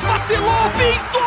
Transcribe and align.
Palmeiras 0.00 0.02
vacilou, 0.02 0.70
pintou! 0.76 1.20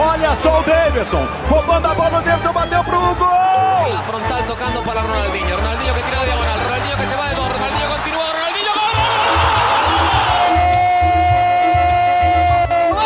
Olha 0.00 0.36
só 0.36 0.60
o 0.60 0.62
Davidson, 0.62 1.26
roubando 1.48 1.86
a 1.86 1.94
bola, 1.94 2.18
o 2.18 2.22
Davidson 2.22 2.52
bateu 2.52 2.84
pro 2.84 3.00
gol! 3.16 3.92
La 3.92 4.02
frontal 4.02 4.42
tocando 4.44 4.82
para 4.84 5.00
Ronaldinho, 5.00 5.56
Ronaldinho 5.56 5.94
que 5.94 6.02
tira 6.02 6.18
de 6.18 6.26
diagonal, 6.26 6.58
Ronaldinho 6.58 6.96
que 6.96 7.06
se 7.06 7.16
va 7.16 7.28
de 7.28 7.34
dos, 7.34 7.48
Ronaldinho 7.48 7.88
continúa, 7.88 8.24
Ronaldinho 8.24 8.72
gol! 8.74 8.92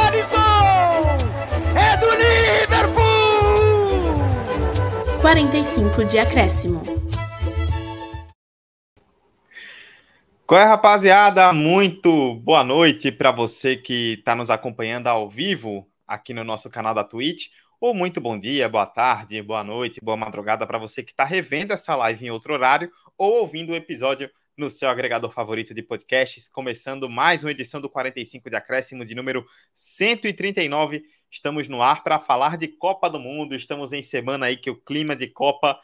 Alisson! 0.07 0.65
É 1.77 1.97
do 1.97 2.11
Liverpool! 2.77 3.03
45 5.23 6.05
de 6.05 6.19
acréscimo. 6.19 7.02
Qual 10.53 10.61
é, 10.61 10.67
rapaziada? 10.67 11.51
Muito 11.55 12.35
boa 12.35 12.63
noite 12.63 13.11
para 13.11 13.31
você 13.31 13.75
que 13.75 14.17
está 14.19 14.35
nos 14.35 14.51
acompanhando 14.51 15.07
ao 15.07 15.27
vivo 15.27 15.91
aqui 16.07 16.35
no 16.35 16.45
nosso 16.45 16.69
canal 16.69 16.93
da 16.93 17.03
Twitch. 17.03 17.47
Ou 17.81 17.95
muito 17.95 18.21
bom 18.21 18.39
dia, 18.39 18.69
boa 18.69 18.85
tarde, 18.85 19.41
boa 19.41 19.65
noite, 19.65 19.99
boa 20.03 20.15
madrugada 20.15 20.67
para 20.67 20.77
você 20.77 21.03
que 21.03 21.11
está 21.11 21.25
revendo 21.25 21.73
essa 21.73 21.97
live 21.97 22.27
em 22.27 22.31
outro 22.31 22.53
horário 22.53 22.93
ou 23.17 23.41
ouvindo 23.41 23.73
o 23.73 23.75
episódio 23.75 24.31
no 24.55 24.69
seu 24.69 24.91
agregador 24.91 25.31
favorito 25.31 25.73
de 25.73 25.83
podcasts, 25.83 26.51
começando 26.51 27.09
mais 27.09 27.43
uma 27.43 27.51
edição 27.51 27.81
do 27.81 27.89
45 27.89 28.51
de 28.51 28.57
acréscimo 28.57 29.07
de 29.07 29.15
número 29.15 29.47
139. 29.73 31.03
Estamos 31.31 31.67
no 31.67 31.81
ar 31.81 32.05
para 32.05 32.21
falar 32.21 32.59
de 32.59 32.69
Copa 32.69 33.09
do 33.09 33.19
Mundo. 33.19 33.55
Estamos 33.55 33.95
em 33.95 34.03
semana 34.03 34.45
aí 34.45 34.59
que 34.59 34.69
o 34.69 34.77
clima 34.77 35.17
de 35.17 35.29
Copa 35.29 35.81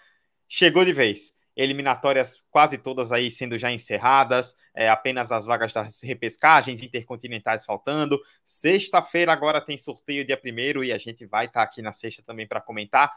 chegou 0.46 0.84
de 0.84 0.92
vez 0.92 1.37
eliminatórias 1.58 2.40
quase 2.52 2.78
todas 2.78 3.10
aí 3.10 3.32
sendo 3.32 3.58
já 3.58 3.72
encerradas, 3.72 4.56
é, 4.72 4.88
apenas 4.88 5.32
as 5.32 5.44
vagas 5.44 5.72
das 5.72 6.00
repescagens 6.02 6.80
intercontinentais 6.84 7.64
faltando. 7.64 8.16
Sexta-feira 8.44 9.32
agora 9.32 9.60
tem 9.60 9.76
sorteio 9.76 10.24
dia 10.24 10.36
primeiro 10.36 10.84
e 10.84 10.92
a 10.92 10.98
gente 10.98 11.26
vai 11.26 11.46
estar 11.46 11.60
tá 11.60 11.64
aqui 11.64 11.82
na 11.82 11.92
sexta 11.92 12.22
também 12.22 12.46
para 12.46 12.60
comentar. 12.60 13.12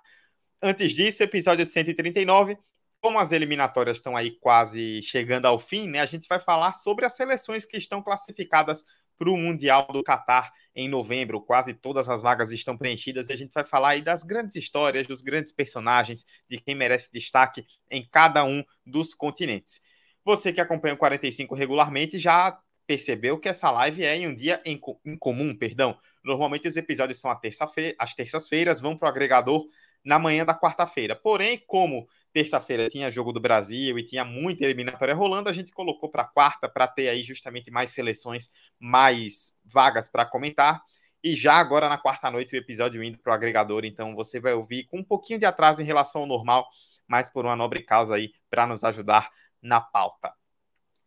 Antes 0.59 0.91
disso, 0.93 1.21
episódio 1.21 1.63
139. 1.65 2.57
Como 2.99 3.19
as 3.19 3.31
eliminatórias 3.31 3.97
estão 3.97 4.17
aí 4.17 4.31
quase 4.31 5.01
chegando 5.03 5.45
ao 5.45 5.59
fim, 5.59 5.87
né? 5.87 5.99
A 5.99 6.05
gente 6.07 6.27
vai 6.27 6.39
falar 6.39 6.73
sobre 6.73 7.05
as 7.05 7.13
seleções 7.13 7.63
que 7.63 7.77
estão 7.77 8.01
classificadas 8.01 8.85
para 9.21 9.29
o 9.29 9.37
Mundial 9.37 9.85
do 9.93 10.01
Catar 10.01 10.51
em 10.75 10.89
novembro. 10.89 11.39
Quase 11.39 11.75
todas 11.75 12.09
as 12.09 12.23
vagas 12.23 12.51
estão 12.51 12.75
preenchidas 12.75 13.29
e 13.29 13.33
a 13.33 13.35
gente 13.35 13.51
vai 13.53 13.63
falar 13.63 13.89
aí 13.89 14.01
das 14.01 14.23
grandes 14.23 14.55
histórias, 14.55 15.05
dos 15.05 15.21
grandes 15.21 15.53
personagens, 15.53 16.25
de 16.49 16.59
quem 16.59 16.73
merece 16.73 17.11
destaque 17.13 17.63
em 17.87 18.03
cada 18.09 18.43
um 18.43 18.63
dos 18.83 19.13
continentes. 19.13 19.79
Você 20.25 20.51
que 20.51 20.59
acompanha 20.59 20.95
o 20.95 20.97
45 20.97 21.53
regularmente 21.53 22.17
já 22.17 22.59
percebeu 22.87 23.39
que 23.39 23.47
essa 23.47 23.69
live 23.69 24.03
é 24.03 24.15
em 24.15 24.27
um 24.27 24.33
dia 24.33 24.59
em, 24.65 24.75
comum, 25.19 25.55
perdão. 25.55 25.95
Normalmente 26.23 26.67
os 26.67 26.75
episódios 26.75 27.19
são 27.19 27.33
terça 27.35 27.71
às 27.99 28.15
terças-feiras, 28.15 28.79
vão 28.79 28.97
para 28.97 29.05
o 29.05 29.09
agregador 29.09 29.67
na 30.03 30.17
manhã 30.17 30.43
da 30.43 30.59
quarta-feira. 30.59 31.15
Porém, 31.15 31.63
como 31.67 32.07
terça-feira 32.33 32.89
tinha 32.89 33.11
jogo 33.11 33.31
do 33.31 33.39
Brasil 33.39 33.97
e 33.97 34.03
tinha 34.03 34.23
muita 34.23 34.63
eliminatória 34.63 35.13
rolando, 35.13 35.49
a 35.49 35.53
gente 35.53 35.71
colocou 35.71 36.09
para 36.09 36.25
quarta 36.25 36.69
para 36.69 36.87
ter 36.87 37.09
aí 37.09 37.23
justamente 37.23 37.69
mais 37.69 37.89
seleções, 37.89 38.49
mais 38.79 39.53
vagas 39.65 40.07
para 40.07 40.25
comentar. 40.25 40.81
E 41.23 41.35
já 41.35 41.53
agora 41.55 41.87
na 41.87 41.97
quarta 41.97 42.31
noite 42.31 42.55
o 42.55 42.57
episódio 42.57 43.03
indo 43.03 43.17
para 43.19 43.31
o 43.31 43.33
agregador, 43.33 43.85
então 43.85 44.15
você 44.15 44.39
vai 44.39 44.53
ouvir 44.53 44.85
com 44.85 44.99
um 44.99 45.03
pouquinho 45.03 45.39
de 45.39 45.45
atraso 45.45 45.81
em 45.81 45.85
relação 45.85 46.21
ao 46.21 46.27
normal, 46.27 46.67
mas 47.07 47.29
por 47.29 47.45
uma 47.45 47.55
nobre 47.55 47.83
causa 47.83 48.15
aí 48.15 48.31
para 48.49 48.65
nos 48.65 48.83
ajudar 48.83 49.29
na 49.61 49.79
pauta. 49.79 50.33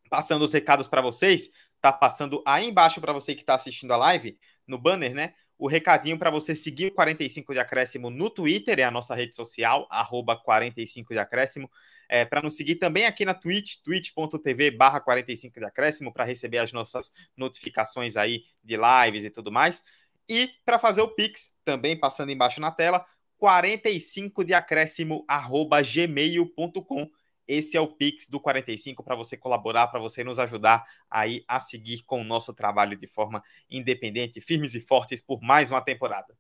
Passando 0.09 0.45
os 0.45 0.53
recados 0.53 0.87
para 0.87 1.01
vocês, 1.01 1.51
tá 1.81 1.93
passando 1.93 2.43
aí 2.47 2.69
embaixo 2.69 3.01
para 3.01 3.13
você 3.13 3.35
que 3.35 3.41
está 3.41 3.55
assistindo 3.55 3.93
a 3.93 3.97
live, 3.97 4.39
no 4.67 4.79
banner, 4.79 5.15
né? 5.15 5.35
O 5.59 5.69
recadinho 5.69 6.19
para 6.19 6.31
você 6.31 6.55
seguir 6.55 6.87
o 6.87 6.93
45 6.93 7.53
de 7.53 7.61
Acréscimo 7.61 8.11
no 8.11 8.29
Twitter, 8.29 8.79
é 8.79 8.83
a 8.83 8.91
nossa 8.91 9.15
rede 9.15 9.35
social, 9.35 9.87
arroba 9.91 10.37
45 10.37 11.13
de 11.13 11.19
Acréscimo. 11.19 11.71
É, 12.09 12.25
para 12.25 12.43
nos 12.43 12.57
seguir 12.57 12.77
também 12.77 13.07
aqui 13.07 13.25
na 13.25 13.33
Twitch, 13.33 13.77
twitch.tv 13.83 14.73
barra 14.73 15.01
45 15.01 15.59
de 15.59 15.67
Acréscimo, 15.67 16.13
para 16.13 16.25
receber 16.25 16.59
as 16.59 16.73
nossas 16.73 17.13
notificações 17.37 18.17
aí 18.17 18.45
de 18.63 18.77
lives 18.77 19.25
e 19.25 19.31
tudo 19.31 19.51
mais. 19.51 19.83
E 20.29 20.51
para 20.65 20.79
fazer 20.79 21.01
o 21.03 21.09
Pix, 21.09 21.55
também 21.65 21.99
passando 21.99 22.31
embaixo 22.31 22.61
na 22.61 22.71
tela, 22.71 23.05
45 23.39 24.45
de 24.45 24.55
acréscimo 24.55 25.25
arroba 25.29 25.83
gmail.com 25.83 27.11
esse 27.47 27.77
é 27.77 27.81
o 27.81 27.89
Pix 27.89 28.29
do 28.29 28.41
45 28.41 29.03
para 29.03 29.15
você 29.15 29.37
colaborar, 29.37 29.89
para 29.89 30.01
você 30.01 30.25
nos 30.25 30.39
ajudar 30.39 30.85
aí 31.11 31.45
a 31.47 31.61
seguir 31.61 32.03
com 32.05 32.21
o 32.21 32.25
nosso 32.25 32.53
trabalho 32.53 32.97
de 32.97 33.07
forma 33.07 33.43
independente, 33.71 34.41
firmes 34.41 34.75
e 34.75 34.81
fortes 34.81 35.21
por 35.21 35.41
mais 35.43 35.71
uma 35.71 35.81
temporada. 35.81 36.37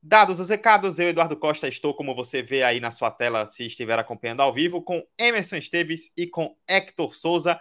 Dados 0.00 0.38
os 0.38 0.48
recados, 0.48 0.98
eu, 0.98 1.08
Eduardo 1.08 1.36
Costa, 1.36 1.66
estou, 1.66 1.92
como 1.92 2.14
você 2.14 2.40
vê 2.40 2.62
aí 2.62 2.78
na 2.78 2.90
sua 2.90 3.10
tela, 3.10 3.46
se 3.46 3.66
estiver 3.66 3.98
acompanhando 3.98 4.40
ao 4.40 4.54
vivo, 4.54 4.80
com 4.80 5.04
Emerson 5.18 5.56
Esteves 5.56 6.12
e 6.16 6.26
com 6.26 6.56
Hector 6.68 7.16
Souza. 7.16 7.60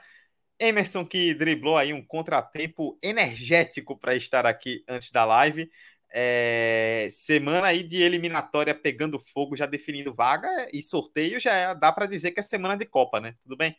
Emerson 0.60 1.06
que 1.06 1.34
driblou 1.34 1.78
aí 1.78 1.94
um 1.94 2.06
contratempo 2.06 2.98
energético 3.02 3.98
para 3.98 4.16
estar 4.16 4.46
aqui 4.46 4.84
antes 4.88 5.12
da 5.12 5.26
live. 5.26 5.70
É, 6.10 7.08
semana 7.12 7.68
aí 7.68 7.84
de 7.84 8.02
eliminatória 8.02 8.74
pegando 8.74 9.20
fogo, 9.34 9.56
já 9.56 9.66
definindo 9.66 10.14
vaga 10.14 10.50
e 10.74 10.82
sorteio 10.82 11.40
já 11.40 11.74
dá 11.74 11.92
para 11.92 12.06
dizer 12.06 12.32
que 12.32 12.40
é 12.40 12.44
semana 12.44 12.78
de 12.78 12.86
Copa, 12.86 13.20
né? 13.20 13.36
Tudo 13.44 13.58
bem? 13.58 13.76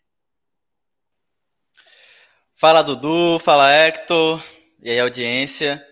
Fala 2.54 2.82
Dudu, 2.82 3.38
fala 3.38 3.72
Hector, 3.72 4.42
e 4.82 4.90
aí 4.90 4.98
audiência. 4.98 5.86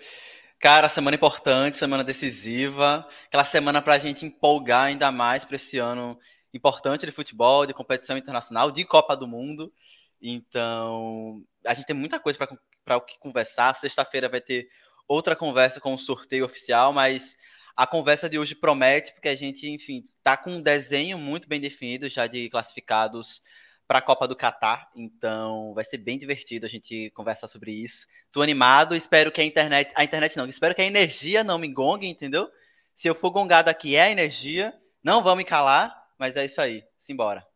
Cara, 0.58 0.88
semana 0.88 1.14
importante, 1.14 1.78
semana 1.78 2.02
decisiva, 2.02 3.06
aquela 3.26 3.44
semana 3.44 3.80
para 3.80 3.94
a 3.94 3.98
gente 3.98 4.26
empolgar 4.26 4.84
ainda 4.84 5.12
mais 5.12 5.44
para 5.44 5.56
esse 5.56 5.78
ano 5.78 6.18
importante 6.53 7.06
de 7.06 7.12
futebol, 7.12 7.66
de 7.66 7.74
competição 7.74 8.16
internacional, 8.16 8.70
de 8.70 8.84
Copa 8.84 9.16
do 9.16 9.28
Mundo. 9.28 9.72
Então, 10.20 11.44
a 11.64 11.74
gente 11.74 11.86
tem 11.86 11.94
muita 11.94 12.18
coisa 12.18 12.38
para 12.84 12.97
o 12.97 13.00
que 13.00 13.18
conversar. 13.18 13.74
Sexta-feira 13.74 14.28
vai 14.28 14.41
ter 14.41 14.68
outra 15.09 15.37
conversa 15.37 15.81
com 15.81 15.94
o 15.94 15.99
sorteio 15.99 16.44
oficial, 16.44 16.93
mas 16.93 17.37
a 17.77 17.87
conversa 17.87 18.28
de 18.28 18.39
hoje 18.39 18.55
promete, 18.55 19.12
porque 19.12 19.28
a 19.28 19.37
gente, 19.37 19.69
enfim, 19.69 20.09
tá 20.22 20.37
com 20.37 20.50
um 20.53 20.62
desenho 20.62 21.19
muito 21.19 21.49
bem 21.49 21.61
definido 21.61 22.09
já 22.09 22.27
de 22.27 22.49
classificados 22.49 23.43
para 23.87 23.99
a 23.99 24.03
Copa 24.03 24.27
do 24.27 24.34
Catar, 24.34 24.91
então 24.97 25.72
vai 25.72 25.84
ser 25.84 25.99
bem 25.99 26.19
divertido 26.19 26.66
a 26.66 26.69
gente 26.69 27.11
conversar 27.15 27.47
sobre 27.47 27.71
isso. 27.71 28.06
Tô 28.33 28.43
animado, 28.43 28.97
espero 28.97 29.31
que 29.31 29.41
a 29.41 29.45
internet, 29.45 29.93
a 29.95 30.03
internet 30.03 30.37
não, 30.37 30.47
espero 30.49 30.75
que 30.75 30.83
a 30.83 30.87
energia 30.87 31.45
não 31.45 31.59
me 31.59 31.69
gongue, 31.69 32.09
entendeu? 32.09 32.50
Se 32.97 33.06
eu 33.06 33.15
for 33.15 33.31
gongado 33.31 33.71
aqui 33.71 33.95
é 33.95 34.03
a 34.03 34.11
energia, 34.11 34.75
não 35.05 35.22
vão 35.22 35.37
me 35.37 35.45
calar, 35.45 35.95
mas 36.19 36.37
é 36.37 36.45
isso 36.45 36.61
aí, 36.61 36.83
simbora. 36.99 37.47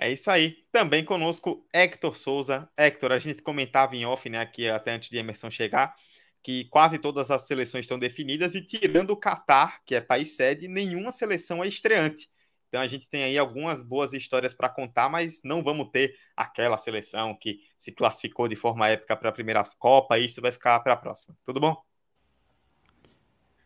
É 0.00 0.10
isso 0.10 0.30
aí. 0.30 0.56
Também 0.72 1.04
conosco 1.04 1.62
Hector 1.74 2.16
Souza. 2.16 2.66
Hector, 2.74 3.12
a 3.12 3.18
gente 3.18 3.42
comentava 3.42 3.94
em 3.94 4.06
off, 4.06 4.30
né, 4.30 4.38
aqui 4.38 4.66
até 4.66 4.92
antes 4.92 5.10
de 5.10 5.18
Emerson 5.18 5.50
chegar, 5.50 5.94
que 6.42 6.64
quase 6.70 6.98
todas 6.98 7.30
as 7.30 7.46
seleções 7.46 7.84
estão 7.84 7.98
definidas 7.98 8.54
e 8.54 8.62
tirando 8.62 9.10
o 9.10 9.16
Catar, 9.16 9.84
que 9.84 9.94
é 9.94 10.00
país 10.00 10.34
sede, 10.34 10.66
nenhuma 10.68 11.12
seleção 11.12 11.62
é 11.62 11.68
estreante. 11.68 12.30
Então 12.68 12.80
a 12.80 12.86
gente 12.86 13.10
tem 13.10 13.24
aí 13.24 13.36
algumas 13.36 13.82
boas 13.82 14.14
histórias 14.14 14.54
para 14.54 14.70
contar, 14.70 15.10
mas 15.10 15.42
não 15.44 15.62
vamos 15.62 15.90
ter 15.90 16.16
aquela 16.34 16.78
seleção 16.78 17.36
que 17.38 17.58
se 17.76 17.92
classificou 17.92 18.48
de 18.48 18.56
forma 18.56 18.88
épica 18.88 19.14
para 19.14 19.28
a 19.28 19.32
primeira 19.32 19.62
Copa, 19.78 20.18
isso 20.18 20.40
vai 20.40 20.50
ficar 20.50 20.80
para 20.80 20.94
a 20.94 20.96
próxima. 20.96 21.36
Tudo 21.44 21.60
bom? 21.60 21.76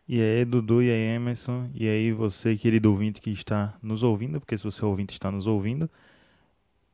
E 0.05 0.21
aí, 0.21 0.43
Dudu, 0.43 0.83
e 0.83 0.91
aí, 0.91 1.15
Emerson, 1.15 1.69
e 1.73 1.87
aí, 1.87 2.11
você, 2.11 2.57
querido 2.57 2.91
ouvinte 2.91 3.21
que 3.21 3.31
está 3.31 3.75
nos 3.81 4.03
ouvindo, 4.03 4.39
porque 4.39 4.57
se 4.57 4.63
você 4.63 4.83
é 4.83 4.85
ouvinte 4.85 5.13
está 5.13 5.31
nos 5.31 5.47
ouvindo, 5.47 5.89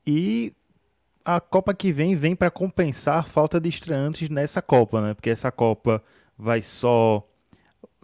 e 0.06 0.54
a 1.24 1.40
Copa 1.40 1.74
que 1.74 1.92
vem 1.92 2.16
vem 2.16 2.36
para 2.36 2.52
compensar 2.52 3.20
a 3.20 3.24
falta 3.24 3.60
de 3.60 3.70
estreantes 3.70 4.30
nessa 4.30 4.62
Copa, 4.62 5.02
né? 5.02 5.14
Porque 5.14 5.30
essa 5.30 5.52
Copa 5.52 6.04
vai 6.38 6.62
só 6.62 7.28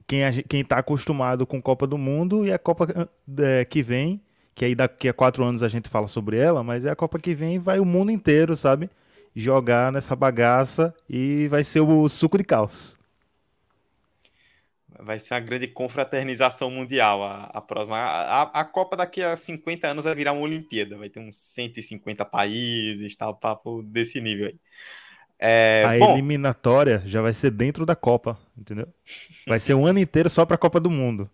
quem 0.07 0.21
quem 0.43 0.61
está 0.61 0.79
acostumado 0.79 1.45
com 1.45 1.61
Copa 1.61 1.87
do 1.87 1.97
Mundo 1.97 2.45
e 2.45 2.53
a 2.53 2.59
Copa 2.59 3.09
é, 3.39 3.65
que 3.65 3.81
vem, 3.81 4.21
que 4.55 4.65
aí 4.65 4.75
daqui 4.75 5.09
a 5.09 5.13
quatro 5.13 5.43
anos 5.43 5.63
a 5.63 5.67
gente 5.67 5.89
fala 5.89 6.07
sobre 6.07 6.37
ela, 6.37 6.63
mas 6.63 6.85
é 6.85 6.89
a 6.91 6.95
Copa 6.95 7.19
que 7.19 7.33
vem 7.35 7.59
vai 7.59 7.79
o 7.79 7.85
mundo 7.85 8.11
inteiro, 8.11 8.55
sabe? 8.55 8.89
Jogar 9.35 9.91
nessa 9.91 10.15
bagaça 10.15 10.93
e 11.09 11.47
vai 11.49 11.63
ser 11.63 11.81
o 11.81 12.07
suco 12.09 12.37
de 12.37 12.43
caos 12.43 12.96
vai 14.99 15.19
ser 15.19 15.33
uma 15.33 15.39
grande 15.39 15.67
confraternização 15.67 16.69
mundial 16.69 17.23
a, 17.23 17.45
a 17.45 17.61
próxima. 17.61 17.97
A, 17.97 18.41
a, 18.43 18.65
Copa 18.65 18.97
daqui 18.97 19.21
a 19.21 19.35
50 19.35 19.87
anos 19.87 20.05
vai 20.05 20.15
virar 20.15 20.33
uma 20.33 20.41
Olimpíada, 20.41 20.97
vai 20.97 21.09
ter 21.09 21.19
uns 21.19 21.37
150 21.37 22.25
países, 22.25 23.15
tal, 23.15 23.35
papo 23.35 23.81
desse 23.83 24.19
nível 24.19 24.47
aí. 24.47 24.59
É, 25.39 25.83
a 25.85 25.99
bom, 25.99 26.13
eliminatória 26.13 27.03
já 27.05 27.21
vai 27.21 27.31
ser 27.31 27.51
dentro 27.51 27.85
da 27.85 27.95
Copa, 27.95 28.39
entendeu? 28.57 28.87
Vai 29.47 29.59
ser 29.59 29.75
um 29.75 29.85
ano 29.85 29.99
inteiro 29.99 30.29
só 30.29 30.45
para 30.45 30.55
a 30.55 30.59
Copa 30.59 30.79
do 30.79 30.89
Mundo. 30.89 31.29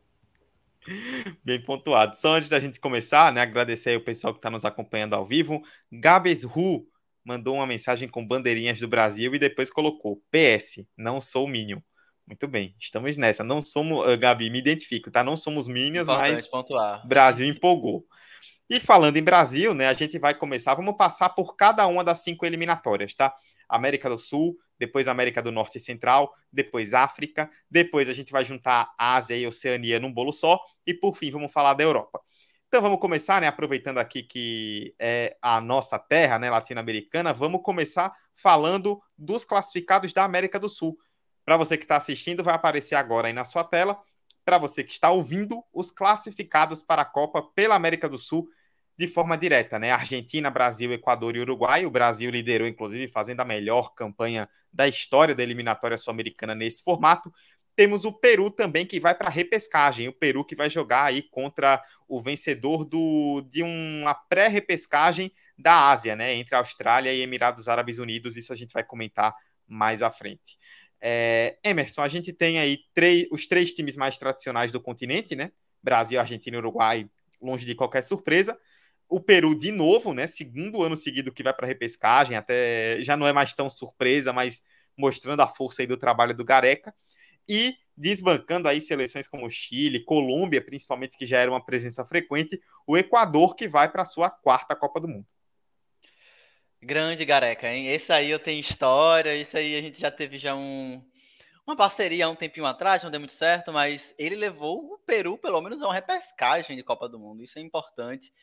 Bem 1.44 1.62
pontuado. 1.62 2.16
Só 2.18 2.36
antes 2.36 2.50
da 2.50 2.60
gente 2.60 2.80
começar, 2.80 3.32
né, 3.32 3.42
agradecer 3.42 3.92
aí 3.92 3.96
o 3.96 4.04
pessoal 4.04 4.34
que 4.34 4.40
está 4.40 4.50
nos 4.50 4.66
acompanhando 4.66 5.14
ao 5.14 5.26
vivo. 5.26 5.62
Gabes 5.90 6.44
Ru 6.44 6.86
mandou 7.24 7.56
uma 7.56 7.68
mensagem 7.68 8.10
com 8.10 8.26
bandeirinhas 8.26 8.80
do 8.80 8.88
Brasil 8.88 9.34
e 9.34 9.40
depois 9.40 9.70
colocou 9.70 10.22
PS, 10.30 10.86
não 10.98 11.22
sou 11.22 11.48
Minion. 11.48 11.80
Muito 12.26 12.48
bem, 12.48 12.76
estamos 12.80 13.18
nessa. 13.18 13.44
Não 13.44 13.62
somos, 13.62 14.08
uh, 14.08 14.18
Gabi, 14.18 14.50
me 14.50 14.60
identifico, 14.60 15.12
tá? 15.12 15.24
Não 15.24 15.36
somos 15.36 15.68
Minions, 15.68 16.08
mas 16.08 16.48
pontuar. 16.48 17.06
Brasil 17.06 17.48
empolgou. 17.48 18.06
E 18.70 18.80
falando 18.80 19.18
em 19.18 19.24
Brasil, 19.24 19.74
né, 19.74 19.88
a 19.88 19.94
gente 19.94 20.18
vai 20.18 20.34
começar, 20.34 20.74
vamos 20.74 20.96
passar 20.96 21.30
por 21.30 21.56
cada 21.56 21.86
uma 21.86 22.04
das 22.04 22.20
cinco 22.20 22.46
eliminatórias, 22.46 23.14
tá? 23.14 23.36
América 23.68 24.10
do 24.10 24.18
Sul, 24.18 24.58
depois 24.80 25.08
América 25.08 25.42
do 25.42 25.52
Norte 25.52 25.78
e 25.78 25.82
Central, 25.82 26.34
depois 26.52 26.94
África, 26.94 27.52
depois 27.70 28.08
a 28.08 28.14
gente 28.14 28.32
vai 28.32 28.46
juntar 28.46 28.94
Ásia 28.98 29.36
e 29.36 29.46
Oceania 29.46 30.00
num 30.00 30.12
bolo 30.12 30.32
só, 30.32 30.60
e 30.88 30.94
por 30.94 31.16
fim 31.16 31.30
vamos 31.30 31.52
falar 31.52 31.74
da 31.74 31.84
Europa. 31.84 32.22
Então 32.68 32.82
vamos 32.82 33.00
começar, 33.00 33.40
né? 33.40 33.48
Aproveitando 33.48 34.00
aqui 34.00 34.24
que 34.24 34.96
é 34.98 35.38
a 35.42 35.62
nossa 35.62 36.00
terra, 36.00 36.40
né, 36.40 36.50
latino-americana, 36.50 37.32
vamos 37.32 37.62
começar 37.62 38.12
falando 38.34 39.00
dos 39.18 39.46
classificados 39.46 40.12
da 40.12 40.24
América 40.24 40.60
do 40.60 40.68
Sul. 40.68 40.98
Para 41.46 41.58
você 41.58 41.78
que 41.78 41.84
está 41.84 41.98
assistindo, 41.98 42.44
vai 42.44 42.54
aparecer 42.54 42.96
agora 42.96 43.28
aí 43.28 43.34
na 43.34 43.46
sua 43.46 43.64
tela. 43.64 44.00
Para 44.46 44.58
você 44.58 44.84
que 44.84 44.92
está 44.92 45.10
ouvindo, 45.12 45.64
os 45.74 45.92
classificados 45.92 46.82
para 46.82 47.02
a 47.02 47.06
Copa 47.06 47.42
pela 47.42 47.76
América 47.76 48.10
do 48.10 48.18
Sul 48.18 48.48
de 48.98 49.08
forma 49.08 49.38
direta, 49.38 49.80
né? 49.80 49.92
Argentina, 49.92 50.50
Brasil, 50.50 50.94
Equador 50.94 51.36
e 51.36 51.40
Uruguai. 51.40 51.86
O 51.86 51.90
Brasil 51.90 52.30
liderou, 52.30 52.68
inclusive, 52.68 53.08
fazendo 53.08 53.40
a 53.40 53.46
melhor 53.46 53.94
campanha 53.94 54.48
da 54.72 54.88
história 54.88 55.34
da 55.34 55.42
eliminatória 55.44 55.98
sul-americana 55.98 56.54
nesse 56.54 56.84
formato. 56.84 57.34
Temos 57.76 58.06
o 58.06 58.14
Peru 58.14 58.52
também 58.52 58.86
que 58.86 59.00
vai 59.00 59.16
para 59.16 59.28
a 59.28 59.32
repescagem. 59.32 60.08
O 60.08 60.14
Peru 60.14 60.46
que 60.46 60.56
vai 60.56 60.70
jogar 60.70 61.06
aí 61.06 61.24
contra 61.24 61.84
o 62.08 62.22
vencedor 62.22 62.86
do, 62.86 63.42
de 63.50 63.64
uma 63.64 64.14
pré-repescagem 64.14 65.32
da 65.58 65.90
Ásia, 65.90 66.16
né? 66.16 66.36
Entre 66.36 66.56
Austrália 66.56 67.12
e 67.12 67.22
Emirados 67.22 67.68
Árabes 67.68 67.98
Unidos. 67.98 68.38
Isso 68.38 68.54
a 68.54 68.56
gente 68.56 68.74
vai 68.74 68.84
comentar 68.84 69.36
mais 69.68 70.04
à 70.04 70.12
frente. 70.12 70.58
É, 71.06 71.58
Emerson, 71.66 72.02
a 72.02 72.08
gente 72.08 72.32
tem 72.32 72.58
aí 72.60 72.80
três, 72.94 73.28
os 73.30 73.46
três 73.46 73.74
times 73.74 73.98
mais 73.98 74.18
tradicionais 74.18 74.72
do 74.72 74.80
continente, 74.80 75.36
né? 75.36 75.52
Brasil, 75.82 76.18
Argentina 76.18 76.56
e 76.56 76.60
Uruguai, 76.60 77.10
longe 77.42 77.66
de 77.66 77.76
qualquer 77.76 78.02
surpresa. 78.02 78.58
O 79.10 79.20
Peru, 79.20 79.54
de 79.54 79.70
novo, 79.70 80.14
né? 80.14 80.28
Segundo 80.28 80.82
ano 80.82 80.96
seguido 80.96 81.34
que 81.34 81.44
vai 81.44 81.54
para 81.54 81.66
a 81.66 81.68
repescagem, 81.68 82.38
até 82.38 83.02
já 83.02 83.18
não 83.18 83.28
é 83.28 83.34
mais 83.34 83.54
tão 83.54 83.70
surpresa, 83.70 84.32
mas 84.32 84.64
mostrando 84.98 85.42
a 85.42 85.48
força 85.48 85.82
aí 85.82 85.88
do 85.88 85.98
trabalho 85.98 86.34
do 86.34 86.46
Gareca 86.46 86.96
e 87.50 87.76
desbancando 87.98 88.70
aí 88.70 88.80
seleções 88.80 89.28
como 89.28 89.50
Chile, 89.50 90.06
Colômbia, 90.06 90.64
principalmente 90.64 91.18
que 91.18 91.26
já 91.26 91.38
era 91.40 91.52
uma 91.52 91.64
presença 91.64 92.06
frequente, 92.06 92.62
o 92.88 92.98
Equador 92.98 93.56
que 93.56 93.68
vai 93.68 93.92
para 93.92 94.04
a 94.04 94.06
sua 94.06 94.30
quarta 94.30 94.74
Copa 94.74 95.02
do 95.02 95.10
Mundo. 95.10 95.28
Grande 96.86 97.24
Gareca, 97.24 97.72
hein? 97.72 97.88
Esse 97.88 98.12
aí 98.12 98.30
eu 98.30 98.38
tenho 98.38 98.60
história, 98.60 99.34
isso 99.38 99.56
aí 99.56 99.78
a 99.78 99.82
gente 99.82 100.02
já 100.02 100.12
teve 100.12 100.38
já 100.38 100.54
um, 100.54 101.02
uma 101.66 101.78
parceria 101.78 102.26
há 102.26 102.30
um 102.30 102.36
tempinho 102.36 102.66
atrás, 102.66 103.02
não 103.02 103.10
deu 103.10 103.22
muito 103.22 103.32
certo, 103.32 103.72
mas 103.72 104.14
ele 104.18 104.36
levou 104.36 104.94
o 104.94 104.98
Peru 104.98 105.38
pelo 105.38 105.62
menos 105.62 105.82
a 105.82 105.88
uma 105.88 105.94
repescagem 105.94 106.76
de 106.76 106.84
Copa 106.84 107.08
do 107.08 107.18
Mundo, 107.18 107.42
isso 107.42 107.58
é 107.58 107.62
importante. 107.62 108.34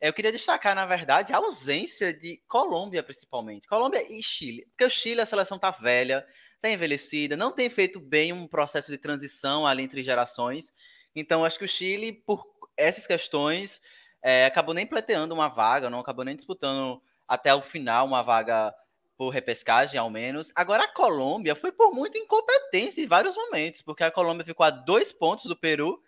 Eu 0.00 0.14
queria 0.14 0.32
destacar, 0.32 0.74
na 0.74 0.86
verdade, 0.86 1.34
a 1.34 1.36
ausência 1.36 2.10
de 2.10 2.42
Colômbia, 2.48 3.02
principalmente. 3.02 3.68
Colômbia 3.68 4.02
e 4.10 4.22
Chile. 4.22 4.64
Porque 4.70 4.84
o 4.86 4.90
Chile, 4.90 5.20
a 5.20 5.26
seleção 5.26 5.58
tá 5.58 5.70
velha, 5.70 6.26
está 6.56 6.70
envelhecida, 6.70 7.36
não 7.36 7.52
tem 7.52 7.68
feito 7.68 8.00
bem 8.00 8.32
um 8.32 8.46
processo 8.46 8.90
de 8.90 8.96
transição 8.96 9.66
ali 9.66 9.82
entre 9.82 10.02
gerações. 10.02 10.72
Então, 11.14 11.44
acho 11.44 11.58
que 11.58 11.66
o 11.66 11.68
Chile, 11.68 12.14
por 12.14 12.46
essas 12.78 13.06
questões, 13.06 13.78
é, 14.22 14.46
acabou 14.46 14.74
nem 14.74 14.86
pleiteando 14.86 15.34
uma 15.34 15.48
vaga, 15.48 15.90
não 15.90 16.00
acabou 16.00 16.24
nem 16.24 16.34
disputando 16.34 17.02
até 17.30 17.54
o 17.54 17.62
final 17.62 18.06
uma 18.06 18.24
vaga 18.24 18.74
por 19.16 19.28
repescagem, 19.28 19.96
ao 19.96 20.10
menos. 20.10 20.50
Agora, 20.52 20.82
a 20.82 20.92
Colômbia 20.92 21.54
foi 21.54 21.70
por 21.70 21.94
muita 21.94 22.18
incompetência 22.18 23.00
em 23.00 23.06
vários 23.06 23.36
momentos, 23.36 23.82
porque 23.82 24.02
a 24.02 24.10
Colômbia 24.10 24.44
ficou 24.44 24.66
a 24.66 24.70
dois 24.70 25.12
pontos 25.12 25.44
do 25.44 25.56
Peru. 25.56 26.02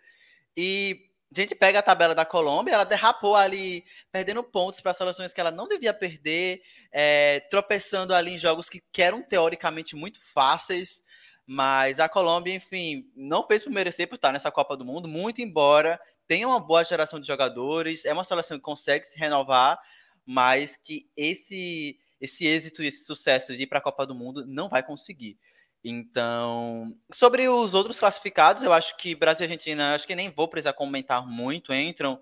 E 0.57 0.99
a 1.31 1.39
gente 1.39 1.55
pega 1.55 1.79
a 1.79 1.81
tabela 1.81 2.13
da 2.13 2.25
Colômbia, 2.25 2.73
ela 2.73 2.83
derrapou 2.83 3.37
ali, 3.37 3.85
perdendo 4.11 4.43
pontos 4.43 4.81
para 4.81 4.91
seleções 4.91 5.31
que 5.31 5.39
ela 5.39 5.49
não 5.49 5.65
devia 5.65 5.93
perder, 5.93 6.61
é, 6.91 7.39
tropeçando 7.49 8.13
ali 8.13 8.33
em 8.33 8.37
jogos 8.37 8.69
que, 8.69 8.83
que 8.91 9.01
eram 9.01 9.21
teoricamente 9.21 9.95
muito 9.95 10.19
fáceis, 10.19 11.01
mas 11.45 12.01
a 12.01 12.09
Colômbia, 12.09 12.53
enfim, 12.53 13.09
não 13.15 13.47
fez 13.47 13.63
por 13.63 13.71
merecer 13.71 14.09
por 14.09 14.15
estar 14.15 14.33
nessa 14.33 14.51
Copa 14.51 14.75
do 14.75 14.83
Mundo, 14.83 15.07
muito 15.07 15.41
embora 15.41 15.97
tenha 16.27 16.47
uma 16.47 16.59
boa 16.59 16.83
geração 16.83 17.19
de 17.19 17.27
jogadores, 17.27 18.05
é 18.05 18.13
uma 18.13 18.23
seleção 18.23 18.57
que 18.57 18.63
consegue 18.63 19.05
se 19.05 19.19
renovar, 19.19 19.79
mas 20.25 20.77
que 20.77 21.09
esse, 21.15 21.99
esse 22.19 22.45
êxito 22.45 22.83
e 22.83 22.87
esse 22.87 23.05
sucesso 23.05 23.55
de 23.55 23.63
ir 23.63 23.67
para 23.67 23.79
a 23.79 23.81
Copa 23.81 24.05
do 24.05 24.15
Mundo 24.15 24.45
não 24.45 24.69
vai 24.69 24.83
conseguir. 24.83 25.37
Então, 25.83 26.95
sobre 27.11 27.49
os 27.49 27.73
outros 27.73 27.99
classificados, 27.99 28.63
eu 28.63 28.71
acho 28.71 28.95
que 28.97 29.13
Brasil 29.13 29.45
e 29.45 29.47
Argentina, 29.47 29.93
acho 29.93 30.07
que 30.07 30.15
nem 30.15 30.29
vou 30.29 30.47
precisar 30.47 30.73
comentar 30.73 31.27
muito, 31.27 31.73
entram 31.73 32.21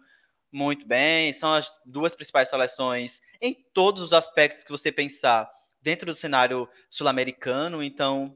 muito 0.51 0.85
bem, 0.85 1.31
são 1.31 1.53
as 1.53 1.71
duas 1.85 2.15
principais 2.15 2.49
seleções 2.49 3.21
em 3.39 3.55
todos 3.73 4.01
os 4.01 4.13
aspectos 4.13 4.63
que 4.63 4.71
você 4.71 4.91
pensar 4.91 5.49
dentro 5.81 6.07
do 6.07 6.15
cenário 6.15 6.67
sul-americano, 6.89 7.83
então, 7.83 8.35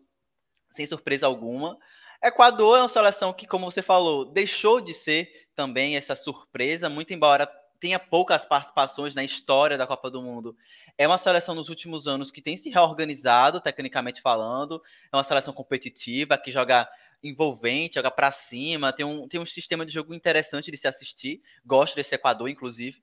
sem 0.72 0.86
surpresa 0.86 1.26
alguma. 1.26 1.78
Equador 2.24 2.78
é 2.78 2.82
uma 2.82 2.88
seleção 2.88 3.34
que, 3.34 3.46
como 3.46 3.70
você 3.70 3.82
falou, 3.82 4.26
deixou 4.26 4.80
de 4.80 4.94
ser 4.94 5.48
também 5.54 5.96
essa 5.96 6.16
surpresa, 6.16 6.90
muito 6.90 7.14
embora 7.14 7.50
tenha 7.80 8.00
poucas 8.00 8.46
participações 8.46 9.16
na 9.16 9.24
história 9.24 9.78
da 9.78 9.88
Copa 9.88 10.10
do 10.10 10.22
Mundo. 10.22 10.56
É 10.98 11.08
uma 11.08 11.18
seleção 11.18 11.54
nos 11.54 11.70
últimos 11.70 12.08
anos 12.08 12.32
que 12.32 12.42
tem 12.42 12.56
se 12.56 12.70
reorganizado, 12.70 13.60
tecnicamente 13.60 14.22
falando. 14.22 14.82
É 15.12 15.16
uma 15.16 15.24
seleção 15.24 15.54
competitiva, 15.54 16.38
que 16.38 16.52
joga 16.52 16.88
envolvente, 17.24 17.96
joga 17.96 18.12
para 18.12 18.32
cima, 18.32 18.94
tem 18.94 19.06
um, 19.06 19.28
tem 19.28 19.40
um 19.40 19.46
sistema 19.46 19.86
de 19.86 19.92
jogo 19.92 20.14
interessante 20.14 20.72
de 20.72 20.78
se 20.78 20.88
assistir. 20.88 21.42
Gosto 21.66 21.96
desse 21.96 22.16
Equador, 22.16 22.50
inclusive. 22.50 23.02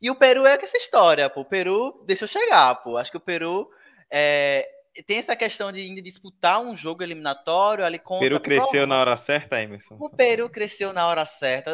E 0.00 0.10
o 0.10 0.16
Peru 0.16 0.46
é 0.46 0.54
essa 0.54 0.76
história, 0.76 1.28
pô. 1.28 1.42
O 1.42 1.44
Peru 1.44 2.02
deixa 2.06 2.24
eu 2.24 2.28
chegar, 2.28 2.74
pô. 2.76 2.96
Acho 2.96 3.10
que 3.10 3.16
o 3.16 3.20
Peru 3.20 3.70
é, 4.10 4.68
tem 5.06 5.18
essa 5.18 5.36
questão 5.36 5.70
de 5.70 6.00
disputar 6.00 6.60
um 6.60 6.76
jogo 6.76 7.02
eliminatório 7.02 7.84
ali 7.84 7.98
contra. 7.98 8.26
O 8.26 8.28
Peru 8.28 8.40
cresceu 8.40 8.86
na 8.86 8.98
hora 8.98 9.16
certa, 9.16 9.60
Emerson? 9.60 9.96
O 10.00 10.10
Peru 10.10 10.50
cresceu 10.50 10.92
na 10.92 11.06
hora 11.06 11.24
certa. 11.24 11.70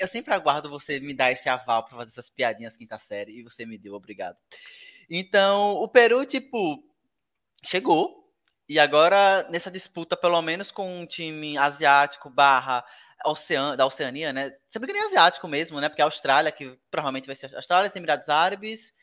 Eu 0.00 0.08
sempre 0.08 0.32
aguardo 0.32 0.70
você 0.70 0.98
me 0.98 1.12
dar 1.12 1.30
esse 1.30 1.48
aval 1.48 1.84
para 1.84 1.96
fazer 1.96 2.10
essas 2.10 2.30
piadinhas 2.30 2.76
quinta 2.76 2.98
série 2.98 3.38
e 3.38 3.42
você 3.42 3.66
me 3.66 3.76
deu, 3.76 3.94
obrigado. 3.94 4.36
Então, 5.10 5.72
o 5.74 5.88
Peru, 5.88 6.24
tipo, 6.24 6.82
chegou. 7.64 8.24
E 8.66 8.78
agora, 8.78 9.46
nessa 9.50 9.70
disputa, 9.70 10.16
pelo 10.16 10.40
menos 10.40 10.70
com 10.70 11.00
um 11.00 11.06
time 11.06 11.58
asiático 11.58 12.30
barra 12.30 12.82
Ocean, 13.26 13.76
da 13.76 13.84
Oceania, 13.84 14.32
né? 14.32 14.52
Sempre 14.70 14.86
que 14.86 14.94
nem 14.94 15.04
asiático 15.04 15.46
mesmo, 15.46 15.80
né? 15.80 15.88
Porque 15.90 16.00
a 16.00 16.06
Austrália, 16.06 16.50
que 16.50 16.78
provavelmente 16.90 17.26
vai 17.26 17.36
ser 17.36 17.54
a 17.54 17.58
Austrália, 17.58 17.90
os 17.90 17.96
Emirados 17.96 18.30
Árabes, 18.30 18.94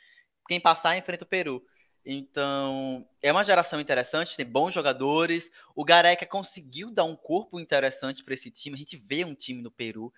quem 0.47 0.59
passar 0.59 0.97
enfrenta 0.97 1.25
o 1.25 1.27
Peru. 1.27 1.63
Então, 2.05 3.07
é 3.21 3.31
uma 3.31 3.43
geração 3.43 3.79
interessante, 3.79 4.35
tem 4.35 4.45
bons 4.45 4.73
jogadores. 4.73 5.51
O 5.75 5.85
Gareca 5.85 6.25
conseguiu 6.25 6.91
dar 6.91 7.03
um 7.03 7.15
corpo 7.15 7.59
interessante 7.59 8.23
para 8.23 8.33
esse 8.33 8.49
time. 8.49 8.75
A 8.75 8.79
gente 8.79 8.97
vê 8.97 9.23
um 9.23 9.35
time 9.35 9.61
no 9.61 9.69
Peru. 9.69 10.11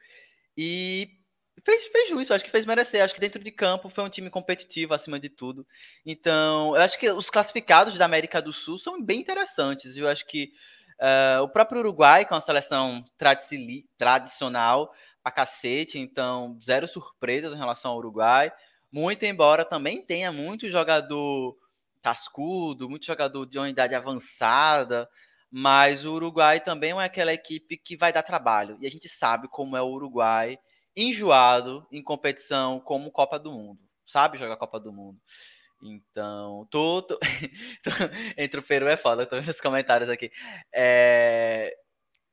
E 0.57 1.17
fez, 1.63 1.87
fez 1.87 2.09
juízo, 2.09 2.33
acho 2.33 2.45
que 2.45 2.51
fez 2.51 2.65
merecer. 2.65 3.03
Acho 3.03 3.13
que 3.13 3.19
dentro 3.19 3.43
de 3.43 3.51
campo 3.51 3.89
foi 3.89 4.03
um 4.03 4.09
time 4.09 4.29
competitivo 4.29 4.93
acima 4.93 5.19
de 5.19 5.29
tudo. 5.29 5.67
Então, 6.05 6.75
eu 6.75 6.81
acho 6.81 6.97
que 6.97 7.09
os 7.09 7.29
classificados 7.29 7.97
da 7.97 8.05
América 8.05 8.41
do 8.41 8.53
Sul 8.53 8.77
são 8.77 9.01
bem 9.01 9.19
interessantes. 9.19 9.97
Eu 9.97 10.07
acho 10.07 10.25
que 10.25 10.53
uh, 10.99 11.43
o 11.43 11.49
próprio 11.49 11.79
Uruguai, 11.79 12.25
com 12.25 12.33
uma 12.33 12.41
seleção 12.41 13.03
tradicional 13.97 14.93
pra 15.21 15.31
cacete, 15.31 15.99
então 15.99 16.57
zero 16.61 16.87
surpresas 16.87 17.53
em 17.53 17.57
relação 17.57 17.91
ao 17.91 17.97
Uruguai. 17.97 18.51
Muito 18.91 19.25
embora 19.25 19.65
também 19.65 20.01
tenha 20.05 20.31
muito 20.31 20.69
jogador 20.69 21.57
cascudo, 22.03 22.89
muito 22.89 23.05
jogador 23.05 23.45
de 23.45 23.57
uma 23.57 23.69
idade 23.69 23.95
avançada, 23.95 25.09
mas 25.49 26.03
o 26.03 26.13
Uruguai 26.13 26.59
também 26.59 26.91
é 26.91 27.03
aquela 27.03 27.33
equipe 27.33 27.77
que 27.77 27.95
vai 27.95 28.11
dar 28.11 28.23
trabalho. 28.23 28.77
E 28.81 28.85
a 28.85 28.89
gente 28.91 29.07
sabe 29.07 29.47
como 29.47 29.77
é 29.77 29.81
o 29.81 29.87
Uruguai 29.87 30.59
enjoado 30.95 31.87
em 31.91 32.03
competição 32.03 32.79
como 32.81 33.11
Copa 33.11 33.39
do 33.39 33.51
Mundo. 33.51 33.79
Sabe 34.05 34.37
jogar 34.37 34.57
Copa 34.57 34.79
do 34.79 34.91
Mundo. 34.91 35.17
Então, 35.81 36.67
tô, 36.69 37.01
tô... 37.01 37.19
entre 38.37 38.59
o 38.59 38.63
Peru 38.63 38.87
é 38.87 38.97
foda, 38.97 39.25
tô 39.25 39.35
vendo 39.37 39.49
os 39.49 39.61
comentários 39.61 40.09
aqui. 40.09 40.31
É... 40.73 41.73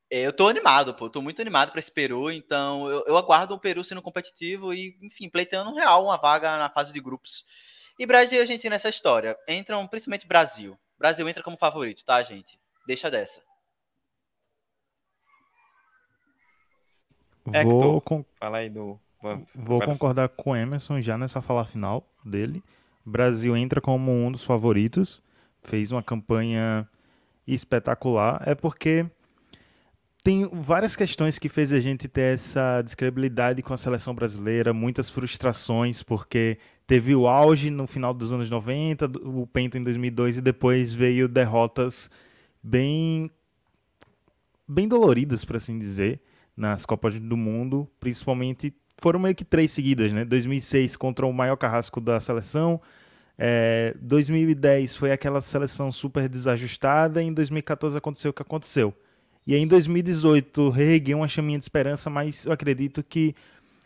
Eu 0.09 0.33
tô 0.33 0.47
animado, 0.49 0.93
pô, 0.93 1.09
tô 1.09 1.21
muito 1.21 1.41
animado 1.41 1.71
para 1.71 1.79
esse 1.79 1.91
Peru, 1.91 2.29
então 2.29 2.89
eu, 2.89 3.05
eu 3.07 3.17
aguardo 3.17 3.53
o 3.53 3.59
Peru 3.59 3.81
sendo 3.81 4.01
competitivo 4.01 4.73
e, 4.73 4.97
enfim, 5.01 5.29
pleiteando 5.29 5.73
real 5.73 6.03
uma 6.03 6.17
vaga 6.17 6.57
na 6.57 6.69
fase 6.69 6.91
de 6.91 6.99
grupos. 6.99 7.45
E 8.01 8.05
Brasil 8.07 8.39
e 8.39 8.41
Argentina 8.41 8.73
nessa 8.73 8.89
história 8.89 9.37
entram 9.47 9.85
principalmente 9.85 10.27
Brasil. 10.27 10.75
Brasil 10.97 11.29
entra 11.29 11.43
como 11.43 11.55
favorito, 11.55 12.03
tá, 12.03 12.19
gente? 12.23 12.59
Deixa 12.87 13.11
dessa. 13.11 13.39
Vou, 17.45 18.01
con... 18.01 18.25
Fala 18.39 18.57
aí 18.57 18.71
do. 18.71 18.99
Vou 19.53 19.79
concordar 19.85 20.29
com 20.29 20.49
o 20.49 20.55
Emerson 20.55 20.99
já 20.99 21.15
nessa 21.15 21.43
fala 21.43 21.63
final 21.63 22.11
dele. 22.25 22.63
Brasil 23.05 23.55
entra 23.55 23.79
como 23.79 24.11
um 24.11 24.31
dos 24.31 24.43
favoritos, 24.43 25.21
fez 25.61 25.91
uma 25.91 26.01
campanha 26.01 26.89
espetacular. 27.45 28.41
É 28.47 28.55
porque 28.55 29.05
tem 30.23 30.49
várias 30.51 30.95
questões 30.95 31.37
que 31.37 31.49
fez 31.49 31.71
a 31.71 31.79
gente 31.79 32.07
ter 32.07 32.33
essa 32.33 32.81
descredibilidade 32.81 33.61
com 33.61 33.75
a 33.75 33.77
seleção 33.77 34.15
brasileira, 34.15 34.73
muitas 34.73 35.07
frustrações, 35.07 36.01
porque 36.01 36.57
teve 36.91 37.15
o 37.15 37.25
auge 37.25 37.69
no 37.69 37.87
final 37.87 38.13
dos 38.13 38.33
anos 38.33 38.49
90, 38.49 39.05
o 39.23 39.47
Penta 39.47 39.77
em 39.77 39.83
2002 39.83 40.39
e 40.39 40.41
depois 40.41 40.91
veio 40.91 41.29
derrotas 41.29 42.11
bem 42.61 43.31
bem 44.67 44.89
doloridas, 44.89 45.45
por 45.45 45.55
assim 45.55 45.79
dizer, 45.79 46.19
nas 46.55 46.85
Copas 46.85 47.17
do 47.17 47.37
Mundo, 47.37 47.89
principalmente 47.97 48.75
foram 48.97 49.21
meio 49.21 49.33
que 49.33 49.45
três 49.45 49.71
seguidas, 49.71 50.11
né? 50.11 50.25
2006 50.25 50.97
contra 50.97 51.25
o 51.25 51.31
maior 51.31 51.55
carrasco 51.55 52.01
da 52.01 52.19
seleção, 52.19 52.81
é, 53.37 53.95
2010 54.01 54.97
foi 54.97 55.13
aquela 55.13 55.39
seleção 55.39 55.93
super 55.93 56.27
desajustada, 56.27 57.23
e 57.23 57.27
em 57.27 57.33
2014 57.33 57.97
aconteceu 57.97 58.31
o 58.31 58.33
que 58.33 58.41
aconteceu. 58.41 58.93
E 59.47 59.55
aí, 59.55 59.61
em 59.61 59.67
2018 59.67 60.69
reerguei 60.69 61.15
uma 61.15 61.29
chaminha 61.29 61.57
de 61.57 61.63
esperança, 61.63 62.09
mas 62.09 62.45
eu 62.45 62.51
acredito 62.51 63.01
que 63.01 63.33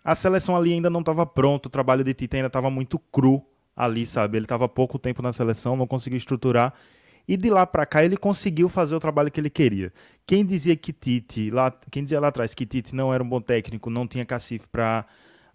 a 0.05 0.13
seleção 0.13 0.55
ali 0.55 0.71
ainda 0.71 0.87
não 0.87 0.99
estava 0.99 1.25
pronta, 1.25 1.67
o 1.67 1.71
trabalho 1.71 2.03
de 2.03 2.13
Tite 2.13 2.35
ainda 2.35 2.45
estava 2.45 2.69
muito 2.69 2.99
cru 2.99 3.43
ali, 3.75 4.05
sabe? 4.05 4.37
Ele 4.37 4.45
estava 4.45 4.69
pouco 4.69 4.99
tempo 4.99 5.19
na 5.23 5.33
seleção, 5.33 5.75
não 5.75 5.87
conseguiu 5.87 6.17
estruturar. 6.17 6.75
E 7.27 7.35
de 7.35 7.49
lá 7.49 7.65
para 7.65 7.87
cá 7.87 8.05
ele 8.05 8.15
conseguiu 8.15 8.69
fazer 8.69 8.95
o 8.95 8.99
trabalho 8.99 9.31
que 9.31 9.39
ele 9.39 9.49
queria. 9.49 9.91
Quem 10.27 10.45
dizia 10.45 10.75
que 10.75 10.93
Tite, 10.93 11.49
lá, 11.49 11.73
quem 11.89 12.03
dizia 12.03 12.19
lá 12.19 12.27
atrás 12.27 12.53
que 12.53 12.67
Tite 12.67 12.93
não 12.93 13.11
era 13.11 13.23
um 13.23 13.27
bom 13.27 13.41
técnico, 13.41 13.89
não 13.89 14.05
tinha 14.07 14.23
cacife 14.23 14.67
para 14.67 15.07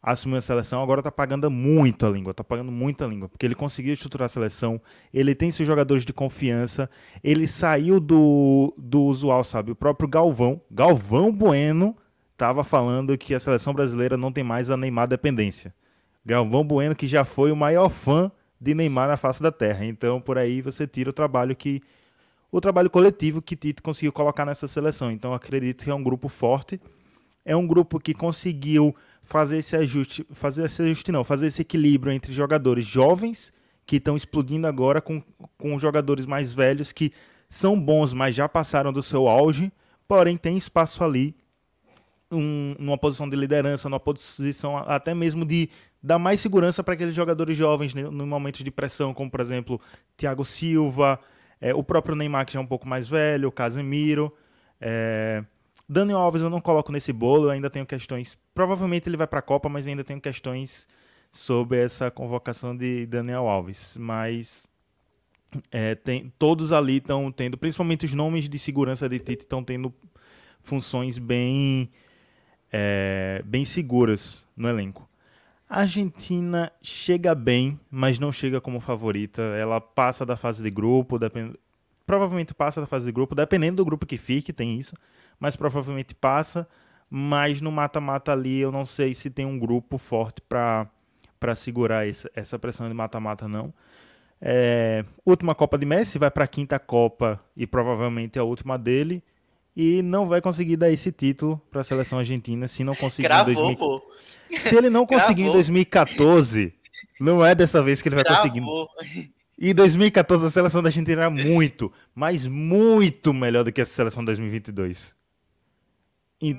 assumir 0.02 0.38
a 0.38 0.40
seleção, 0.42 0.82
agora 0.82 1.00
tá 1.00 1.12
pagando 1.12 1.48
muito 1.48 2.04
a 2.04 2.10
língua, 2.10 2.34
tá 2.34 2.42
pagando 2.42 2.72
muita 2.72 3.06
língua, 3.06 3.28
porque 3.28 3.46
ele 3.46 3.54
conseguiu 3.54 3.92
estruturar 3.92 4.26
a 4.26 4.28
seleção, 4.30 4.80
ele 5.12 5.32
tem 5.32 5.52
seus 5.52 5.66
jogadores 5.66 6.04
de 6.04 6.12
confiança, 6.12 6.90
ele 7.22 7.46
saiu 7.46 8.00
do, 8.00 8.74
do 8.76 9.02
usual, 9.02 9.44
sabe? 9.44 9.70
O 9.70 9.76
próprio 9.76 10.08
Galvão, 10.08 10.60
Galvão 10.70 11.30
Bueno, 11.30 11.94
tava 12.40 12.64
falando 12.64 13.18
que 13.18 13.34
a 13.34 13.38
seleção 13.38 13.74
brasileira 13.74 14.16
não 14.16 14.32
tem 14.32 14.42
mais 14.42 14.70
a 14.70 14.76
Neymar 14.76 15.06
dependência. 15.06 15.74
Galvão 16.24 16.64
Bueno, 16.64 16.96
que 16.96 17.06
já 17.06 17.22
foi 17.22 17.52
o 17.52 17.56
maior 17.56 17.90
fã 17.90 18.32
de 18.58 18.74
Neymar 18.74 19.08
na 19.08 19.18
face 19.18 19.42
da 19.42 19.52
terra. 19.52 19.84
Então, 19.84 20.22
por 20.22 20.38
aí 20.38 20.62
você 20.62 20.86
tira 20.86 21.10
o 21.10 21.12
trabalho 21.12 21.54
que 21.54 21.82
o 22.50 22.58
trabalho 22.58 22.88
coletivo 22.88 23.42
que 23.42 23.54
Tite 23.54 23.82
conseguiu 23.82 24.10
colocar 24.10 24.46
nessa 24.46 24.66
seleção. 24.66 25.12
Então, 25.12 25.34
acredito 25.34 25.84
que 25.84 25.90
é 25.90 25.94
um 25.94 26.02
grupo 26.02 26.28
forte. 26.28 26.80
É 27.44 27.54
um 27.54 27.66
grupo 27.66 28.00
que 28.00 28.14
conseguiu 28.14 28.96
fazer 29.22 29.58
esse 29.58 29.76
ajuste, 29.76 30.26
fazer 30.32 30.64
esse 30.64 30.80
ajuste 30.80 31.12
não, 31.12 31.22
fazer 31.22 31.48
esse 31.48 31.60
equilíbrio 31.60 32.10
entre 32.10 32.32
jogadores 32.32 32.86
jovens 32.86 33.52
que 33.84 33.96
estão 33.96 34.16
explodindo 34.16 34.66
agora 34.66 35.02
com, 35.02 35.22
com 35.58 35.78
jogadores 35.78 36.24
mais 36.24 36.54
velhos 36.54 36.90
que 36.90 37.12
são 37.50 37.78
bons, 37.78 38.14
mas 38.14 38.34
já 38.34 38.48
passaram 38.48 38.94
do 38.94 39.02
seu 39.02 39.28
auge, 39.28 39.70
porém 40.08 40.38
tem 40.38 40.56
espaço 40.56 41.04
ali 41.04 41.34
um, 42.30 42.74
numa 42.78 42.98
posição 42.98 43.28
de 43.28 43.36
liderança, 43.36 43.88
numa 43.88 44.00
posição 44.00 44.76
até 44.76 45.14
mesmo 45.14 45.44
de 45.44 45.68
dar 46.02 46.18
mais 46.18 46.40
segurança 46.40 46.82
para 46.82 46.94
aqueles 46.94 47.14
jogadores 47.14 47.56
jovens 47.56 47.94
né, 47.94 48.02
no 48.02 48.26
momentos 48.26 48.62
de 48.62 48.70
pressão, 48.70 49.12
como 49.12 49.30
por 49.30 49.40
exemplo 49.40 49.80
Thiago 50.16 50.44
Silva, 50.44 51.20
é, 51.60 51.74
o 51.74 51.82
próprio 51.82 52.16
Neymar 52.16 52.46
que 52.46 52.54
já 52.54 52.60
é 52.60 52.62
um 52.62 52.66
pouco 52.66 52.88
mais 52.88 53.08
velho, 53.08 53.52
Casemiro. 53.52 54.34
É, 54.80 55.44
Daniel 55.88 56.18
Alves 56.18 56.40
eu 56.40 56.48
não 56.48 56.60
coloco 56.60 56.92
nesse 56.92 57.12
bolo, 57.12 57.46
eu 57.46 57.50
ainda 57.50 57.68
tenho 57.68 57.84
questões. 57.84 58.38
Provavelmente 58.54 59.08
ele 59.08 59.16
vai 59.16 59.26
para 59.26 59.40
a 59.40 59.42
Copa, 59.42 59.68
mas 59.68 59.86
ainda 59.86 60.04
tenho 60.04 60.20
questões 60.20 60.86
sobre 61.30 61.78
essa 61.82 62.10
convocação 62.10 62.76
de 62.76 63.06
Daniel 63.06 63.48
Alves. 63.48 63.96
Mas 63.96 64.68
é, 65.70 65.94
tem, 65.94 66.32
todos 66.38 66.72
ali 66.72 66.98
estão 66.98 67.30
tendo, 67.32 67.58
principalmente 67.58 68.04
os 68.04 68.14
nomes 68.14 68.48
de 68.48 68.58
segurança 68.58 69.08
de 69.08 69.18
Tite, 69.18 69.42
estão 69.42 69.64
tendo 69.64 69.92
funções 70.62 71.18
bem, 71.18 71.90
é, 72.72 73.42
bem 73.44 73.64
seguras 73.64 74.44
no 74.56 74.68
elenco. 74.68 75.08
A 75.68 75.80
Argentina 75.80 76.72
chega 76.82 77.34
bem, 77.34 77.78
mas 77.90 78.18
não 78.18 78.32
chega 78.32 78.60
como 78.60 78.80
favorita. 78.80 79.40
Ela 79.40 79.80
passa 79.80 80.26
da 80.26 80.36
fase 80.36 80.62
de 80.62 80.70
grupo, 80.70 81.18
depend... 81.18 81.54
provavelmente 82.04 82.52
passa 82.52 82.80
da 82.80 82.86
fase 82.86 83.06
de 83.06 83.12
grupo, 83.12 83.34
dependendo 83.34 83.76
do 83.76 83.84
grupo 83.84 84.04
que 84.04 84.18
fique, 84.18 84.52
tem 84.52 84.76
isso, 84.76 84.96
mas 85.38 85.54
provavelmente 85.54 86.14
passa. 86.14 86.66
Mas 87.08 87.60
no 87.60 87.72
mata-mata 87.72 88.32
ali, 88.32 88.58
eu 88.58 88.70
não 88.72 88.84
sei 88.84 89.14
se 89.14 89.30
tem 89.30 89.46
um 89.46 89.58
grupo 89.58 89.98
forte 89.98 90.40
para 90.42 91.54
segurar 91.56 92.08
essa, 92.08 92.30
essa 92.34 92.58
pressão 92.58 92.88
de 92.88 92.94
mata-mata, 92.94 93.48
não. 93.48 93.72
É, 94.40 95.04
última 95.24 95.54
Copa 95.54 95.76
de 95.76 95.84
Messi, 95.84 96.18
vai 96.18 96.30
para 96.30 96.44
a 96.44 96.48
quinta 96.48 96.78
Copa 96.78 97.40
e 97.56 97.66
provavelmente 97.66 98.38
a 98.38 98.44
última 98.44 98.78
dele 98.78 99.22
e 99.80 100.02
não 100.02 100.28
vai 100.28 100.42
conseguir 100.42 100.76
dar 100.76 100.90
esse 100.90 101.10
título 101.10 101.58
para 101.70 101.80
a 101.80 101.84
seleção 101.84 102.18
argentina 102.18 102.68
se 102.68 102.84
não 102.84 102.94
conseguir 102.94 103.28
Gravou, 103.28 103.50
em 103.50 103.54
2000... 103.54 103.76
pô. 103.78 104.02
Se 104.60 104.76
ele 104.76 104.90
não 104.90 105.06
conseguir 105.06 105.44
em 105.44 105.50
2014, 105.50 106.74
não 107.18 107.42
é 107.42 107.54
dessa 107.54 107.82
vez 107.82 108.02
que 108.02 108.08
ele 108.10 108.16
vai 108.16 108.24
Gravou. 108.24 108.88
conseguir. 108.88 109.32
E 109.58 109.72
2014 109.72 110.44
a 110.44 110.50
seleção 110.50 110.82
da 110.82 110.90
Argentina 110.90 111.22
era 111.22 111.30
muito, 111.30 111.90
mas 112.14 112.46
muito 112.46 113.32
melhor 113.32 113.64
do 113.64 113.72
que 113.72 113.80
a 113.80 113.86
seleção 113.86 114.22
de 114.22 114.26
2022. 114.26 115.14
E, 116.42 116.54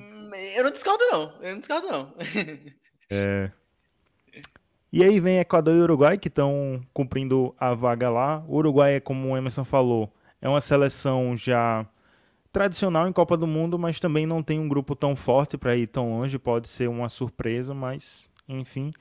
Eu 0.56 0.64
não 0.64 0.72
discordo, 0.72 1.04
não. 1.12 1.32
Eu 1.42 1.52
não 1.52 1.58
discordo, 1.60 1.86
não. 1.86 2.14
é... 3.08 3.52
e 4.92 5.04
aí 5.04 5.20
vem 5.20 5.38
Equador 5.38 5.76
e 5.76 5.80
Uruguai 5.80 6.18
que 6.18 6.26
estão 6.26 6.84
cumprindo 6.92 7.54
a 7.56 7.72
vaga 7.72 8.10
lá. 8.10 8.44
O 8.48 8.56
Uruguai 8.56 8.96
é 8.96 9.00
como 9.00 9.28
o 9.28 9.36
Emerson 9.36 9.64
falou, 9.64 10.12
é 10.40 10.48
uma 10.48 10.60
seleção 10.60 11.36
já 11.36 11.86
tradicional 12.52 13.08
em 13.08 13.12
Copa 13.12 13.36
do 13.36 13.46
Mundo, 13.46 13.78
mas 13.78 13.98
também 13.98 14.26
não 14.26 14.42
tem 14.42 14.60
um 14.60 14.68
grupo 14.68 14.94
tão 14.94 15.16
forte 15.16 15.56
para 15.56 15.74
ir 15.76 15.86
tão 15.86 16.10
longe. 16.10 16.38
Pode 16.38 16.68
ser 16.68 16.88
uma 16.88 17.08
surpresa, 17.08 17.72
mas 17.72 18.28
enfim. 18.48 18.92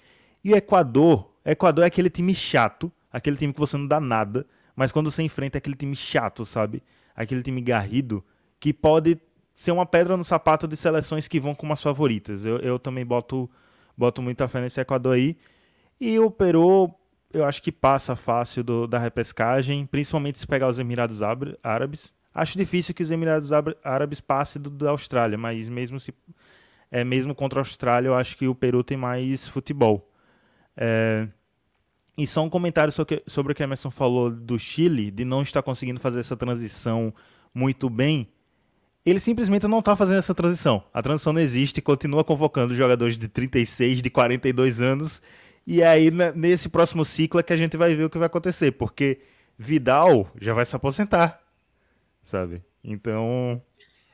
E 0.44 0.54
o 0.54 0.56
Equador, 0.56 1.30
Equador 1.46 1.84
é 1.84 1.88
aquele 1.88 2.10
time 2.10 2.34
chato, 2.34 2.92
aquele 3.12 3.36
time 3.36 3.54
que 3.54 3.60
você 3.60 3.78
não 3.78 3.88
dá 3.88 4.00
nada, 4.00 4.46
mas 4.76 4.92
quando 4.92 5.12
você 5.12 5.22
enfrenta 5.22 5.58
é 5.58 5.60
aquele 5.60 5.76
time 5.76 5.96
chato, 5.96 6.46
sabe? 6.46 6.82
Aquele 7.16 7.44
time 7.44 7.62
garrido 7.62 8.24
que 8.60 8.72
pode 8.74 9.20
ser 9.54 9.72
uma 9.72 9.86
pedra 9.86 10.16
no 10.16 10.24
sapato 10.24 10.68
de 10.68 10.78
seleções 10.78 11.28
que 11.28 11.40
vão 11.40 11.54
como 11.54 11.74
as 11.74 11.82
favoritas. 11.84 12.46
Eu, 12.46 12.58
eu 12.60 12.80
também 12.80 13.06
boto, 13.06 13.50
boto 13.98 14.22
muita 14.22 14.48
fé 14.48 14.62
nesse 14.62 14.80
Equador 14.80 15.16
aí. 15.16 15.38
E 16.00 16.18
o 16.20 16.32
Peru, 16.32 16.90
eu 17.34 17.44
acho 17.46 17.62
que 17.62 17.72
passa 17.72 18.16
fácil 18.16 18.64
do, 18.64 18.88
da 18.88 18.98
repescagem, 18.98 19.86
principalmente 19.86 20.40
se 20.40 20.48
pegar 20.48 20.70
os 20.70 20.80
Emirados 20.80 21.22
Ára- 21.22 21.58
Árabes. 21.62 22.14
Acho 22.34 22.58
difícil 22.58 22.94
que 22.94 23.04
os 23.04 23.12
Emirados 23.12 23.52
Ára- 23.52 23.76
Árabes 23.84 24.22
passem 24.22 24.62
do, 24.62 24.70
da 24.70 24.92
Austrália, 24.92 25.38
mas 25.38 25.68
mesmo 25.68 26.00
se 26.00 26.14
é 26.90 27.04
mesmo 27.04 27.34
contra 27.34 27.60
a 27.60 27.62
Austrália, 27.62 28.10
eu 28.10 28.16
acho 28.16 28.38
que 28.38 28.48
o 28.48 28.56
Peru 28.56 28.84
tem 28.84 28.98
mais 28.98 29.48
futebol. 29.48 30.10
É, 30.76 31.28
e 32.18 32.28
só 32.28 32.44
um 32.44 32.50
comentário 32.50 32.92
sobre, 32.92 33.24
sobre 33.26 33.54
o 33.54 33.56
que 33.56 33.64
Emerson 33.64 33.90
falou 33.90 34.30
do 34.30 34.60
Chile, 34.60 35.10
de 35.10 35.24
não 35.24 35.42
estar 35.42 35.62
conseguindo 35.62 36.00
fazer 36.00 36.20
essa 36.20 36.36
transição 36.36 37.14
muito 37.54 37.90
bem. 37.90 38.28
Ele 39.06 39.20
simplesmente 39.20 39.68
não 39.68 39.80
está 39.80 39.96
fazendo 39.96 40.20
essa 40.20 40.36
transição. 40.36 40.84
A 40.94 41.02
transição 41.02 41.34
não 41.34 41.42
existe, 41.42 41.82
continua 41.82 42.24
convocando 42.24 42.76
jogadores 42.76 43.18
de 43.18 43.28
36, 43.28 44.02
de 44.02 44.10
42 44.10 44.82
anos. 44.82 45.22
E 45.66 45.82
aí, 45.82 46.12
né, 46.12 46.32
nesse 46.36 46.70
próximo 46.70 47.06
ciclo, 47.06 47.40
é 47.40 47.44
que 47.44 47.54
a 47.54 47.58
gente 47.58 47.78
vai 47.78 47.96
ver 47.96 48.04
o 48.04 48.10
que 48.10 48.18
vai 48.18 48.28
acontecer, 48.28 48.72
porque 48.74 49.22
Vidal 49.58 50.30
já 50.40 50.54
vai 50.54 50.66
se 50.66 50.76
aposentar, 50.76 51.40
sabe? 52.32 52.64
Então, 52.84 53.62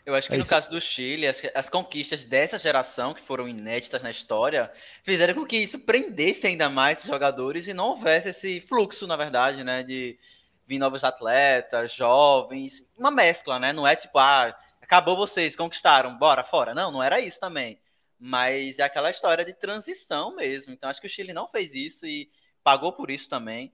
Eu 0.06 0.16
acho 0.16 0.30
que 0.30 0.36
É 0.36 0.38
no 0.38 0.44
isso. 0.44 0.50
caso 0.50 0.70
do 0.70 0.80
Chile, 0.80 1.28
as, 1.28 1.42
as 1.54 1.70
conquistas 1.70 2.24
dessa 2.24 2.58
geração, 2.58 3.14
que 3.14 3.22
foram 3.22 3.48
inéditas 3.48 4.02
na 4.02 4.10
história, 4.12 4.72
fizeram 5.04 5.34
com 5.34 5.46
que 5.46 5.58
isso 5.58 5.80
prendesse 5.80 6.48
ainda 6.48 6.70
mais 6.70 7.00
esses 7.00 7.10
jogadores 7.10 7.68
e 7.68 7.74
não 7.74 7.88
houvesse 7.90 8.30
esse 8.30 8.62
fluxo, 8.62 9.06
na 9.06 9.18
verdade, 9.18 9.64
né? 9.64 9.84
De 9.84 10.18
vir 10.66 10.80
novos 10.80 11.04
atletas, 11.04 11.94
jovens, 11.94 12.86
uma 12.98 13.12
mescla, 13.12 13.60
né? 13.60 13.74
Não 13.74 13.86
é 13.88 13.96
tipo, 13.96 14.18
ah, 14.20 14.58
acabou 14.82 15.16
vocês, 15.18 15.56
conquistaram, 15.56 16.18
bora 16.18 16.44
fora. 16.44 16.74
Não, 16.74 16.92
não 16.92 17.04
era 17.04 17.20
isso 17.20 17.40
também. 17.40 17.80
Mas 18.20 18.80
é 18.80 18.84
aquela 18.84 19.12
história 19.12 19.44
de 19.46 19.54
transição 19.54 20.36
mesmo. 20.36 20.74
Então 20.74 20.90
acho 20.90 21.02
que 21.02 21.08
o 21.08 21.10
Chile 21.10 21.34
não 21.34 21.48
fez 21.50 21.74
isso 21.74 22.06
e 22.06 22.30
pagou 22.64 22.94
por 22.94 23.12
isso 23.12 23.30
também. 23.30 23.74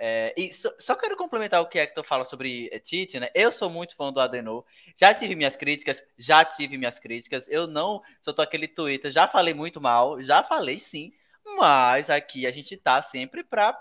É, 0.00 0.32
e 0.36 0.52
só, 0.52 0.70
só 0.78 0.94
quero 0.94 1.16
complementar 1.16 1.60
o 1.60 1.66
que 1.66 1.76
Hector 1.76 2.04
fala 2.04 2.24
sobre 2.24 2.68
eh, 2.70 2.78
Tite, 2.78 3.18
né? 3.18 3.28
Eu 3.34 3.50
sou 3.50 3.68
muito 3.68 3.96
fã 3.96 4.12
do 4.12 4.20
Adenor. 4.20 4.64
Já 4.96 5.12
tive 5.12 5.34
minhas 5.34 5.56
críticas, 5.56 6.04
já 6.16 6.44
tive 6.44 6.78
minhas 6.78 7.00
críticas. 7.00 7.48
Eu 7.48 7.66
não 7.66 8.00
sou 8.22 8.32
aquele 8.38 8.68
Twitter, 8.68 9.10
já 9.10 9.26
falei 9.26 9.52
muito 9.52 9.80
mal, 9.80 10.22
já 10.22 10.44
falei 10.44 10.78
sim. 10.78 11.12
Mas 11.58 12.10
aqui 12.10 12.46
a 12.46 12.50
gente 12.52 12.76
tá 12.76 13.02
sempre 13.02 13.42
para 13.42 13.76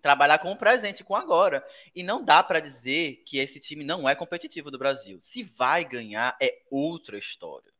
trabalhar 0.00 0.38
com 0.38 0.50
o 0.50 0.56
presente, 0.56 1.04
com 1.04 1.14
agora. 1.14 1.62
E 1.94 2.02
não 2.02 2.24
dá 2.24 2.42
para 2.42 2.60
dizer 2.60 3.22
que 3.26 3.38
esse 3.38 3.60
time 3.60 3.84
não 3.84 4.08
é 4.08 4.14
competitivo 4.14 4.70
do 4.70 4.78
Brasil. 4.78 5.18
Se 5.20 5.42
vai 5.42 5.84
ganhar, 5.84 6.36
é 6.40 6.62
outra 6.70 7.18
história. 7.18 7.72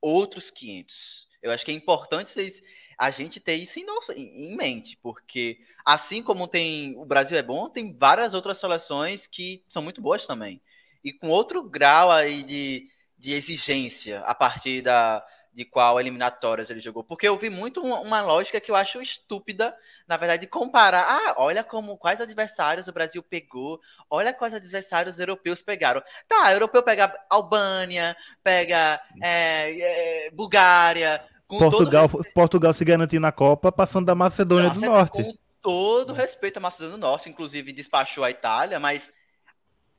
Outros 0.00 0.50
500. 0.50 1.28
Eu 1.42 1.52
acho 1.52 1.64
que 1.64 1.70
é 1.70 1.74
importante 1.74 2.30
vocês 2.30 2.62
a 2.98 3.10
gente 3.10 3.40
ter 3.40 3.54
isso 3.54 3.78
em, 3.78 3.84
nossa, 3.84 4.12
em 4.16 4.56
mente, 4.56 4.98
porque 5.02 5.58
assim 5.84 6.22
como 6.22 6.48
tem 6.48 6.96
o 6.96 7.04
Brasil 7.04 7.36
é 7.36 7.42
bom, 7.42 7.68
tem 7.68 7.96
várias 7.96 8.34
outras 8.34 8.58
seleções 8.58 9.26
que 9.26 9.64
são 9.68 9.82
muito 9.82 10.00
boas 10.00 10.26
também. 10.26 10.60
E 11.02 11.12
com 11.12 11.28
outro 11.28 11.62
grau 11.62 12.10
aí 12.10 12.42
de, 12.42 12.88
de 13.18 13.34
exigência 13.34 14.20
a 14.20 14.34
partir 14.34 14.82
da, 14.82 15.24
de 15.54 15.64
qual 15.64 16.00
eliminatórias 16.00 16.68
ele 16.68 16.80
jogou. 16.80 17.04
Porque 17.04 17.28
eu 17.28 17.38
vi 17.38 17.48
muito 17.48 17.80
uma, 17.80 18.20
lógica 18.22 18.60
que 18.60 18.70
eu 18.70 18.74
acho 18.74 19.00
estúpida, 19.00 19.74
na 20.06 20.16
verdade, 20.16 20.42
de 20.42 20.46
comparar. 20.48 21.06
Ah, 21.08 21.34
olha 21.38 21.62
como 21.62 21.96
quais 21.96 22.20
adversários 22.20 22.88
o 22.88 22.92
Brasil 22.92 23.22
pegou, 23.22 23.80
olha 24.10 24.34
quais 24.34 24.52
adversários 24.52 25.20
europeus 25.20 25.62
pegaram. 25.62 26.02
Tá, 26.28 26.52
europeu 26.52 26.82
pega 26.82 27.14
Albânia, 27.30 28.16
pega 28.42 29.00
é, 29.22 30.26
é, 30.26 30.30
Bulgária, 30.32 31.24
Portugal, 31.48 32.08
Portugal 32.34 32.72
se 32.72 32.84
garantiu 32.84 33.20
na 33.20 33.30
Copa, 33.30 33.70
passando 33.70 34.06
da 34.06 34.14
Macedônia 34.14 34.68
Nossa, 34.68 34.80
do 34.80 34.86
Norte. 34.86 35.22
Com 35.22 35.34
todo 35.60 36.12
respeito 36.12 36.56
à 36.56 36.60
Macedônia 36.60 36.96
do 36.96 37.00
Norte, 37.00 37.28
inclusive 37.28 37.72
despachou 37.72 38.24
a 38.24 38.30
Itália, 38.30 38.80
mas. 38.80 39.12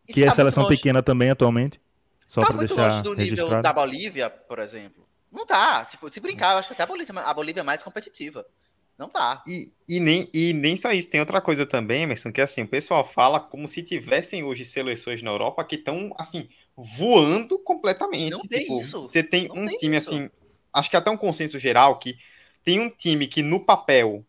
Que 0.08 0.24
é 0.24 0.28
tá 0.28 0.36
seleção 0.36 0.68
pequena 0.68 1.02
também 1.02 1.30
atualmente. 1.30 1.80
Só 2.28 2.42
tá 2.42 2.54
muito 2.54 2.76
deixar 2.76 2.90
longe 2.90 3.04
do 3.04 3.14
registrado. 3.14 3.50
nível 3.50 3.62
da 3.62 3.74
Bolívia, 3.74 4.30
por 4.30 4.60
exemplo. 4.60 5.08
Não 5.32 5.46
tá. 5.46 5.86
Tipo, 5.86 6.10
se 6.10 6.20
brincar, 6.20 6.54
eu 6.54 6.60
acho 6.60 6.70
que 6.70 6.74
até 6.74 6.84
a 6.84 6.88
Bolívia, 6.88 7.20
a 7.20 7.34
Bolívia 7.34 7.62
é 7.62 7.64
mais 7.64 7.84
competitiva. 7.84 8.46
Não 8.98 9.10
tá. 9.10 9.44
E, 9.46 9.74
e, 9.88 10.00
nem, 10.00 10.30
e 10.34 10.54
nem 10.54 10.76
só 10.76 10.92
isso, 10.92 11.10
tem 11.10 11.20
outra 11.20 11.42
coisa 11.42 11.66
também, 11.66 12.04
Emerson, 12.04 12.32
que 12.32 12.40
assim, 12.40 12.62
o 12.64 12.68
pessoal 12.68 13.04
fala 13.04 13.40
como 13.40 13.68
se 13.68 13.84
tivessem 13.84 14.44
hoje 14.44 14.64
seleções 14.64 15.22
na 15.22 15.32
Europa 15.32 15.66
que 15.66 15.76
estão, 15.76 16.14
assim, 16.18 16.48
voando 16.78 17.60
completamente. 17.60 18.32
Não 18.32 18.42
tem 18.42 18.62
tipo, 18.62 18.80
isso. 18.80 19.02
Você 19.02 19.22
tem 19.22 19.50
Não 19.50 19.64
um 19.64 19.66
tem 19.68 19.76
time, 19.76 19.98
isso. 19.98 20.10
assim, 20.10 20.30
acho 20.76 20.90
que 20.90 20.98
até 20.98 21.10
um 21.10 21.18
consenso 21.18 21.58
geral 21.58 21.98
que 21.98 22.18
tem 22.64 22.80
um 22.80 22.90
time 22.90 23.28
que 23.28 23.42
no 23.42 23.60
papel 23.64 24.26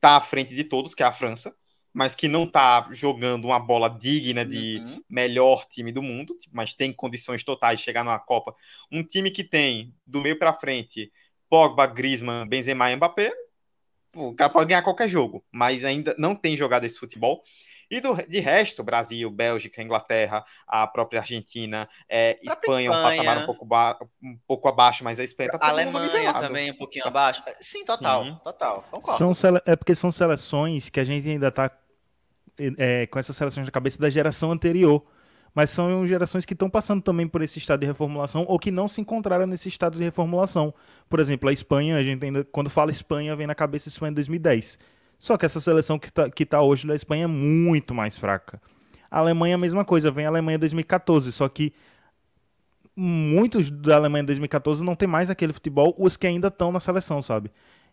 tá 0.00 0.16
à 0.16 0.20
frente 0.20 0.54
de 0.54 0.64
todos, 0.64 0.94
que 0.94 1.02
é 1.02 1.06
a 1.06 1.12
França, 1.12 1.54
mas 1.92 2.14
que 2.14 2.28
não 2.28 2.46
tá 2.46 2.88
jogando 2.90 3.46
uma 3.46 3.58
bola 3.58 3.88
digna 3.88 4.44
de 4.44 4.78
Uhum. 4.78 5.02
melhor 5.08 5.64
time 5.66 5.92
do 5.92 6.02
mundo, 6.02 6.36
mas 6.52 6.72
tem 6.72 6.92
condições 6.92 7.42
totais 7.42 7.78
de 7.78 7.84
chegar 7.84 8.04
numa 8.04 8.18
Copa. 8.18 8.54
Um 8.90 9.02
time 9.02 9.30
que 9.30 9.44
tem 9.44 9.94
do 10.06 10.20
meio 10.20 10.38
para 10.38 10.52
frente 10.54 11.12
Pogba, 11.48 11.86
Griezmann, 11.86 12.46
Benzema 12.48 12.90
e 12.90 12.96
Mbappé, 12.96 13.32
o 14.14 14.34
cara 14.34 14.50
pode 14.50 14.68
ganhar 14.68 14.82
qualquer 14.82 15.08
jogo, 15.08 15.44
mas 15.52 15.84
ainda 15.84 16.14
não 16.18 16.34
tem 16.34 16.56
jogado 16.56 16.84
esse 16.84 16.98
futebol. 16.98 17.42
E 17.90 18.00
do, 18.00 18.14
de 18.14 18.38
resto, 18.38 18.84
Brasil, 18.84 19.28
Bélgica, 19.30 19.82
Inglaterra, 19.82 20.44
a 20.66 20.86
própria 20.86 21.20
Argentina, 21.20 21.88
é, 22.08 22.34
Própria 22.34 22.52
Espanha, 22.52 22.90
um 22.90 22.94
Espanha. 22.94 23.22
patamar 23.24 23.42
um 23.42 23.46
pouco, 23.46 23.64
ba- 23.66 23.98
um 24.22 24.38
pouco 24.46 24.68
abaixo, 24.68 25.02
mas 25.02 25.18
a 25.18 25.24
Espanha 25.24 25.50
tá 25.58 25.68
Alemanha 25.68 26.06
nivelado. 26.06 26.46
também 26.46 26.70
um 26.70 26.76
pouquinho 26.76 27.06
abaixo. 27.06 27.42
Sim, 27.60 27.84
total. 27.84 28.24
Sim. 28.24 28.38
Total. 28.44 28.84
Concordo. 28.90 29.18
São 29.34 29.60
É 29.66 29.74
porque 29.74 29.94
são 29.94 30.12
seleções 30.12 30.88
que 30.88 31.00
a 31.00 31.04
gente 31.04 31.28
ainda 31.28 31.50
tá 31.50 31.70
é, 32.78 33.06
com 33.06 33.18
essas 33.18 33.36
seleções 33.36 33.66
na 33.66 33.72
cabeça 33.72 33.98
da 33.98 34.08
geração 34.10 34.52
anterior. 34.52 35.04
Mas 35.52 35.70
são 35.70 36.06
gerações 36.06 36.44
que 36.44 36.52
estão 36.52 36.70
passando 36.70 37.02
também 37.02 37.26
por 37.26 37.42
esse 37.42 37.58
estado 37.58 37.80
de 37.80 37.86
reformulação 37.86 38.44
ou 38.46 38.56
que 38.56 38.70
não 38.70 38.86
se 38.86 39.00
encontraram 39.00 39.48
nesse 39.48 39.68
estado 39.68 39.98
de 39.98 40.04
reformulação. 40.04 40.72
Por 41.08 41.18
exemplo, 41.18 41.48
a 41.48 41.52
Espanha, 41.52 41.96
a 41.96 42.02
gente 42.04 42.24
ainda, 42.24 42.44
quando 42.44 42.70
fala 42.70 42.92
Espanha, 42.92 43.34
vem 43.34 43.48
na 43.48 43.54
cabeça 43.54 43.88
Espanha 43.88 44.12
2010. 44.12 44.78
Só 45.20 45.36
que 45.36 45.44
essa 45.44 45.60
seleção 45.60 45.98
que 45.98 46.10
tá, 46.10 46.30
que 46.30 46.46
tá 46.46 46.62
hoje 46.62 46.86
da 46.86 46.94
Espanha 46.94 47.24
é 47.24 47.26
muito 47.28 47.94
mais 47.94 48.16
fraca. 48.16 48.58
A 49.10 49.18
Alemanha, 49.18 49.54
a 49.54 49.58
mesma 49.58 49.84
coisa, 49.84 50.10
vem 50.10 50.24
a 50.24 50.28
Alemanha 50.30 50.58
2014, 50.58 51.30
só 51.30 51.46
que 51.46 51.74
muitos 52.96 53.70
da 53.70 53.96
Alemanha 53.96 54.24
2014 54.24 54.82
não 54.82 54.94
tem 54.94 55.06
mais 55.06 55.28
aquele 55.28 55.52
futebol, 55.52 55.94
os 55.98 56.16
que 56.16 56.26
ainda 56.26 56.48
estão 56.48 56.72
na 56.72 56.80
seleção, 56.80 57.20
sabe? 57.20 57.50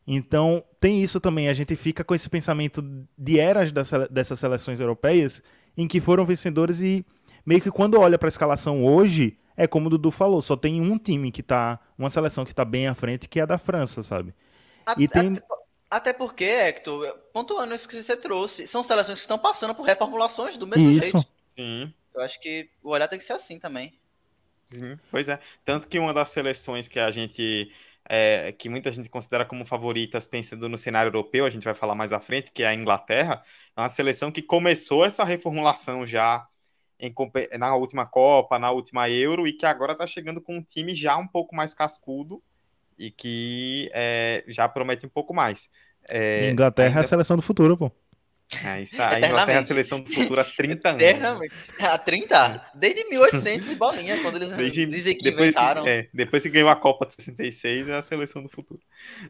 Então, 0.07 0.63
tem 0.79 1.03
isso 1.03 1.19
também. 1.19 1.50
A 1.50 1.53
gente 1.53 1.75
fica 1.75 2.01
com 2.01 2.15
esse 2.15 2.29
pensamento 2.29 2.81
de 3.17 3.39
eras 3.39 3.72
sele- 3.86 4.07
dessas 4.10 4.39
seleções 4.39 4.79
europeias 4.79 5.43
em 5.75 5.86
que 5.86 6.00
foram 6.00 6.25
vencedores 6.25 6.81
e 6.81 7.05
meio 7.46 7.60
que 7.62 7.69
quando 7.69 8.00
olha 8.00 8.17
para 8.17 8.27
a 8.27 8.29
escalação 8.29 8.86
hoje, 8.86 9.38
é 9.57 9.67
como 9.67 9.88
o 9.88 9.89
Dudu 9.89 10.12
falou, 10.12 10.41
só 10.41 10.55
tem 10.55 10.79
um 10.79 10.97
time 10.97 11.30
que 11.30 11.43
tá, 11.43 11.78
uma 11.97 12.10
seleção 12.10 12.45
que 12.45 12.56
tá 12.56 12.63
bem 12.63 12.88
à 12.88 12.95
frente, 12.95 13.28
que 13.28 13.38
é 13.38 13.43
a 13.43 13.45
da 13.45 13.58
França, 13.58 14.02
sabe? 14.02 14.34
Até, 14.86 15.02
E 15.02 15.08
tem- 15.10 15.28
até, 15.34 15.41
até 15.89 16.12
porque, 16.12 16.43
Hector, 16.43 17.17
pontuando 17.32 17.73
isso 17.73 17.88
que 17.88 18.02
você 18.02 18.17
trouxe, 18.17 18.67
são 18.67 18.84
seleções 18.84 19.19
que 19.19 19.23
estão 19.23 19.39
passando 19.39 19.73
por 19.73 19.84
reformulações 19.84 20.58
do 20.58 20.67
mesmo 20.67 20.89
Isso. 20.89 21.02
jeito. 21.02 21.26
Sim. 21.47 21.93
Eu 22.13 22.21
acho 22.21 22.39
que 22.41 22.69
o 22.84 22.89
olhar 22.89 23.08
tem 23.08 23.17
que 23.17 23.26
ser 23.26 23.34
assim 23.34 23.60
também. 23.60 23.97
Sim, 24.67 25.00
pois 25.10 25.30
é. 25.30 25.39
Tanto 25.63 25.88
que 25.88 25.97
uma 25.97 26.13
das 26.13 26.30
seleções 26.30 26.88
que 26.88 27.00
a 27.00 27.10
gente. 27.10 27.71
é, 28.10 28.52
que 28.52 28.67
muita 28.67 28.91
gente 28.91 29.10
considera 29.10 29.45
como 29.45 29.65
favoritas, 29.65 30.26
pensando 30.26 30.67
no 30.67 30.78
cenário 30.78 31.08
europeu, 31.08 31.45
a 31.45 31.50
gente 31.50 31.63
vai 31.63 31.73
falar 31.73 31.95
mais 31.95 32.12
à 32.12 32.19
frente, 32.19 32.52
que 32.52 32.63
é 32.63 32.67
a 32.67 32.73
Inglaterra, 32.73 33.43
é 33.76 33.80
uma 33.82 33.89
seleção 33.89 34.32
que 34.32 34.41
começou 34.41 35.06
essa 35.06 35.23
reformulação 35.23 36.06
já 36.06 36.47
em 37.00 37.13
na 37.58 37.76
última 37.76 38.06
Copa, 38.06 38.60
na 38.60 38.71
última 38.71 39.10
Euro, 39.10 39.47
e 39.47 39.54
que 39.54 39.65
agora 39.65 39.93
está 39.93 40.08
chegando 40.08 40.41
com 40.41 40.58
um 40.58 40.63
time 40.63 40.93
já 40.95 41.15
um 41.15 41.28
pouco 41.28 41.56
mais 41.56 41.73
cascudo 41.73 42.43
e 42.97 43.12
que 43.12 43.89
é, 43.93 44.43
já 44.47 44.67
promete 44.67 45.05
um 45.05 45.10
pouco 45.10 45.33
mais. 45.33 45.69
É, 46.10 46.49
Inglaterra 46.49 46.88
é 46.88 46.93
a 46.93 46.95
ainda- 46.97 47.07
seleção 47.07 47.36
do 47.36 47.41
futuro, 47.41 47.77
pô. 47.77 47.91
é 48.63 48.81
isso, 48.81 49.01
a 49.01 49.17
Inglaterra 49.17 49.51
é 49.51 49.57
a 49.57 49.63
seleção 49.63 49.99
do 49.99 50.10
futuro 50.10 50.39
há 50.39 50.45
30 50.45 50.89
anos. 50.91 51.47
Há 51.79 51.97
30? 51.97 52.65
Desde 52.75 53.03
1800 53.10 53.69
e 53.71 53.75
bolinha, 53.75 54.21
quando 54.21 54.38
eles 54.38 54.51
Desde- 54.51 54.86
dizem 54.88 55.17
que 55.17 55.23
depois 55.25 55.49
inventaram. 55.49 55.83
Que, 55.83 55.89
é, 55.89 56.10
depois 56.13 56.43
que 56.43 56.49
ganhou 56.49 56.69
a 56.69 56.75
Copa 56.75 57.05
de 57.05 57.13
66, 57.15 57.89
é 57.89 57.95
a 57.97 58.01
seleção 58.01 58.41
do 58.41 58.49
futuro. 58.49 58.79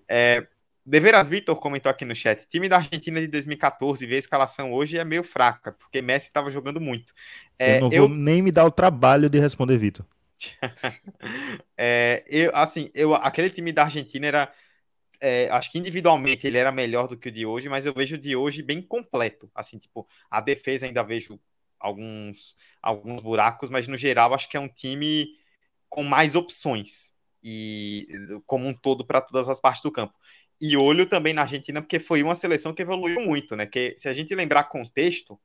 É, 0.08 0.46
Deveras 0.86 1.28
Vitor 1.28 1.56
comentou 1.58 1.90
aqui 1.90 2.06
no 2.06 2.16
chat: 2.16 2.48
time 2.48 2.70
da 2.70 2.78
Argentina 2.78 3.20
de 3.20 3.28
2014, 3.28 4.06
ver 4.06 4.16
a 4.16 4.20
escalação 4.20 4.72
hoje 4.72 4.98
é 4.98 5.04
meio 5.04 5.22
fraca, 5.24 5.74
porque 5.74 6.02
Messi 6.02 6.28
estava 6.28 6.50
jogando 6.50 6.80
muito. 6.80 7.12
É, 7.60 7.76
eu 7.78 7.82
não 7.82 7.92
eu, 7.92 8.08
vou 8.08 8.16
nem 8.18 8.42
me 8.42 8.52
dar 8.54 8.64
o 8.66 8.72
trabalho 8.72 9.30
de 9.30 9.38
responder, 9.38 9.78
Vitor. 9.78 10.06
é, 11.78 12.24
eu, 12.28 12.52
assim, 12.56 12.90
eu, 12.94 13.14
aquele 13.16 13.50
time 13.50 13.72
da 13.72 13.84
Argentina 13.84 14.28
era. 14.28 14.54
é, 15.22 15.50
acho 15.52 15.72
que 15.72 15.80
individualmente 15.80 16.48
ele 16.48 16.58
era 16.58 16.72
melhor 16.72 17.08
do 17.08 17.18
que 17.18 17.30
o 17.30 17.32
de 17.32 17.46
hoje, 17.46 17.70
mas 17.70 17.86
eu 17.86 17.94
vejo 17.94 18.16
o 18.16 18.20
de 18.20 18.36
hoje 18.36 18.62
bem 18.62 18.82
completo. 18.82 19.50
Assim, 19.56 19.78
tipo, 19.78 20.08
a 20.30 20.42
defesa 20.42 20.86
ainda 20.86 21.04
vejo 21.04 21.40
alguns, 21.80 22.56
alguns 22.82 23.22
buracos, 23.22 23.70
mas 23.70 23.88
no 23.88 23.98
geral 23.98 24.34
acho 24.34 24.50
que 24.50 24.58
é 24.58 24.60
um 24.60 24.70
time 24.70 25.28
com 25.90 26.04
mais 26.04 26.36
opções 26.36 27.14
e 27.44 28.08
como 28.46 28.68
um 28.68 28.74
todo 28.74 29.06
para 29.06 29.22
todas 29.22 29.50
as 29.50 29.60
partes 29.60 29.84
do 29.84 29.92
campo. 29.92 30.14
E 30.60 30.76
olho 30.76 31.06
também 31.06 31.34
na 31.34 31.44
Argentina, 31.44 31.82
porque 31.82 32.00
foi 32.00 32.24
uma 32.24 32.36
seleção 32.36 32.74
que 32.74 32.82
evoluiu 32.82 33.22
muito, 33.22 33.56
né? 33.56 33.66
Que 33.66 33.94
se 33.98 34.10
a 34.10 34.14
gente 34.14 34.34
lembrar 34.36 34.66
contexto, 34.66 35.40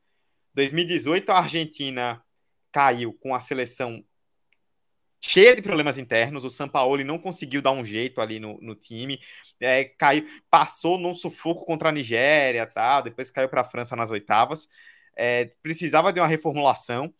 2018 0.54 1.30
a 1.30 1.38
Argentina 1.38 2.24
caiu 2.72 3.12
com 3.12 3.34
a 3.34 3.40
seleção 3.40 4.02
cheia 5.24 5.54
de 5.54 5.62
problemas 5.62 5.98
internos, 5.98 6.44
o 6.44 6.50
Sampaoli 6.50 7.04
não 7.04 7.18
conseguiu 7.18 7.62
dar 7.62 7.70
um 7.72 7.84
jeito 7.84 8.20
ali 8.20 8.40
no, 8.40 8.58
no 8.60 8.74
time, 8.74 9.20
é, 9.60 9.84
caiu, 9.84 10.26
passou 10.50 10.98
num 10.98 11.14
sufoco 11.14 11.64
contra 11.64 11.88
a 11.88 11.92
Nigéria, 11.92 12.66
tá? 12.66 13.00
depois 13.00 13.30
caiu 13.30 13.48
para 13.48 13.60
a 13.62 13.64
França 13.64 13.94
nas 13.96 14.10
oitavas, 14.10 14.68
é, 15.16 15.46
precisava 15.62 16.12
de 16.12 16.20
uma 16.20 16.26
reformulação, 16.26 17.12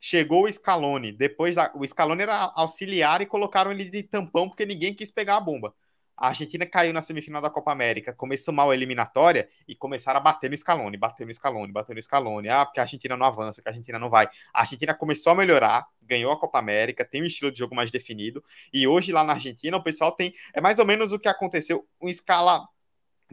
chegou 0.00 0.44
o 0.44 0.52
Scaloni, 0.52 1.12
depois 1.12 1.56
da, 1.56 1.70
o 1.74 1.86
Scaloni 1.86 2.22
era 2.22 2.50
auxiliar 2.54 3.20
e 3.20 3.26
colocaram 3.26 3.70
ele 3.70 3.84
de 3.84 4.02
tampão 4.02 4.48
porque 4.48 4.64
ninguém 4.64 4.94
quis 4.94 5.10
pegar 5.10 5.36
a 5.36 5.40
bomba. 5.40 5.74
A 6.20 6.28
Argentina 6.28 6.66
caiu 6.66 6.92
na 6.92 7.00
semifinal 7.00 7.40
da 7.40 7.48
Copa 7.48 7.72
América, 7.72 8.12
começou 8.12 8.52
mal 8.52 8.70
a 8.70 8.74
eliminatória 8.74 9.48
e 9.66 9.74
começaram 9.74 10.20
a 10.20 10.22
bater 10.22 10.50
no 10.50 10.56
Scaloni, 10.56 10.98
bater 10.98 11.26
no 11.26 11.32
Scaloni, 11.32 11.72
bater 11.72 11.96
no 11.96 12.02
Scaloni. 12.02 12.50
Ah, 12.50 12.66
porque 12.66 12.78
a 12.78 12.82
Argentina 12.82 13.16
não 13.16 13.24
avança, 13.24 13.62
que 13.62 13.68
a 13.68 13.70
Argentina 13.70 13.98
não 13.98 14.10
vai. 14.10 14.28
A 14.52 14.60
Argentina 14.60 14.92
começou 14.92 15.32
a 15.32 15.34
melhorar, 15.34 15.86
ganhou 16.02 16.30
a 16.30 16.38
Copa 16.38 16.58
América, 16.58 17.06
tem 17.06 17.22
um 17.22 17.24
estilo 17.24 17.50
de 17.50 17.58
jogo 17.58 17.74
mais 17.74 17.90
definido. 17.90 18.44
E 18.70 18.86
hoje 18.86 19.12
lá 19.12 19.24
na 19.24 19.32
Argentina 19.32 19.74
o 19.78 19.82
pessoal 19.82 20.12
tem. 20.12 20.34
É 20.52 20.60
mais 20.60 20.78
ou 20.78 20.84
menos 20.84 21.10
o 21.10 21.18
que 21.18 21.26
aconteceu, 21.26 21.88
uma 21.98 22.10
escala 22.10 22.68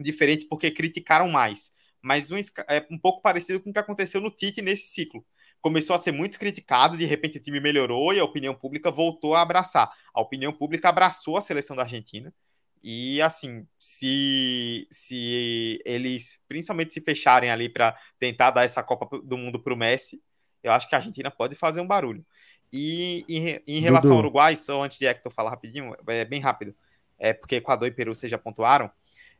diferente, 0.00 0.46
porque 0.46 0.70
criticaram 0.70 1.28
mais. 1.28 1.70
Mas 2.00 2.30
um, 2.30 2.38
é 2.68 2.86
um 2.90 2.98
pouco 2.98 3.20
parecido 3.20 3.60
com 3.60 3.68
o 3.68 3.72
que 3.72 3.78
aconteceu 3.78 4.18
no 4.18 4.30
Tite 4.30 4.62
nesse 4.62 4.86
ciclo 4.88 5.22
começou 5.60 5.94
a 5.94 5.98
ser 5.98 6.12
muito 6.12 6.38
criticado, 6.38 6.96
de 6.96 7.04
repente 7.04 7.38
o 7.38 7.40
time 7.40 7.60
melhorou 7.60 8.14
e 8.14 8.20
a 8.20 8.24
opinião 8.24 8.54
pública 8.54 8.90
voltou 8.90 9.34
a 9.34 9.42
abraçar. 9.42 9.90
A 10.14 10.20
opinião 10.20 10.52
pública 10.52 10.88
abraçou 10.88 11.36
a 11.36 11.40
seleção 11.40 11.74
da 11.74 11.82
Argentina. 11.82 12.32
E 12.82 13.20
assim, 13.20 13.66
se, 13.78 14.86
se 14.90 15.80
eles 15.84 16.40
principalmente 16.48 16.94
se 16.94 17.00
fecharem 17.00 17.50
ali 17.50 17.68
para 17.68 17.96
tentar 18.18 18.50
dar 18.50 18.64
essa 18.64 18.82
Copa 18.82 19.18
do 19.18 19.36
Mundo 19.36 19.58
para 19.58 19.74
o 19.74 19.76
Messi, 19.76 20.22
eu 20.62 20.72
acho 20.72 20.88
que 20.88 20.94
a 20.94 20.98
Argentina 20.98 21.30
pode 21.30 21.54
fazer 21.54 21.80
um 21.80 21.86
barulho. 21.86 22.24
E 22.72 23.24
em, 23.28 23.60
em 23.66 23.80
relação 23.80 24.10
Dudu. 24.10 24.14
ao 24.14 24.20
Uruguai, 24.20 24.56
só 24.56 24.82
antes 24.82 24.98
de 24.98 25.06
Hector 25.06 25.32
falar 25.32 25.50
rapidinho, 25.50 25.94
é 26.06 26.24
bem 26.24 26.40
rápido, 26.40 26.74
é 27.18 27.32
porque 27.32 27.56
Equador 27.56 27.88
e 27.88 27.92
Peru 27.92 28.14
vocês 28.14 28.30
já 28.30 28.38
pontuaram, 28.38 28.90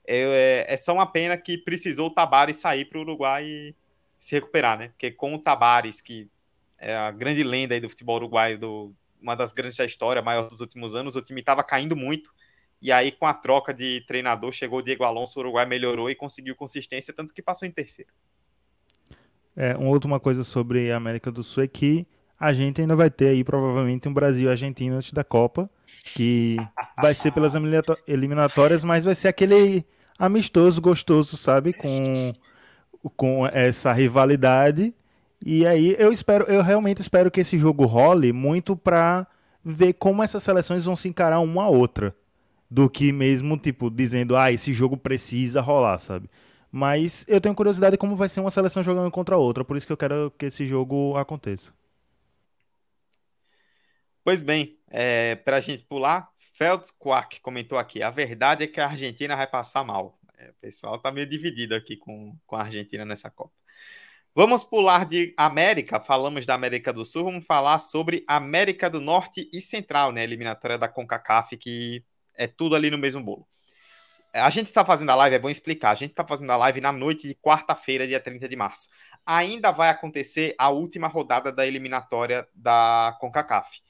é, 0.07 0.64
é 0.66 0.77
só 0.77 0.94
uma 0.94 1.07
pena 1.07 1.37
que 1.37 1.59
precisou 1.59 2.07
o 2.07 2.14
Tabares 2.14 2.57
sair 2.57 2.87
para 2.87 2.98
o 2.98 3.03
Uruguai 3.03 3.44
e 3.44 3.74
se 4.18 4.35
recuperar, 4.35 4.79
né? 4.79 4.88
Porque 4.88 5.11
com 5.11 5.35
o 5.35 5.38
Tabares, 5.38 6.01
que 6.01 6.29
é 6.79 6.94
a 6.94 7.11
grande 7.11 7.42
lenda 7.42 7.74
aí 7.74 7.81
do 7.81 7.88
futebol 7.88 8.16
uruguaio, 8.16 8.59
do, 8.59 8.94
uma 9.20 9.35
das 9.35 9.53
grandes 9.53 9.77
da 9.77 9.85
história, 9.85 10.22
maior 10.22 10.48
dos 10.48 10.61
últimos 10.61 10.94
anos, 10.94 11.14
o 11.14 11.22
time 11.22 11.40
estava 11.40 11.62
caindo 11.62 11.94
muito 11.94 12.33
E 12.81 12.93
aí, 12.93 13.11
com 13.11 13.27
a 13.27 13.35
troca 13.35 13.75
de 13.75 14.05
treinador, 14.07 14.53
chegou 14.53 14.79
o 14.79 14.83
Diego 14.83 15.05
Alonso, 15.05 15.38
o 15.38 15.43
Uruguai 15.43 15.67
melhorou 15.67 16.09
e 16.09 16.14
conseguiu 16.14 16.55
consistência, 16.55 17.12
tanto 17.12 17.35
que 17.35 17.43
passou 17.43 17.67
em 17.67 17.73
terceiro. 17.73 18.11
É, 19.57 19.77
uma 19.77 19.91
última 19.91 20.21
coisa 20.21 20.45
sobre 20.45 20.93
a 20.93 20.97
América 20.97 21.33
do 21.33 21.43
Sul 21.43 21.64
é 21.64 21.69
que 21.69 22.07
a 22.38 22.53
gente 22.53 22.81
ainda 22.81 22.95
vai 22.95 23.11
ter 23.11 23.31
aí 23.31 23.43
provavelmente 23.43 24.09
um 24.09 24.14
Brasil 24.14 24.49
Argentina 24.49 24.95
antes 24.95 25.12
da 25.12 25.25
Copa, 25.25 25.69
que 26.14 26.57
vai 27.03 27.12
ser 27.12 27.33
pelas 27.33 27.55
eliminatórias, 28.07 28.85
mas 28.85 29.05
vai 29.05 29.17
ser 29.17 29.27
aquele 29.27 29.85
amistoso, 30.17 30.81
gostoso, 30.81 31.37
sabe? 31.37 31.73
Com, 31.73 32.33
com 33.17 33.47
essa 33.49 33.93
rivalidade. 33.93 34.95
E 35.45 35.67
aí 35.67 35.97
eu 35.99 36.12
espero, 36.12 36.45
eu 36.45 36.62
realmente 36.62 37.01
espero 37.01 37.31
que 37.31 37.41
esse 37.41 37.59
jogo 37.59 37.85
role 37.85 38.33
muito 38.33 38.77
para 38.77 39.27
ver 39.64 39.95
como 39.95 40.23
essas 40.23 40.43
seleções 40.43 40.85
vão 40.85 40.95
se 40.95 41.09
encarar 41.09 41.41
uma 41.41 41.64
a 41.64 41.69
outra. 41.69 42.14
Do 42.71 42.91
que 42.91 43.13
mesmo, 43.13 43.57
tipo, 43.59 43.91
dizendo, 43.91 44.37
ah, 44.37 44.53
esse 44.53 44.73
jogo 44.73 44.97
precisa 44.97 45.61
rolar, 45.61 45.99
sabe? 45.99 46.29
Mas 46.71 47.25
eu 47.27 47.41
tenho 47.41 47.55
curiosidade 47.55 47.97
como 47.97 48.15
vai 48.15 48.29
ser 48.29 48.41
uma 48.41 48.51
seleção 48.51 48.83
jogando 48.83 49.11
contra 49.11 49.35
a 49.35 49.39
outra, 49.39 49.65
por 49.65 49.77
isso 49.77 49.87
que 49.87 49.93
eu 49.93 49.97
quero 49.97 50.31
que 50.37 50.47
esse 50.47 50.67
jogo 50.67 51.17
aconteça. 51.17 51.73
Pois 54.23 54.43
bem, 54.43 54.79
é, 54.91 55.37
para 55.37 55.57
a 55.57 55.61
gente 55.61 55.83
pular, 55.85 56.31
Feltz 56.37 56.91
Quack 56.91 57.41
comentou 57.41 57.79
aqui: 57.79 58.03
a 58.03 58.11
verdade 58.11 58.65
é 58.65 58.67
que 58.67 58.81
a 58.81 58.87
Argentina 58.87 59.35
vai 59.35 59.47
passar 59.47 59.83
mal. 59.85 60.19
É, 60.37 60.51
o 60.51 60.55
pessoal 60.61 60.97
está 60.97 61.11
meio 61.11 61.27
dividido 61.27 61.75
aqui 61.75 61.97
com, 61.97 62.37
com 62.47 62.57
a 62.57 62.63
Argentina 62.63 63.05
nessa 63.05 63.31
Copa. 63.31 63.53
Vamos 64.35 64.63
pular 64.63 65.07
de 65.07 65.35
América, 65.37 66.01
falamos 66.01 66.47
da 66.47 66.55
América 66.55 66.93
do 66.93 67.05
Sul, 67.05 67.25
vamos 67.25 67.47
falar 67.47 67.79
sobre 67.79 68.25
América 68.29 68.91
do 68.91 69.01
Norte 69.01 69.49
e 69.53 69.61
Central, 69.61 70.13
né? 70.13 70.23
Eliminatória 70.23 70.79
da 70.79 70.89
CONCACAF, 70.89 71.57
que 71.57 72.05
é 72.38 72.46
tudo 72.46 72.74
ali 72.74 72.90
no 72.90 72.96
mesmo 72.96 73.22
bolo. 73.22 73.46
A 74.33 74.51
gente 74.51 74.66
está 74.68 74.85
fazendo 74.85 75.11
a 75.11 75.14
live, 75.14 75.37
é 75.37 75.38
bom 75.38 75.51
explicar. 75.51 75.90
A 75.90 75.94
gente 75.94 76.11
está 76.11 76.27
fazendo 76.27 76.51
a 76.51 76.57
live 76.57 76.81
na 76.81 76.92
noite 76.92 77.27
de 77.27 77.35
quarta-feira, 77.35 78.07
dia 78.07 78.20
30 78.20 78.48
de 78.48 78.57
março. 78.57 78.88
Ainda 79.27 79.70
vai 79.70 79.88
acontecer 79.88 80.55
a 80.59 80.70
última 80.70 81.09
rodada 81.09 81.51
da 81.51 81.66
eliminatória 81.66 82.46
da 82.55 83.16
CONCACAF. 83.20 83.81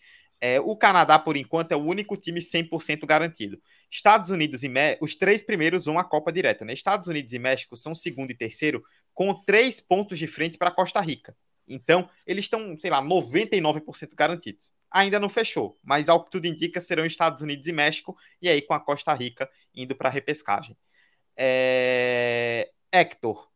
É, 0.41 0.61
o 0.61 0.77
Canadá, 0.77 1.19
por 1.19 1.37
enquanto, 1.37 1.73
é 1.73 1.77
o 1.77 1.85
único 1.85 2.17
time 2.17 2.41
100% 2.41 3.05
garantido. 3.05 3.61
Estados 3.91 4.31
Unidos 4.31 4.63
e 4.63 4.69
México, 4.69 5.05
os 5.05 5.17
três 5.17 5.43
primeiros 5.43 5.85
vão 5.85 5.99
à 5.99 6.05
Copa 6.05 6.33
direta. 6.33 6.65
Né? 6.65 6.73
Estados 6.73 7.09
Unidos 7.09 7.33
e 7.33 7.39
México 7.39 7.77
são 7.77 7.95
segundo 7.95 8.31
e 8.31 8.37
terceiro, 8.37 8.83
com 9.13 9.35
três 9.35 9.81
pontos 9.81 10.19
de 10.19 10.29
frente 10.29 10.57
para 10.57 10.71
Costa 10.71 11.01
Rica. 11.01 11.37
Então, 11.67 12.09
eles 12.27 12.45
estão, 12.45 12.79
sei 12.79 12.91
lá, 12.91 13.03
99% 13.03 14.15
garantidos. 14.15 14.73
Ainda 14.91 15.21
não 15.21 15.29
fechou, 15.29 15.79
mas 15.83 16.09
ao 16.09 16.25
que 16.25 16.31
tudo 16.31 16.47
indica, 16.47 16.81
serão 16.81 17.05
Estados 17.05 17.43
Unidos 17.43 17.67
e 17.67 17.73
México, 17.73 18.17
e 18.41 18.49
aí 18.49 18.63
com 18.63 18.75
a 18.75 18.81
Costa 18.81 19.13
Rica 19.13 19.49
indo 19.75 19.95
para 19.95 20.09
a 20.09 20.13
repescagem. 20.13 20.77
É... 21.37 22.71
Hector, 22.91 23.49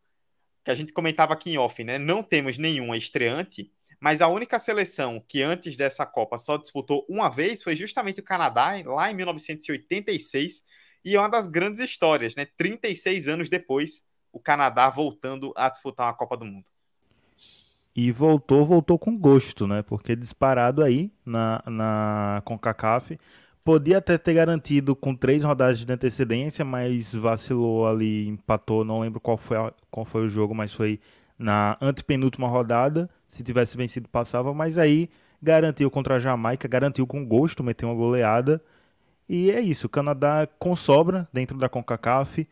que 0.63 0.71
a 0.71 0.75
gente 0.75 0.93
comentava 0.93 1.33
aqui 1.33 1.51
em 1.51 1.57
off, 1.57 1.83
né? 1.83 1.97
Não 1.97 2.23
temos 2.23 2.57
nenhuma 2.57 2.95
estreante, 2.95 3.71
mas 3.99 4.21
a 4.21 4.27
única 4.27 4.59
seleção 4.59 5.23
que 5.27 5.41
antes 5.41 5.75
dessa 5.75 6.05
Copa 6.05 6.37
só 6.37 6.57
disputou 6.57 7.05
uma 7.09 7.29
vez 7.29 7.63
foi 7.63 7.75
justamente 7.75 8.19
o 8.19 8.23
Canadá, 8.23 8.81
lá 8.85 9.09
em 9.09 9.15
1986, 9.15 10.63
e 11.03 11.15
é 11.15 11.19
uma 11.19 11.29
das 11.29 11.47
grandes 11.47 11.81
histórias, 11.81 12.35
né? 12.35 12.45
36 12.57 13.27
anos 13.27 13.49
depois, 13.49 14.03
o 14.31 14.39
Canadá 14.39 14.89
voltando 14.89 15.53
a 15.55 15.69
disputar 15.69 16.07
uma 16.07 16.13
Copa 16.17 16.37
do 16.37 16.45
Mundo. 16.45 16.72
E 17.95 18.11
voltou, 18.11 18.65
voltou 18.65 18.97
com 18.97 19.17
gosto, 19.17 19.67
né? 19.67 19.83
Porque 19.83 20.15
disparado 20.15 20.83
aí 20.83 21.11
na, 21.25 21.61
na 21.67 22.41
CONCACAF. 22.45 23.19
Podia 23.63 23.99
até 23.99 24.17
ter 24.17 24.33
garantido 24.33 24.95
com 24.95 25.15
três 25.15 25.43
rodadas 25.43 25.79
de 25.79 25.93
antecedência, 25.93 26.65
mas 26.65 27.13
vacilou 27.13 27.87
ali, 27.87 28.27
empatou. 28.27 28.83
Não 28.83 28.99
lembro 28.99 29.19
qual 29.21 29.37
foi, 29.37 29.57
qual 29.89 30.05
foi 30.05 30.25
o 30.25 30.29
jogo, 30.29 30.53
mas 30.55 30.73
foi 30.73 30.99
na 31.37 31.77
antepenúltima 31.79 32.47
rodada. 32.47 33.09
Se 33.27 33.43
tivesse 33.43 33.77
vencido, 33.77 34.09
passava. 34.09 34.53
Mas 34.53 34.77
aí 34.77 35.09
garantiu 35.41 35.89
contra 35.91 36.15
a 36.15 36.19
Jamaica, 36.19 36.67
garantiu 36.67 37.05
com 37.05 37.25
gosto, 37.25 37.63
meteu 37.63 37.89
uma 37.89 37.95
goleada. 37.95 38.61
E 39.29 39.51
é 39.51 39.61
isso. 39.61 39.87
O 39.87 39.89
Canadá 39.89 40.47
com 40.59 40.75
sobra 40.75 41.27
dentro 41.31 41.57
da 41.57 41.69
CONCACAF. 41.69 42.47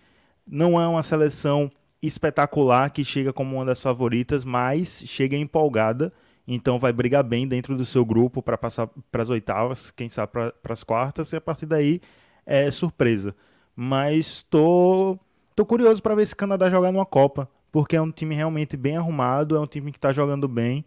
Não 0.47 0.79
é 0.79 0.87
uma 0.87 1.03
seleção 1.03 1.71
espetacular 2.01 2.89
que 2.89 3.03
chega 3.03 3.31
como 3.31 3.55
uma 3.55 3.65
das 3.65 3.81
favoritas, 3.81 4.43
mas 4.43 5.03
chega 5.05 5.35
empolgada. 5.35 6.11
Então 6.47 6.79
vai 6.79 6.91
brigar 6.91 7.23
bem 7.23 7.47
dentro 7.47 7.77
do 7.77 7.85
seu 7.85 8.03
grupo 8.03 8.41
para 8.41 8.57
passar 8.57 8.89
para 9.11 9.23
as 9.23 9.29
oitavas, 9.29 9.91
quem 9.91 10.09
sabe 10.09 10.31
para 10.31 10.53
as 10.69 10.83
quartas, 10.83 11.31
e 11.31 11.35
a 11.35 11.41
partir 11.41 11.65
daí 11.65 12.01
é 12.45 12.69
surpresa. 12.71 13.35
Mas 13.75 14.43
tô, 14.43 15.17
tô 15.55 15.65
curioso 15.65 16.01
para 16.01 16.15
ver 16.15 16.25
se 16.25 16.33
o 16.33 16.37
Canadá 16.37 16.69
jogar 16.69 16.91
numa 16.91 17.05
Copa 17.05 17.47
porque 17.71 17.95
é 17.95 18.01
um 18.01 18.11
time 18.11 18.35
realmente 18.35 18.75
bem 18.75 18.97
arrumado, 18.97 19.55
é 19.55 19.59
um 19.59 19.65
time 19.65 19.91
que 19.91 19.97
está 19.97 20.11
jogando 20.11 20.47
bem 20.47 20.83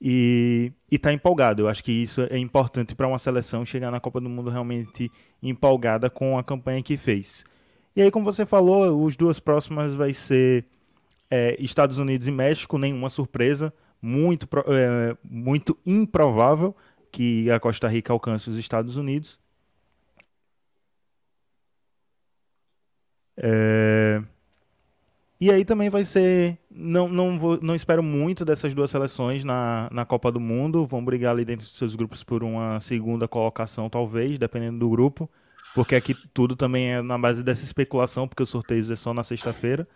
e 0.00 0.70
está 0.90 1.12
empolgado. 1.12 1.62
Eu 1.62 1.68
acho 1.68 1.82
que 1.82 1.90
isso 1.90 2.20
é 2.30 2.36
importante 2.36 2.94
para 2.94 3.08
uma 3.08 3.18
seleção 3.18 3.64
chegar 3.64 3.90
na 3.90 3.98
Copa 3.98 4.20
do 4.20 4.28
Mundo 4.28 4.50
realmente 4.50 5.10
empolgada 5.42 6.10
com 6.10 6.38
a 6.38 6.44
campanha 6.44 6.82
que 6.82 6.96
fez. 6.96 7.44
E 7.96 8.02
aí, 8.02 8.10
como 8.10 8.24
você 8.26 8.44
falou, 8.44 9.02
os 9.02 9.16
duas 9.16 9.40
próximas 9.40 9.94
vai 9.94 10.12
ser 10.12 10.66
é, 11.30 11.56
Estados 11.58 11.98
Unidos 11.98 12.28
e 12.28 12.30
México, 12.30 12.78
nenhuma 12.78 13.08
surpresa, 13.08 13.72
muito, 14.02 14.46
é, 14.66 15.16
muito 15.24 15.76
improvável 15.86 16.76
que 17.10 17.50
a 17.50 17.58
Costa 17.58 17.88
Rica 17.88 18.12
alcance 18.12 18.50
os 18.50 18.58
Estados 18.58 18.96
Unidos. 18.96 19.40
É... 23.36 24.22
E 25.38 25.50
aí 25.50 25.64
também 25.64 25.90
vai 25.90 26.04
ser. 26.04 26.58
Não, 26.70 27.08
não, 27.08 27.38
vou, 27.38 27.58
não 27.60 27.74
espero 27.74 28.02
muito 28.02 28.44
dessas 28.44 28.74
duas 28.74 28.90
seleções 28.90 29.44
na, 29.44 29.88
na 29.92 30.04
Copa 30.04 30.32
do 30.32 30.40
Mundo. 30.40 30.86
Vão 30.86 31.04
brigar 31.04 31.32
ali 31.32 31.44
dentro 31.44 31.64
dos 31.66 31.74
seus 31.76 31.94
grupos 31.94 32.22
por 32.24 32.42
uma 32.42 32.80
segunda 32.80 33.28
colocação, 33.28 33.90
talvez, 33.90 34.38
dependendo 34.38 34.78
do 34.78 34.88
grupo. 34.88 35.30
Porque 35.74 35.94
aqui 35.94 36.14
tudo 36.32 36.56
também 36.56 36.92
é 36.94 37.02
na 37.02 37.18
base 37.18 37.42
dessa 37.42 37.64
especulação, 37.64 38.26
porque 38.26 38.42
o 38.42 38.46
sorteio 38.46 38.92
é 38.92 38.96
só 38.96 39.12
na 39.12 39.22
sexta-feira. 39.22 39.86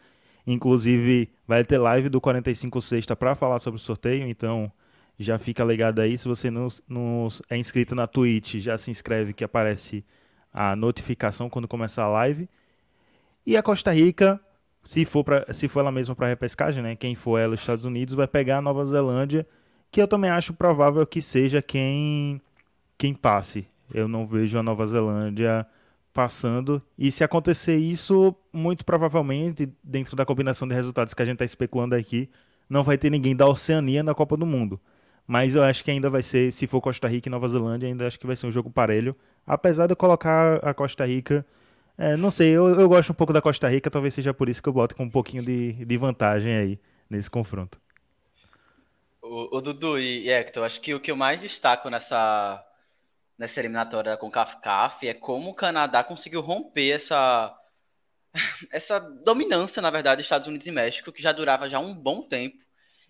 Inclusive, 0.46 1.30
vai 1.46 1.64
ter 1.64 1.78
live 1.78 2.08
do 2.08 2.20
45 2.20 2.80
Sexta 2.82 3.16
para 3.16 3.34
falar 3.34 3.58
sobre 3.58 3.78
o 3.80 3.82
sorteio, 3.82 4.26
então 4.26 4.70
já 5.18 5.38
fica 5.38 5.64
ligado 5.64 6.00
aí. 6.00 6.16
Se 6.16 6.28
você 6.28 6.50
não, 6.50 6.68
não 6.88 7.28
é 7.48 7.56
inscrito 7.56 7.94
na 7.94 8.06
Twitch, 8.06 8.56
já 8.56 8.76
se 8.76 8.90
inscreve 8.90 9.32
que 9.32 9.44
aparece 9.44 10.04
a 10.52 10.74
notificação 10.74 11.48
quando 11.48 11.68
começar 11.68 12.04
a 12.04 12.08
live. 12.08 12.48
E 13.46 13.56
a 13.56 13.62
Costa 13.62 13.92
Rica 13.92 14.40
se 14.82 15.04
for, 15.04 15.24
pra, 15.24 15.52
se 15.52 15.68
for 15.68 15.80
ela 15.80 15.92
mesma 15.92 16.14
para 16.14 16.28
repescagem, 16.28 16.82
né? 16.82 16.96
Quem 16.96 17.14
for 17.14 17.38
ela, 17.38 17.54
os 17.54 17.60
Estados 17.60 17.84
Unidos, 17.84 18.14
vai 18.14 18.26
pegar 18.26 18.58
a 18.58 18.62
Nova 18.62 18.84
Zelândia, 18.84 19.46
que 19.90 20.00
eu 20.00 20.08
também 20.08 20.30
acho 20.30 20.54
provável 20.54 21.06
que 21.06 21.20
seja 21.20 21.60
quem, 21.60 22.40
quem 22.96 23.14
passe. 23.14 23.66
Eu 23.92 24.08
não 24.08 24.26
vejo 24.26 24.58
a 24.58 24.62
Nova 24.62 24.86
Zelândia 24.86 25.66
passando. 26.12 26.82
E 26.98 27.10
se 27.10 27.24
acontecer 27.24 27.76
isso, 27.76 28.34
muito 28.52 28.84
provavelmente, 28.84 29.68
dentro 29.82 30.16
da 30.16 30.26
combinação 30.26 30.66
de 30.66 30.74
resultados 30.74 31.14
que 31.14 31.22
a 31.22 31.24
gente 31.24 31.34
está 31.34 31.44
especulando 31.44 31.94
aqui, 31.94 32.28
não 32.68 32.82
vai 32.82 32.98
ter 32.98 33.10
ninguém 33.10 33.34
da 33.34 33.46
Oceania 33.46 34.02
na 34.02 34.14
Copa 34.14 34.36
do 34.36 34.46
Mundo. 34.46 34.80
Mas 35.26 35.54
eu 35.54 35.62
acho 35.62 35.84
que 35.84 35.90
ainda 35.90 36.10
vai 36.10 36.22
ser, 36.22 36.52
se 36.52 36.66
for 36.66 36.80
Costa 36.80 37.06
Rica 37.08 37.28
e 37.28 37.30
Nova 37.30 37.46
Zelândia, 37.48 37.88
ainda 37.88 38.06
acho 38.06 38.18
que 38.18 38.26
vai 38.26 38.36
ser 38.36 38.46
um 38.46 38.52
jogo 38.52 38.70
parelho. 38.70 39.14
Apesar 39.46 39.86
de 39.86 39.92
eu 39.92 39.96
colocar 39.96 40.56
a 40.56 40.74
Costa 40.74 41.06
Rica 41.06 41.46
é, 42.00 42.16
não 42.16 42.30
sei, 42.30 42.48
eu, 42.48 42.66
eu 42.80 42.88
gosto 42.88 43.10
um 43.10 43.14
pouco 43.14 43.30
da 43.30 43.42
Costa 43.42 43.68
Rica, 43.68 43.90
talvez 43.90 44.14
seja 44.14 44.32
por 44.32 44.48
isso 44.48 44.62
que 44.62 44.68
eu 44.70 44.72
boto 44.72 44.96
com 44.96 45.04
um 45.04 45.10
pouquinho 45.10 45.42
de, 45.42 45.84
de 45.84 45.98
vantagem 45.98 46.56
aí 46.56 46.80
nesse 47.10 47.28
confronto. 47.28 47.78
O, 49.20 49.58
o 49.58 49.60
Dudu 49.60 49.98
e, 49.98 50.30
Hector, 50.30 50.64
acho 50.64 50.80
que 50.80 50.94
o 50.94 51.00
que 51.00 51.10
eu 51.10 51.16
mais 51.16 51.38
destaco 51.42 51.90
nessa, 51.90 52.64
nessa 53.40 53.58
eliminatória 53.58 54.18
com 54.18 54.30
CAF 54.30 55.08
é 55.08 55.14
como 55.14 55.48
o 55.50 55.54
Canadá 55.54 56.04
conseguiu 56.04 56.42
romper 56.42 56.90
essa, 56.90 57.58
essa 58.70 59.00
dominância, 59.00 59.80
na 59.80 59.88
verdade, 59.88 60.18
dos 60.18 60.26
Estados 60.26 60.46
Unidos 60.46 60.66
e 60.66 60.70
México, 60.70 61.10
que 61.10 61.22
já 61.22 61.32
durava 61.32 61.66
já 61.66 61.78
um 61.78 61.94
bom 61.94 62.20
tempo. 62.20 62.58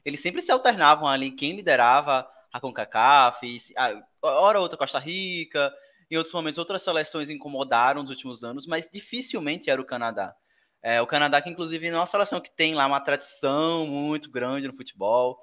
Eles 0.05 0.21
sempre 0.21 0.41
se 0.41 0.53
alternavam 0.53 1.09
ali, 1.09 1.33
quem 1.33 1.57
liderava 1.57 2.31
a 2.53 2.61
CONCACAF, 2.61 3.75
a, 3.77 4.01
hora 4.23 4.61
outra 4.61 4.79
Costa 4.79 5.01
Rica, 5.01 5.75
em 6.09 6.17
outros 6.17 6.33
momentos, 6.33 6.59
outras 6.59 6.83
seleções 6.83 7.29
incomodaram 7.29 8.03
nos 8.03 8.11
últimos 8.11 8.45
anos, 8.45 8.69
mas 8.69 8.89
dificilmente 8.89 9.69
era 9.69 9.83
o 9.83 9.85
Canadá. 9.85 10.33
É, 10.81 11.03
o 11.03 11.09
Canadá, 11.09 11.43
que 11.43 11.51
inclusive 11.51 11.89
é 11.89 11.93
uma 11.93 12.07
seleção 12.07 12.41
que 12.41 12.55
tem 12.55 12.77
lá 12.77 12.87
uma 12.87 13.01
tradição 13.01 13.85
muito 13.85 14.31
grande 14.31 14.69
no 14.69 14.77
futebol. 14.77 15.41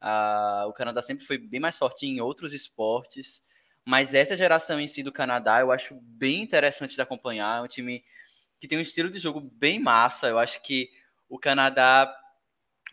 Ah, 0.00 0.64
o 0.66 0.72
Canadá 0.72 1.00
sempre 1.02 1.24
foi 1.24 1.38
bem 1.38 1.60
mais 1.60 1.78
forte 1.78 2.04
em 2.04 2.20
outros 2.20 2.52
esportes. 2.52 3.40
Mas 3.84 4.14
essa 4.14 4.36
geração 4.36 4.80
em 4.80 4.88
si 4.88 5.02
do 5.02 5.12
Canadá 5.12 5.60
eu 5.60 5.70
acho 5.70 5.94
bem 6.00 6.42
interessante 6.42 6.94
de 6.94 7.02
acompanhar. 7.02 7.58
É 7.58 7.62
um 7.62 7.68
time 7.68 8.02
que 8.60 8.66
tem 8.66 8.78
um 8.78 8.82
estilo 8.82 9.10
de 9.10 9.18
jogo 9.18 9.40
bem 9.40 9.78
massa. 9.78 10.28
Eu 10.28 10.38
acho 10.38 10.62
que 10.62 10.88
o 11.28 11.38
Canadá. 11.38 12.14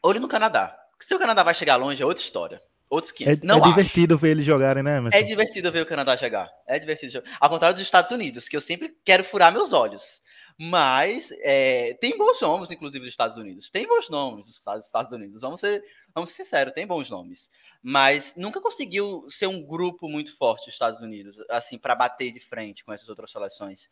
Olho 0.03 0.19
no 0.19 0.27
Canadá. 0.27 0.77
Se 0.99 1.15
o 1.15 1.19
Canadá 1.19 1.43
vai 1.43 1.53
chegar 1.53 1.77
longe 1.77 2.01
é 2.01 2.05
outra 2.05 2.23
história. 2.23 2.61
Outros 2.89 3.13
500. 3.13 3.41
É, 3.41 3.45
não 3.45 3.57
é 3.59 3.61
divertido 3.61 4.17
ver 4.17 4.31
eles 4.31 4.45
jogarem, 4.45 4.83
né, 4.83 4.97
Emerson? 4.97 5.17
É 5.17 5.23
divertido 5.23 5.71
ver 5.71 5.81
o 5.81 5.85
Canadá 5.85 6.17
jogar. 6.17 6.51
É 6.67 6.77
divertido 6.77 7.13
jogar. 7.13 7.37
Ao 7.39 7.49
contrário 7.49 7.73
dos 7.73 7.83
Estados 7.83 8.11
Unidos, 8.11 8.49
que 8.49 8.57
eu 8.57 8.59
sempre 8.59 8.93
quero 9.05 9.23
furar 9.23 9.51
meus 9.51 9.71
olhos. 9.71 10.21
Mas 10.59 11.31
é, 11.39 11.93
tem 12.01 12.17
bons 12.17 12.39
nomes, 12.41 12.69
inclusive, 12.69 13.05
dos 13.05 13.13
Estados 13.13 13.37
Unidos. 13.37 13.69
Tem 13.69 13.87
bons 13.87 14.09
nomes 14.09 14.45
dos 14.45 14.85
Estados 14.85 15.11
Unidos. 15.11 15.39
Vamos 15.39 15.61
ser, 15.61 15.81
vamos 16.13 16.31
ser 16.31 16.43
sinceros, 16.43 16.73
tem 16.73 16.85
bons 16.85 17.09
nomes. 17.09 17.49
Mas 17.83 18.35
nunca 18.35 18.61
conseguiu 18.61 19.25
ser 19.27 19.47
um 19.47 19.61
grupo 19.61 20.07
muito 20.07 20.35
forte 20.37 20.65
dos 20.65 20.75
Estados 20.75 20.99
Unidos, 20.99 21.37
assim, 21.49 21.77
para 21.77 21.95
bater 21.95 22.31
de 22.31 22.39
frente 22.39 22.83
com 22.83 22.93
essas 22.93 23.09
outras 23.09 23.31
seleções. 23.31 23.89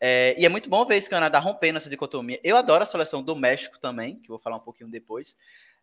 É, 0.00 0.34
e 0.38 0.44
é 0.44 0.48
muito 0.48 0.68
bom 0.68 0.84
ver 0.84 0.96
esse 0.96 1.08
Canadá 1.08 1.38
rompendo 1.38 1.78
essa 1.78 1.90
dicotomia. 1.90 2.38
Eu 2.44 2.56
adoro 2.56 2.84
a 2.84 2.86
seleção 2.86 3.22
do 3.22 3.34
México 3.34 3.78
também, 3.78 4.16
que 4.20 4.30
eu 4.30 4.34
vou 4.34 4.38
falar 4.38 4.56
um 4.56 4.60
pouquinho 4.60 4.90
depois. 4.90 5.36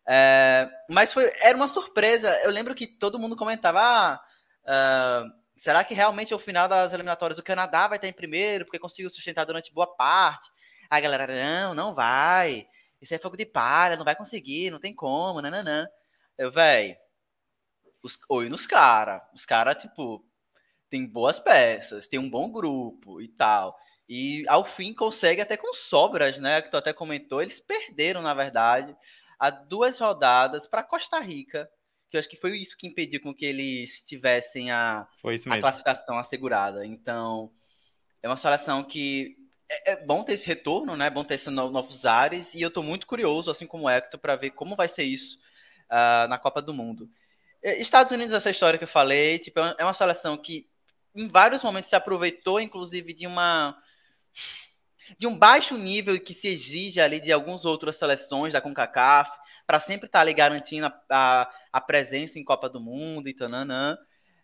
É, 0.06 0.68
mas 0.88 1.12
foi, 1.12 1.30
era 1.42 1.56
uma 1.56 1.68
surpresa. 1.68 2.30
Eu 2.42 2.50
lembro 2.50 2.74
que 2.74 2.86
todo 2.86 3.18
mundo 3.18 3.36
comentava: 3.36 3.80
ah, 3.80 4.20
uh, 5.26 5.32
será 5.56 5.84
que 5.84 5.94
realmente 5.94 6.32
ao 6.32 6.38
final 6.38 6.68
das 6.68 6.92
eliminatórias 6.92 7.38
o 7.38 7.42
Canadá 7.42 7.86
vai 7.88 7.98
estar 7.98 8.08
em 8.08 8.12
primeiro, 8.12 8.64
porque 8.64 8.78
conseguiu 8.78 9.10
sustentar 9.10 9.44
durante 9.44 9.72
boa 9.72 9.86
parte? 9.86 10.50
A 10.90 11.00
galera, 11.00 11.26
não, 11.26 11.74
não 11.74 11.94
vai. 11.94 12.66
Isso 13.00 13.14
é 13.14 13.18
fogo 13.18 13.36
de 13.36 13.44
palha, 13.46 13.96
não 13.96 14.04
vai 14.04 14.14
conseguir, 14.14 14.70
não 14.70 14.78
tem 14.78 14.94
como, 14.94 15.40
nananã. 15.40 15.88
Eu, 16.38 16.50
velho, 16.50 16.96
oi 18.28 18.48
nos 18.48 18.66
caras. 18.66 19.22
Os 19.34 19.46
caras, 19.46 19.82
tipo, 19.82 20.24
tem 20.90 21.06
boas 21.06 21.40
peças, 21.40 22.08
tem 22.08 22.18
um 22.18 22.28
bom 22.28 22.50
grupo 22.50 23.20
e 23.20 23.28
tal. 23.28 23.76
E 24.08 24.44
ao 24.48 24.64
fim 24.64 24.92
consegue 24.92 25.40
até 25.40 25.56
com 25.56 25.72
sobras, 25.72 26.38
né? 26.38 26.60
Que 26.60 26.70
tu 26.70 26.76
até 26.76 26.92
comentou, 26.92 27.40
eles 27.40 27.60
perderam, 27.60 28.20
na 28.20 28.34
verdade, 28.34 28.94
há 29.38 29.50
duas 29.50 29.98
rodadas 29.98 30.66
para 30.66 30.82
Costa 30.82 31.18
Rica, 31.18 31.68
que 32.10 32.16
eu 32.16 32.20
acho 32.20 32.28
que 32.28 32.36
foi 32.36 32.58
isso 32.58 32.76
que 32.76 32.86
impediu 32.86 33.20
com 33.22 33.34
que 33.34 33.46
eles 33.46 34.02
tivessem 34.02 34.70
a, 34.70 35.08
a 35.50 35.58
classificação 35.58 36.18
assegurada. 36.18 36.84
Então, 36.84 37.50
é 38.22 38.28
uma 38.28 38.36
seleção 38.36 38.84
que 38.84 39.36
é, 39.70 39.92
é, 39.92 40.04
bom 40.04 40.22
ter 40.22 40.34
esse 40.34 40.46
retorno, 40.46 40.94
né? 40.94 41.06
É 41.06 41.10
bom 41.10 41.24
ter 41.24 41.34
esses 41.34 41.52
novos 41.52 42.04
ares, 42.04 42.54
e 42.54 42.60
eu 42.60 42.68
estou 42.68 42.82
muito 42.82 43.06
curioso, 43.06 43.50
assim 43.50 43.66
como 43.66 43.84
o 43.84 43.90
Hector, 43.90 44.20
para 44.20 44.36
ver 44.36 44.50
como 44.50 44.76
vai 44.76 44.88
ser 44.88 45.04
isso 45.04 45.38
uh, 45.90 46.28
na 46.28 46.36
Copa 46.36 46.60
do 46.60 46.74
Mundo. 46.74 47.10
Estados 47.62 48.12
Unidos, 48.12 48.34
essa 48.34 48.50
história 48.50 48.78
que 48.78 48.84
eu 48.84 48.88
falei, 48.88 49.38
tipo, 49.38 49.60
é 49.60 49.84
uma 49.84 49.90
é 49.90 49.94
seleção 49.94 50.36
que 50.36 50.68
em 51.14 51.28
vários 51.28 51.62
momentos 51.62 51.90
se 51.90 51.96
aproveitou, 51.96 52.60
inclusive, 52.60 53.12
de 53.12 53.26
uma 53.26 53.76
de 55.18 55.26
um 55.26 55.38
baixo 55.38 55.76
nível 55.76 56.18
que 56.18 56.32
se 56.32 56.48
exige 56.48 57.00
ali 57.00 57.20
de 57.20 57.30
algumas 57.30 57.64
outras 57.64 57.96
seleções 57.96 58.52
da 58.52 58.60
CONCACAF, 58.62 59.30
para 59.66 59.78
sempre 59.78 60.06
estar 60.06 60.18
tá 60.18 60.22
ali 60.22 60.32
garantindo 60.32 60.86
a, 60.86 61.02
a, 61.10 61.50
a, 61.72 61.80
presença 61.80 62.38
em 62.38 62.44
Copa 62.44 62.68
do 62.68 62.80
Mundo 62.80 63.28
e 63.28 63.34
tananã. 63.34 63.96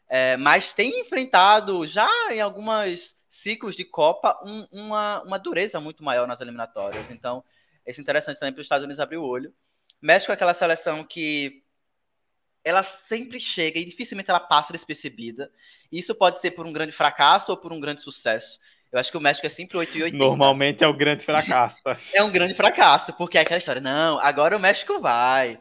É, 0.08 0.36
mas 0.36 0.72
tem 0.72 1.00
enfrentado 1.00 1.86
já 1.86 2.08
em 2.30 2.40
alguns 2.40 3.16
ciclos 3.28 3.76
de 3.76 3.84
Copa 3.84 4.38
um, 4.42 4.66
uma, 4.72 5.22
uma 5.22 5.38
dureza 5.38 5.80
muito 5.80 6.04
maior 6.04 6.26
nas 6.26 6.40
eliminatórias. 6.40 7.10
Então, 7.10 7.44
é 7.84 7.90
interessante 7.90 8.38
também 8.38 8.52
para 8.52 8.60
os 8.60 8.66
Estados 8.66 8.84
Unidos 8.84 9.00
abrir 9.00 9.16
o 9.16 9.24
olho. 9.24 9.52
México 10.00 10.30
é 10.30 10.34
aquela 10.34 10.54
seleção 10.54 11.02
que 11.02 11.62
ela 12.64 12.82
sempre 12.82 13.40
chega 13.40 13.78
e 13.78 13.84
dificilmente 13.84 14.30
ela 14.30 14.40
passa 14.40 14.72
despercebida. 14.72 15.50
Isso 15.90 16.14
pode 16.14 16.40
ser 16.40 16.50
por 16.52 16.66
um 16.66 16.72
grande 16.72 16.92
fracasso 16.92 17.52
ou 17.52 17.56
por 17.56 17.72
um 17.72 17.80
grande 17.80 18.02
sucesso. 18.02 18.58
Eu 18.90 18.98
acho 18.98 19.10
que 19.10 19.18
o 19.18 19.20
México 19.20 19.46
é 19.46 19.50
sempre 19.50 19.76
8 19.76 19.98
e 19.98 20.02
80. 20.04 20.24
Normalmente 20.24 20.82
é 20.82 20.88
o 20.88 20.94
grande 20.96 21.24
fracasso. 21.24 21.82
é 22.14 22.22
um 22.22 22.30
grande 22.30 22.54
fracasso, 22.54 23.12
porque 23.12 23.36
é 23.36 23.42
aquela 23.42 23.58
história, 23.58 23.80
não, 23.80 24.18
agora 24.18 24.56
o 24.56 24.60
México 24.60 25.00
vai. 25.00 25.58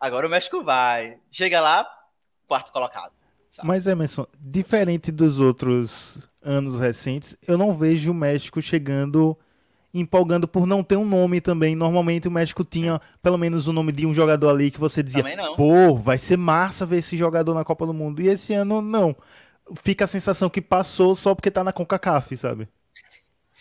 Agora 0.00 0.26
o 0.26 0.30
México 0.30 0.64
vai. 0.64 1.18
Chega 1.30 1.60
lá, 1.60 1.86
quarto 2.46 2.72
colocado. 2.72 3.12
Sabe? 3.50 3.68
Mas, 3.68 3.86
Emerson, 3.86 4.26
diferente 4.38 5.12
dos 5.12 5.38
outros 5.38 6.26
anos 6.42 6.80
recentes, 6.80 7.36
eu 7.46 7.58
não 7.58 7.76
vejo 7.76 8.12
o 8.12 8.14
México 8.14 8.62
chegando 8.62 9.38
empolgando 9.92 10.46
por 10.46 10.66
não 10.66 10.82
ter 10.82 10.96
um 10.96 11.04
nome 11.04 11.40
também. 11.40 11.74
Normalmente 11.74 12.28
o 12.28 12.30
México 12.30 12.64
tinha 12.64 13.00
pelo 13.22 13.36
menos 13.36 13.66
o 13.66 13.72
nome 13.72 13.92
de 13.92 14.06
um 14.06 14.14
jogador 14.14 14.50
ali 14.50 14.70
que 14.70 14.80
você 14.80 15.02
dizia, 15.02 15.24
pô, 15.56 15.96
vai 15.96 16.18
ser 16.18 16.36
massa 16.36 16.86
ver 16.86 16.98
esse 16.98 17.16
jogador 17.16 17.54
na 17.54 17.64
Copa 17.64 17.86
do 17.86 17.94
Mundo. 17.94 18.22
E 18.22 18.28
esse 18.28 18.54
ano 18.54 18.80
não 18.80 19.16
fica 19.82 20.04
a 20.04 20.08
sensação 20.08 20.48
que 20.48 20.60
passou 20.60 21.14
só 21.14 21.34
porque 21.34 21.50
tá 21.50 21.62
na 21.62 21.72
CONCACAF, 21.72 22.36
sabe? 22.36 22.68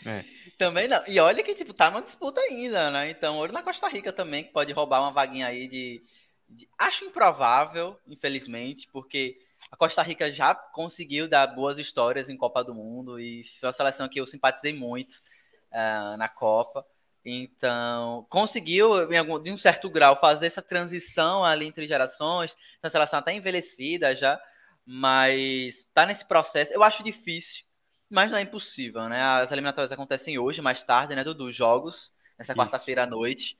É. 0.05 0.23
Também 0.57 0.87
não. 0.87 1.01
E 1.07 1.19
olha 1.19 1.43
que, 1.43 1.53
tipo, 1.53 1.73
tá 1.73 1.89
numa 1.89 2.01
disputa 2.01 2.39
ainda, 2.41 2.91
né? 2.91 3.09
Então, 3.09 3.37
olho 3.37 3.53
na 3.53 3.63
Costa 3.63 3.87
Rica 3.87 4.11
também, 4.11 4.43
que 4.43 4.51
pode 4.51 4.73
roubar 4.73 5.01
uma 5.01 5.11
vaguinha 5.11 5.47
aí 5.47 5.67
de, 5.67 6.01
de... 6.49 6.67
Acho 6.77 7.05
improvável, 7.05 7.97
infelizmente, 8.07 8.87
porque 8.91 9.37
a 9.71 9.77
Costa 9.77 10.01
Rica 10.01 10.31
já 10.31 10.53
conseguiu 10.53 11.27
dar 11.27 11.47
boas 11.47 11.77
histórias 11.77 12.27
em 12.27 12.37
Copa 12.37 12.63
do 12.63 12.73
Mundo 12.73 13.19
e 13.19 13.43
foi 13.59 13.67
uma 13.67 13.73
seleção 13.73 14.09
que 14.09 14.19
eu 14.19 14.27
simpatizei 14.27 14.73
muito 14.73 15.21
uh, 15.71 16.17
na 16.17 16.27
Copa. 16.27 16.85
Então, 17.23 18.25
conseguiu, 18.29 19.11
em, 19.11 19.17
algum, 19.17 19.41
de 19.41 19.51
um 19.51 19.57
certo 19.57 19.89
grau, 19.89 20.15
fazer 20.15 20.47
essa 20.47 20.61
transição 20.61 21.43
ali 21.43 21.65
entre 21.65 21.87
gerações. 21.87 22.55
Então, 22.77 22.87
a 22.87 22.91
seleção 22.91 23.19
até 23.19 23.33
envelhecida 23.33 24.15
já, 24.15 24.39
mas 24.85 25.87
tá 25.93 26.05
nesse 26.05 26.25
processo. 26.25 26.73
Eu 26.73 26.83
acho 26.83 27.03
difícil, 27.03 27.65
mas 28.09 28.31
não 28.31 28.37
é 28.37 28.41
impossível, 28.41 29.07
né? 29.09 29.21
As 29.21 29.51
eliminatórias 29.51 29.91
acontecem 29.91 30.39
hoje, 30.39 30.61
mais 30.61 30.83
tarde, 30.83 31.15
né, 31.15 31.23
dos 31.23 31.55
jogos, 31.55 32.11
nessa 32.37 32.55
quarta-feira 32.55 33.03
à 33.03 33.05
noite. 33.05 33.57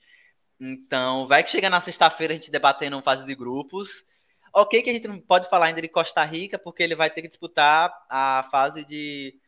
Então, 0.58 1.26
vai 1.26 1.42
que 1.42 1.50
chega 1.50 1.70
na 1.70 1.80
sexta-feira 1.80 2.32
a 2.32 2.36
gente 2.36 2.50
debatendo 2.50 3.00
fase 3.02 3.24
de 3.24 3.34
grupos. 3.34 4.04
Ok 4.52 4.82
que 4.82 4.90
a 4.90 4.92
gente 4.92 5.06
não 5.06 5.20
pode 5.20 5.48
falar 5.48 5.66
ainda 5.66 5.80
de 5.80 5.88
Costa 5.88 6.24
Rica, 6.24 6.58
porque 6.58 6.82
ele 6.82 6.96
vai 6.96 7.08
ter 7.08 7.22
que 7.22 7.28
disputar 7.28 7.92
a 8.08 8.48
fase 8.50 8.84
de, 8.84 9.38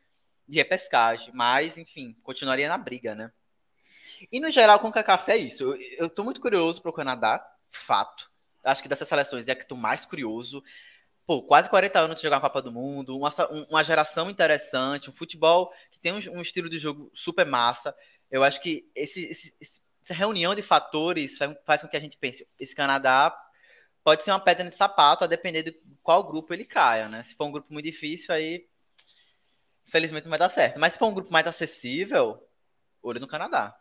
de 0.49 0.59
repescagem. 0.59 1.31
Mas, 1.35 1.79
enfim, 1.79 2.17
continuaria 2.23 2.69
na 2.69 2.79
briga, 2.79 3.15
né? 3.15 3.33
E 4.31 4.39
no 4.41 4.51
geral, 4.51 4.79
com 4.79 4.89
o 4.89 4.93
Cacafé 4.93 5.33
é 5.33 5.39
isso. 5.39 5.65
Eu, 5.65 5.79
eu 5.99 6.11
tô 6.11 6.23
muito 6.25 6.41
curioso 6.41 6.81
pro 6.81 6.93
Canadá, 6.93 7.45
fato. 7.71 8.31
Acho 8.63 8.83
que 8.83 8.89
dessas 8.89 9.09
seleções 9.09 9.49
é 9.49 9.55
que 9.55 9.67
tô 9.67 9.75
mais 9.75 10.05
curioso 10.07 10.63
pô, 11.27 11.43
quase 11.43 11.69
40 11.71 11.99
anos 11.99 12.17
de 12.17 12.23
jogar 12.23 12.39
a 12.39 12.41
Copa 12.41 12.63
do 12.63 12.73
Mundo, 12.73 13.17
uma, 13.17 13.31
uma 13.71 13.85
geração 13.85 14.31
interessante, 14.31 15.09
um 15.09 15.13
futebol 15.13 15.73
que 15.91 15.99
tem 15.99 16.13
um, 16.13 16.39
um, 16.39 16.43
estilo 16.43 16.69
de 16.69 16.79
jogo 16.79 17.11
super 17.15 17.47
massa. 17.47 17.95
Eu 18.31 18.43
acho 18.45 18.61
que 18.61 18.89
esse, 18.95 19.25
esse, 19.31 19.55
essa 20.05 20.15
reunião 20.15 20.55
de 20.55 20.63
fatores 20.63 21.39
faz, 21.39 21.57
faz, 21.65 21.83
com 21.83 21.89
que 21.89 21.97
a 21.97 22.01
gente 22.01 22.17
pense, 22.17 22.47
esse 22.59 22.75
Canadá 22.75 23.37
pode 24.05 24.25
ser 24.25 24.33
uma 24.33 24.41
pedra 24.41 24.69
de 24.69 24.75
sapato, 24.75 25.25
a 25.25 25.29
depender 25.29 25.63
de 25.63 25.81
qual 26.03 26.25
grupo 26.25 26.53
ele 26.53 26.65
caia, 26.65 27.09
né? 27.09 27.23
Se 27.23 27.35
for 27.37 27.47
um 27.47 27.53
grupo 27.53 27.73
muito 27.73 27.87
difícil, 27.87 28.35
aí 28.35 28.67
infelizmente 29.87 30.25
não 30.25 30.31
vai 30.31 30.39
dar 30.39 30.51
certo. 30.51 30.79
Mas 30.79 30.95
se 30.95 30.99
for 30.99 31.07
um 31.07 31.15
grupo 31.15 31.33
mais 31.33 31.47
acessível, 31.47 32.43
olho 33.03 33.21
no 33.21 33.29
Canadá. 33.29 33.77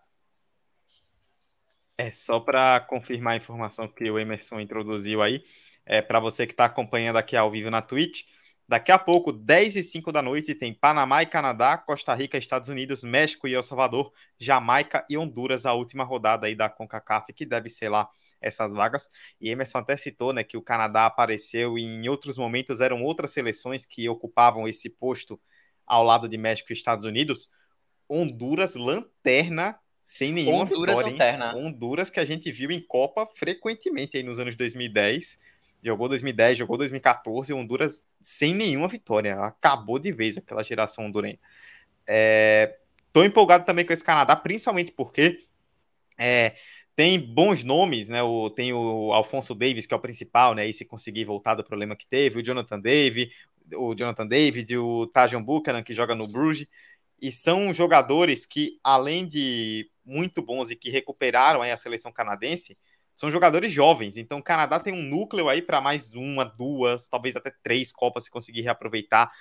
É, 1.97 2.11
só 2.11 2.39
para 2.39 2.79
confirmar 2.79 3.33
a 3.33 3.37
informação 3.37 3.87
que 3.87 4.09
o 4.09 4.17
Emerson 4.17 4.59
introduziu 4.59 5.21
aí, 5.21 5.43
é, 5.85 6.01
para 6.01 6.19
você 6.19 6.47
que 6.47 6.53
está 6.53 6.65
acompanhando 6.65 7.17
aqui 7.17 7.35
ao 7.35 7.51
vivo 7.51 7.69
na 7.69 7.81
Twitch. 7.81 8.23
Daqui 8.67 8.91
a 8.91 8.97
pouco, 8.97 9.31
10 9.31 9.75
e 9.75 9.83
5 9.83 10.11
da 10.11 10.21
noite, 10.21 10.55
tem 10.55 10.73
Panamá 10.73 11.21
e 11.21 11.25
Canadá, 11.25 11.77
Costa 11.77 12.13
Rica, 12.13 12.37
Estados 12.37 12.69
Unidos, 12.69 13.03
México 13.03 13.47
e 13.47 13.53
El 13.53 13.61
Salvador, 13.61 14.11
Jamaica 14.39 15.05
e 15.09 15.17
Honduras, 15.17 15.65
a 15.65 15.73
última 15.73 16.03
rodada 16.03 16.47
aí 16.47 16.55
da 16.55 16.69
CONCACAF, 16.69 17.33
que 17.33 17.45
deve 17.45 17.69
ser 17.69 17.89
lá 17.89 18.09
essas 18.39 18.73
vagas. 18.73 19.09
E 19.39 19.49
Emerson 19.49 19.79
até 19.79 19.95
citou 19.95 20.33
né, 20.33 20.43
que 20.43 20.57
o 20.57 20.61
Canadá 20.61 21.05
apareceu 21.05 21.77
e 21.77 21.83
em 21.83 22.07
outros 22.09 22.37
momentos 22.37 22.81
eram 22.81 23.03
outras 23.03 23.31
seleções 23.31 23.85
que 23.85 24.07
ocupavam 24.09 24.67
esse 24.67 24.89
posto 24.89 25.39
ao 25.85 26.03
lado 26.03 26.27
de 26.27 26.37
México 26.37 26.71
e 26.71 26.73
Estados 26.73 27.05
Unidos. 27.05 27.51
Honduras, 28.09 28.75
lanterna, 28.75 29.79
sem 30.01 30.31
nenhuma 30.31 30.63
Honduras 30.63 30.97
vitória. 30.97 31.11
Lanterna. 31.11 31.55
Honduras 31.55 32.09
que 32.09 32.19
a 32.19 32.25
gente 32.25 32.51
viu 32.51 32.71
em 32.71 32.81
Copa 32.81 33.27
frequentemente 33.35 34.17
aí 34.17 34.23
nos 34.23 34.39
anos 34.39 34.55
2010 34.55 35.37
Jogou 35.83 36.07
2010, 36.07 36.59
jogou 36.59 36.77
2014, 36.77 37.53
Honduras 37.53 38.03
sem 38.21 38.53
nenhuma 38.53 38.87
vitória. 38.87 39.35
Acabou 39.39 39.97
de 39.97 40.11
vez 40.11 40.37
aquela 40.37 40.61
geração 40.61 41.05
hondurenha. 41.07 41.39
É, 42.05 42.77
tô 43.11 43.23
empolgado 43.23 43.65
também 43.65 43.83
com 43.83 43.91
esse 43.91 44.03
Canadá, 44.03 44.35
principalmente 44.35 44.91
porque 44.91 45.43
é, 46.19 46.55
tem 46.95 47.19
bons 47.19 47.63
nomes, 47.63 48.09
né? 48.09 48.21
O, 48.21 48.51
tem 48.51 48.71
o 48.71 49.11
Alfonso 49.11 49.55
Davis, 49.55 49.87
que 49.87 49.93
é 49.93 49.97
o 49.97 49.99
principal, 49.99 50.53
né? 50.53 50.67
E 50.67 50.73
se 50.73 50.85
conseguir 50.85 51.25
voltar 51.25 51.55
do 51.55 51.63
problema 51.63 51.95
que 51.95 52.05
teve, 52.05 52.39
o 52.39 52.43
Jonathan 52.43 52.79
David, 52.79 53.31
o 53.75 53.95
Jonathan 53.95 54.27
David, 54.27 54.77
o 54.77 55.07
Tajon 55.07 55.43
Buchanan, 55.43 55.83
que 55.83 55.93
joga 55.93 56.15
no 56.15 56.27
Bruges. 56.27 56.67
E 57.21 57.31
são 57.31 57.73
jogadores 57.73 58.45
que, 58.45 58.79
além 58.83 59.27
de 59.27 59.89
muito 60.03 60.41
bons 60.41 60.71
e 60.71 60.75
que 60.75 60.89
recuperaram 60.89 61.61
a 61.61 61.77
seleção 61.77 62.11
canadense, 62.11 62.77
são 63.13 63.29
jogadores 63.29 63.71
jovens. 63.71 64.17
Então, 64.17 64.39
o 64.39 64.43
Canadá 64.43 64.79
tem 64.79 64.93
um 64.93 65.03
núcleo 65.03 65.47
aí 65.49 65.61
para 65.61 65.81
mais 65.81 66.13
uma, 66.15 66.43
duas, 66.45 67.07
talvez 67.07 67.35
até 67.35 67.53
três 67.61 67.91
Copas 67.91 68.23
se 68.23 68.31
conseguir 68.31 68.61
reaproveitar. 68.61 69.31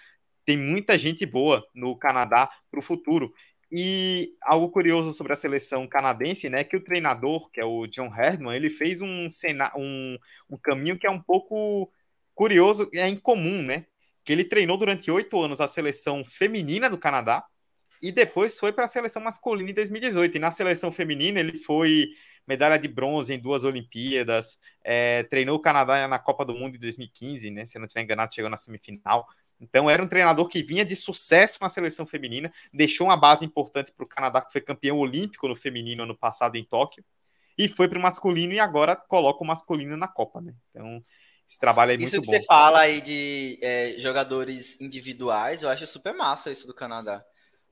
Tem 0.44 0.56
muita 0.56 0.98
gente 0.98 1.24
boa 1.24 1.64
no 1.74 1.96
Canadá 1.96 2.50
para 2.70 2.80
o 2.80 2.82
futuro. 2.82 3.32
E 3.72 4.34
algo 4.42 4.68
curioso 4.68 5.14
sobre 5.14 5.32
a 5.32 5.36
seleção 5.36 5.86
canadense, 5.86 6.48
né, 6.50 6.64
que 6.64 6.76
o 6.76 6.82
treinador, 6.82 7.48
que 7.50 7.60
é 7.60 7.64
o 7.64 7.86
John 7.86 8.12
Herdman, 8.12 8.56
ele 8.56 8.68
fez 8.68 9.00
um, 9.00 9.28
um, 9.76 10.18
um 10.50 10.56
caminho 10.56 10.98
que 10.98 11.06
é 11.06 11.10
um 11.10 11.20
pouco 11.20 11.90
curioso, 12.34 12.90
é 12.92 13.08
incomum, 13.08 13.62
né? 13.62 13.86
Que 14.24 14.32
ele 14.32 14.44
treinou 14.44 14.76
durante 14.76 15.10
oito 15.10 15.40
anos 15.40 15.60
a 15.60 15.68
seleção 15.68 16.24
feminina 16.24 16.88
do 16.88 16.98
Canadá 16.98 17.44
e 18.02 18.10
depois 18.10 18.58
foi 18.58 18.72
para 18.72 18.84
a 18.84 18.88
seleção 18.88 19.22
masculina 19.22 19.70
em 19.70 19.74
2018. 19.74 20.36
E 20.36 20.40
na 20.40 20.50
seleção 20.50 20.90
feminina 20.90 21.40
ele 21.40 21.56
foi 21.58 22.08
medalha 22.46 22.78
de 22.78 22.88
bronze 22.88 23.32
em 23.32 23.38
duas 23.38 23.62
Olimpíadas, 23.64 24.58
é, 24.82 25.22
treinou 25.24 25.56
o 25.56 25.60
Canadá 25.60 26.08
na 26.08 26.18
Copa 26.18 26.44
do 26.44 26.54
Mundo 26.54 26.76
em 26.76 26.80
2015, 26.80 27.50
né? 27.50 27.66
Se 27.66 27.76
eu 27.76 27.80
não 27.80 27.86
estiver 27.86 28.02
enganado, 28.02 28.34
chegou 28.34 28.50
na 28.50 28.56
semifinal. 28.56 29.26
Então 29.60 29.90
era 29.90 30.02
um 30.02 30.08
treinador 30.08 30.48
que 30.48 30.62
vinha 30.62 30.84
de 30.84 30.96
sucesso 30.96 31.58
na 31.60 31.68
seleção 31.68 32.06
feminina, 32.06 32.52
deixou 32.72 33.08
uma 33.08 33.16
base 33.16 33.44
importante 33.44 33.92
para 33.92 34.04
o 34.04 34.08
Canadá, 34.08 34.40
que 34.40 34.50
foi 34.50 34.60
campeão 34.60 34.98
olímpico 34.98 35.46
no 35.46 35.54
feminino 35.54 36.02
ano 36.02 36.16
passado 36.16 36.56
em 36.56 36.64
Tóquio, 36.64 37.04
e 37.58 37.68
foi 37.68 37.86
para 37.86 37.98
o 37.98 38.02
masculino 38.02 38.54
e 38.54 38.58
agora 38.58 38.96
coloca 38.96 39.44
o 39.44 39.46
masculino 39.46 39.96
na 39.96 40.08
Copa, 40.08 40.40
né? 40.40 40.54
Então 40.70 41.04
esse 41.50 41.58
trabalho 41.58 41.90
é 41.90 41.94
isso 41.96 42.14
muito 42.14 42.20
que 42.20 42.26
bom. 42.28 42.32
você 42.32 42.46
fala 42.46 42.78
aí 42.78 43.00
de 43.00 43.58
é, 43.60 43.96
jogadores 43.98 44.80
individuais, 44.80 45.62
eu 45.62 45.68
acho 45.68 45.84
super 45.84 46.14
massa 46.14 46.52
isso 46.52 46.64
do 46.64 46.72
Canadá. 46.72 47.24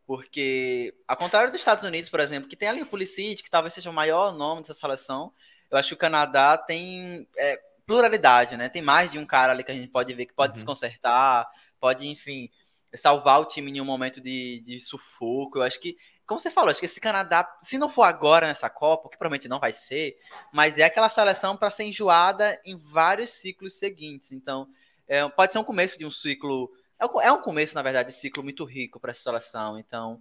Porque, 0.04 0.92
ao 1.06 1.16
contrário 1.16 1.52
dos 1.52 1.60
Estados 1.60 1.84
Unidos, 1.84 2.10
por 2.10 2.18
exemplo, 2.18 2.48
que 2.48 2.56
tem 2.56 2.68
ali 2.68 2.82
o 2.82 2.86
Pulisic, 2.86 3.40
que 3.40 3.48
talvez 3.48 3.72
seja 3.72 3.88
o 3.88 3.92
maior 3.92 4.36
nome 4.36 4.62
dessa 4.62 4.74
seleção, 4.74 5.32
eu 5.70 5.78
acho 5.78 5.90
que 5.90 5.94
o 5.94 5.98
Canadá 5.98 6.58
tem 6.58 7.28
é, 7.36 7.62
pluralidade, 7.86 8.56
né? 8.56 8.68
Tem 8.68 8.82
mais 8.82 9.12
de 9.12 9.18
um 9.20 9.24
cara 9.24 9.52
ali 9.52 9.62
que 9.62 9.70
a 9.70 9.74
gente 9.74 9.92
pode 9.92 10.12
ver 10.12 10.26
que 10.26 10.34
pode 10.34 10.50
uhum. 10.50 10.54
desconcertar, 10.54 11.46
pode, 11.78 12.04
enfim, 12.04 12.50
salvar 12.96 13.40
o 13.40 13.44
time 13.44 13.70
em 13.70 13.80
um 13.80 13.84
momento 13.84 14.20
de, 14.20 14.60
de 14.66 14.80
sufoco. 14.80 15.58
Eu 15.58 15.62
acho 15.62 15.78
que, 15.78 15.96
como 16.28 16.38
você 16.38 16.50
falou, 16.50 16.70
acho 16.70 16.78
que 16.78 16.86
esse 16.86 17.00
Canadá, 17.00 17.56
se 17.60 17.78
não 17.78 17.88
for 17.88 18.04
agora 18.04 18.46
nessa 18.46 18.70
Copa, 18.70 19.08
que 19.08 19.16
provavelmente 19.16 19.48
não 19.48 19.58
vai 19.58 19.72
ser, 19.72 20.16
mas 20.52 20.78
é 20.78 20.84
aquela 20.84 21.08
seleção 21.08 21.56
para 21.56 21.70
ser 21.70 21.84
enjoada 21.84 22.60
em 22.64 22.76
vários 22.76 23.30
ciclos 23.30 23.74
seguintes. 23.78 24.30
Então, 24.30 24.68
é, 25.08 25.26
pode 25.28 25.52
ser 25.52 25.58
um 25.58 25.64
começo 25.64 25.98
de 25.98 26.04
um 26.04 26.10
ciclo 26.10 26.70
é, 26.98 27.28
é 27.28 27.32
um 27.32 27.40
começo, 27.40 27.74
na 27.74 27.82
verdade, 27.82 28.08
de 28.08 28.18
ciclo 28.18 28.42
muito 28.42 28.64
rico 28.64 28.98
para 28.98 29.12
essa 29.12 29.22
seleção. 29.22 29.78
Então, 29.78 30.20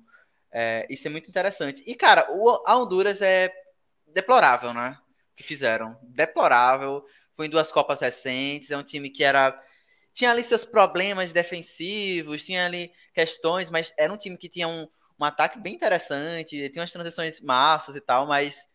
é, 0.51 0.85
isso 0.89 1.07
é 1.07 1.09
muito 1.09 1.29
interessante. 1.29 1.83
E, 1.87 1.95
cara, 1.95 2.27
o, 2.31 2.63
a 2.65 2.77
Honduras 2.77 3.21
é 3.21 3.51
deplorável, 4.13 4.73
né? 4.73 4.97
Que 5.35 5.43
fizeram. 5.43 5.97
Deplorável. 6.03 7.03
Foi 7.35 7.47
em 7.47 7.49
duas 7.49 7.71
Copas 7.71 8.01
recentes. 8.01 8.69
É 8.69 8.77
um 8.77 8.83
time 8.83 9.09
que 9.09 9.23
era. 9.23 9.59
Tinha 10.13 10.31
ali 10.31 10.43
seus 10.43 10.65
problemas 10.65 11.31
defensivos, 11.31 12.43
tinha 12.43 12.65
ali 12.65 12.91
questões, 13.13 13.69
mas 13.69 13.93
era 13.97 14.11
um 14.11 14.17
time 14.17 14.35
que 14.35 14.49
tinha 14.49 14.67
um, 14.67 14.87
um 15.19 15.25
ataque 15.25 15.59
bem 15.59 15.75
interessante, 15.75 16.69
tinha 16.69 16.81
umas 16.81 16.91
transições 16.91 17.41
massas 17.41 17.95
e 17.95 18.01
tal, 18.01 18.27
mas 18.27 18.67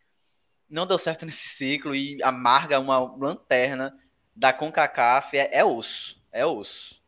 não 0.68 0.87
deu 0.87 0.98
certo 0.98 1.24
nesse 1.26 1.48
ciclo 1.48 1.94
e 1.94 2.22
amarga 2.22 2.81
uma 2.81 2.98
lanterna 3.16 3.96
da 4.35 4.52
CONCACAF. 4.52 5.37
É, 5.37 5.59
é 5.59 5.64
osso. 5.64 6.20
É 6.33 6.44
osso. 6.44 7.00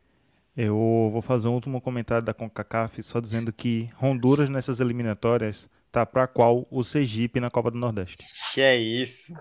Eu 0.57 1.11
vou 1.11 1.21
fazer 1.21 1.49
um 1.49 1.55
último 1.55 1.81
comentário 1.81 2.25
da 2.25 2.33
CONCACAF 2.33 3.03
só 3.03 3.19
dizendo 3.19 3.53
que 3.53 3.89
Honduras 4.01 4.49
nessas 4.49 4.79
eliminatórias 4.79 5.69
tá 5.91 6.07
para 6.07 6.29
qual 6.29 6.67
o 6.71 6.85
Sergipe 6.85 7.41
na 7.41 7.51
Copa 7.51 7.71
do 7.71 7.79
Nordeste. 7.79 8.19
Que 8.53 8.61
é 8.61 8.77
isso? 8.77 9.33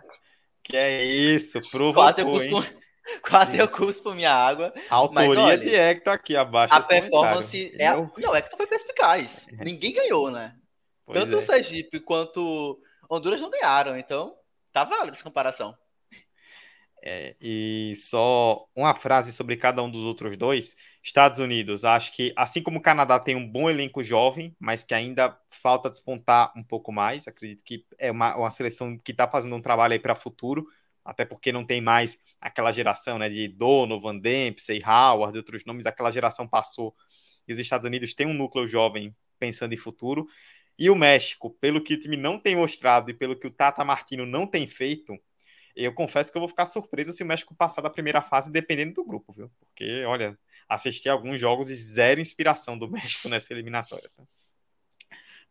Que 0.64 0.76
é 0.76 1.04
isso? 1.04 1.60
Provocou, 1.70 2.04
quase 2.04 2.22
eu 2.22 2.26
cuspo, 2.26 2.64
quase 3.22 3.58
eu 3.58 3.68
cuspo 3.68 4.14
minha 4.14 4.34
água. 4.34 4.74
A 4.90 4.96
autoria 4.96 5.30
mas, 5.30 5.38
olha, 5.38 5.58
de 5.58 5.76
Hector 5.76 6.14
aqui 6.14 6.36
abaixo. 6.36 6.74
A 6.74 6.82
performance 6.82 7.76
é 7.78 7.88
a... 7.88 7.98
não 7.98 8.36
Hector 8.36 8.58
foi 8.58 8.68
perspicaz. 8.68 9.46
É. 9.60 9.64
Ninguém 9.64 9.94
ganhou, 9.94 10.32
né? 10.32 10.56
Pois 11.06 11.20
Tanto 11.20 11.36
é. 11.36 11.38
o 11.38 11.42
Sergipe 11.42 12.00
quanto 12.00 12.80
Honduras 13.10 13.42
não 13.42 13.50
ganharam, 13.50 13.98
então 13.98 14.36
tá 14.72 14.84
válida 14.84 15.12
essa 15.12 15.24
comparação. 15.24 15.78
É, 17.06 17.36
e 17.42 17.94
só 17.98 18.66
uma 18.74 18.96
frase 18.96 19.34
sobre 19.34 19.58
cada 19.58 19.84
um 19.84 19.92
dos 19.92 20.02
outros 20.02 20.38
dois. 20.38 20.74
Estados 21.04 21.38
Unidos, 21.38 21.84
acho 21.84 22.14
que 22.14 22.32
assim 22.34 22.64
como 22.64 22.80
o 22.80 22.82
Canadá 22.82 23.20
tem 23.20 23.36
um 23.36 23.46
bom 23.46 23.70
elenco 23.70 24.02
jovem, 24.02 24.56
mas 24.58 24.84
que 24.84 24.94
ainda 24.94 25.38
falta 25.50 25.90
despontar 25.90 26.54
um 26.56 26.64
pouco 26.64 26.94
mais. 26.94 27.28
Acredito 27.28 27.62
que 27.66 27.86
é 28.00 28.10
uma, 28.10 28.38
uma 28.38 28.50
seleção 28.50 28.98
que 28.98 29.12
está 29.12 29.28
fazendo 29.28 29.54
um 29.54 29.62
trabalho 29.62 29.92
aí 29.92 30.00
para 30.00 30.16
futuro, 30.16 30.66
até 31.04 31.26
porque 31.26 31.52
não 31.52 31.66
tem 31.66 31.82
mais 31.82 32.18
aquela 32.40 32.72
geração 32.72 33.18
né, 33.18 33.30
de 33.30 33.48
Donovan, 33.48 34.18
Dempsey, 34.18 34.82
Howard, 34.86 35.38
outros 35.38 35.66
nomes. 35.66 35.86
Aquela 35.86 36.12
geração 36.12 36.48
passou 36.48 36.96
e 37.48 37.52
os 37.52 37.60
Estados 37.60 37.86
Unidos 37.86 38.14
têm 38.14 38.28
um 38.28 38.34
núcleo 38.34 38.68
jovem 38.68 39.16
pensando 39.38 39.74
em 39.74 39.78
futuro. 39.78 40.28
E 40.78 40.90
o 40.90 40.96
México, 40.96 41.52
pelo 41.60 41.82
que 41.82 41.94
o 41.94 42.00
time 42.00 42.18
não 42.18 42.40
tem 42.40 42.56
mostrado 42.56 43.12
e 43.12 43.14
pelo 43.14 43.38
que 43.38 43.46
o 43.46 43.52
Tata 43.52 43.84
Martino 43.84 44.26
não 44.26 44.48
tem 44.48 44.66
feito, 44.68 45.18
eu 45.76 45.94
confesso 45.94 46.32
que 46.32 46.38
eu 46.38 46.42
vou 46.42 46.50
ficar 46.50 46.66
surpreso 46.66 47.14
se 47.14 47.24
o 47.24 47.26
México 47.26 47.56
passar 47.56 47.82
da 47.82 47.90
primeira 47.90 48.22
fase, 48.22 48.52
dependendo 48.52 48.96
do 48.96 49.06
grupo, 49.06 49.34
viu? 49.34 49.52
Porque, 49.60 50.04
olha, 50.06 50.38
assisti 50.68 51.10
alguns 51.10 51.40
jogos 51.40 51.68
de 51.68 51.76
zero 51.76 52.22
inspiração 52.22 52.78
do 52.78 52.90
México 52.90 53.30
nessa 53.30 53.54
eliminatória. 53.54 54.10
Tá? 54.16 54.24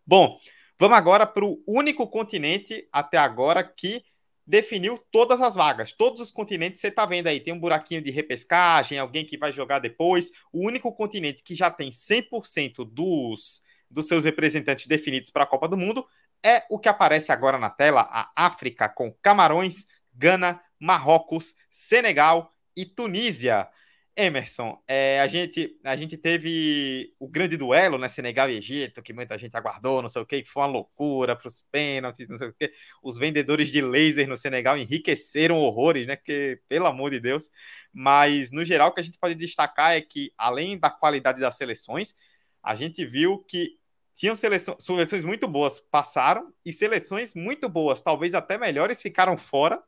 Bom, 0.06 0.40
vamos 0.78 0.96
agora 0.96 1.26
para 1.26 1.44
o 1.44 1.62
único 1.66 2.06
continente 2.08 2.88
até 2.92 3.18
agora 3.18 3.62
que 3.62 4.04
definiu 4.46 4.98
todas 5.10 5.40
as 5.40 5.54
vagas. 5.54 5.92
Todos 5.92 6.20
os 6.20 6.30
continentes 6.30 6.80
você 6.80 6.88
está 6.88 7.06
vendo 7.06 7.26
aí, 7.26 7.40
tem 7.40 7.54
um 7.54 7.60
buraquinho 7.60 8.02
de 8.02 8.10
repescagem, 8.10 8.98
alguém 8.98 9.24
que 9.24 9.38
vai 9.38 9.52
jogar 9.52 9.78
depois. 9.78 10.30
O 10.52 10.66
único 10.66 10.92
continente 10.92 11.42
que 11.42 11.54
já 11.54 11.70
tem 11.70 11.90
100% 11.90 12.84
dos, 12.84 13.62
dos 13.90 14.08
seus 14.08 14.24
representantes 14.24 14.86
definidos 14.86 15.30
para 15.30 15.44
a 15.44 15.46
Copa 15.46 15.68
do 15.68 15.76
Mundo 15.76 16.06
é 16.44 16.64
o 16.68 16.78
que 16.78 16.88
aparece 16.88 17.30
agora 17.30 17.58
na 17.58 17.70
tela, 17.70 18.08
a 18.10 18.32
África, 18.34 18.88
com 18.88 19.12
Camarões, 19.22 19.86
Gana, 20.12 20.60
Marrocos, 20.78 21.54
Senegal 21.70 22.52
e 22.76 22.84
Tunísia. 22.84 23.68
Emerson, 24.14 24.78
é, 24.86 25.20
a, 25.20 25.26
gente, 25.26 25.78
a 25.82 25.96
gente 25.96 26.18
teve 26.18 27.14
o 27.18 27.26
grande 27.26 27.56
duelo, 27.56 27.96
né? 27.96 28.08
Senegal 28.08 28.50
e 28.50 28.56
Egito, 28.56 29.02
que 29.02 29.12
muita 29.12 29.38
gente 29.38 29.56
aguardou, 29.56 30.02
não 30.02 30.08
sei 30.08 30.20
o 30.20 30.26
que, 30.26 30.44
foi 30.44 30.62
uma 30.62 30.68
loucura 30.68 31.34
para 31.34 31.48
os 31.48 31.62
pênaltis, 31.70 32.28
não 32.28 32.36
sei 32.36 32.48
o 32.48 32.52
que. 32.52 32.70
Os 33.02 33.16
vendedores 33.16 33.70
de 33.70 33.80
laser 33.80 34.28
no 34.28 34.36
Senegal 34.36 34.76
enriqueceram 34.76 35.58
horrores, 35.60 36.06
né? 36.06 36.16
Que, 36.16 36.60
pelo 36.68 36.86
amor 36.86 37.10
de 37.10 37.20
Deus. 37.20 37.50
Mas, 37.92 38.50
no 38.52 38.64
geral, 38.64 38.90
o 38.90 38.92
que 38.92 39.00
a 39.00 39.04
gente 39.04 39.18
pode 39.18 39.34
destacar 39.34 39.96
é 39.96 40.00
que, 40.02 40.32
além 40.36 40.78
da 40.78 40.90
qualidade 40.90 41.40
das 41.40 41.56
seleções, 41.56 42.14
a 42.62 42.74
gente 42.74 43.04
viu 43.06 43.38
que 43.38 43.78
tinham 44.14 44.34
seleções, 44.34 44.84
seleções 44.84 45.24
muito 45.24 45.48
boas 45.48 45.80
passaram 45.80 46.52
e 46.64 46.72
seleções 46.72 47.34
muito 47.34 47.68
boas, 47.68 48.00
talvez 48.02 48.34
até 48.34 48.58
melhores, 48.58 49.00
ficaram 49.00 49.38
fora 49.38 49.82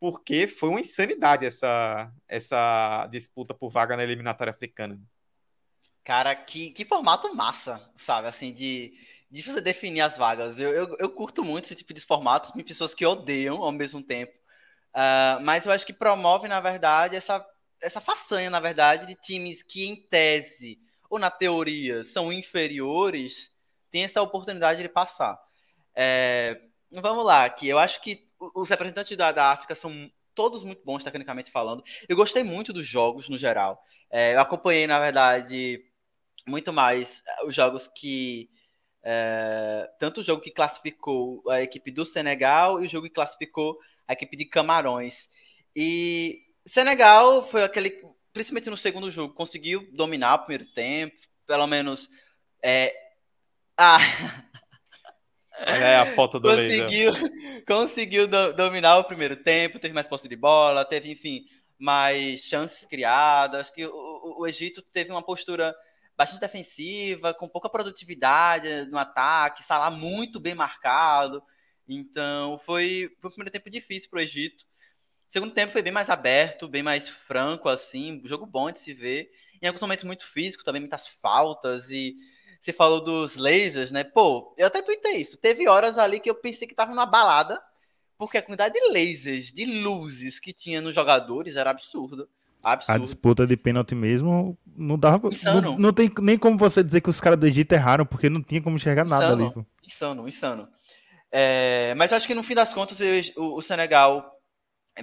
porque 0.00 0.48
foi 0.48 0.70
uma 0.70 0.80
insanidade 0.80 1.44
essa, 1.44 2.10
essa 2.26 3.06
disputa 3.12 3.52
por 3.52 3.70
vaga 3.70 3.96
na 3.96 4.02
eliminatória 4.02 4.50
africana. 4.50 4.98
Cara, 6.02 6.34
que, 6.34 6.70
que 6.70 6.86
formato 6.86 7.32
massa, 7.36 7.92
sabe? 7.94 8.26
Assim, 8.26 8.52
de, 8.52 8.94
de 9.30 9.42
você 9.42 9.60
definir 9.60 10.00
as 10.00 10.16
vagas. 10.16 10.58
Eu, 10.58 10.70
eu, 10.70 10.96
eu 10.98 11.10
curto 11.10 11.44
muito 11.44 11.66
esse 11.66 11.76
tipo 11.76 11.92
de 11.92 12.00
formatos, 12.00 12.50
tem 12.50 12.64
pessoas 12.64 12.94
que 12.94 13.04
odeiam 13.04 13.62
ao 13.62 13.70
mesmo 13.70 14.02
tempo. 14.02 14.32
Uh, 14.94 15.38
mas 15.42 15.66
eu 15.66 15.72
acho 15.72 15.84
que 15.84 15.92
promove, 15.92 16.48
na 16.48 16.60
verdade, 16.60 17.14
essa, 17.14 17.46
essa 17.82 18.00
façanha, 18.00 18.48
na 18.48 18.58
verdade, 18.58 19.06
de 19.06 19.14
times 19.14 19.62
que, 19.62 19.86
em 19.86 19.96
tese 20.08 20.80
ou 21.10 21.18
na 21.18 21.30
teoria, 21.30 22.04
são 22.04 22.32
inferiores, 22.32 23.52
tem 23.90 24.04
essa 24.04 24.22
oportunidade 24.22 24.80
de 24.80 24.88
passar. 24.88 25.38
É, 25.94 26.58
vamos 26.90 27.24
lá, 27.24 27.50
que 27.50 27.68
eu 27.68 27.78
acho 27.78 28.00
que 28.00 28.29
os 28.54 28.68
representantes 28.68 29.16
da, 29.16 29.30
da 29.32 29.52
África 29.52 29.74
são 29.74 30.10
todos 30.34 30.64
muito 30.64 30.82
bons, 30.84 31.04
tecnicamente 31.04 31.50
falando. 31.50 31.84
Eu 32.08 32.16
gostei 32.16 32.42
muito 32.42 32.72
dos 32.72 32.86
jogos, 32.86 33.28
no 33.28 33.36
geral. 33.36 33.82
É, 34.10 34.34
eu 34.34 34.40
acompanhei, 34.40 34.86
na 34.86 34.98
verdade, 34.98 35.84
muito 36.46 36.72
mais 36.72 37.22
é, 37.26 37.44
os 37.44 37.54
jogos 37.54 37.88
que. 37.88 38.50
É, 39.02 39.90
tanto 39.98 40.20
o 40.20 40.24
jogo 40.24 40.42
que 40.42 40.50
classificou 40.50 41.42
a 41.48 41.62
equipe 41.62 41.90
do 41.90 42.04
Senegal 42.04 42.82
e 42.82 42.86
o 42.86 42.88
jogo 42.88 43.06
que 43.06 43.14
classificou 43.14 43.78
a 44.06 44.12
equipe 44.12 44.36
de 44.36 44.44
Camarões. 44.44 45.28
E 45.74 46.40
Senegal 46.66 47.46
foi 47.46 47.62
aquele, 47.62 47.90
principalmente 48.32 48.68
no 48.70 48.76
segundo 48.76 49.10
jogo, 49.10 49.34
conseguiu 49.34 49.88
dominar 49.92 50.34
o 50.34 50.38
primeiro 50.40 50.66
tempo, 50.72 51.16
pelo 51.46 51.66
menos. 51.66 52.10
É, 52.62 52.94
É 55.66 55.96
a 55.96 56.06
foto 56.14 56.40
do 56.40 56.48
conseguiu, 56.48 57.12
laser. 57.12 57.64
Conseguiu 57.66 58.26
do, 58.26 58.52
dominar 58.52 58.98
o 58.98 59.04
primeiro 59.04 59.36
tempo, 59.36 59.78
teve 59.78 59.94
mais 59.94 60.06
posse 60.06 60.28
de 60.28 60.36
bola, 60.36 60.84
teve, 60.84 61.10
enfim, 61.10 61.44
mais 61.78 62.40
chances 62.40 62.84
criadas. 62.86 63.60
Acho 63.60 63.74
que 63.74 63.86
o, 63.86 64.36
o, 64.38 64.46
Egito 64.46 64.82
teve 64.82 65.10
uma 65.10 65.22
postura 65.22 65.74
bastante 66.16 66.40
defensiva, 66.40 67.32
com 67.32 67.48
pouca 67.48 67.68
produtividade 67.68 68.86
no 68.90 68.98
ataque, 68.98 69.62
Salah 69.62 69.90
muito 69.90 70.38
bem 70.38 70.54
marcado. 70.54 71.42
Então, 71.88 72.58
foi, 72.58 73.10
foi 73.20 73.28
um 73.28 73.32
primeiro 73.32 73.50
tempo 73.50 73.70
difícil 73.70 74.08
para 74.10 74.18
o 74.18 74.22
Egito. 74.22 74.64
O 75.28 75.32
segundo 75.32 75.54
tempo 75.54 75.72
foi 75.72 75.82
bem 75.82 75.92
mais 75.92 76.10
aberto, 76.10 76.68
bem 76.68 76.82
mais 76.82 77.08
franco, 77.08 77.68
assim, 77.68 78.20
jogo 78.24 78.46
bom 78.46 78.70
de 78.70 78.80
se 78.80 78.92
ver. 78.92 79.30
Em 79.62 79.66
alguns 79.66 79.82
momentos 79.82 80.04
muito 80.04 80.24
físico, 80.24 80.64
também 80.64 80.80
muitas 80.80 81.06
faltas 81.06 81.90
e 81.90 82.16
você 82.60 82.72
falou 82.72 83.00
dos 83.00 83.36
lasers, 83.36 83.90
né? 83.90 84.04
Pô, 84.04 84.54
eu 84.56 84.66
até 84.66 84.82
tuitei 84.82 85.16
isso. 85.16 85.38
Teve 85.38 85.66
horas 85.66 85.96
ali 85.96 86.20
que 86.20 86.28
eu 86.28 86.34
pensei 86.34 86.68
que 86.68 86.74
tava 86.74 86.90
numa 86.90 87.06
balada, 87.06 87.60
porque 88.18 88.36
a 88.36 88.42
quantidade 88.42 88.74
de 88.74 88.92
lasers, 88.92 89.50
de 89.50 89.64
luzes 89.80 90.38
que 90.38 90.52
tinha 90.52 90.82
nos 90.82 90.94
jogadores 90.94 91.56
era 91.56 91.70
absurda. 91.70 92.28
Absurdo. 92.62 92.94
A 92.94 92.98
disputa 92.98 93.46
de 93.46 93.56
pênalti 93.56 93.94
mesmo 93.94 94.58
não 94.76 94.98
dava. 94.98 95.28
Insano. 95.28 95.62
Não, 95.62 95.78
não 95.78 95.92
tem 95.92 96.12
nem 96.20 96.36
como 96.36 96.58
você 96.58 96.84
dizer 96.84 97.00
que 97.00 97.08
os 97.08 97.18
caras 97.18 97.38
do 97.38 97.46
Egito 97.46 97.72
erraram, 97.72 98.04
porque 98.04 98.28
não 98.28 98.42
tinha 98.42 98.60
como 98.60 98.76
enxergar 98.76 99.06
insano, 99.06 99.20
nada 99.22 99.32
ali. 99.32 99.66
Insano, 99.82 100.28
insano. 100.28 100.68
É, 101.32 101.94
mas 101.96 102.10
eu 102.10 102.18
acho 102.18 102.26
que 102.26 102.34
no 102.34 102.42
fim 102.42 102.54
das 102.54 102.74
contas 102.74 102.98
o, 103.36 103.54
o 103.56 103.62
Senegal 103.62 104.30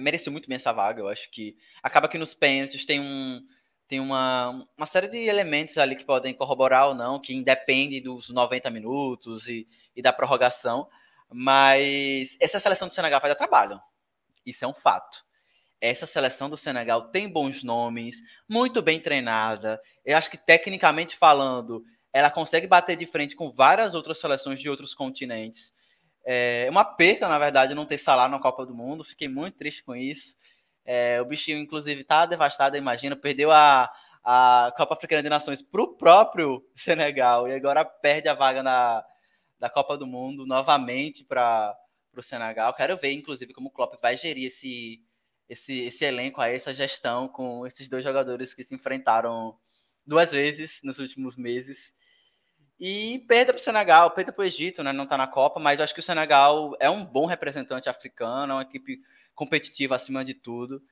mereceu 0.00 0.30
muito 0.30 0.48
bem 0.48 0.54
essa 0.54 0.72
vaga. 0.72 1.00
Eu 1.00 1.08
acho 1.08 1.28
que 1.32 1.56
acaba 1.82 2.06
que 2.08 2.18
nos 2.18 2.34
pênaltis 2.34 2.84
tem 2.84 3.00
um 3.00 3.40
tem 3.88 4.00
uma, 4.00 4.66
uma 4.76 4.86
série 4.86 5.08
de 5.08 5.16
elementos 5.16 5.78
ali 5.78 5.96
que 5.96 6.04
podem 6.04 6.34
corroborar 6.34 6.88
ou 6.88 6.94
não, 6.94 7.18
que 7.18 7.34
independe 7.34 8.00
dos 8.00 8.28
90 8.28 8.70
minutos 8.70 9.48
e, 9.48 9.66
e 9.96 10.02
da 10.02 10.12
prorrogação. 10.12 10.88
Mas 11.30 12.36
essa 12.38 12.60
seleção 12.60 12.86
do 12.86 12.94
Senegal 12.94 13.20
vai 13.20 13.30
dar 13.30 13.34
trabalho. 13.34 13.80
Isso 14.44 14.64
é 14.64 14.68
um 14.68 14.74
fato. 14.74 15.24
Essa 15.80 16.06
seleção 16.06 16.50
do 16.50 16.56
Senegal 16.56 17.08
tem 17.08 17.28
bons 17.28 17.62
nomes, 17.62 18.22
muito 18.48 18.82
bem 18.82 19.00
treinada. 19.00 19.80
Eu 20.04 20.18
acho 20.18 20.30
que, 20.30 20.36
tecnicamente 20.36 21.16
falando, 21.16 21.84
ela 22.12 22.30
consegue 22.30 22.66
bater 22.66 22.96
de 22.96 23.06
frente 23.06 23.36
com 23.36 23.50
várias 23.50 23.94
outras 23.94 24.18
seleções 24.18 24.60
de 24.60 24.68
outros 24.68 24.92
continentes. 24.92 25.72
É 26.24 26.68
uma 26.70 26.84
perca, 26.84 27.26
na 27.26 27.38
verdade, 27.38 27.74
não 27.74 27.86
ter 27.86 27.96
Salah 27.96 28.28
na 28.28 28.38
Copa 28.38 28.66
do 28.66 28.74
Mundo. 28.74 29.02
Fiquei 29.04 29.28
muito 29.28 29.56
triste 29.56 29.82
com 29.82 29.96
isso. 29.96 30.36
É, 30.90 31.20
o 31.20 31.24
bichinho, 31.26 31.58
inclusive, 31.58 32.02
tá 32.02 32.24
devastado, 32.24 32.74
imagina. 32.74 33.14
Perdeu 33.14 33.52
a, 33.52 33.92
a 34.24 34.72
Copa 34.74 34.94
Africana 34.94 35.22
de 35.22 35.28
Nações 35.28 35.60
para 35.60 35.82
o 35.82 35.88
próprio 35.88 36.66
Senegal 36.74 37.46
e 37.46 37.52
agora 37.52 37.84
perde 37.84 38.26
a 38.26 38.32
vaga 38.32 38.62
na, 38.62 39.04
da 39.58 39.68
Copa 39.68 39.98
do 39.98 40.06
Mundo 40.06 40.46
novamente 40.46 41.26
para 41.26 41.76
o 42.16 42.22
Senegal. 42.22 42.72
Quero 42.72 42.96
ver, 42.96 43.12
inclusive, 43.12 43.52
como 43.52 43.68
o 43.68 43.70
Klopp 43.70 44.00
vai 44.00 44.16
gerir 44.16 44.46
esse, 44.46 45.04
esse, 45.46 45.82
esse 45.82 46.06
elenco, 46.06 46.40
aí, 46.40 46.54
essa 46.54 46.72
gestão 46.72 47.28
com 47.28 47.66
esses 47.66 47.86
dois 47.86 48.02
jogadores 48.02 48.54
que 48.54 48.64
se 48.64 48.74
enfrentaram 48.74 49.58
duas 50.06 50.32
vezes 50.32 50.80
nos 50.82 50.98
últimos 50.98 51.36
meses. 51.36 51.92
E 52.80 53.18
perda 53.28 53.52
para 53.52 53.60
o 53.60 53.62
Senegal, 53.62 54.10
perda 54.12 54.32
para 54.32 54.42
o 54.42 54.46
Egito, 54.46 54.82
né? 54.82 54.90
Não 54.94 55.04
está 55.04 55.18
na 55.18 55.26
Copa, 55.26 55.60
mas 55.60 55.82
acho 55.82 55.92
que 55.92 56.00
o 56.00 56.02
Senegal 56.02 56.74
é 56.80 56.88
um 56.88 57.04
bom 57.04 57.26
representante 57.26 57.90
africano, 57.90 58.52
é 58.52 58.56
uma 58.56 58.62
equipe 58.62 59.02
competitiva 59.38 59.94
acima 59.94 60.24
de 60.24 60.34
tudo. 60.34 60.82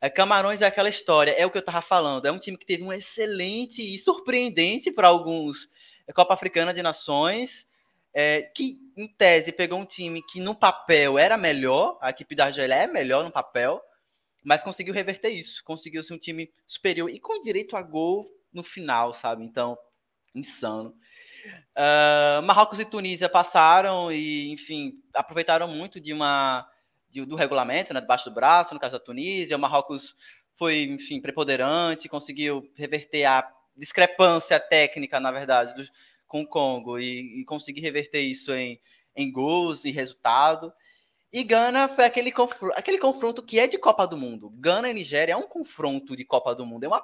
É, 0.00 0.08
Camarões 0.08 0.62
é 0.62 0.66
aquela 0.66 0.88
história, 0.88 1.32
é 1.32 1.44
o 1.44 1.50
que 1.50 1.58
eu 1.58 1.60
estava 1.60 1.82
falando. 1.82 2.26
É 2.26 2.30
um 2.30 2.38
time 2.38 2.56
que 2.56 2.64
teve 2.64 2.84
um 2.84 2.92
excelente 2.92 3.82
e 3.82 3.98
surpreendente 3.98 4.92
para 4.92 5.08
alguns 5.08 5.68
é, 6.06 6.12
Copa 6.12 6.32
Africana 6.32 6.72
de 6.72 6.82
Nações, 6.82 7.66
é, 8.14 8.42
que 8.42 8.78
em 8.96 9.08
tese 9.08 9.50
pegou 9.50 9.80
um 9.80 9.84
time 9.84 10.22
que 10.22 10.40
no 10.40 10.54
papel 10.54 11.18
era 11.18 11.36
melhor, 11.36 11.98
a 12.00 12.10
equipe 12.10 12.36
da 12.36 12.44
Argélia 12.44 12.76
é 12.76 12.86
melhor 12.86 13.24
no 13.24 13.30
papel, 13.30 13.82
mas 14.44 14.62
conseguiu 14.62 14.94
reverter 14.94 15.30
isso, 15.30 15.64
conseguiu 15.64 16.02
ser 16.04 16.14
um 16.14 16.18
time 16.18 16.48
superior 16.64 17.10
e 17.10 17.18
com 17.18 17.42
direito 17.42 17.76
a 17.76 17.82
gol 17.82 18.30
no 18.52 18.62
final, 18.62 19.12
sabe? 19.12 19.42
Então, 19.42 19.76
insano. 20.32 20.94
Uh, 21.76 22.42
Marrocos 22.44 22.78
e 22.78 22.84
Tunísia 22.84 23.28
passaram 23.28 24.12
e, 24.12 24.52
enfim, 24.52 25.02
aproveitaram 25.12 25.66
muito 25.66 26.00
de 26.00 26.12
uma 26.12 26.68
do 27.24 27.36
regulamento, 27.36 27.94
né, 27.94 28.00
debaixo 28.00 28.28
do 28.28 28.34
braço, 28.34 28.74
no 28.74 28.80
caso 28.80 28.94
da 28.94 29.04
Tunísia. 29.04 29.56
O 29.56 29.60
Marrocos 29.60 30.14
foi, 30.56 30.82
enfim, 30.82 31.20
preponderante, 31.20 32.08
conseguiu 32.08 32.68
reverter 32.74 33.24
a 33.24 33.48
discrepância 33.76 34.58
técnica, 34.58 35.20
na 35.20 35.30
verdade, 35.30 35.74
do, 35.74 35.88
com 36.26 36.42
o 36.42 36.46
Congo 36.46 36.98
e, 36.98 37.40
e 37.40 37.44
conseguir 37.44 37.80
reverter 37.80 38.20
isso 38.20 38.52
em, 38.52 38.80
em 39.14 39.30
gols 39.30 39.84
e 39.84 39.90
resultado. 39.90 40.72
E 41.32 41.44
Gana 41.44 41.88
foi 41.88 42.04
aquele, 42.04 42.32
confr 42.32 42.72
aquele 42.74 42.98
confronto 42.98 43.42
que 43.42 43.58
é 43.58 43.66
de 43.66 43.78
Copa 43.78 44.06
do 44.06 44.16
Mundo. 44.16 44.50
Gana 44.56 44.90
e 44.90 44.94
Nigéria 44.94 45.34
é 45.34 45.36
um 45.36 45.46
confronto 45.46 46.16
de 46.16 46.24
Copa 46.24 46.54
do 46.54 46.64
Mundo. 46.64 46.84
É 46.84 46.88
uma, 46.88 47.02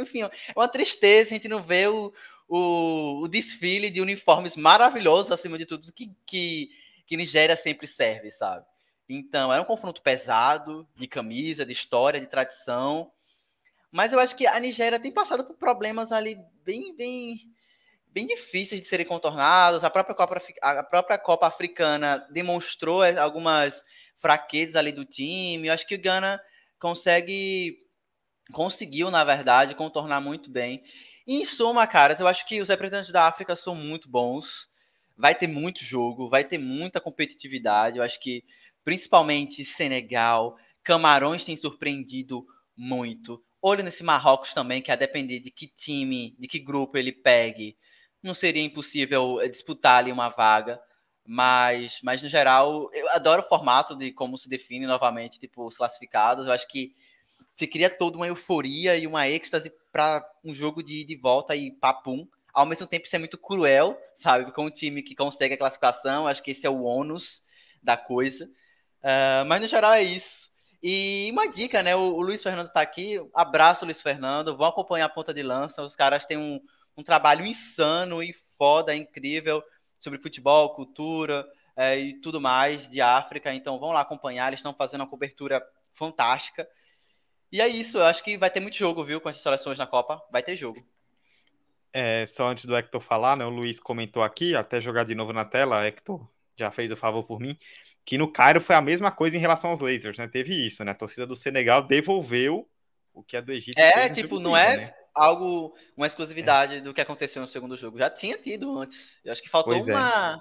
enfim, 0.00 0.22
é 0.22 0.30
uma 0.56 0.68
tristeza 0.68 1.30
a 1.30 1.34
gente 1.34 1.48
não 1.48 1.62
ver 1.62 1.88
o, 1.88 2.12
o, 2.48 3.20
o 3.22 3.28
desfile 3.28 3.90
de 3.90 4.00
uniformes 4.00 4.56
maravilhosos, 4.56 5.32
acima 5.32 5.56
de 5.56 5.66
tudo, 5.66 5.92
que, 5.92 6.14
que, 6.26 6.70
que 7.06 7.16
Nigéria 7.16 7.56
sempre 7.56 7.86
serve, 7.86 8.30
sabe? 8.30 8.66
Então, 9.14 9.52
era 9.52 9.60
um 9.60 9.66
confronto 9.66 10.00
pesado, 10.00 10.88
de 10.96 11.06
camisa, 11.06 11.66
de 11.66 11.72
história, 11.72 12.20
de 12.20 12.26
tradição. 12.26 13.12
Mas 13.90 14.12
eu 14.12 14.18
acho 14.18 14.34
que 14.34 14.46
a 14.46 14.58
Nigéria 14.58 14.98
tem 14.98 15.12
passado 15.12 15.44
por 15.44 15.56
problemas 15.56 16.12
ali 16.12 16.38
bem, 16.64 16.96
bem, 16.96 17.36
bem 18.06 18.26
difíceis 18.26 18.80
de 18.80 18.86
serem 18.86 19.04
contornados. 19.04 19.84
A 19.84 19.90
própria 19.90 20.14
Copa, 20.14 20.40
a 20.62 20.82
própria 20.82 21.18
Copa 21.18 21.46
Africana 21.46 22.26
demonstrou 22.30 23.02
algumas 23.02 23.84
fraquezas 24.16 24.76
ali 24.76 24.92
do 24.92 25.04
time. 25.04 25.68
Eu 25.68 25.74
acho 25.74 25.86
que 25.86 25.94
o 25.94 26.00
Ghana 26.00 26.40
consegue, 26.78 27.76
conseguiu, 28.50 29.10
na 29.10 29.24
verdade, 29.24 29.74
contornar 29.74 30.22
muito 30.22 30.50
bem. 30.50 30.82
E, 31.26 31.36
em 31.36 31.44
suma, 31.44 31.86
caras, 31.86 32.18
eu 32.18 32.26
acho 32.26 32.46
que 32.46 32.62
os 32.62 32.70
representantes 32.70 33.12
da 33.12 33.26
África 33.26 33.54
são 33.54 33.74
muito 33.74 34.08
bons. 34.08 34.70
Vai 35.18 35.34
ter 35.34 35.46
muito 35.46 35.84
jogo, 35.84 36.30
vai 36.30 36.44
ter 36.44 36.56
muita 36.56 36.98
competitividade. 36.98 37.98
Eu 37.98 38.02
acho 38.02 38.18
que 38.18 38.42
principalmente 38.84 39.64
Senegal, 39.64 40.56
Camarões 40.82 41.44
tem 41.44 41.56
surpreendido 41.56 42.46
muito. 42.76 43.42
Olho 43.60 43.84
nesse 43.84 44.02
Marrocos 44.02 44.52
também, 44.52 44.82
que 44.82 44.90
a 44.90 44.96
depender 44.96 45.38
de 45.38 45.50
que 45.50 45.68
time, 45.68 46.34
de 46.38 46.48
que 46.48 46.58
grupo 46.58 46.98
ele 46.98 47.12
pegue, 47.12 47.76
não 48.22 48.34
seria 48.34 48.62
impossível 48.62 49.40
eh, 49.40 49.48
disputar 49.48 49.98
ali 49.98 50.10
uma 50.12 50.28
vaga. 50.28 50.80
Mas, 51.24 52.00
mas 52.02 52.20
no 52.20 52.28
geral, 52.28 52.90
eu 52.92 53.08
adoro 53.10 53.42
o 53.42 53.48
formato 53.48 53.96
de 53.96 54.10
como 54.12 54.36
se 54.36 54.48
define 54.48 54.86
novamente, 54.86 55.38
tipo, 55.38 55.64
os 55.64 55.76
classificados. 55.76 56.46
Eu 56.46 56.52
acho 56.52 56.66
que 56.66 56.92
se 57.54 57.66
cria 57.66 57.88
toda 57.88 58.16
uma 58.16 58.26
euforia 58.26 58.96
e 58.96 59.06
uma 59.06 59.28
êxtase 59.28 59.72
para 59.92 60.26
um 60.42 60.52
jogo 60.52 60.82
de, 60.82 61.04
de 61.04 61.16
volta 61.16 61.54
e 61.54 61.70
papum. 61.70 62.26
Ao 62.52 62.66
mesmo 62.66 62.86
tempo, 62.86 63.06
isso 63.06 63.14
é 63.14 63.18
muito 63.20 63.38
cruel, 63.38 63.96
sabe? 64.14 64.50
Com 64.52 64.66
um 64.66 64.70
time 64.70 65.02
que 65.02 65.14
consegue 65.14 65.54
a 65.54 65.58
classificação, 65.58 66.26
acho 66.26 66.42
que 66.42 66.50
esse 66.50 66.66
é 66.66 66.70
o 66.70 66.82
ônus 66.82 67.42
da 67.82 67.96
coisa. 67.96 68.50
Uh, 69.02 69.44
mas 69.46 69.60
no 69.60 69.66
geral 69.66 69.92
é 69.92 70.02
isso. 70.02 70.50
E 70.82 71.28
uma 71.32 71.48
dica, 71.48 71.82
né? 71.82 71.94
O, 71.94 72.14
o, 72.14 72.22
Luiz 72.22 72.42
Fernando 72.42 72.68
tá 72.68 72.80
aqui. 72.80 73.20
Abraço, 73.34 73.84
Luiz 73.84 74.00
Fernando. 74.00 74.56
Vão 74.56 74.66
acompanhar 74.66 75.06
a 75.06 75.08
ponta 75.08 75.34
de 75.34 75.42
lança. 75.42 75.82
Os 75.82 75.96
caras 75.96 76.26
têm 76.26 76.36
um, 76.36 76.60
um 76.96 77.02
trabalho 77.02 77.44
insano 77.44 78.22
e 78.22 78.32
foda, 78.32 78.94
incrível 78.94 79.62
sobre 79.98 80.18
futebol, 80.18 80.74
cultura 80.74 81.46
é, 81.76 81.96
e 81.98 82.20
tudo 82.20 82.40
mais 82.40 82.88
de 82.88 83.00
África. 83.00 83.52
Então 83.54 83.78
vão 83.78 83.92
lá 83.92 84.00
acompanhar. 84.00 84.48
Eles 84.48 84.58
estão 84.58 84.74
fazendo 84.74 85.02
uma 85.02 85.10
cobertura 85.10 85.64
fantástica. 85.94 86.68
E 87.50 87.60
é 87.60 87.68
isso. 87.68 87.98
Eu 87.98 88.04
acho 88.04 88.24
que 88.24 88.36
vai 88.36 88.50
ter 88.50 88.60
muito 88.60 88.76
jogo, 88.76 89.04
viu? 89.04 89.20
Com 89.20 89.28
essas 89.28 89.42
seleções 89.42 89.78
na 89.78 89.86
Copa. 89.86 90.20
Vai 90.32 90.42
ter 90.42 90.56
jogo. 90.56 90.84
É, 91.92 92.24
só 92.26 92.48
antes 92.48 92.64
do 92.64 92.74
Hector 92.74 93.00
falar, 93.00 93.36
né? 93.36 93.44
O 93.44 93.50
Luiz 93.50 93.78
comentou 93.78 94.22
aqui, 94.22 94.56
até 94.56 94.80
jogar 94.80 95.04
de 95.04 95.14
novo 95.14 95.32
na 95.32 95.44
tela, 95.44 95.84
Hector 95.86 96.26
já 96.56 96.70
fez 96.70 96.92
o 96.92 96.96
favor 96.96 97.24
por 97.24 97.40
mim 97.40 97.58
que 98.04 98.18
no 98.18 98.30
Cairo 98.30 98.60
foi 98.60 98.74
a 98.74 98.82
mesma 98.82 99.10
coisa 99.10 99.36
em 99.36 99.40
relação 99.40 99.70
aos 99.70 99.80
Lasers, 99.80 100.18
né? 100.18 100.26
Teve 100.26 100.66
isso, 100.66 100.84
né? 100.84 100.92
A 100.92 100.94
torcida 100.94 101.26
do 101.26 101.36
Senegal 101.36 101.82
devolveu 101.82 102.68
o 103.14 103.22
que 103.22 103.36
é 103.36 103.42
do 103.42 103.52
Egito. 103.52 103.78
É, 103.78 104.08
tipo, 104.08 104.40
não 104.40 104.56
é 104.56 104.76
né? 104.78 104.94
algo, 105.14 105.74
uma 105.96 106.06
exclusividade 106.06 106.76
é. 106.76 106.80
do 106.80 106.92
que 106.92 107.00
aconteceu 107.00 107.40
no 107.40 107.48
segundo 107.48 107.76
jogo. 107.76 107.98
Já 107.98 108.10
tinha 108.10 108.36
tido 108.38 108.78
antes. 108.78 109.18
Eu 109.24 109.32
acho 109.32 109.42
que 109.42 109.50
faltou 109.50 109.74
pois 109.74 109.88
é. 109.88 109.94
uma 109.94 110.34
é. 110.34 110.38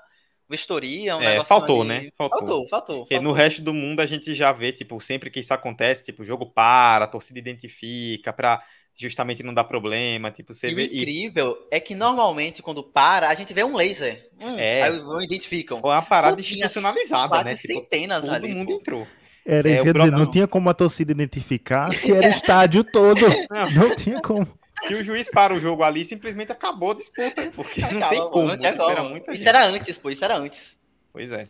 vistoria, 0.49 1.17
um 1.17 1.21
é, 1.21 1.43
faltou, 1.45 1.81
ali. 1.81 1.89
né? 1.89 2.09
Faltou, 2.17 2.39
faltou. 2.39 2.67
faltou, 2.67 2.99
Porque 3.01 3.19
no 3.19 3.31
resto 3.31 3.61
do 3.61 3.73
mundo 3.73 3.99
a 3.99 4.05
gente 4.05 4.33
já 4.33 4.51
vê, 4.51 4.71
tipo, 4.71 4.99
sempre 4.99 5.29
que 5.29 5.39
isso 5.39 5.53
acontece, 5.53 6.05
tipo, 6.05 6.23
o 6.23 6.25
jogo 6.25 6.47
para, 6.47 7.05
a 7.05 7.07
torcida 7.07 7.37
identifica, 7.37 8.33
para 8.33 8.63
justamente 8.95 9.43
não 9.43 9.53
dá 9.53 9.63
problema, 9.63 10.31
tipo, 10.31 10.53
você 10.53 10.69
e 10.69 10.75
vê... 10.75 10.81
O 10.83 10.85
incrível 10.85 11.67
e... 11.71 11.75
é 11.75 11.79
que 11.79 11.95
normalmente 11.95 12.61
quando 12.61 12.83
para, 12.83 13.29
a 13.29 13.35
gente 13.35 13.53
vê 13.53 13.63
um 13.63 13.75
laser. 13.75 14.29
Hum, 14.39 14.57
é. 14.57 14.83
Aí 14.83 14.99
não 14.99 15.21
identificam. 15.21 15.79
Foi 15.79 15.89
uma 15.89 16.01
parada 16.01 16.39
institucionalizada, 16.39 17.29
quase 17.29 17.45
né? 17.45 17.55
Tipo, 17.55 17.73
centenas 17.73 18.21
todo 18.21 18.33
ali. 18.33 18.47
Todo 18.47 18.57
mundo 18.57 18.67
pô. 18.67 18.73
entrou. 18.75 19.07
Era 19.45 19.69
é, 19.69 19.77
dizer, 19.77 19.95
não 19.95 20.29
tinha 20.29 20.47
como 20.47 20.69
a 20.69 20.73
torcida 20.73 21.11
identificar 21.11 21.91
se 21.93 22.13
era 22.13 22.27
o 22.27 22.29
estádio 22.31 22.83
todo. 22.83 23.21
Não. 23.49 23.71
não 23.71 23.95
tinha 23.95 24.21
como. 24.21 24.47
Se 24.83 24.93
o 24.93 25.03
juiz 25.03 25.29
para 25.29 25.53
o 25.53 25.59
jogo 25.59 25.83
ali, 25.83 26.05
simplesmente 26.05 26.51
acabou 26.51 26.91
a 26.91 26.95
disputa, 26.95 27.51
porque 27.55 27.81
não 27.81 28.09
tem 28.09 28.29
como. 28.29 28.47
Não 28.47 28.57
tinha 28.57 28.75
como. 28.75 28.89
Era 28.89 29.17
isso 29.17 29.35
gente. 29.35 29.47
era 29.47 29.65
antes, 29.65 29.97
pô, 29.97 30.09
isso 30.09 30.23
era 30.23 30.37
antes. 30.37 30.77
Pois 31.11 31.31
é. 31.31 31.47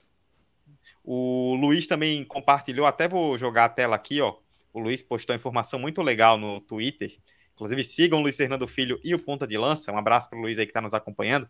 O 1.03 1.55
Luiz 1.55 1.87
também 1.87 2.23
compartilhou, 2.23 2.85
até 2.85 3.07
vou 3.07 3.37
jogar 3.37 3.65
a 3.65 3.69
tela 3.69 3.95
aqui, 3.95 4.21
ó. 4.21 4.35
O 4.73 4.79
Luiz 4.79 5.01
postou 5.01 5.35
informação 5.35 5.79
muito 5.79 6.01
legal 6.01 6.37
no 6.37 6.61
Twitter 6.61 7.17
Inclusive, 7.53 7.83
sigam 7.83 8.19
o 8.19 8.21
Luiz 8.21 8.37
Fernando 8.37 8.67
Filho 8.67 8.99
e 9.03 9.13
o 9.13 9.19
Ponta 9.19 9.45
de 9.45 9.57
Lança. 9.57 9.91
Um 9.91 9.97
abraço 9.97 10.29
para 10.29 10.37
o 10.37 10.41
Luiz 10.41 10.57
aí 10.57 10.65
que 10.65 10.71
está 10.71 10.81
nos 10.81 10.93
acompanhando. 10.93 11.47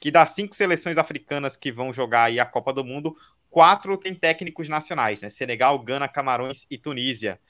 Que 0.00 0.10
das 0.10 0.30
cinco 0.30 0.54
seleções 0.54 0.98
africanas 0.98 1.56
que 1.56 1.70
vão 1.70 1.92
jogar 1.92 2.24
aí 2.24 2.40
a 2.40 2.44
Copa 2.44 2.72
do 2.72 2.84
Mundo, 2.84 3.16
quatro 3.48 3.96
têm 3.96 4.14
técnicos 4.14 4.68
nacionais, 4.68 5.20
né? 5.20 5.28
Senegal, 5.28 5.78
Gana, 5.78 6.08
Camarões 6.08 6.66
e 6.70 6.76
Tunísia. 6.76 7.40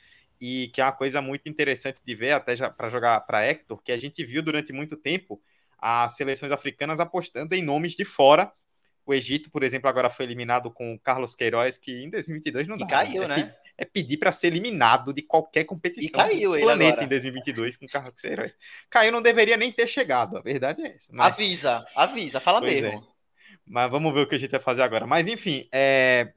E 0.41 0.69
que 0.75 0.81
é 0.81 0.85
uma 0.85 0.93
coisa 0.93 1.23
muito 1.23 1.49
interessante 1.49 2.01
de 2.05 2.15
ver, 2.15 2.33
até 2.33 2.55
para 2.71 2.91
jogar 2.91 3.21
para 3.21 3.47
Hector, 3.47 3.81
que 3.83 3.91
a 3.91 3.97
gente 3.99 4.25
viu 4.25 4.43
durante 4.43 4.73
muito 4.73 4.97
tempo 4.97 5.41
as 5.79 6.17
seleções 6.17 6.53
africanas 6.53 7.01
apostando 7.01 7.55
em 7.55 7.63
nomes 7.63 7.95
de 7.95 8.05
fora. 8.05 8.53
O 9.07 9.13
Egito, 9.13 9.51
por 9.51 9.63
exemplo, 9.63 9.89
agora 9.89 10.09
foi 10.09 10.25
eliminado 10.25 10.71
com 10.71 10.95
o 10.95 10.99
Carlos 10.99 11.35
Queiroz, 11.35 11.77
que 11.77 11.93
em 11.93 12.11
2022 12.11 12.67
não 12.67 12.77
dá. 12.77 12.87
E 12.87 12.89
caiu, 12.89 13.29
né? 13.29 13.55
é 13.77 13.85
pedir 13.85 14.17
para 14.19 14.33
ser 14.33 14.49
eliminado 14.49 15.13
de 15.13 15.23
qualquer 15.23 15.65
competição 15.65 16.21
e 16.21 16.29
caiu 16.29 16.51
do 16.51 16.57
ele 16.57 16.65
planeta 16.65 16.93
agora. 16.93 17.05
em 17.05 17.09
2022 17.09 17.77
com 17.77 17.87
Carlos 17.87 18.23
Heróis. 18.23 18.57
Caiu, 18.89 19.13
não 19.13 19.21
deveria 19.21 19.57
nem 19.57 19.73
ter 19.73 19.87
chegado, 19.87 20.39
a 20.39 20.41
verdade 20.41 20.83
é 20.83 20.89
essa. 20.89 21.09
Mas, 21.13 21.35
Avisa, 21.35 21.85
avisa, 21.97 22.41
fala 22.41 22.61
Pois 22.61 22.73
mesmo. 22.73 22.89
é. 22.89 23.03
mas 23.67 23.91
vamos 23.91 24.15
ver 24.15 24.21
o 24.21 24.27
que 24.29 24.37
a 24.37 24.39
gente 24.39 24.51
vai 24.51 24.61
fazer 24.61 24.83
agora. 24.83 25.07
Mas 25.07 25.27
enfim, 25.27 25.69
é, 25.73 26.33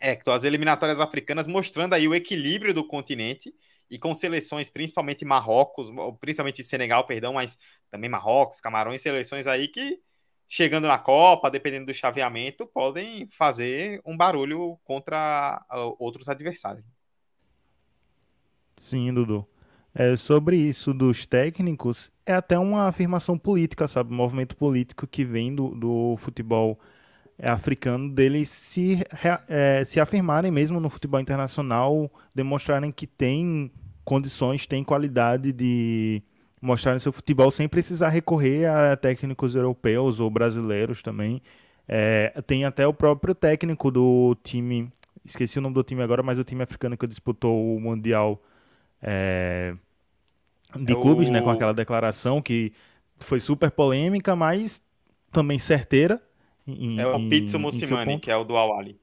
Hector, 0.00 0.34
as 0.34 0.44
eliminatórias 0.44 1.00
africanas 1.00 1.46
mostrando 1.46 1.94
aí 1.94 2.06
o 2.06 2.14
equilíbrio 2.14 2.72
do 2.72 2.86
continente 2.86 3.52
e 3.90 3.98
com 3.98 4.14
seleções, 4.14 4.70
principalmente 4.70 5.24
Marrocos, 5.24 5.90
principalmente 6.20 6.62
Senegal, 6.62 7.06
perdão, 7.06 7.34
mas 7.34 7.58
também 7.90 8.08
Marrocos, 8.08 8.60
Camarões, 8.60 9.02
seleções 9.02 9.46
aí 9.46 9.68
que 9.68 10.00
chegando 10.46 10.86
na 10.86 10.98
Copa, 10.98 11.50
dependendo 11.50 11.86
do 11.86 11.94
chaveamento, 11.94 12.66
podem 12.66 13.28
fazer 13.30 14.00
um 14.04 14.16
barulho 14.16 14.78
contra 14.84 15.64
uh, 15.70 15.96
outros 15.98 16.28
adversários. 16.28 16.84
Sim, 18.76 19.12
Dudu. 19.12 19.46
É, 19.94 20.16
sobre 20.16 20.56
isso 20.56 20.94
dos 20.94 21.26
técnicos, 21.26 22.10
é 22.24 22.32
até 22.32 22.58
uma 22.58 22.88
afirmação 22.88 23.36
política, 23.38 23.86
sabe? 23.86 24.12
Um 24.12 24.16
movimento 24.16 24.56
político 24.56 25.06
que 25.06 25.24
vem 25.24 25.54
do, 25.54 25.68
do 25.74 26.16
futebol 26.16 26.80
é, 27.38 27.50
africano, 27.50 28.10
deles 28.10 28.48
se, 28.48 29.02
é, 29.48 29.84
se 29.84 30.00
afirmarem 30.00 30.50
mesmo 30.50 30.80
no 30.80 30.88
futebol 30.88 31.20
internacional, 31.20 32.10
demonstrarem 32.34 32.90
que 32.90 33.06
tem 33.06 33.70
condições, 34.04 34.66
tem 34.66 34.82
qualidade 34.82 35.52
de 35.52 36.22
mostrarem 36.62 37.00
seu 37.00 37.12
futebol 37.12 37.50
sem 37.50 37.68
precisar 37.68 38.10
recorrer 38.10 38.66
a 38.70 38.96
técnicos 38.96 39.56
europeus 39.56 40.20
ou 40.20 40.30
brasileiros 40.30 41.02
também. 41.02 41.42
É, 41.88 42.32
tem 42.46 42.64
até 42.64 42.86
o 42.86 42.94
próprio 42.94 43.34
técnico 43.34 43.90
do 43.90 44.36
time, 44.44 44.90
esqueci 45.24 45.58
o 45.58 45.62
nome 45.62 45.74
do 45.74 45.82
time 45.84 46.02
agora, 46.02 46.22
mas 46.22 46.38
o 46.38 46.44
time 46.44 46.62
africano 46.62 46.96
que 46.96 47.06
disputou 47.06 47.76
o 47.76 47.80
Mundial 47.80 48.40
é, 49.02 49.74
de 50.76 50.92
É 50.92 50.96
o- 50.96 51.00
clubes, 51.00 51.28
né, 51.28 51.42
com 51.42 51.50
aquela 51.50 51.74
declaração 51.74 52.40
que 52.40 52.72
foi 53.18 53.40
super 53.40 53.70
polêmica, 53.70 54.34
mas 54.36 54.82
também 55.32 55.58
certeira. 55.58 56.22
em- 56.66 57.00
É 57.00 57.06
o 57.08 57.28
Pizzo 57.28 57.58
Mussimani, 57.58 58.20
que 58.20 58.30
é 58.30 58.36
o 58.36 58.44
do 58.44 58.56
Awali. 58.56 59.00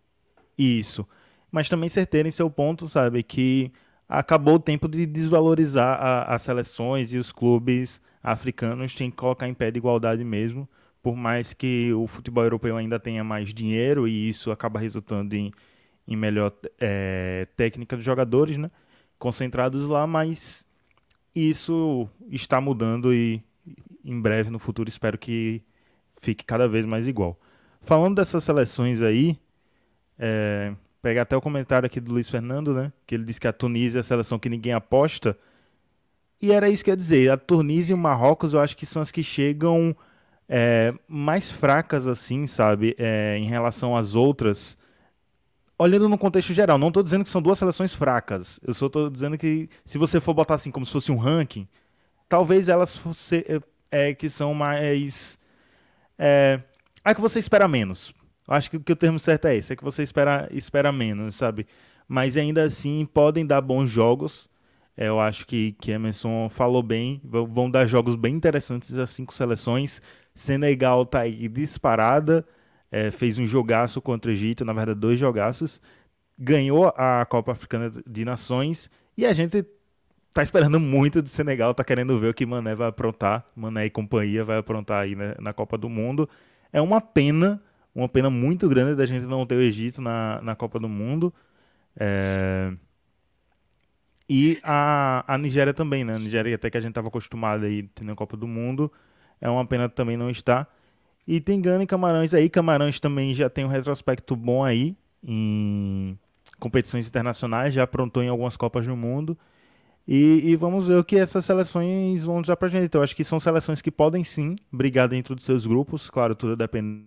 Isso. 0.57 1.07
Mas 1.51 1.67
também 1.69 1.89
certeira 1.89 2.27
em 2.27 2.31
seu 2.31 2.49
ponto, 2.49 2.87
sabe? 2.87 3.23
Que 3.23 3.71
acabou 4.09 4.55
o 4.55 4.59
tempo 4.59 4.87
de 4.89 5.05
desvalorizar 5.05 5.99
a- 6.01 6.35
as 6.35 6.41
seleções 6.43 7.13
e 7.13 7.19
os 7.19 7.31
clubes 7.31 8.01
africanos 8.23 8.95
têm 8.95 9.11
que 9.11 9.17
colocar 9.17 9.47
em 9.47 9.53
pé 9.53 9.71
de 9.71 9.77
igualdade 9.79 10.23
mesmo. 10.25 10.67
Por 11.03 11.15
mais 11.15 11.53
que 11.53 11.93
o 11.93 12.07
futebol 12.07 12.43
europeu 12.43 12.77
ainda 12.77 12.99
tenha 12.99 13.23
mais 13.23 13.53
dinheiro 13.53 14.07
e 14.07 14.29
isso 14.29 14.51
acaba 14.51 14.79
resultando 14.79 15.35
em, 15.35 15.51
em 16.07 16.15
melhor 16.15 16.53
eh, 16.79 17.47
técnica 17.55 17.95
dos 17.95 18.05
jogadores, 18.05 18.57
né? 18.57 18.71
Concentrados 19.19 19.87
lá, 19.87 20.07
mas 20.07 20.65
isso 21.35 22.09
está 22.31 22.59
mudando 22.61 23.13
e 23.13 23.43
em 24.03 24.19
breve, 24.19 24.49
no 24.49 24.59
futuro, 24.59 24.89
espero 24.89 25.17
que 25.17 25.61
fique 26.19 26.45
cada 26.45 26.67
vez 26.67 26.85
mais 26.85 27.07
igual. 27.07 27.39
Falando 27.81 28.15
dessas 28.17 28.43
seleções 28.43 29.01
aí, 29.01 29.39
é, 30.17 30.73
pegar 31.01 31.23
até 31.23 31.35
o 31.35 31.41
comentário 31.41 31.85
aqui 31.85 31.99
do 31.99 32.11
Luiz 32.11 32.29
Fernando, 32.29 32.73
né? 32.73 32.91
Que 33.05 33.15
ele 33.15 33.23
disse 33.23 33.39
que 33.39 33.47
a 33.47 33.53
Tunísia 33.53 33.99
é 33.99 34.01
a 34.01 34.03
seleção 34.03 34.39
que 34.39 34.49
ninguém 34.49 34.73
aposta. 34.73 35.37
E 36.41 36.51
era 36.51 36.69
isso 36.69 36.83
que 36.83 36.89
eu 36.89 36.93
ia 36.93 36.97
dizer. 36.97 37.31
A 37.31 37.37
Tunísia 37.37 37.93
e 37.93 37.95
o 37.95 37.97
Marrocos 37.97 38.53
eu 38.53 38.59
acho 38.59 38.75
que 38.75 38.85
são 38.85 39.01
as 39.01 39.11
que 39.11 39.23
chegam 39.23 39.95
é, 40.47 40.93
mais 41.07 41.51
fracas, 41.51 42.07
assim, 42.07 42.47
sabe? 42.47 42.95
É, 42.97 43.37
em 43.37 43.47
relação 43.47 43.95
às 43.95 44.15
outras. 44.15 44.77
Olhando 45.77 46.09
no 46.09 46.17
contexto 46.17 46.53
geral, 46.53 46.77
não 46.77 46.89
estou 46.89 47.03
dizendo 47.03 47.23
que 47.23 47.29
são 47.29 47.41
duas 47.41 47.59
seleções 47.59 47.93
fracas. 47.93 48.59
Eu 48.65 48.73
só 48.73 48.87
estou 48.87 49.09
dizendo 49.09 49.37
que 49.37 49.69
se 49.85 49.97
você 49.97 50.19
for 50.19 50.33
botar 50.33 50.55
assim 50.55 50.71
como 50.71 50.85
se 50.85 50.91
fosse 50.91 51.11
um 51.11 51.17
ranking, 51.17 51.67
talvez 52.27 52.67
elas 52.67 52.97
fosse, 52.97 53.45
é, 53.47 54.09
é, 54.09 54.13
que 54.13 54.27
são 54.27 54.53
mais. 54.53 55.39
É, 56.17 56.59
a 57.03 57.15
que 57.15 57.21
você 57.21 57.39
espera 57.39 57.67
menos. 57.67 58.13
Acho 58.49 58.71
que, 58.71 58.79
que 58.79 58.91
o 58.91 58.95
termo 58.95 59.19
certo 59.19 59.45
é 59.47 59.55
esse, 59.55 59.73
é 59.73 59.75
que 59.75 59.83
você 59.83 60.03
espera, 60.03 60.47
espera 60.51 60.91
menos, 60.91 61.35
sabe? 61.35 61.67
Mas 62.07 62.35
ainda 62.37 62.63
assim 62.63 63.05
podem 63.05 63.45
dar 63.45 63.61
bons 63.61 63.89
jogos. 63.89 64.49
É, 64.97 65.07
eu 65.07 65.19
acho 65.19 65.45
que, 65.47 65.73
que 65.73 65.91
Emerson 65.91 66.49
falou 66.49 66.83
bem. 66.83 67.21
Vão 67.23 67.45
vão 67.47 67.71
dar 67.71 67.85
jogos 67.87 68.15
bem 68.15 68.35
interessantes 68.35 68.95
as 68.97 69.09
cinco 69.11 69.33
seleções. 69.33 70.01
Senegal 70.33 71.05
tá 71.05 71.21
aí 71.21 71.47
disparada. 71.47 72.45
é, 72.91 73.11
fez 73.11 73.37
um 73.37 73.45
jogaço 73.45 74.01
contra 74.01 74.31
o 74.31 74.33
Egito, 74.33 74.65
na 74.65 74.73
verdade, 74.73 74.99
dois 74.99 75.19
jogaços. 75.19 75.81
Ganhou 76.37 76.87
a 76.97 77.25
Copa 77.25 77.51
Africana 77.51 77.91
de 78.07 78.25
Nações. 78.25 78.89
E 79.17 79.25
a 79.25 79.33
gente 79.33 79.65
tá 80.33 80.43
esperando 80.43 80.79
muito 80.79 81.21
do 81.21 81.29
Senegal, 81.29 81.73
tá 81.73 81.83
querendo 81.83 82.19
ver 82.19 82.29
o 82.29 82.33
que 82.33 82.45
Mané 82.45 82.75
vai 82.75 82.87
aprontar. 82.89 83.45
Mané 83.55 83.85
e 83.85 83.89
companhia 83.89 84.43
vai 84.43 84.57
aprontar 84.57 85.03
aí 85.03 85.15
né, 85.15 85.35
na 85.39 85.53
Copa 85.53 85.77
do 85.77 85.89
Mundo. 85.89 86.29
É 86.71 86.81
uma 86.81 87.01
pena, 87.01 87.61
uma 87.99 88.09
pena 88.09 88.29
muito 88.29 88.67
grande 88.69 88.95
da 88.95 89.05
gente 89.05 89.25
não 89.27 89.45
ter 89.45 89.55
o 89.55 89.61
Egito 89.61 90.01
na, 90.01 90.41
na 90.41 90.55
Copa 90.55 90.79
do 90.79 90.89
Mundo. 90.89 91.33
É, 91.99 92.73
E 94.29 94.59
a, 94.63 95.23
a 95.27 95.37
Nigéria 95.37 95.73
também, 95.73 96.03
né? 96.03 96.13
A 96.15 96.19
Nigéria, 96.19 96.55
até 96.55 96.69
que 96.69 96.77
a 96.77 96.81
gente 96.81 96.91
estava 96.91 97.07
acostumado 97.07 97.65
aí 97.65 97.83
ter 97.83 98.03
na 98.03 98.15
Copa 98.15 98.37
do 98.37 98.47
Mundo. 98.47 98.91
É 99.41 99.49
uma 99.49 99.65
pena 99.65 99.89
também 99.89 100.15
não 100.17 100.29
estar. 100.29 100.69
E 101.27 101.41
tem 101.41 101.61
Gana 101.61 101.83
e 101.83 101.87
Camarões 101.87 102.33
aí. 102.33 102.49
Camarões 102.49 102.99
também 102.99 103.33
já 103.33 103.49
tem 103.49 103.65
um 103.65 103.69
retrospecto 103.69 104.35
bom 104.35 104.63
aí 104.63 104.95
em 105.23 106.17
competições 106.59 107.07
internacionais, 107.07 107.73
já 107.73 107.83
aprontou 107.83 108.23
em 108.23 108.29
algumas 108.29 108.57
Copas 108.57 108.85
do 108.87 108.95
Mundo. 108.97 109.37
E, 110.07 110.41
e 110.51 110.55
vamos 110.57 110.87
ver 110.87 110.97
o 110.97 111.03
que 111.05 111.17
essas 111.17 111.45
seleções 111.45 112.25
vão 112.25 112.41
dar 112.41 112.57
pra 112.57 112.69
gente. 112.69 112.95
Eu 112.95 113.03
acho 113.03 113.15
que 113.15 113.23
são 113.23 113.39
seleções 113.39 113.81
que 113.81 113.91
podem 113.91 114.23
sim 114.23 114.55
brigar 114.71 115.07
dentro 115.09 115.35
dos 115.35 115.45
seus 115.45 115.65
grupos. 115.67 116.09
Claro, 116.09 116.35
tudo 116.35 116.55
depende. 116.57 117.05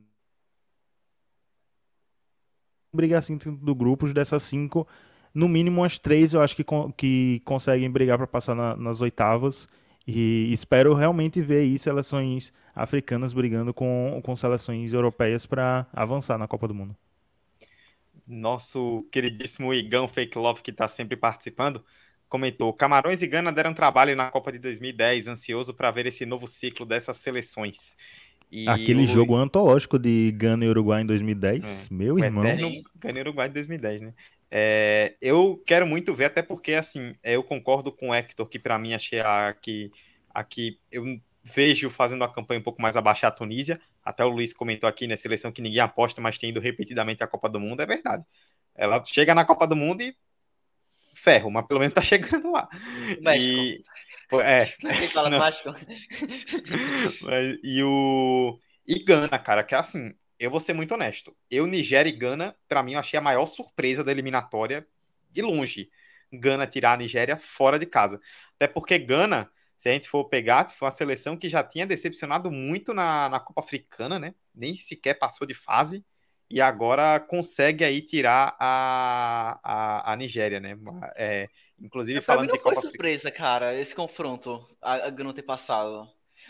Brigar 2.95 3.21
assim 3.21 3.35
dentro 3.35 3.53
do 3.57 3.75
grupos 3.75 4.13
dessas 4.13 4.43
cinco, 4.43 4.87
no 5.35 5.49
mínimo 5.49 5.81
umas 5.81 5.99
três 5.99 6.35
eu 6.35 6.43
acho 6.43 6.55
que, 6.55 6.63
que 6.95 7.41
conseguem 7.45 7.91
brigar 7.91 8.19
para 8.19 8.27
passar 8.27 8.55
na- 8.55 8.77
nas 8.77 9.01
oitavas. 9.01 9.67
E 10.07 10.53
espero 10.53 10.93
realmente 10.95 11.41
ver 11.41 11.61
aí 11.63 11.79
seleções 11.79 12.53
africanas 12.75 13.33
brigando 13.33 13.73
com, 13.73 14.21
com 14.23 14.37
seleções 14.37 14.93
europeias 14.93 15.47
para 15.47 15.87
avançar 15.93 16.37
na 16.37 16.47
Copa 16.49 16.69
do 16.69 16.75
Mundo. 16.75 16.95
Nosso 18.27 19.03
queridíssimo 19.11 19.75
Igão 19.75 20.07
Fake 20.09 20.39
Love, 20.39 20.63
que 20.63 20.71
está 20.71 20.89
sempre 20.89 21.17
participando, 21.17 21.85
comentou: 22.29 22.73
Camarões 22.73 23.21
e 23.23 23.27
Gana 23.27 23.53
deram 23.53 23.75
trabalho 23.75 24.15
na 24.15 24.31
Copa 24.31 24.53
de 24.53 24.59
2010, 24.59 25.27
ansioso 25.29 25.75
para 25.75 25.91
ver 25.91 26.07
esse 26.07 26.25
novo 26.25 26.47
ciclo 26.47 26.87
dessas 26.87 27.17
seleções. 27.17 27.97
E 28.53 28.69
Aquele 28.69 29.03
o- 29.03 29.07
jogo 29.07 29.35
antológico 29.37 29.99
de 29.99 30.31
Gana 30.33 30.65
e 30.65 30.69
Uruguai 30.69 31.03
em 31.03 31.07
2010, 31.07 31.89
meu 31.91 32.19
o 32.19 32.25
irmão. 32.25 32.45
eterno. 32.45 32.83
Gana 32.97 33.19
e 33.19 33.23
Uruguai 33.23 33.49
de 33.49 33.55
2010, 33.55 34.01
né? 34.01 34.15
É, 34.51 35.17
eu 35.21 35.63
quero 35.67 35.87
muito 35.87 36.15
ver, 36.15 36.27
até 36.27 36.43
porque, 36.43 36.75
assim, 36.75 37.15
é, 37.23 37.37
eu 37.37 37.43
concordo 37.43 37.91
com 37.91 38.11
o 38.11 38.15
Hector, 38.15 38.47
que 38.49 38.59
para 38.59 38.79
mim 38.79 38.93
achei 38.95 39.21
a 39.21 39.55
que, 39.55 39.91
a 40.33 40.45
que 40.45 40.79
eu 40.91 41.05
vejo 41.43 41.89
fazendo 41.91 42.23
a 42.25 42.33
campanha 42.33 42.61
um 42.61 42.63
pouco 42.63 42.81
mais 42.83 42.97
abaixo 42.97 43.27
a 43.27 43.31
Tunísia. 43.31 43.81
Até 44.05 44.25
o 44.25 44.29
Luiz 44.29 44.53
comentou 44.53 44.89
aqui, 44.89 45.07
né? 45.07 45.17
Seleção 45.17 45.51
que 45.53 45.63
ninguém 45.63 45.81
aposta, 45.81 46.21
mas 46.21 46.37
tem 46.39 46.51
ido 46.51 46.61
repetidamente 46.61 47.23
à 47.25 47.27
Copa 47.27 47.49
do 47.49 47.59
Mundo, 47.61 47.81
é 47.83 47.87
verdade. 47.87 48.25
Ela 48.75 49.03
chega 49.05 49.35
na 49.35 49.45
Copa 49.45 49.67
do 49.67 49.77
Mundo 49.77 50.03
e 50.03 50.17
ferro, 51.23 51.51
mas 51.51 51.67
pelo 51.67 51.81
menos 51.81 51.95
tá 51.95 52.03
chegando 52.03 52.51
lá. 52.53 52.69
México. 53.21 53.71
E, 53.71 53.83
é, 54.41 54.67
Quem 54.99 55.09
fala 55.09 55.31
Não. 55.31 55.39
México? 55.39 55.71
mas- 57.23 57.59
e 57.63 57.83
o. 57.83 58.59
E 58.87 59.05
Gana, 59.05 59.39
cara, 59.39 59.63
que 59.63 59.75
é 59.75 59.79
assim, 59.79 60.13
eu 60.39 60.51
vou 60.51 60.61
ser 60.61 60.73
muito 60.73 60.93
honesto. 60.95 61.37
Eu, 61.51 61.67
Nigéria 61.67 62.09
e 62.11 62.13
Gana, 62.13 62.57
pra 62.69 62.83
mim, 62.83 62.95
eu 62.95 63.01
achei 63.01 63.19
a 63.19 63.23
maior 63.23 63.47
surpresa 63.47 64.03
da 64.03 64.11
eliminatória 64.11 64.87
de 65.31 65.43
longe. 65.43 65.91
Gana 66.33 66.67
tirar 66.67 66.95
a 66.95 66.97
Nigéria 66.97 67.37
fora 67.39 67.79
de 67.79 67.87
casa. 67.87 68.21
Até 68.57 68.67
porque 68.67 68.99
Gana, 68.99 69.51
se 69.79 69.89
a 69.89 69.93
gente 69.93 70.09
for 70.09 70.25
pegar, 70.29 70.69
foi 70.69 70.87
uma 70.87 70.93
seleção 70.93 71.37
que 71.37 71.49
já 71.49 71.63
tinha 71.63 71.87
decepcionado 71.87 72.51
muito 72.51 72.93
na, 72.93 73.29
na 73.29 73.39
Copa 73.41 73.61
Africana, 73.61 74.19
né? 74.19 74.35
Nem 74.55 74.75
sequer 74.77 75.15
passou 75.15 75.47
de 75.47 75.55
fase. 75.55 76.05
E 76.53 76.61
agora 76.61 77.19
consegue 77.21 77.85
aí 77.85 78.03
tirar 78.03 78.57
a, 78.61 79.59
a, 79.63 80.13
a 80.13 80.17
Nigéria, 80.17 80.61
né? 80.61 80.77
É, 81.17 81.49
inclusive 81.81 82.21
Pra 82.27 82.39
mim 82.39 82.47
falando 82.47 82.49
não 82.49 82.57
de 82.57 82.59
foi 82.59 82.75
Copa 82.75 82.81
surpresa, 82.81 83.31
cara, 83.31 83.75
esse 83.75 83.95
confronto, 83.95 84.67
a, 84.81 84.95
a 85.07 85.11
Gana 85.11 85.33
ter 85.35 85.43
passado. 85.43 86.09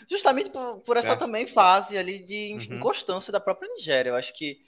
Justamente 0.09 0.49
por, 0.49 0.81
por 0.81 0.97
essa 0.97 1.15
É. 1.15 1.15
também 1.15 1.47
fase 1.47 1.97
ali 1.97 2.19
de 2.25 2.51
Uhum. 2.53 2.65
inconstância 2.71 3.31
da 3.31 3.39
própria 3.39 3.69
Nigéria. 3.73 4.09
Eu 4.11 4.15
acho 4.15 4.33
que 4.33 4.59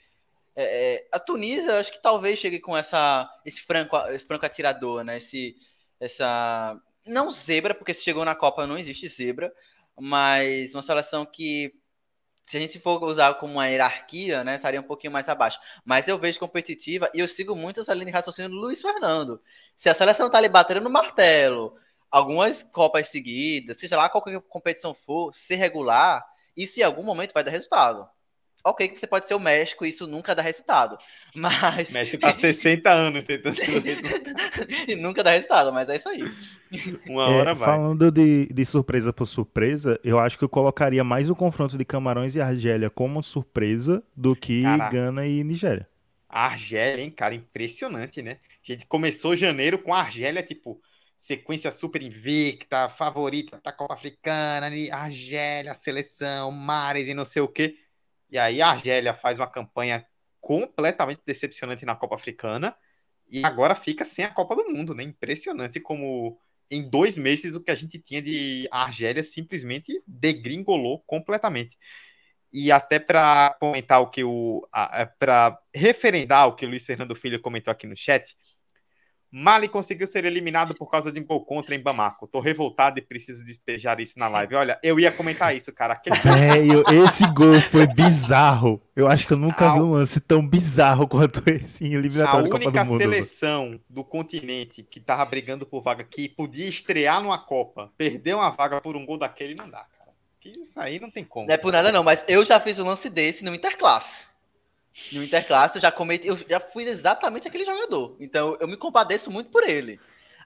é, 0.56 0.96
é, 0.96 1.08
a 1.12 1.20
Tunísia, 1.20 1.72
eu 1.72 1.78
acho 1.80 1.92
que 1.92 2.02
talvez 2.02 2.38
chegue 2.38 2.60
com 2.60 2.76
essa, 2.76 3.30
esse 3.44 3.62
franco, 3.62 3.96
esse 4.10 4.26
franco 4.26 4.46
atirador, 4.46 5.04
né? 5.04 5.18
Esse, 5.18 5.56
essa 6.00 6.80
não 7.06 7.30
zebra, 7.32 7.74
porque 7.74 7.94
se 7.94 8.04
chegou 8.04 8.24
na 8.24 8.34
Copa 8.34 8.66
não 8.66 8.78
existe 8.78 9.08
zebra, 9.08 9.52
mas 10.00 10.74
uma 10.74 10.82
seleção 10.82 11.26
que 11.26 11.74
se 12.46 12.56
a 12.56 12.60
gente 12.60 12.78
for 12.78 13.02
usar 13.02 13.34
como 13.34 13.54
uma 13.54 13.68
hierarquia, 13.68 14.44
né, 14.44 14.54
estaria 14.54 14.80
um 14.80 14.84
pouquinho 14.84 15.12
mais 15.12 15.28
abaixo. 15.28 15.58
Mas 15.84 16.06
eu 16.06 16.16
vejo 16.16 16.38
competitiva 16.38 17.10
e 17.12 17.18
eu 17.18 17.26
sigo 17.26 17.56
muito 17.56 17.80
essa 17.80 17.92
linha 17.92 18.06
de 18.06 18.12
raciocínio 18.12 18.50
do 18.50 18.56
Luiz 18.56 18.80
Fernando. 18.80 19.42
Se 19.76 19.88
a 19.88 19.94
seleção 19.94 20.30
tá 20.30 20.38
ali 20.38 20.48
batendo 20.48 20.80
no 20.80 20.88
martelo, 20.88 21.76
algumas 22.10 22.62
Copas 22.62 23.08
seguidas, 23.08 23.78
seja 23.78 23.96
lá 23.96 24.08
qual 24.08 24.24
competição 24.48 24.94
for, 24.94 25.34
ser 25.34 25.56
regular, 25.56 26.24
isso 26.56 26.78
em 26.80 26.84
algum 26.84 27.02
momento 27.02 27.34
vai 27.34 27.42
dar 27.42 27.50
resultado 27.50 28.08
ok 28.66 28.88
que 28.88 28.98
você 28.98 29.06
pode 29.06 29.26
ser 29.26 29.34
o 29.34 29.40
México 29.40 29.84
e 29.84 29.88
isso 29.88 30.06
nunca 30.06 30.34
dá 30.34 30.42
resultado. 30.42 30.96
Mas. 31.34 31.90
O 31.90 31.94
México 31.94 32.18
tá 32.18 32.32
60 32.32 32.90
anos 32.90 33.24
tentando 33.24 33.56
E 34.88 34.96
nunca 34.96 35.22
dá 35.22 35.30
resultado, 35.30 35.72
mas 35.72 35.88
é 35.88 35.96
isso 35.96 36.08
aí. 36.08 36.20
Uma 37.08 37.28
hora 37.28 37.50
é, 37.50 37.54
vai. 37.54 37.68
Falando 37.68 38.10
de, 38.10 38.46
de 38.46 38.64
surpresa 38.64 39.12
por 39.12 39.26
surpresa, 39.26 40.00
eu 40.02 40.18
acho 40.18 40.38
que 40.38 40.44
eu 40.44 40.48
colocaria 40.48 41.04
mais 41.04 41.28
o 41.28 41.36
confronto 41.36 41.76
de 41.76 41.84
Camarões 41.84 42.34
e 42.36 42.40
Argélia 42.40 42.88
como 42.90 43.22
surpresa 43.22 44.02
do 44.16 44.34
que 44.34 44.62
Caraca. 44.62 44.90
Gana 44.90 45.26
e 45.26 45.44
Nigéria. 45.44 45.88
A 46.28 46.46
Argélia, 46.46 47.02
hein, 47.02 47.10
cara, 47.10 47.34
impressionante, 47.34 48.22
né? 48.22 48.38
A 48.62 48.72
gente 48.72 48.86
começou 48.86 49.36
janeiro 49.36 49.78
com 49.78 49.94
a 49.94 50.00
Argélia, 50.00 50.42
tipo, 50.42 50.80
sequência 51.16 51.70
super 51.70 52.02
invicta, 52.02 52.88
favorita 52.88 53.58
pra 53.58 53.72
Copa 53.72 53.94
Africana, 53.94 54.68
Argélia, 54.92 55.72
seleção, 55.74 56.50
Mares 56.50 57.08
e 57.08 57.14
não 57.14 57.24
sei 57.24 57.42
o 57.42 57.48
quê. 57.48 57.76
E 58.30 58.38
aí 58.38 58.60
a 58.60 58.70
Argélia 58.70 59.14
faz 59.14 59.38
uma 59.38 59.46
campanha 59.46 60.06
completamente 60.40 61.22
decepcionante 61.24 61.84
na 61.84 61.96
Copa 61.96 62.14
Africana 62.14 62.76
e 63.28 63.44
agora 63.44 63.74
fica 63.74 64.04
sem 64.04 64.24
a 64.24 64.30
Copa 64.30 64.54
do 64.54 64.68
Mundo, 64.68 64.94
né? 64.94 65.02
Impressionante 65.02 65.80
como 65.80 66.38
em 66.70 66.88
dois 66.88 67.16
meses 67.16 67.54
o 67.54 67.60
que 67.60 67.70
a 67.70 67.74
gente 67.74 67.98
tinha 67.98 68.22
de 68.22 68.68
Argélia 68.70 69.22
simplesmente 69.22 70.02
degringolou 70.06 71.02
completamente. 71.06 71.76
E 72.52 72.70
até 72.70 72.98
para 72.98 73.56
comentar 73.60 74.00
o 74.00 74.10
que 74.10 74.24
o. 74.24 74.66
para 75.18 75.58
referendar 75.74 76.48
o 76.48 76.54
que 76.54 76.64
o 76.64 76.68
Luiz 76.68 76.86
Fernando 76.86 77.14
Filho 77.14 77.40
comentou 77.40 77.70
aqui 77.70 77.86
no 77.86 77.96
chat, 77.96 78.36
Mali 79.30 79.68
conseguiu 79.68 80.06
ser 80.06 80.24
eliminado 80.24 80.74
por 80.74 80.90
causa 80.90 81.10
de 81.10 81.20
um 81.20 81.24
gol 81.24 81.44
contra 81.44 81.74
em 81.74 81.80
Bamako. 81.80 82.26
Tô 82.26 82.40
revoltado 82.40 82.98
e 82.98 83.02
preciso 83.02 83.44
despejar 83.44 84.00
isso 84.00 84.18
na 84.18 84.28
live. 84.28 84.54
Olha, 84.54 84.78
eu 84.82 84.98
ia 84.98 85.10
comentar 85.10 85.54
isso, 85.54 85.72
cara. 85.74 85.94
Aquele... 85.94 86.16
Velho, 86.22 86.84
esse 87.04 87.26
gol 87.32 87.60
foi 87.60 87.86
bizarro. 87.86 88.80
Eu 88.94 89.06
acho 89.06 89.26
que 89.26 89.32
eu 89.32 89.36
nunca 89.36 89.70
a... 89.70 89.74
vi 89.74 89.80
um 89.80 89.92
lance 89.92 90.20
tão 90.20 90.46
bizarro 90.46 91.06
quanto 91.06 91.42
esse 91.48 91.84
em 91.84 91.94
eliminatório 91.94 92.52
A 92.52 92.56
única 92.56 92.84
seleção 92.84 93.80
do 93.88 94.04
continente 94.04 94.82
que 94.82 95.00
tava 95.00 95.24
brigando 95.24 95.66
por 95.66 95.82
vaga 95.82 96.04
que 96.04 96.28
podia 96.28 96.68
estrear 96.68 97.20
numa 97.20 97.38
Copa, 97.38 97.92
perder 97.96 98.34
uma 98.34 98.50
vaga 98.50 98.80
por 98.80 98.96
um 98.96 99.04
gol 99.04 99.18
daquele 99.18 99.54
não 99.54 99.68
dá, 99.68 99.84
cara. 99.98 100.12
Isso 100.44 100.78
aí 100.78 101.00
não 101.00 101.10
tem 101.10 101.24
como. 101.24 101.46
Não 101.46 101.54
é 101.54 101.58
por 101.58 101.72
nada 101.72 101.90
não, 101.90 102.02
mas 102.02 102.24
eu 102.28 102.44
já 102.44 102.58
fiz 102.60 102.78
um 102.78 102.86
lance 102.86 103.10
desse 103.10 103.44
no 103.44 103.54
Interclasse 103.54 104.28
no 105.12 105.22
Interclasse 105.22 105.78
eu 105.78 105.82
já 105.82 105.92
cometi, 105.92 106.26
eu 106.28 106.38
já 106.48 106.60
fui 106.60 106.84
exatamente 106.84 107.46
aquele 107.46 107.64
jogador. 107.64 108.16
Então 108.18 108.56
eu 108.60 108.66
me 108.66 108.76
compadeço 108.76 109.30
muito 109.30 109.50
por 109.50 109.62
ele. 109.62 110.00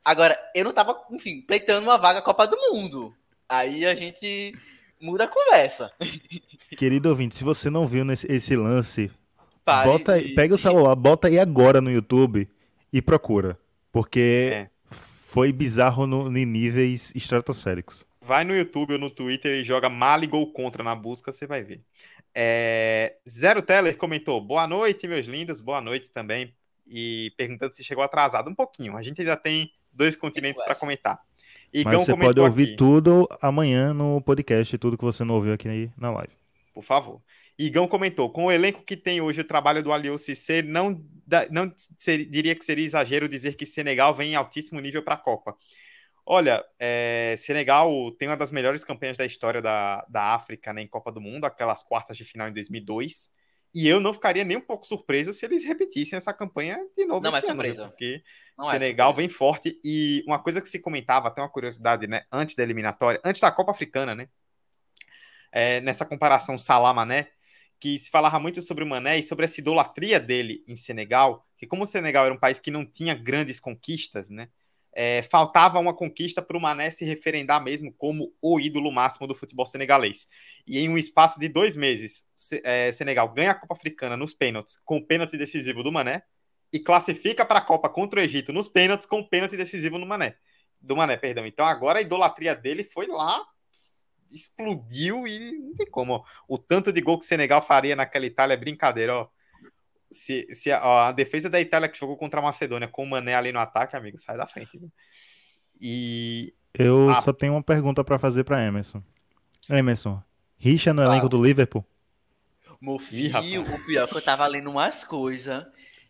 Agora, 0.05 0.39
eu 0.55 0.65
não 0.65 0.73
tava, 0.73 0.99
enfim, 1.11 1.43
pleitando 1.43 1.87
uma 1.87 1.99
vaga 1.99 2.23
Copa 2.23 2.47
do 2.47 2.57
Mundo. 2.57 3.15
Aí 3.49 3.85
a 3.85 3.95
gente 3.95 4.55
muda 5.01 5.25
a 5.25 5.29
conversa. 5.29 5.93
Querido 6.77 7.09
ouvinte, 7.09 7.37
se 7.37 7.45
você 7.45 7.69
não 7.69 7.87
viu 7.87 8.05
nesse, 8.05 8.31
esse 8.31 8.57
lance, 8.57 9.11
bota, 9.65 10.15
pega 10.35 10.55
o 10.55 10.59
celular, 10.59 10.95
bota 10.95 11.29
aí 11.29 11.39
agora 11.39 11.81
no 11.81 11.91
YouTube 11.91 12.49
e 12.93 13.03
procura. 13.03 13.59
Porque 13.93 14.51
é. 14.53 14.71
foi 14.89 15.53
bizarro 15.53 16.07
no, 16.07 16.37
em 16.37 16.47
níveis 16.47 17.13
estratosféricos. 17.15 18.07
Vai 18.23 18.45
no 18.45 18.55
YouTube 18.55 18.93
ou 18.93 18.99
no 18.99 19.11
Twitter 19.11 19.61
e 19.61 19.65
joga 19.65 19.89
Mali 19.89 20.27
Gol 20.27 20.53
Contra 20.53 20.85
na 20.85 20.95
busca, 20.95 21.33
você 21.33 21.47
vai 21.47 21.63
ver. 21.63 21.81
É, 22.35 23.17
Zero 23.29 23.63
Teller 23.63 23.97
comentou: 23.97 24.41
boa 24.41 24.67
noite, 24.67 25.07
meus 25.07 25.27
lindos, 25.27 25.61
boa 25.61 25.81
noite 25.81 26.11
também. 26.11 26.55
E 26.87 27.33
perguntando 27.37 27.75
se 27.75 27.85
chegou 27.85 28.03
atrasado 28.03 28.51
um 28.51 28.55
pouquinho. 28.55 28.97
A 28.97 29.03
gente 29.03 29.21
ainda 29.21 29.37
tem 29.37 29.73
dois 29.93 30.17
continentes 30.17 30.63
para 30.65 30.75
comentar. 30.75 31.21
Igão 31.73 32.01
Mas 32.01 32.07
você 32.07 32.17
pode 32.17 32.41
ouvir 32.41 32.65
aqui, 32.65 32.77
tudo 32.77 33.29
amanhã 33.41 33.95
no 33.95 34.21
podcast, 34.21 34.77
tudo 34.77 34.99
que 34.99 35.05
você 35.05 35.23
não 35.23 35.37
ouviu 35.37 35.53
aqui 35.53 35.91
na 35.97 36.11
live. 36.11 36.33
Por 36.75 36.83
favor. 36.83 37.21
Igão 37.59 37.87
comentou: 37.87 38.31
com 38.31 38.47
o 38.47 38.53
elenco 38.53 38.83
que 38.83 38.97
tem 38.97 39.21
hoje 39.21 39.43
o 39.43 39.45
trabalho 39.45 39.83
do 39.83 39.93
Aliou 39.93 40.19
Cissé, 40.19 40.63
não, 40.63 41.05
não 41.51 41.73
ser, 41.77 42.25
diria 42.25 42.55
que 42.55 42.65
seria 42.65 42.85
exagero 42.85 43.29
dizer 43.29 43.55
que 43.55 43.67
Senegal 43.67 44.15
vem 44.15 44.33
em 44.33 44.35
altíssimo 44.35 44.81
nível 44.81 45.03
para 45.03 45.15
a 45.15 45.19
Copa. 45.19 45.55
Olha, 46.33 46.65
é, 46.79 47.35
Senegal 47.37 48.13
tem 48.13 48.29
uma 48.29 48.37
das 48.37 48.53
melhores 48.53 48.85
campanhas 48.85 49.17
da 49.17 49.27
história 49.27 49.61
da, 49.61 50.07
da 50.09 50.33
África 50.33 50.73
né, 50.73 50.81
em 50.81 50.87
Copa 50.87 51.11
do 51.11 51.21
Mundo, 51.21 51.45
aquelas 51.45 51.83
quartas 51.83 52.17
de 52.17 52.23
final 52.23 52.47
em 52.47 52.53
2002. 52.53 53.33
E 53.75 53.89
eu 53.89 53.99
não 53.99 54.13
ficaria 54.13 54.45
nem 54.45 54.57
um 54.57 54.61
pouco 54.61 54.87
surpreso 54.87 55.33
se 55.33 55.45
eles 55.45 55.65
repetissem 55.65 56.17
essa 56.17 56.33
campanha 56.33 56.79
de 56.97 57.05
novo 57.05 57.21
não 57.21 57.37
é 57.37 57.41
surpresa. 57.41 57.83
ano, 57.83 57.91
porque 57.91 58.23
não 58.57 58.71
é 58.71 58.79
Senegal 58.79 59.11
é 59.11 59.17
vem 59.17 59.29
forte. 59.29 59.81
E 59.83 60.23
uma 60.25 60.39
coisa 60.39 60.61
que 60.61 60.69
se 60.69 60.79
comentava, 60.79 61.27
até 61.27 61.43
uma 61.43 61.49
curiosidade, 61.49 62.07
né, 62.07 62.23
antes 62.31 62.55
da 62.55 62.63
eliminatória, 62.63 63.21
antes 63.25 63.41
da 63.41 63.51
Copa 63.51 63.73
Africana, 63.73 64.15
né, 64.15 64.29
é, 65.51 65.81
nessa 65.81 66.07
comparação 66.07 66.57
Salah-Mané, 66.57 67.27
que 67.81 67.99
se 67.99 68.09
falava 68.09 68.39
muito 68.39 68.63
sobre 68.63 68.85
o 68.85 68.87
Mané 68.87 69.19
e 69.19 69.23
sobre 69.25 69.47
essa 69.47 69.61
idolatria 69.61 70.21
dele 70.21 70.63
em 70.69 70.77
Senegal, 70.77 71.45
que 71.59 71.67
como 71.67 71.83
o 71.83 71.87
Senegal 71.87 72.25
era 72.25 72.33
um 72.33 72.39
país 72.39 72.61
que 72.61 72.71
não 72.71 72.87
tinha 72.87 73.17
grandes 73.17 73.59
conquistas, 73.59 74.31
né, 74.31 74.49
é, 74.93 75.23
faltava 75.23 75.79
uma 75.79 75.95
conquista 75.95 76.43
para 76.43 76.57
o 76.57 76.61
Mané 76.61 76.91
se 76.91 77.05
referendar 77.05 77.63
mesmo 77.63 77.93
como 77.93 78.33
o 78.43 78.59
ídolo 78.59 78.91
máximo 78.91 79.27
do 79.27 79.35
futebol 79.35 79.67
senegalês. 79.67 80.29
E 80.67 80.79
em 80.79 80.89
um 80.89 80.99
espaço 80.99 81.39
de 81.39 81.49
dois 81.49 81.77
meses, 81.77 82.25
é, 82.65 82.91
Senegal 82.93 83.33
ganha 83.33 83.53
a 83.53 83.55
Copa 83.55 83.75
Africana 83.75 84.17
nos 84.17 84.35
pênaltis 84.35 84.79
com 84.85 84.97
o 84.97 85.07
pênalti 85.07 85.37
decisivo 85.37 85.83
do 85.83 85.93
Mané 85.93 86.23
e 86.73 86.79
classifica 86.79 87.45
para 87.45 87.59
a 87.59 87.63
Copa 87.63 87.89
contra 87.89 88.21
o 88.21 88.23
Egito 88.23 88.53
nos 88.53 88.69
pênaltis 88.69 89.07
com 89.07 89.21
o 89.21 89.29
pênalti 89.29 89.57
decisivo 89.57 89.99
no 89.99 90.07
Mané. 90.07 90.37
Do 90.81 90.97
Mané, 90.97 91.17
perdão. 91.17 91.47
Então 91.47 91.67
agora 91.67 91.99
a 91.99 92.03
idolatria 92.03 92.55
dele 92.55 92.85
foi 92.85 93.07
lá, 93.07 93.45
explodiu 94.33 95.27
e 95.27 95.53
não 95.53 95.75
tem 95.75 95.87
como. 95.91 96.25
O 96.49 96.59
tanto 96.59 96.93
de 96.93 97.01
gol 97.01 97.19
que 97.19 97.25
o 97.25 97.29
Senegal 97.29 97.63
faria 97.63 97.95
naquela 97.95 98.27
Itália 98.27 98.55
é 98.55 98.57
brincadeira, 98.57 99.15
ó 99.15 99.29
se, 100.11 100.47
se 100.53 100.71
a, 100.73 101.09
a, 101.09 101.13
defesa 101.13 101.49
da 101.49 101.61
Itália 101.61 101.89
que 101.89 101.99
jogou 101.99 102.17
contra 102.17 102.41
a 102.41 102.43
Macedônia 102.43 102.89
com 102.89 103.05
o 103.05 103.07
Mané 103.07 103.35
ali 103.35 103.53
no 103.53 103.59
ataque, 103.59 103.97
amigo, 103.97 104.19
sai 104.19 104.37
da 104.37 104.47
frente. 104.47 104.79
Viu? 104.79 104.91
E. 105.81 106.55
Eu 106.73 107.11
a... 107.11 107.23
só 107.23 107.33
tenho 107.33 107.55
uma 107.55 107.63
pergunta 107.63 108.05
para 108.05 108.19
fazer 108.19 108.45
para 108.45 108.65
Emerson. 108.65 109.03
Emerson, 109.69 110.23
Richa 110.57 110.93
no 110.93 111.03
elenco 111.03 111.29
do 111.29 111.43
Liverpool? 111.43 111.85
Meu 112.81 112.99
filho, 112.99 113.63
o 113.63 113.87
pior 113.87 114.05
é 114.05 114.07
que 114.07 114.17
eu 114.17 114.23
tava 114.23 114.47
lendo 114.47 114.71
umas 114.71 115.05
coisas 115.05 115.67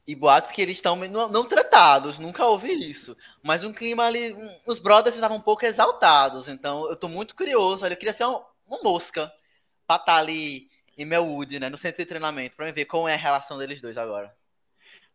e 0.07 0.15
boatos 0.15 0.51
que 0.51 0.61
eles 0.61 0.77
estão 0.77 0.97
não, 0.97 1.29
não, 1.29 1.45
tratados, 1.45 2.19
nunca 2.19 2.45
ouvi 2.47 2.91
isso. 2.91 3.17
Mas 3.43 3.63
um 3.65 3.73
clima 3.73 4.05
ali, 4.05 4.33
um, 4.33 4.57
os 4.67 4.79
brothers 4.79 5.15
estavam 5.15 5.37
um 5.37 5.41
pouco 5.41 5.65
exaltados, 5.65 6.49
então 6.49 6.89
eu 6.89 6.97
tô 6.97 7.09
muito 7.09 7.35
curioso. 7.35 7.87
Eu 7.87 7.97
queria 7.97 8.13
ser 8.13 8.25
uma, 8.25 8.45
uma 8.69 8.83
mosca 8.83 9.31
pra 9.87 9.97
estar 9.97 10.13
tá 10.13 10.17
ali 10.17 10.70
em 11.01 11.07
Melwood, 11.07 11.59
né? 11.59 11.71
No 11.71 11.79
centro 11.79 12.03
de 12.03 12.07
treinamento, 12.07 12.57
pra 12.57 12.71
ver 12.71 12.85
como 12.85 13.09
é 13.09 13.15
a 13.15 13.17
relação 13.17 13.57
deles 13.57 13.81
dois 13.81 13.97
agora. 13.97 14.35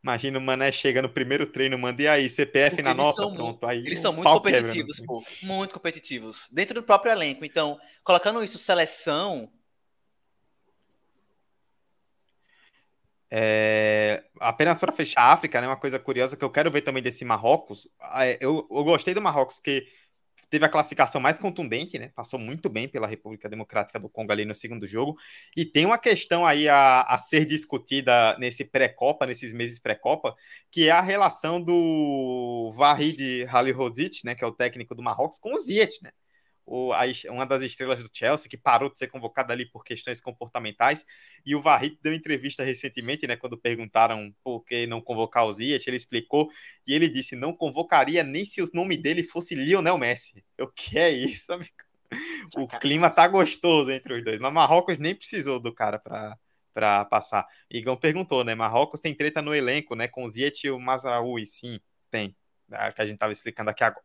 Imagina 0.02 0.38
o 0.38 0.42
Mané 0.42 0.72
chega 0.72 1.02
no 1.02 1.10
primeiro 1.10 1.48
treino, 1.48 1.78
manda 1.78 2.02
e 2.02 2.08
aí, 2.08 2.30
CPF 2.30 2.76
Porque 2.76 2.82
na 2.84 2.94
nota, 2.94 3.28
pronto. 3.28 3.66
Aí 3.66 3.80
eles 3.80 4.00
são 4.00 4.14
muito 4.14 4.30
competitivos, 4.30 5.00
pô. 5.00 5.24
Muito 5.44 5.74
competitivos. 5.74 6.48
Dentro 6.52 6.76
do 6.76 6.84
próprio 6.84 7.12
elenco. 7.12 7.46
Então, 7.46 7.80
colocando 8.04 8.44
isso 8.44 8.60
seleção. 8.60 9.52
É... 13.32 14.24
Apenas 14.40 14.80
para 14.80 14.92
fechar 14.92 15.22
a 15.22 15.34
África, 15.34 15.60
né? 15.60 15.68
Uma 15.68 15.76
coisa 15.76 16.00
curiosa 16.00 16.38
que 16.38 16.44
eu 16.44 16.52
quero 16.52 16.70
ver 16.70 16.82
também 16.82 17.02
desse 17.02 17.26
Marrocos. 17.26 17.88
É, 18.14 18.38
eu, 18.40 18.68
eu 18.70 18.84
gostei 18.84 19.14
do 19.14 19.22
Marrocos, 19.22 19.60
que 19.60 19.88
teve 20.56 20.66
a 20.66 20.70
classificação 20.70 21.20
mais 21.20 21.38
contundente, 21.38 22.00
né? 22.00 22.12
Passou 22.16 22.40
muito 22.40 22.70
bem 22.70 22.88
pela 22.88 23.06
República 23.06 23.50
Democrática 23.50 24.00
do 24.00 24.08
Congo 24.08 24.32
ali 24.32 24.46
no 24.46 24.56
segundo 24.56 24.88
jogo. 24.88 25.18
E 25.56 25.66
tem 25.66 25.86
uma 25.86 25.98
questão 25.98 26.46
aí 26.46 26.70
a, 26.70 27.02
a 27.02 27.18
ser 27.18 27.46
discutida 27.46 28.38
nesse 28.40 28.64
pré-copa, 28.64 29.26
nesses 29.26 29.52
meses 29.52 29.80
pré-copa, 29.80 30.34
que 30.72 30.88
é 30.88 30.92
a 30.92 31.02
relação 31.02 31.62
do 31.62 32.72
Vahid 32.74 33.46
Halilhodzic, 33.50 34.22
né? 34.24 34.34
Que 34.34 34.46
é 34.46 34.48
o 34.48 34.54
técnico 34.54 34.96
do 34.96 35.04
Marrocos, 35.04 35.40
com 35.40 35.54
o 35.54 35.58
Ziyech, 35.58 36.02
né? 36.02 36.12
O, 36.66 36.92
a, 36.94 37.04
uma 37.30 37.46
das 37.46 37.62
estrelas 37.62 38.02
do 38.02 38.10
Chelsea, 38.12 38.50
que 38.50 38.58
parou 38.58 38.92
de 38.92 38.98
ser 38.98 39.08
convocada 39.08 39.54
ali 39.54 39.66
por 39.66 39.84
questões 39.84 40.20
comportamentais. 40.20 41.06
E 41.46 41.56
o 41.56 41.62
Varrit 41.62 42.00
deu 42.02 42.14
entrevista 42.14 42.64
recentemente, 42.64 43.28
né, 43.28 43.36
quando 43.36 43.58
perguntaram 43.58 44.34
por 44.44 44.62
que 44.62 44.88
não 44.88 45.02
convocar 45.02 45.46
o 45.46 45.52
Ziyech, 45.52 45.88
ele 45.88 45.98
explicou 45.98 46.50
e 46.88 46.94
ele 46.94 47.08
disse: 47.08 47.36
não 47.36 47.54
convocaria 47.54 48.24
nem 48.24 48.46
se 48.46 48.62
o 48.62 48.70
nome 48.74 48.98
dele 48.98 49.24
fosse 49.24 49.56
Lionel 49.56 49.98
Messi. 49.98 50.44
O 50.60 50.68
que 50.68 50.98
é 50.98 51.10
isso, 51.10 51.54
amigo? 51.54 51.72
O 52.56 52.68
clima 52.68 53.10
tá 53.10 53.28
gostoso 53.28 53.92
entre 53.92 54.14
os 54.14 54.24
dois, 54.24 54.40
mas 54.40 54.54
Marrocos 54.54 54.98
nem 54.98 55.16
precisou 55.16 55.60
do 55.60 55.74
cara 55.74 56.00
para 56.00 56.38
para 56.74 57.06
passar. 57.06 57.48
Igão 57.72 57.96
perguntou, 57.96 58.44
né? 58.44 58.54
Marrocos 58.54 59.00
tem 59.00 59.16
treta 59.16 59.42
no 59.42 59.56
elenco, 59.56 59.96
né? 59.96 60.10
Com 60.10 60.26
o 60.26 60.28
Ziyech 60.28 60.68
e 60.68 60.72
o 60.72 60.78
Mazraoui. 60.78 61.46
Sim, 61.46 61.80
tem. 62.12 62.36
É 62.70 62.92
que 62.92 63.02
a 63.02 63.06
gente 63.06 63.18
tava 63.18 63.32
explicando 63.32 63.70
aqui 63.70 63.82
agora. 63.82 64.04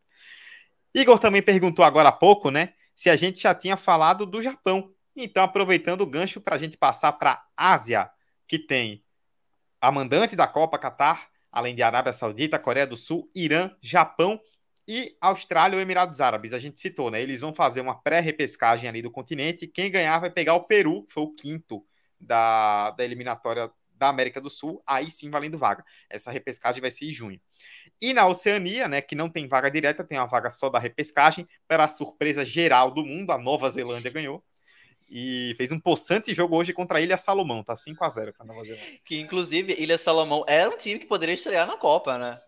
Igor 0.95 1.19
também 1.19 1.43
perguntou 1.43 1.85
agora 1.85 2.09
há 2.09 2.13
pouco, 2.13 2.51
né? 2.51 2.75
Se 2.95 3.09
a 3.09 3.17
gente 3.17 3.41
já 3.41 3.55
tinha 3.55 3.77
falado 3.77 4.27
do 4.27 4.43
Japão. 4.43 4.93
Então, 5.15 5.45
aproveitando 5.45 6.03
o 6.03 6.07
gancho 6.07 6.41
para 6.41 6.57
a 6.57 6.59
gente 6.59 6.77
passar 6.77 7.13
para 7.13 7.43
a 7.57 7.73
Ásia, 7.73 8.11
que 8.47 8.59
tem 8.59 9.05
a 9.81 9.91
mandante 9.91 10.37
da 10.37 10.47
Copa 10.47 10.79
Qatar, 10.79 11.29
além 11.51 11.75
de 11.75 11.83
Arábia 11.83 12.13
Saudita, 12.13 12.59
Coreia 12.59 12.87
do 12.87 12.97
Sul, 12.97 13.31
Irã, 13.35 13.71
Japão 13.81 14.41
e 14.87 15.17
Austrália 15.21 15.77
ou 15.77 15.83
Emirados 15.83 16.21
Árabes. 16.21 16.53
A 16.53 16.59
gente 16.59 16.81
citou, 16.81 17.11
né? 17.11 17.21
Eles 17.23 17.41
vão 17.41 17.55
fazer 17.55 17.81
uma 17.81 18.01
pré-repescagem 18.01 18.89
ali 18.89 19.03
do 19.03 19.11
continente. 19.11 19.67
Quem 19.67 19.91
ganhar 19.91 20.19
vai 20.19 20.31
pegar 20.31 20.55
o 20.55 20.65
Peru, 20.65 21.05
que 21.05 21.15
foi 21.15 21.23
o 21.23 21.35
quinto 21.35 21.85
da, 22.21 22.91
da 22.91 23.05
eliminatória 23.05 23.71
da 24.01 24.09
América 24.09 24.41
do 24.41 24.49
Sul, 24.49 24.83
aí 24.87 25.11
sim 25.11 25.31
valendo 25.31 25.59
vaga. 25.59 25.85
Essa 26.09 26.33
repescagem 26.33 26.81
vai 26.81 26.91
ser 26.91 27.05
em 27.05 27.11
junho. 27.13 27.39
E 28.01 28.15
na 28.15 28.27
Oceania, 28.27 28.89
né, 28.89 29.03
que 29.03 29.15
não 29.15 29.29
tem 29.29 29.47
vaga 29.47 29.71
direta, 29.71 30.03
tem 30.03 30.19
uma 30.19 30.27
vaga 30.27 30.51
só 30.51 30.71
da 30.71 30.79
repescagem, 30.79 31.47
para 31.69 31.85
a 31.85 31.89
surpresa 31.89 32.45
geral 32.45 32.91
do 32.91 33.05
mundo, 33.05 33.31
a 33.31 33.39
Nova 33.39 33.69
Zelândia 33.69 34.11
ganhou. 34.11 34.43
E 35.09 35.55
fez 35.57 35.71
um 35.71 35.79
possante 35.79 36.33
jogo 36.33 36.57
hoje 36.57 36.73
contra 36.73 36.99
a 36.99 37.01
Ilha 37.01 37.19
Salomão, 37.19 37.63
tá 37.63 37.77
5 37.77 38.03
a 38.03 38.09
0 38.09 38.33
para 38.33 38.47
Nova 38.47 38.65
Zelândia. 38.65 39.01
Que 39.05 39.21
inclusive 39.21 39.75
Ilha 39.75 39.99
Salomão 39.99 40.45
era 40.49 40.71
um 40.71 40.79
time 40.79 40.99
que 40.99 41.07
poderia 41.07 41.35
estrear 41.35 41.67
na 41.67 41.77
Copa, 41.77 42.17
né? 42.17 42.41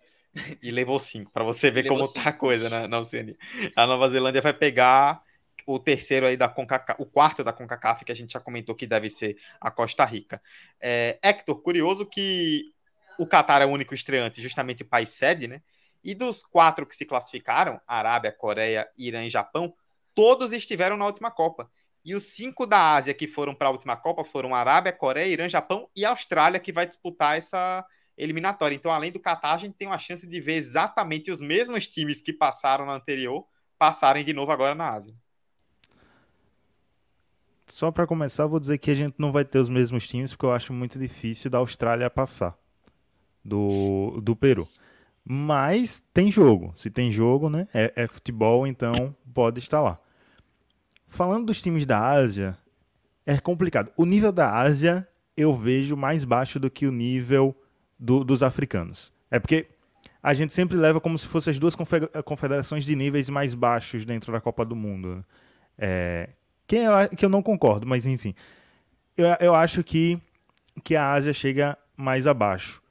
E 0.62 0.70
levou 0.70 0.98
5, 0.98 1.30
para 1.30 1.44
você 1.44 1.70
ver 1.70 1.86
como 1.86 2.06
cinco. 2.06 2.24
tá 2.24 2.30
a 2.30 2.32
coisa 2.32 2.70
na, 2.70 2.88
na 2.88 2.98
Oceania. 3.00 3.36
A 3.76 3.86
Nova 3.86 4.08
Zelândia 4.08 4.40
vai 4.40 4.54
pegar 4.54 5.22
o 5.66 5.78
terceiro 5.78 6.26
aí 6.26 6.36
da 6.36 6.48
CONCACAF, 6.48 7.00
o 7.00 7.06
quarto 7.06 7.44
da 7.44 7.52
CONCACAF, 7.52 8.04
que 8.04 8.12
a 8.12 8.14
gente 8.14 8.32
já 8.32 8.40
comentou 8.40 8.74
que 8.74 8.86
deve 8.86 9.08
ser 9.08 9.36
a 9.60 9.70
Costa 9.70 10.04
Rica. 10.04 10.40
É, 10.80 11.18
Hector, 11.22 11.60
curioso 11.60 12.06
que 12.06 12.72
o 13.18 13.26
Catar 13.26 13.62
é 13.62 13.66
o 13.66 13.70
único 13.70 13.94
estreante, 13.94 14.42
justamente 14.42 14.82
o 14.82 14.86
país 14.86 15.10
sede, 15.10 15.46
né? 15.46 15.62
E 16.02 16.14
dos 16.14 16.42
quatro 16.42 16.84
que 16.86 16.96
se 16.96 17.04
classificaram, 17.04 17.80
Arábia, 17.86 18.32
Coreia, 18.32 18.88
Irã 18.98 19.24
e 19.24 19.30
Japão, 19.30 19.74
todos 20.14 20.52
estiveram 20.52 20.96
na 20.96 21.06
última 21.06 21.30
Copa. 21.30 21.70
E 22.04 22.14
os 22.14 22.24
cinco 22.24 22.66
da 22.66 22.94
Ásia 22.94 23.14
que 23.14 23.28
foram 23.28 23.54
para 23.54 23.68
a 23.68 23.70
última 23.70 23.96
Copa 23.96 24.24
foram 24.24 24.54
Arábia, 24.54 24.92
Coreia, 24.92 25.32
Irã, 25.32 25.48
Japão 25.48 25.88
e 25.94 26.04
Austrália, 26.04 26.58
que 26.58 26.72
vai 26.72 26.86
disputar 26.86 27.38
essa 27.38 27.84
eliminatória. 28.16 28.74
Então, 28.74 28.90
além 28.90 29.12
do 29.12 29.20
Catar, 29.20 29.54
a 29.54 29.58
gente 29.58 29.76
tem 29.76 29.86
uma 29.86 29.98
chance 29.98 30.26
de 30.26 30.40
ver 30.40 30.54
exatamente 30.54 31.30
os 31.30 31.40
mesmos 31.40 31.86
times 31.86 32.20
que 32.20 32.32
passaram 32.32 32.84
na 32.84 32.94
anterior 32.94 33.46
passarem 33.78 34.24
de 34.24 34.32
novo 34.32 34.52
agora 34.52 34.74
na 34.74 34.90
Ásia. 34.90 35.12
Só 37.72 37.90
para 37.90 38.06
começar, 38.06 38.46
vou 38.46 38.60
dizer 38.60 38.76
que 38.76 38.90
a 38.90 38.94
gente 38.94 39.14
não 39.16 39.32
vai 39.32 39.46
ter 39.46 39.58
os 39.58 39.70
mesmos 39.70 40.06
times, 40.06 40.32
porque 40.32 40.44
eu 40.44 40.52
acho 40.52 40.74
muito 40.74 40.98
difícil 40.98 41.50
da 41.50 41.56
Austrália 41.56 42.10
passar 42.10 42.54
do, 43.42 44.20
do 44.22 44.36
Peru. 44.36 44.68
Mas 45.24 46.04
tem 46.12 46.30
jogo. 46.30 46.74
Se 46.76 46.90
tem 46.90 47.10
jogo, 47.10 47.48
né? 47.48 47.66
É, 47.72 47.90
é 47.96 48.06
futebol, 48.06 48.66
então 48.66 49.16
pode 49.32 49.58
estar 49.58 49.80
lá. 49.80 49.98
Falando 51.08 51.46
dos 51.46 51.62
times 51.62 51.86
da 51.86 51.98
Ásia, 51.98 52.58
é 53.24 53.38
complicado. 53.38 53.90
O 53.96 54.04
nível 54.04 54.32
da 54.32 54.54
Ásia 54.54 55.08
eu 55.34 55.54
vejo 55.54 55.96
mais 55.96 56.24
baixo 56.24 56.60
do 56.60 56.70
que 56.70 56.86
o 56.86 56.92
nível 56.92 57.56
do, 57.98 58.22
dos 58.22 58.42
africanos. 58.42 59.10
É 59.30 59.38
porque 59.40 59.66
a 60.22 60.34
gente 60.34 60.52
sempre 60.52 60.76
leva 60.76 61.00
como 61.00 61.18
se 61.18 61.26
fossem 61.26 61.52
as 61.52 61.58
duas 61.58 61.74
confederações 62.22 62.84
de 62.84 62.94
níveis 62.94 63.30
mais 63.30 63.54
baixos 63.54 64.04
dentro 64.04 64.30
da 64.30 64.42
Copa 64.42 64.62
do 64.62 64.76
Mundo. 64.76 65.16
Né? 65.16 65.24
É, 65.78 66.28
que 66.72 66.76
eu, 66.76 67.16
que 67.18 67.24
eu 67.26 67.28
não 67.28 67.42
concordo, 67.42 67.86
mas 67.86 68.06
enfim. 68.06 68.34
Eu, 69.14 69.26
eu 69.40 69.54
acho 69.54 69.84
que, 69.84 70.18
que 70.82 70.96
a 70.96 71.12
Ásia 71.12 71.34
chega 71.34 71.76
mais 71.94 72.26
abaixo. 72.26 72.82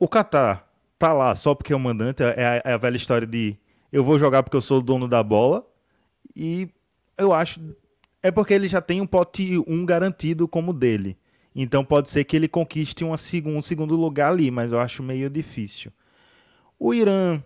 O 0.00 0.08
Qatar 0.08 0.68
tá 0.98 1.12
lá 1.12 1.32
só 1.36 1.54
porque 1.54 1.72
é 1.72 1.76
o 1.76 1.80
mandante, 1.80 2.24
é 2.24 2.44
a, 2.44 2.70
é 2.70 2.72
a 2.72 2.76
velha 2.76 2.96
história 2.96 3.24
de 3.24 3.56
eu 3.92 4.02
vou 4.02 4.18
jogar 4.18 4.42
porque 4.42 4.56
eu 4.56 4.62
sou 4.62 4.78
o 4.78 4.82
dono 4.82 5.06
da 5.06 5.22
bola. 5.22 5.64
E 6.34 6.68
eu 7.16 7.32
acho. 7.32 7.60
É 8.20 8.32
porque 8.32 8.52
ele 8.52 8.66
já 8.66 8.80
tem 8.80 9.00
um 9.00 9.06
pote 9.06 9.62
1 9.64 9.86
garantido 9.86 10.48
como 10.48 10.72
dele. 10.72 11.16
Então 11.54 11.84
pode 11.84 12.08
ser 12.08 12.24
que 12.24 12.34
ele 12.34 12.48
conquiste 12.48 13.04
uma, 13.04 13.14
um 13.44 13.62
segundo 13.62 13.94
lugar 13.94 14.32
ali, 14.32 14.50
mas 14.50 14.72
eu 14.72 14.80
acho 14.80 15.04
meio 15.04 15.30
difícil. 15.30 15.92
O 16.76 16.92
Irã 16.92 17.40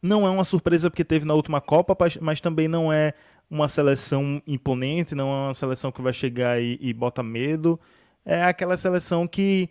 não 0.00 0.24
é 0.24 0.30
uma 0.30 0.44
surpresa 0.44 0.88
porque 0.88 1.04
teve 1.04 1.26
na 1.26 1.34
última 1.34 1.60
Copa, 1.60 1.96
mas 2.20 2.40
também 2.40 2.68
não 2.68 2.92
é 2.92 3.12
uma 3.52 3.68
seleção 3.68 4.42
imponente, 4.46 5.14
não 5.14 5.28
é 5.28 5.46
uma 5.48 5.54
seleção 5.54 5.92
que 5.92 6.00
vai 6.00 6.14
chegar 6.14 6.58
e, 6.58 6.78
e 6.80 6.90
bota 6.94 7.22
medo. 7.22 7.78
É 8.24 8.42
aquela 8.44 8.78
seleção 8.78 9.28
que. 9.28 9.68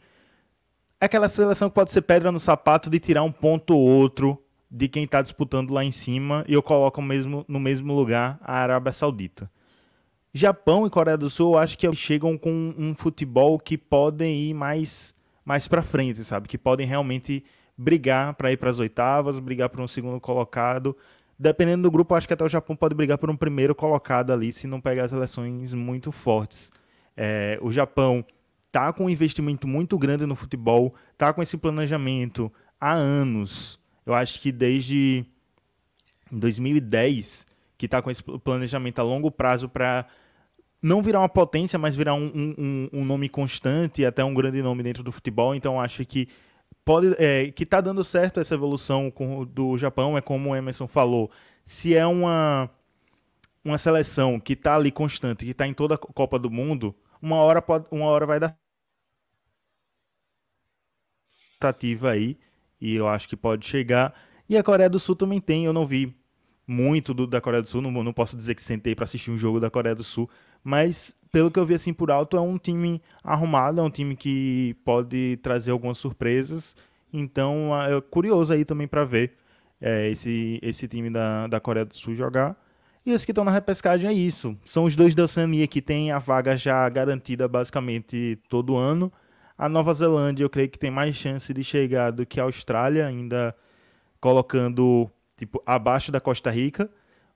É 1.00 1.06
aquela 1.06 1.28
seleção 1.28 1.68
que 1.68 1.74
pode 1.74 1.90
ser 1.90 2.04
pedra 2.04 2.32
no 2.32 2.40
sapato 2.40 2.92
de 2.92 3.00
tirar 3.00 3.24
um 3.24 3.32
ponto 3.32 3.74
ou 3.74 3.82
outro 3.82 4.40
de 4.70 4.88
quem 4.88 5.06
está 5.06 5.20
disputando 5.20 5.72
lá 5.72 5.84
em 5.84 5.92
cima 5.92 6.46
e 6.48 6.54
eu 6.54 6.62
coloco 6.62 7.02
mesmo, 7.02 7.44
no 7.48 7.60
mesmo 7.60 7.92
lugar 7.92 8.40
a 8.44 8.54
Arábia 8.54 8.92
Saudita. 8.94 9.50
Japão 10.32 10.86
e 10.86 10.90
Coreia 10.90 11.18
do 11.18 11.30
Sul, 11.30 11.54
eu 11.54 11.58
acho 11.58 11.76
que 11.76 11.92
chegam 11.94 12.38
com 12.38 12.76
um 12.78 12.94
futebol 12.94 13.58
que 13.58 13.80
podem 13.80 14.44
ir 14.44 14.54
mais, 14.54 15.16
mais 15.44 15.68
para 15.68 15.82
frente, 15.82 16.24
sabe? 16.24 16.48
Que 16.48 16.58
podem 16.58 16.86
realmente 16.86 17.44
brigar 17.76 18.36
para 18.36 18.52
ir 18.52 18.58
para 18.58 18.70
as 18.70 18.78
oitavas, 18.78 19.40
brigar 19.40 19.70
por 19.70 19.82
um 19.82 19.88
segundo 19.88 20.22
colocado 20.22 20.96
dependendo 21.42 21.82
do 21.82 21.92
grupo, 21.92 22.14
acho 22.14 22.28
que 22.28 22.34
até 22.34 22.46
o 22.46 22.50
Japão 22.50 22.76
pode 22.76 22.94
brigar 22.94 23.18
por 23.18 23.30
um 23.30 23.36
primeiro 23.36 23.74
colocado 23.74 24.32
ali, 24.32 24.54
se 24.54 24.68
não 24.68 24.80
pegar 24.80 25.06
as 25.06 25.12
seleções 25.12 25.74
muito 25.74 26.12
fortes. 26.12 26.72
É, 27.18 27.58
o 27.64 27.72
Japão 27.72 28.24
tá 28.72 28.94
com 28.94 29.06
um 29.06 29.10
investimento 29.10 29.68
muito 29.68 29.98
grande 29.98 30.24
no 30.28 30.36
futebol, 30.36 30.94
tá 31.18 31.34
com 31.34 31.42
esse 31.42 31.58
planejamento 31.58 32.54
há 32.80 32.94
anos. 32.94 33.80
Eu 34.06 34.14
acho 34.14 34.40
que 34.40 34.52
desde 34.52 35.26
2010 36.32 37.48
que 37.76 37.88
tá 37.88 38.00
com 38.00 38.12
esse 38.12 38.22
planejamento 38.22 39.00
a 39.00 39.04
longo 39.04 39.32
prazo 39.32 39.68
para 39.68 40.06
não 40.80 41.02
virar 41.02 41.22
uma 41.22 41.30
potência, 41.30 41.80
mas 41.80 41.96
virar 41.96 42.14
um, 42.14 42.32
um, 42.56 42.90
um, 42.94 43.04
nome 43.04 43.28
constante 43.28 44.04
e 44.04 44.06
até 44.06 44.24
um 44.24 44.36
grande 44.36 44.62
nome 44.62 44.84
dentro 44.84 45.02
do 45.02 45.12
futebol. 45.12 45.56
Então 45.56 45.82
acho 45.82 46.06
que 46.06 46.28
pode 46.86 47.16
é, 47.18 47.52
que 47.52 47.64
está 47.64 47.82
dando 47.82 48.04
certo 48.04 48.40
essa 48.40 48.54
evolução 48.54 49.12
com, 49.12 49.46
do 49.46 49.78
Japão 49.78 50.18
é 50.18 50.22
como 50.22 50.50
o 50.50 50.56
Emerson 50.56 50.88
falou 50.88 51.30
se 51.64 51.96
é 51.96 52.06
uma 52.06 52.70
uma 53.64 53.78
seleção 53.78 54.40
que 54.40 54.54
está 54.54 54.76
ali 54.76 54.92
constante 54.92 55.46
que 55.46 55.52
está 55.52 55.68
em 55.68 55.74
toda 55.74 55.96
a 55.96 55.98
Copa 55.98 56.40
do 56.40 56.50
Mundo 56.50 56.96
uma 57.22 57.38
hora 57.38 57.62
pode 57.62 57.86
uma 57.92 58.06
hora 58.06 58.26
vai 58.26 58.40
dar 58.40 58.58
tentativa 61.62 62.12
aí 62.12 62.38
e 62.80 62.96
eu 62.96 63.08
acho 63.08 63.30
que 63.30 63.38
pode 63.38 63.68
chegar. 63.68 64.14
E 64.50 64.58
a 64.58 64.64
Coreia 64.64 64.90
do 64.90 65.00
Sul 65.00 65.16
também 65.16 65.40
tem 65.40 65.66
eu 65.66 65.72
não 65.72 65.86
vi 65.86 66.18
muito 66.72 67.14
do, 67.14 67.28
da 67.28 67.42
Coreia 67.42 67.62
do 67.62 67.70
Sul 67.70 67.82
não, 67.82 67.92
não 67.92 68.14
posso 68.14 68.36
dizer 68.36 68.56
que 68.56 68.64
sentei 68.64 68.96
para 68.96 69.04
assistir 69.04 69.30
um 69.30 69.38
jogo 69.38 69.60
da 69.60 69.70
Coreia 69.70 69.94
do 69.94 70.04
Sul 70.04 70.30
mas 70.64 71.16
pelo 71.32 71.50
que 71.50 71.60
eu 71.60 71.66
vi 71.66 71.74
assim 71.74 71.94
por 71.94 72.12
alto, 72.12 72.38
é 72.38 72.42
um 72.42 72.58
time 72.58 73.02
arrumado, 73.24 73.80
é 73.80 73.84
um 73.84 73.90
time 73.90 74.16
que 74.16 74.76
pode 74.84 75.40
trazer 75.42 75.72
algumas 75.72 75.98
surpresas. 75.98 76.76
Então 77.12 77.72
é 77.82 78.00
curioso 78.02 78.54
aí 78.54 78.66
também 78.66 78.88
para 78.88 79.04
ver 79.06 79.34
é, 79.80 80.10
esse, 80.10 80.60
esse 80.62 80.88
time 80.88 81.10
da, 81.10 81.48
da 81.48 81.60
Coreia 81.60 81.86
do 81.86 81.96
Sul 81.96 82.16
jogar. 82.16 82.56
E 83.06 83.14
os 83.14 83.26
que 83.26 83.32
estão 83.32 83.44
na 83.44 83.52
repescagem 83.52 84.10
é 84.10 84.14
isso. 84.14 84.56
São 84.64 84.84
os 84.84 84.96
dois 84.96 85.16
da 85.16 85.24
Oceania 85.24 85.66
que 85.68 85.82
têm 85.82 86.12
a 86.12 86.20
vaga 86.20 86.56
já 86.56 86.88
garantida 86.90 87.48
basicamente 87.48 88.38
todo 88.48 88.78
ano. 88.78 89.12
A 89.58 89.68
Nova 89.68 89.94
Zelândia 89.94 90.44
eu 90.44 90.50
creio 90.50 90.70
que 90.70 90.78
tem 90.78 90.92
mais 90.92 91.16
chance 91.16 91.52
de 91.54 91.64
chegar 91.64 92.12
do 92.12 92.26
que 92.26 92.40
a 92.40 92.44
Austrália, 92.44 93.08
ainda 93.08 93.56
colocando 94.20 95.10
tipo 95.42 95.62
abaixo 95.66 96.12
da 96.12 96.22
Costa 96.22 96.52
Rica. 96.52 96.90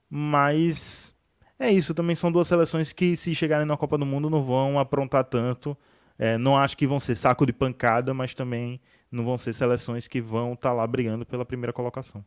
Mas 0.08 1.14
é 1.58 1.72
isso, 1.72 1.94
também 1.94 2.16
são 2.16 2.32
duas 2.32 2.48
seleções 2.48 2.94
que, 2.94 3.18
se 3.18 3.34
chegarem 3.34 3.66
na 3.66 3.76
Copa 3.76 3.98
do 3.98 4.06
Mundo, 4.06 4.30
não 4.30 4.44
vão 4.44 4.80
aprontar 4.80 5.24
tanto. 5.24 5.76
É, 6.18 6.38
não 6.38 6.56
acho 6.56 6.78
que 6.78 6.86
vão 6.86 7.00
ser 7.00 7.16
saco 7.16 7.46
de 7.46 7.52
pancada, 7.52 8.14
mas 8.14 8.34
também 8.34 8.80
não 9.12 9.26
vão 9.26 9.38
ser 9.38 9.54
seleções 9.54 10.08
que 10.08 10.22
vão 10.22 10.54
estar 10.54 10.70
tá 10.70 10.76
lá 10.76 10.86
brigando 10.86 11.26
pela 11.26 11.44
primeira 11.44 11.74
colocação. 11.74 12.24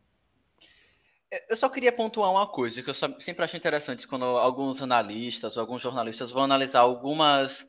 Eu 1.49 1.55
só 1.55 1.69
queria 1.69 1.91
pontuar 1.91 2.31
uma 2.31 2.45
coisa 2.45 2.83
que 2.83 2.89
eu 2.89 2.93
sempre 2.93 3.45
acho 3.45 3.55
interessante 3.55 4.07
quando 4.07 4.25
alguns 4.25 4.81
analistas 4.81 5.55
ou 5.55 5.61
alguns 5.61 5.81
jornalistas 5.81 6.31
vão 6.31 6.43
analisar 6.43 6.81
algumas 6.81 7.67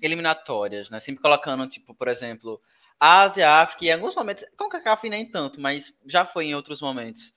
eliminatórias, 0.00 0.88
né? 0.88 0.98
Sempre 0.98 1.20
colocando, 1.20 1.66
tipo, 1.68 1.94
por 1.94 2.08
exemplo, 2.08 2.60
Ásia, 2.98 3.50
África, 3.50 3.84
e 3.84 3.88
em 3.88 3.92
alguns 3.92 4.14
momentos, 4.14 4.44
com 4.56 4.68
CACAF 4.68 5.08
nem 5.08 5.30
tanto, 5.30 5.60
mas 5.60 5.92
já 6.06 6.24
foi 6.24 6.46
em 6.46 6.54
outros 6.54 6.80
momentos 6.80 7.32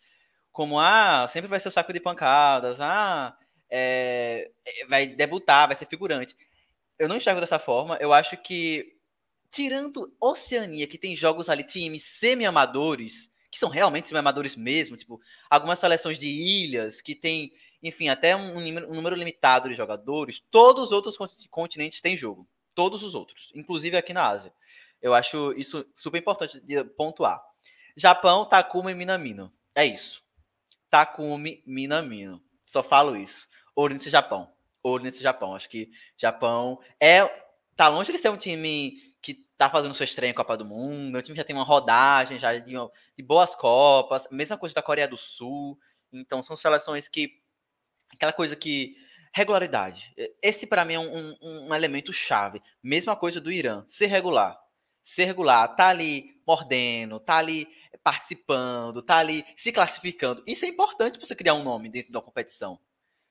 como 0.51 0.79
ah, 0.79 1.25
sempre 1.29 1.47
vai 1.47 1.59
ser 1.59 1.69
o 1.69 1.71
saco 1.71 1.93
de 1.93 2.01
pancadas, 2.01 2.81
ah, 2.81 3.33
é, 3.69 4.51
vai 4.89 5.07
debutar, 5.07 5.67
vai 5.67 5.77
ser 5.77 5.85
figurante. 5.85 6.35
Eu 6.97 7.07
não 7.07 7.15
enxergo 7.15 7.39
dessa 7.39 7.57
forma. 7.57 7.97
Eu 8.01 8.11
acho 8.11 8.35
que, 8.37 8.97
tirando 9.49 10.13
Oceania, 10.19 10.85
que 10.87 10.97
tem 10.97 11.15
jogos 11.15 11.49
ali, 11.49 11.63
times 11.63 12.03
semi-amadores, 12.03 13.31
que 13.49 13.57
são 13.57 13.69
realmente 13.69 14.09
semi-amadores 14.09 14.55
mesmo, 14.55 14.97
tipo, 14.97 15.21
algumas 15.49 15.79
seleções 15.79 16.19
de 16.19 16.27
ilhas, 16.27 16.99
que 16.99 17.15
tem, 17.15 17.53
enfim, 17.81 18.09
até 18.09 18.35
um, 18.35 18.57
um 18.57 18.95
número 18.95 19.15
limitado 19.15 19.69
de 19.69 19.75
jogadores, 19.75 20.41
todos 20.51 20.87
os 20.87 20.91
outros 20.91 21.15
continentes 21.49 22.01
têm 22.01 22.17
jogo. 22.17 22.45
Todos 22.75 23.01
os 23.01 23.15
outros, 23.15 23.51
inclusive 23.55 23.97
aqui 23.97 24.13
na 24.13 24.27
Ásia. 24.27 24.53
Eu 25.01 25.13
acho 25.13 25.53
isso 25.53 25.85
super 25.95 26.19
importante 26.19 26.59
de 26.61 26.83
pontuar. 26.83 27.41
Japão, 27.95 28.45
Takuma 28.45 28.91
e 28.91 28.95
Minamino. 28.95 29.51
É 29.75 29.85
isso. 29.85 30.23
Takumi 30.89 31.63
Minamino. 31.65 32.41
Só 32.65 32.83
falo 32.83 33.15
isso. 33.15 33.47
Oriente 33.75 34.09
Japão. 34.09 34.51
ouro 34.83 35.03
nesse 35.03 35.21
Japão. 35.21 35.55
Acho 35.55 35.69
que 35.69 35.91
Japão 36.17 36.79
é 36.99 37.25
tá 37.75 37.87
longe 37.87 38.11
de 38.11 38.17
ser 38.17 38.29
um 38.29 38.37
time 38.37 38.97
que 39.21 39.45
tá 39.57 39.69
fazendo 39.69 39.93
sua 39.93 40.03
estreia 40.03 40.31
em 40.31 40.33
Copa 40.33 40.57
do 40.57 40.65
Mundo. 40.65 41.17
O 41.17 41.21
time 41.21 41.37
já 41.37 41.43
tem 41.43 41.55
uma 41.55 41.63
rodagem 41.63 42.37
já 42.37 42.57
de, 42.57 42.73
de 42.73 43.23
boas 43.23 43.55
copas. 43.55 44.27
Mesma 44.31 44.57
coisa 44.57 44.75
da 44.75 44.81
Coreia 44.81 45.07
do 45.07 45.17
Sul. 45.17 45.79
Então 46.11 46.43
são 46.43 46.57
seleções 46.57 47.07
que 47.07 47.41
aquela 48.13 48.33
coisa 48.33 48.55
que 48.55 48.95
regularidade. 49.33 50.13
Esse 50.41 50.67
para 50.67 50.83
mim 50.83 50.93
é 50.95 50.99
um, 50.99 51.17
um, 51.17 51.37
um, 51.41 51.75
elemento 51.75 52.11
chave. 52.11 52.61
Mesma 52.81 53.15
coisa 53.15 53.39
do 53.39 53.51
Irã, 53.51 53.83
ser 53.87 54.07
regular. 54.07 54.59
Ser 55.09 55.25
regular, 55.25 55.75
tá 55.75 55.87
ali 55.87 56.39
mordendo, 56.45 57.19
tá 57.19 57.37
ali 57.37 57.67
participando, 58.03 59.01
tá 59.01 59.17
ali 59.17 59.43
se 59.57 59.71
classificando. 59.71 60.43
Isso 60.45 60.65
é 60.65 60.67
importante 60.67 61.17
para 61.17 61.25
você 61.25 61.35
criar 61.35 61.55
um 61.55 61.63
nome 61.63 61.89
dentro 61.89 62.11
da 62.11 62.21
competição, 62.21 62.79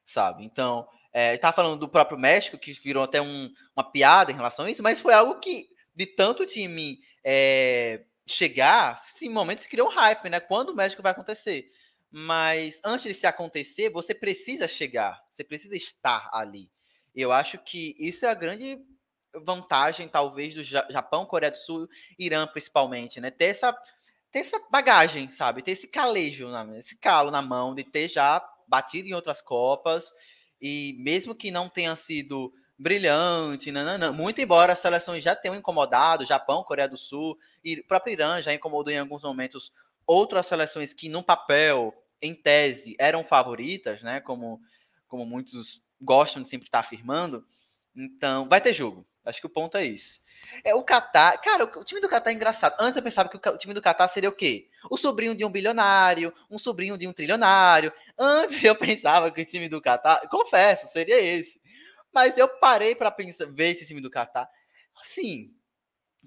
sabe? 0.04 0.44
Então, 0.44 0.88
é, 1.12 1.34
estava 1.34 1.54
falando 1.54 1.78
do 1.78 1.88
próprio 1.88 2.18
México, 2.18 2.58
que 2.58 2.72
virou 2.72 3.04
até 3.04 3.22
um, 3.22 3.54
uma 3.76 3.88
piada 3.88 4.32
em 4.32 4.34
relação 4.34 4.64
a 4.64 4.70
isso, 4.72 4.82
mas 4.82 4.98
foi 4.98 5.14
algo 5.14 5.38
que, 5.38 5.68
de 5.94 6.04
tanto 6.04 6.44
time 6.44 6.98
é, 7.22 8.02
chegar, 8.26 9.00
em 9.22 9.28
momentos 9.28 9.64
criou 9.64 9.86
um 9.86 9.92
hype, 9.92 10.28
né? 10.28 10.40
Quando 10.40 10.70
o 10.70 10.74
México 10.74 11.00
vai 11.00 11.12
acontecer. 11.12 11.70
Mas 12.10 12.80
antes 12.84 13.04
de 13.04 13.14
se 13.14 13.24
acontecer, 13.28 13.88
você 13.90 14.12
precisa 14.12 14.66
chegar, 14.66 15.22
você 15.30 15.44
precisa 15.44 15.76
estar 15.76 16.28
ali. 16.32 16.68
Eu 17.14 17.30
acho 17.30 17.56
que 17.56 17.94
isso 18.00 18.26
é 18.26 18.30
a 18.30 18.34
grande 18.34 18.84
vantagem, 19.44 20.08
talvez, 20.08 20.54
do 20.54 20.62
Japão, 20.64 21.26
Coreia 21.26 21.50
do 21.50 21.58
Sul, 21.58 21.88
Irã, 22.18 22.46
principalmente, 22.46 23.20
né? 23.20 23.30
Ter 23.30 23.46
essa, 23.46 23.72
ter 24.30 24.40
essa 24.40 24.60
bagagem, 24.70 25.28
sabe? 25.28 25.62
Ter 25.62 25.72
esse 25.72 25.88
calejo, 25.88 26.48
esse 26.76 26.98
calo 26.98 27.30
na 27.30 27.42
mão, 27.42 27.74
de 27.74 27.84
ter 27.84 28.08
já 28.08 28.42
batido 28.66 29.08
em 29.08 29.14
outras 29.14 29.40
Copas, 29.40 30.12
e 30.60 30.96
mesmo 30.98 31.34
que 31.34 31.50
não 31.50 31.68
tenha 31.68 31.94
sido 31.96 32.52
brilhante, 32.78 33.72
nananã, 33.72 34.12
muito 34.12 34.40
embora 34.40 34.72
as 34.72 34.78
seleções 34.78 35.24
já 35.24 35.34
tenham 35.34 35.56
incomodado, 35.56 36.24
Japão, 36.24 36.62
Coreia 36.62 36.88
do 36.88 36.96
Sul, 36.96 37.36
e 37.64 37.80
o 37.80 37.86
próprio 37.86 38.12
Irã 38.12 38.40
já 38.40 38.54
incomodou 38.54 38.92
em 38.92 38.98
alguns 38.98 39.22
momentos 39.22 39.72
outras 40.06 40.46
seleções 40.46 40.94
que, 40.94 41.08
no 41.08 41.22
papel, 41.22 41.92
em 42.22 42.34
tese, 42.34 42.96
eram 42.98 43.24
favoritas, 43.24 44.02
né? 44.02 44.20
Como, 44.20 44.60
como 45.06 45.26
muitos 45.26 45.82
gostam 46.00 46.42
de 46.42 46.48
sempre 46.48 46.68
estar 46.68 46.78
afirmando. 46.78 47.44
Então, 47.94 48.48
vai 48.48 48.60
ter 48.60 48.72
jogo. 48.72 49.04
Acho 49.28 49.40
que 49.40 49.46
o 49.46 49.50
ponto 49.50 49.76
é 49.76 49.84
isso. 49.84 50.20
É 50.64 50.74
o 50.74 50.82
Catar. 50.82 51.38
Cara, 51.38 51.64
o 51.64 51.84
time 51.84 52.00
do 52.00 52.08
Catar 52.08 52.30
é 52.30 52.34
engraçado. 52.34 52.74
Antes 52.80 52.96
eu 52.96 53.02
pensava 53.02 53.28
que 53.28 53.36
o 53.36 53.58
time 53.58 53.74
do 53.74 53.82
Catar 53.82 54.08
seria 54.08 54.28
o 54.28 54.32
quê? 54.34 54.68
O 54.90 54.96
sobrinho 54.96 55.34
de 55.34 55.44
um 55.44 55.50
bilionário, 55.50 56.32
um 56.50 56.58
sobrinho 56.58 56.96
de 56.96 57.06
um 57.06 57.12
trilionário. 57.12 57.92
Antes 58.18 58.62
eu 58.64 58.74
pensava 58.74 59.30
que 59.30 59.42
o 59.42 59.44
time 59.44 59.68
do 59.68 59.80
Catar, 59.80 60.20
confesso, 60.28 60.86
seria 60.86 61.20
esse. 61.20 61.60
Mas 62.12 62.38
eu 62.38 62.48
parei 62.48 62.94
para 62.94 63.10
pensar, 63.10 63.46
ver 63.46 63.70
esse 63.70 63.86
time 63.86 64.00
do 64.00 64.10
Catar. 64.10 64.48
Assim, 65.00 65.52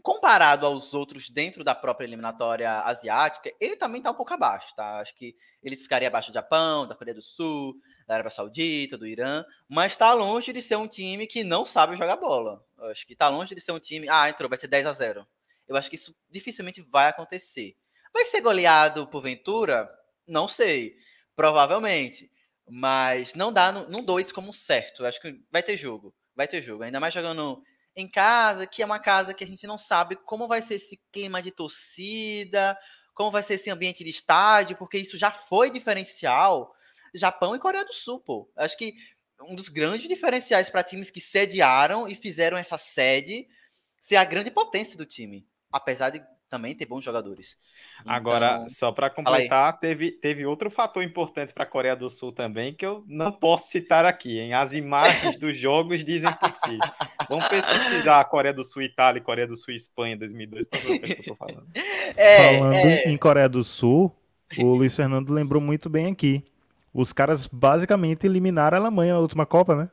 comparado 0.02 0.66
aos 0.66 0.94
outros 0.94 1.30
dentro 1.30 1.64
da 1.64 1.76
própria 1.76 2.06
eliminatória 2.06 2.80
asiática, 2.82 3.54
ele 3.60 3.76
também 3.76 4.00
está 4.00 4.12
um 4.12 4.16
pouco 4.16 4.34
abaixo, 4.34 4.74
tá? 4.76 5.00
Acho 5.00 5.16
que 5.16 5.36
ele 5.64 5.78
ficaria 5.78 6.08
abaixo 6.08 6.32
do 6.32 6.34
Japão, 6.34 6.88
da 6.88 6.96
Coreia 6.96 7.16
do 7.16 7.22
Sul, 7.22 7.76
da 8.08 8.16
Arábia 8.16 8.32
Saudita, 8.32 8.98
do 8.98 9.08
Irã, 9.08 9.46
mas 9.70 9.94
está 9.94 10.14
longe 10.14 10.52
de 10.52 10.62
ser 10.62 10.76
um 10.76 10.88
time 10.88 11.28
que 11.28 11.44
não 11.44 11.66
sabe 11.66 11.96
jogar 11.96 12.16
bola. 12.16 12.66
Acho 12.90 13.06
que 13.06 13.14
está 13.14 13.30
longe 13.30 13.54
de 13.54 13.62
ser 13.62 13.72
um 13.72 13.80
time, 13.80 14.10
ah, 14.10 14.30
entrou, 14.30 14.50
vai 14.50 14.58
ser 14.58 14.68
10 14.68 14.86
a 14.86 14.94
0. 14.94 15.28
Eu 15.68 15.76
acho 15.76 15.90
que 15.90 15.96
isso 15.96 16.16
dificilmente 16.30 16.82
vai 16.82 17.08
acontecer. 17.08 17.76
Vai 18.14 18.26
ser 18.26 18.42
goleado 18.42 19.08
por 19.08 19.22
Ventura? 19.22 19.90
Não 20.28 20.48
sei, 20.48 20.98
provavelmente, 21.36 22.30
mas 22.68 23.34
não 23.34 23.54
dá, 23.54 23.72
não, 23.72 23.88
não 23.88 24.04
dou 24.04 24.20
isso 24.20 24.34
como 24.34 24.52
certo. 24.52 25.04
Eu 25.04 25.08
acho 25.08 25.22
que 25.22 25.40
vai 25.52 25.64
ter 25.64 25.78
jogo, 25.78 26.14
vai 26.36 26.48
ter 26.48 26.62
jogo, 26.62 26.84
ainda 26.84 27.00
mais 27.00 27.14
jogando 27.14 27.64
em 27.96 28.10
casa, 28.10 28.66
que 28.66 28.82
é 28.82 28.86
uma 28.86 29.00
casa 29.00 29.34
que 29.34 29.44
a 29.44 29.48
gente 29.48 29.68
não 29.68 29.78
sabe 29.78 30.16
como 30.16 30.48
vai 30.48 30.62
ser 30.62 30.76
esse 30.76 31.02
clima 31.12 31.42
de 31.42 31.52
torcida, 31.52 32.78
como 33.14 33.32
vai 33.32 33.44
ser 33.44 33.56
esse 33.56 33.70
ambiente 33.70 34.04
de 34.04 34.10
estádio, 34.10 34.78
porque 34.78 34.98
isso 34.98 35.18
já 35.18 35.32
foi 35.32 35.70
diferencial. 35.70 36.74
Japão 37.14 37.56
e 37.56 37.60
Coreia 37.60 37.86
do 37.86 37.94
Sul, 37.94 38.20
pô. 38.20 38.50
Acho 38.56 38.78
que 38.78 38.94
um 39.42 39.56
dos 39.56 39.70
grandes 39.70 40.08
diferenciais 40.08 40.70
para 40.70 40.84
times 40.84 41.12
que 41.12 41.20
sediaram 41.20 42.08
e 42.08 42.16
fizeram 42.16 42.58
essa 42.58 42.78
sede 42.78 43.48
ser 44.00 44.16
a 44.16 44.24
grande 44.24 44.50
potência 44.50 44.98
do 44.98 45.06
time. 45.06 45.48
Apesar 45.72 46.10
de 46.10 46.24
também 46.52 46.76
ter 46.76 46.86
bons 46.86 47.04
jogadores. 47.04 47.58
Agora, 48.06 48.56
então, 48.58 48.70
só 48.70 48.92
para 48.92 49.10
completar, 49.10 49.80
teve, 49.80 50.12
teve 50.12 50.46
outro 50.46 50.70
fator 50.70 51.02
importante 51.02 51.54
para 51.54 51.64
a 51.64 51.66
Coreia 51.68 51.96
do 51.96 52.10
Sul 52.10 52.34
também, 52.34 52.74
que 52.74 52.86
eu 52.86 53.06
não 53.08 53.32
posso 53.32 53.70
citar 53.70 54.04
aqui, 54.06 54.38
hein? 54.38 54.54
As 54.54 54.74
imagens 54.74 55.38
dos 55.38 55.56
jogos 55.58 56.04
dizem 56.04 56.32
por 56.34 56.54
si. 56.54 56.78
Vamos 57.30 57.48
pesquisar 57.48 58.20
a 58.20 58.26
Coreia 58.26 58.54
do 58.54 58.66
Sul, 58.66 58.82
Itália, 58.82 59.22
Coreia 59.22 59.48
do 59.48 59.56
Sul, 59.56 59.74
Espanha 59.74 60.18
2002, 60.18 60.66
para 60.66 60.80
ver 60.82 60.96
o 60.96 61.00
que 61.00 61.12
eu 61.14 61.24
tô 61.24 61.36
falando. 61.36 61.68
É, 62.18 62.58
falando 62.58 62.74
é... 62.74 63.04
em 63.06 63.18
Coreia 63.18 63.48
do 63.48 63.64
Sul, 63.64 64.14
o 64.58 64.74
Luiz 64.76 64.94
Fernando 64.94 65.32
lembrou 65.32 65.62
muito 65.62 65.90
bem 65.90 66.12
aqui. 66.12 66.44
Os 66.94 67.14
caras 67.14 67.48
basicamente 67.48 68.26
eliminaram 68.26 68.78
a 68.78 68.82
Alemanha 68.82 69.14
na 69.14 69.20
última 69.20 69.46
Copa, 69.46 69.74
né? 69.74 69.90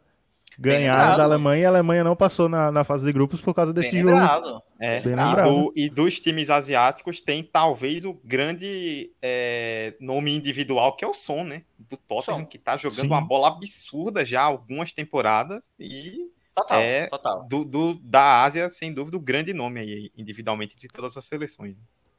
Ganharam 0.59 1.17
da 1.17 1.23
Alemanha 1.23 1.63
e 1.63 1.67
a 1.67 1.69
Alemanha 1.69 2.03
não 2.03 2.17
passou 2.17 2.49
na, 2.49 2.73
na 2.73 2.83
fase 2.83 3.05
de 3.07 3.13
grupos 3.13 3.41
por 3.41 3.55
causa 3.55 3.73
desse 3.73 3.93
Bem 3.93 4.03
jogo. 4.03 4.15
Lembrado. 4.15 4.63
É, 4.81 5.01
Bem 5.01 5.15
e, 5.15 5.43
do, 5.43 5.73
e, 5.77 5.89
dos 5.89 6.21
times 6.21 6.51
asiáticos 6.51 7.21
tem 7.21 7.43
talvez 7.43 8.05
o 8.05 8.15
grande 8.25 9.13
é, 9.23 9.95
nome 10.01 10.35
individual 10.35 10.97
que 10.97 11.05
é 11.05 11.09
o 11.09 11.15
Son, 11.15 11.45
né? 11.45 11.63
Do 11.79 11.97
Tottenham, 11.97 12.41
Som. 12.41 12.47
que 12.47 12.59
tá 12.59 12.77
jogando 12.77 13.03
Sim. 13.03 13.07
uma 13.07 13.21
bola 13.21 13.49
absurda 13.49 14.25
já 14.25 14.43
há 14.43 14.45
algumas 14.45 14.91
temporadas 14.93 15.73
e 15.79 16.31
total, 16.55 16.81
é 16.81 17.07
total. 17.07 17.45
Do, 17.45 17.65
do, 17.65 17.95
da 17.95 18.43
Ásia, 18.43 18.69
sem 18.69 18.93
dúvida, 18.93 19.17
o 19.17 19.21
grande 19.21 19.55
nome 19.55 19.81
aí, 19.81 20.13
individualmente, 20.17 20.77
de 20.77 20.89
todas 20.89 21.17
as 21.17 21.25
seleções. 21.25 21.77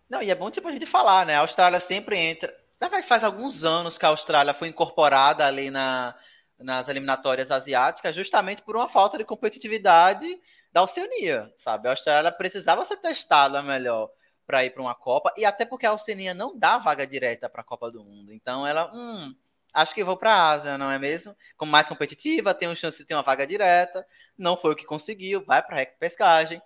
Não, 0.10 0.24
e 0.24 0.32
é 0.32 0.36
bom 0.36 0.50
tipo 0.50 0.68
a 0.68 0.72
gente 0.72 0.86
falar, 0.86 1.26
né? 1.26 1.36
A 1.36 1.42
Austrália 1.42 1.80
sempre 1.80 2.18
entra. 2.18 2.54
Já 2.82 3.04
faz 3.04 3.24
alguns 3.26 3.66
anos 3.66 3.98
que 3.98 4.06
a 4.06 4.10
Austrália 4.10 4.54
foi 4.54 4.70
incorporada 4.70 5.46
ali 5.46 5.70
na, 5.70 6.16
nas 6.60 6.90
eliminatórias 6.90 7.52
asiáticas, 7.52 8.16
justamente 8.16 8.62
por 8.62 8.76
uma 8.76 8.90
falta 8.90 9.18
de 9.18 9.24
competitividade 9.24 10.40
da 10.72 10.84
Oceania, 10.84 11.52
sabe? 11.58 11.88
A 11.88 11.92
Austrália 11.92 12.32
precisava 12.32 12.86
ser 12.86 12.98
testada 12.98 13.62
melhor 13.62 14.10
para 14.46 14.66
ir 14.66 14.72
para 14.72 14.82
uma 14.82 14.96
Copa, 14.96 15.32
e 15.38 15.46
até 15.46 15.66
porque 15.66 15.86
a 15.86 15.94
Oceania 15.94 16.34
não 16.34 16.58
dá 16.58 16.78
vaga 16.78 17.06
direta 17.06 17.48
para 17.48 17.62
a 17.62 17.64
Copa 17.64 17.92
do 17.92 18.04
Mundo. 18.04 18.34
Então 18.34 18.66
ela, 18.66 18.92
hum, 18.94 19.34
acho 19.74 19.94
que 19.94 20.04
vou 20.04 20.18
para 20.18 20.34
a 20.34 20.50
Ásia, 20.52 20.78
não 20.78 20.92
é 20.92 20.98
mesmo? 20.98 21.36
Como 21.56 21.72
mais 21.72 21.88
competitiva, 21.88 22.54
tem 22.54 22.68
uma 22.68 22.76
chance 22.76 22.98
de 22.98 23.06
ter 23.06 23.14
uma 23.14 23.24
vaga 23.24 23.46
direta, 23.46 24.06
não 24.38 24.58
foi 24.58 24.74
o 24.74 24.76
que 24.76 24.86
conseguiu, 24.86 25.44
vai 25.46 25.62
para 25.62 25.82
a 25.82 25.86
pescagem. 25.86 26.62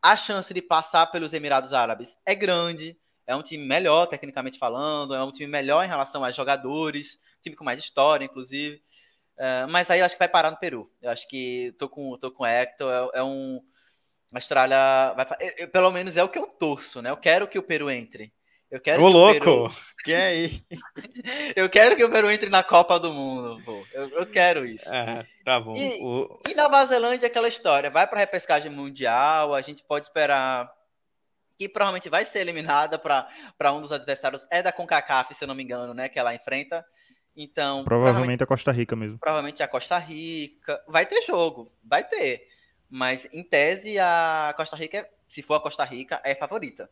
A 0.00 0.16
chance 0.16 0.54
de 0.54 0.62
passar 0.62 1.06
pelos 1.08 1.34
Emirados 1.34 1.72
Árabes 1.72 2.16
é 2.24 2.34
grande, 2.34 2.96
é 3.26 3.34
um 3.34 3.42
time 3.42 3.64
melhor 3.64 4.06
tecnicamente 4.06 4.58
falando, 4.58 5.14
é 5.14 5.24
um 5.24 5.32
time 5.32 5.50
melhor 5.50 5.84
em 5.84 5.88
relação 5.88 6.22
a 6.24 6.30
jogadores, 6.30 7.18
time 7.42 7.56
com 7.56 7.64
mais 7.64 7.78
história, 7.78 8.24
inclusive. 8.24 8.82
Uh, 9.36 9.68
mas 9.68 9.90
aí 9.90 10.00
eu 10.00 10.06
acho 10.06 10.14
que 10.14 10.18
vai 10.18 10.28
parar 10.28 10.50
no 10.50 10.58
Peru. 10.58 10.90
Eu 11.02 11.10
acho 11.10 11.26
que 11.28 11.74
tô 11.78 11.88
com, 11.88 12.16
tô 12.18 12.30
com 12.30 12.44
o 12.44 12.46
Hector, 12.46 13.10
é, 13.14 13.18
é 13.18 13.22
um. 13.22 13.60
A 14.32 14.38
Austrália. 14.38 14.76
Vai, 15.14 15.26
eu, 15.58 15.68
pelo 15.68 15.90
menos 15.90 16.16
é 16.16 16.22
o 16.22 16.28
que 16.28 16.38
eu 16.38 16.46
torço, 16.46 17.02
né? 17.02 17.10
Eu 17.10 17.16
quero 17.16 17.48
que 17.48 17.58
o 17.58 17.62
Peru 17.62 17.90
entre. 17.90 18.32
Eu 18.70 18.80
quero 18.80 19.02
Ô, 19.02 19.08
louco! 19.08 19.38
Peru... 19.38 19.68
Que 20.04 20.12
é 20.12 20.26
aí? 20.26 20.64
eu 21.54 21.68
quero 21.70 21.96
que 21.96 22.04
o 22.04 22.10
Peru 22.10 22.30
entre 22.30 22.50
na 22.50 22.62
Copa 22.62 22.98
do 22.98 23.12
Mundo, 23.12 23.62
pô. 23.64 23.86
Eu, 23.92 24.08
eu 24.10 24.26
quero 24.26 24.66
isso. 24.66 24.92
É, 24.92 25.24
tá 25.44 25.60
bom. 25.60 25.74
E, 25.76 26.02
o... 26.02 26.40
e 26.48 26.54
Nova 26.54 26.84
Zelândia, 26.86 27.28
aquela 27.28 27.48
história. 27.48 27.90
Vai 27.90 28.06
para 28.06 28.20
repescagem 28.20 28.70
mundial, 28.70 29.54
a 29.54 29.60
gente 29.60 29.82
pode 29.84 30.06
esperar 30.06 30.72
que 31.56 31.68
provavelmente 31.68 32.08
vai 32.08 32.24
ser 32.24 32.40
eliminada 32.40 32.98
para 32.98 33.72
um 33.72 33.80
dos 33.80 33.92
adversários. 33.92 34.46
É 34.50 34.62
da 34.62 34.72
CONCACAF, 34.72 35.34
se 35.34 35.44
eu 35.44 35.48
não 35.48 35.54
me 35.54 35.62
engano, 35.62 35.94
né? 35.94 36.08
Que 36.08 36.18
ela 36.18 36.34
enfrenta. 36.34 36.84
Então. 37.36 37.84
Provavelmente, 37.84 38.38
provavelmente 38.38 38.42
a 38.42 38.46
Costa 38.46 38.72
Rica 38.72 38.96
mesmo. 38.96 39.18
Provavelmente 39.18 39.62
a 39.62 39.68
Costa 39.68 39.98
Rica. 39.98 40.82
Vai 40.86 41.06
ter 41.06 41.22
jogo, 41.22 41.72
vai 41.82 42.04
ter. 42.04 42.48
Mas, 42.88 43.28
em 43.32 43.42
tese, 43.42 43.98
a 43.98 44.54
Costa 44.56 44.76
Rica, 44.76 45.08
se 45.28 45.42
for 45.42 45.54
a 45.54 45.60
Costa 45.60 45.84
Rica, 45.84 46.20
é 46.24 46.34
favorita. 46.34 46.88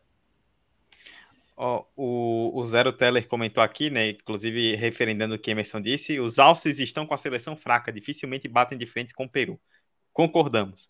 Oh, 1.55 1.85
o, 1.95 2.59
o 2.59 2.65
Zero 2.65 2.91
Teller 2.91 3.27
comentou 3.27 3.61
aqui, 3.61 3.89
né? 3.89 4.09
Inclusive 4.09 4.75
referendando 4.75 5.35
o 5.35 5.39
que 5.39 5.51
Emerson 5.51 5.79
disse: 5.79 6.19
os 6.19 6.39
alces 6.39 6.79
estão 6.79 7.05
com 7.05 7.13
a 7.13 7.17
seleção 7.17 7.55
fraca, 7.55 7.91
dificilmente 7.91 8.47
batem 8.47 8.77
de 8.77 8.85
frente 8.87 9.13
com 9.13 9.25
o 9.25 9.29
Peru. 9.29 9.59
Concordamos. 10.11 10.89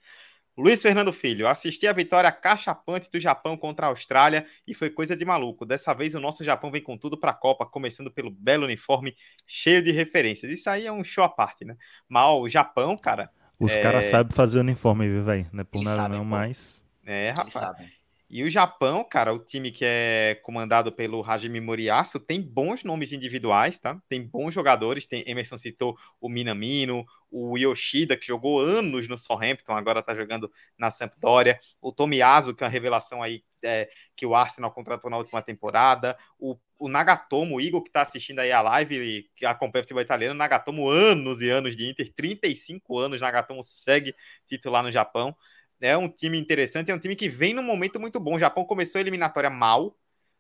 Luiz 0.55 0.81
Fernando 0.83 1.11
Filho, 1.11 1.47
assisti 1.47 1.87
a 1.87 1.93
vitória 1.93 2.31
cachapante 2.31 3.09
do 3.09 3.19
Japão 3.19 3.57
contra 3.57 3.87
a 3.87 3.89
Austrália 3.89 4.45
e 4.67 4.73
foi 4.73 4.91
coisa 4.91 5.17
de 5.17 5.25
maluco. 5.25 5.65
Dessa 5.65 5.93
vez 5.93 6.13
o 6.13 6.19
nosso 6.19 6.43
Japão 6.43 6.69
vem 6.69 6.81
com 6.81 6.95
tudo 6.95 7.17
para 7.17 7.31
a 7.31 7.33
Copa, 7.33 7.65
começando 7.65 8.11
pelo 8.11 8.29
belo 8.29 8.65
uniforme 8.65 9.15
cheio 9.47 9.81
de 9.81 9.91
referências. 9.91 10.51
Isso 10.51 10.69
aí 10.69 10.85
é 10.85 10.91
um 10.91 11.03
show 11.03 11.23
à 11.23 11.29
parte, 11.29 11.65
né? 11.65 11.75
Mas 12.07 12.27
o 12.27 12.47
Japão, 12.47 12.95
cara. 12.95 13.31
Os 13.59 13.71
é... 13.71 13.81
caras 13.81 14.05
sabem 14.05 14.35
fazer 14.35 14.59
uniforme, 14.59 15.09
viu, 15.09 15.23
velho? 15.23 15.49
Não 15.51 15.61
é 15.61 15.63
por 15.63 15.77
Eles 15.77 15.87
nada 15.87 16.03
sabem, 16.03 16.17
não, 16.19 16.25
pô. 16.25 16.31
mas. 16.31 16.83
É, 17.03 17.31
rapaz. 17.31 18.02
E 18.35 18.43
o 18.43 18.49
Japão, 18.49 19.03
cara, 19.07 19.31
o 19.31 19.37
time 19.37 19.71
que 19.71 19.85
é 19.85 20.39
comandado 20.41 20.91
pelo 20.91 21.23
Hajime 21.23 21.61
Moriyasu, 21.61 22.19
tem 22.19 22.41
bons 22.41 22.83
nomes 22.83 23.11
individuais, 23.11 23.79
tá? 23.79 24.01
Tem 24.09 24.25
bons 24.25 24.51
jogadores, 24.55 25.05
tem 25.05 25.23
Emerson 25.27 25.55
citou 25.55 25.95
o 26.19 26.27
Minamino, 26.27 27.05
o 27.29 27.55
Yoshida, 27.55 28.17
que 28.17 28.25
jogou 28.25 28.59
anos 28.59 29.07
no 29.07 29.19
Southampton, 29.19 29.73
agora 29.73 30.01
tá 30.01 30.15
jogando 30.15 30.51
na 30.75 30.89
Sampdoria, 30.89 31.59
o 31.79 31.91
Tomiyasu, 31.91 32.55
que 32.55 32.63
é 32.63 32.65
uma 32.65 32.71
revelação 32.73 33.21
aí 33.21 33.43
é, 33.63 33.87
que 34.15 34.25
o 34.25 34.33
Arsenal 34.33 34.71
contratou 34.71 35.11
na 35.11 35.17
última 35.17 35.43
temporada, 35.43 36.17
o, 36.39 36.57
o 36.79 36.89
Nagatomo, 36.89 37.57
o 37.57 37.61
Igor 37.61 37.83
que 37.83 37.91
tá 37.91 38.01
assistindo 38.01 38.39
aí 38.39 38.51
a 38.51 38.61
live, 38.61 39.29
que 39.35 39.45
acompanha 39.45 39.81
o 39.81 39.83
futebol 39.83 40.01
italiano, 40.01 40.33
Nagatomo 40.33 40.89
anos 40.89 41.39
e 41.39 41.51
anos 41.51 41.75
de 41.75 41.87
Inter, 41.87 42.11
35 42.15 42.97
anos, 42.97 43.21
Nagatomo 43.21 43.61
segue 43.63 44.15
titular 44.47 44.81
no 44.81 44.91
Japão, 44.91 45.35
é 45.83 45.97
um 45.97 46.07
time 46.07 46.39
interessante, 46.39 46.89
é 46.89 46.95
um 46.95 46.99
time 46.99 47.15
que 47.15 47.27
vem 47.27 47.53
num 47.53 47.61
momento 47.61 47.99
muito 47.99 48.19
bom. 48.19 48.35
O 48.35 48.39
Japão 48.39 48.63
começou 48.63 48.99
a 48.99 49.01
eliminatória 49.01 49.49
mal. 49.49 49.97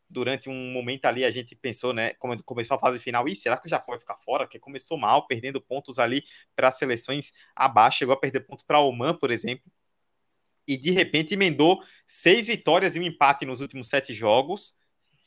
Durante 0.09 0.47
um 0.47 0.71
momento 0.71 1.05
ali 1.05 1.25
a 1.25 1.31
gente 1.31 1.55
pensou, 1.55 1.91
né, 1.91 2.13
como 2.15 2.41
começou 2.43 2.77
a 2.77 2.79
fase 2.79 2.99
final, 2.99 3.27
e 3.27 3.35
será 3.35 3.57
que 3.57 3.65
o 3.65 3.69
Japão 3.69 3.93
vai 3.93 3.99
ficar 3.99 4.15
fora? 4.15 4.45
Porque 4.45 4.59
começou 4.59 4.95
mal, 4.97 5.25
perdendo 5.27 5.59
pontos 5.59 5.97
ali 5.97 6.23
para 6.55 6.71
seleções 6.71 7.33
abaixo, 7.55 7.97
chegou 7.97 8.13
a 8.13 8.19
perder 8.19 8.41
ponto 8.41 8.63
para 8.65 8.79
Oman, 8.79 9.17
por 9.17 9.31
exemplo. 9.31 9.69
E 10.67 10.77
de 10.77 10.91
repente 10.91 11.33
emendou 11.33 11.83
seis 12.05 12.47
vitórias 12.47 12.95
e 12.95 12.99
um 12.99 13.03
empate 13.03 13.45
nos 13.45 13.59
últimos 13.59 13.87
sete 13.89 14.13
jogos. 14.13 14.75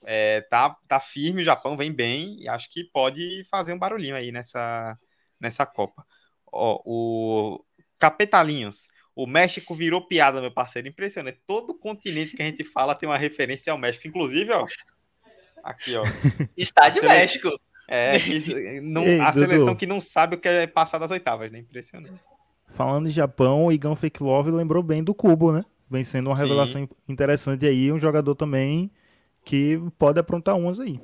É, 0.05 0.41
tá, 0.43 0.77
tá 0.89 1.01
firme, 1.01 1.43
o 1.43 1.45
Japão 1.45 1.77
vem 1.77 1.93
bem 1.93 2.41
e 2.41 2.49
acho 2.49 2.71
que 2.71 2.85
pode 2.85 3.45
fazer 3.51 3.73
um 3.73 3.79
barulhinho 3.79 4.15
aí 4.15 4.31
nessa, 4.31 4.97
nessa 5.41 5.67
Copa. 5.67 6.07
Ó, 6.51 6.81
o 6.87 7.65
Capetalinhos 7.99 8.89
o 9.17 9.27
México 9.27 9.75
virou 9.75 10.07
piada, 10.07 10.43
meu 10.43 10.51
parceiro. 10.51 10.89
Impressionante. 10.89 11.41
Todo 11.47 11.75
continente 11.75 12.37
que 12.37 12.43
a 12.43 12.45
gente 12.45 12.63
fala 12.63 12.95
tem 12.95 13.09
uma 13.09 13.17
referência 13.17 13.73
ao 13.73 13.79
México. 13.79 14.07
Inclusive, 14.07 14.53
ó. 14.53 14.67
Aqui, 15.65 15.97
ó. 15.97 16.05
Está 16.55 16.91
de 16.91 17.01
México. 17.01 17.49
É, 17.89 18.19
não, 18.83 19.05
Ei, 19.05 19.19
a 19.21 19.31
Dudu. 19.31 19.47
seleção 19.47 19.75
que 19.75 19.87
não 19.87 20.01
sabe 20.03 20.37
o 20.37 20.39
que 20.39 20.47
é 20.47 20.67
passar 20.67 20.99
das 20.99 21.11
oitavas, 21.11 21.51
né? 21.51 21.61
Impressionante. 21.61 22.21
Falando 22.69 23.09
em 23.09 23.13
Japão, 23.13 23.65
o 23.65 23.73
Igan 23.73 23.97
Fake 23.97 24.23
Love 24.23 24.51
lembrou 24.51 24.83
bem 24.83 25.03
do 25.03 25.15
Cubo, 25.15 25.51
né? 25.51 25.65
Vem 25.89 26.05
sendo 26.05 26.29
uma 26.29 26.37
revelação 26.37 26.83
Sim. 26.83 26.89
interessante 27.09 27.67
aí. 27.67 27.91
Um 27.91 27.99
jogador 27.99 28.35
também 28.35 28.91
que 29.45 29.81
pode 29.99 30.21
aprontar 30.21 30.57
umas 30.57 30.79
aí. 30.79 31.01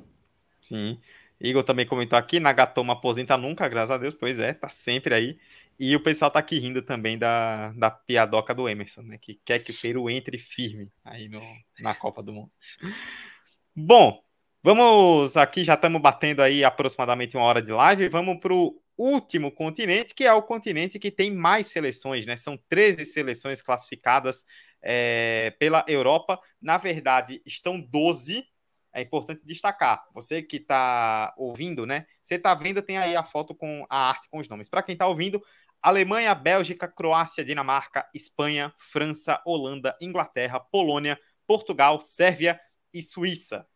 Sim. 0.61 0.99
Igor 1.43 1.63
também 1.63 1.85
comentou 1.85 2.17
aqui, 2.17 2.39
Nagatomo 2.39 2.93
aposenta 2.93 3.37
nunca, 3.37 3.67
graças 3.67 3.91
a 3.91 3.97
Deus. 3.97 4.13
Pois 4.13 4.39
é, 4.39 4.53
tá 4.53 4.69
sempre 4.69 5.13
aí. 5.13 5.37
E 5.77 5.93
o 5.95 5.99
pessoal 5.99 6.31
tá 6.31 6.39
aqui 6.39 6.57
rindo 6.57 6.81
também 6.81 7.17
da, 7.17 7.73
da 7.73 7.91
piadoca 7.91 8.55
do 8.55 8.69
Emerson, 8.69 9.01
né? 9.01 9.17
Que 9.17 9.35
quer 9.43 9.59
que 9.59 9.71
o 9.71 9.81
Peru 9.81 10.09
entre 10.09 10.37
firme 10.37 10.89
aí 11.03 11.27
no, 11.27 11.41
na 11.79 11.93
Copa 11.93 12.23
do 12.23 12.31
Mundo. 12.31 12.51
Bom, 13.75 14.23
vamos 14.63 15.35
aqui, 15.35 15.63
já 15.63 15.73
estamos 15.73 16.01
batendo 16.01 16.41
aí 16.41 16.63
aproximadamente 16.63 17.35
uma 17.35 17.45
hora 17.45 17.61
de 17.61 17.71
live. 17.71 18.07
Vamos 18.07 18.39
para 18.39 18.53
o 18.53 18.79
último 18.97 19.51
continente, 19.51 20.13
que 20.13 20.23
é 20.23 20.31
o 20.31 20.43
continente 20.43 20.97
que 20.97 21.11
tem 21.11 21.29
mais 21.29 21.67
seleções, 21.67 22.25
né? 22.25 22.37
São 22.37 22.57
13 22.69 23.05
seleções 23.05 23.61
classificadas 23.61 24.45
é, 24.81 25.53
pela 25.59 25.83
Europa. 25.89 26.39
Na 26.61 26.77
verdade, 26.77 27.41
estão 27.45 27.81
12 27.81 28.45
é 28.93 29.01
importante 29.01 29.41
destacar. 29.45 30.05
Você 30.13 30.41
que 30.41 30.57
está 30.57 31.33
ouvindo, 31.37 31.85
né? 31.85 32.05
Você 32.21 32.35
está 32.35 32.53
vendo, 32.53 32.81
tem 32.81 32.97
aí 32.97 33.15
a 33.15 33.23
foto 33.23 33.55
com 33.55 33.85
a 33.89 34.09
arte 34.09 34.29
com 34.29 34.37
os 34.37 34.47
nomes. 34.47 34.69
Para 34.69 34.83
quem 34.83 34.93
está 34.93 35.07
ouvindo, 35.07 35.43
Alemanha, 35.81 36.33
Bélgica, 36.33 36.87
Croácia, 36.87 37.43
Dinamarca, 37.43 38.07
Espanha, 38.13 38.73
França, 38.77 39.41
Holanda, 39.45 39.97
Inglaterra, 39.99 40.59
Polônia, 40.59 41.19
Portugal, 41.45 41.99
Sérvia 41.99 42.59
e 42.93 43.01
Suíça. 43.01 43.67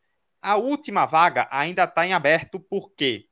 A 0.42 0.56
última 0.56 1.06
vaga 1.06 1.48
ainda 1.52 1.84
está 1.84 2.06
em 2.06 2.14
aberto 2.14 2.60
porque 2.60 3.28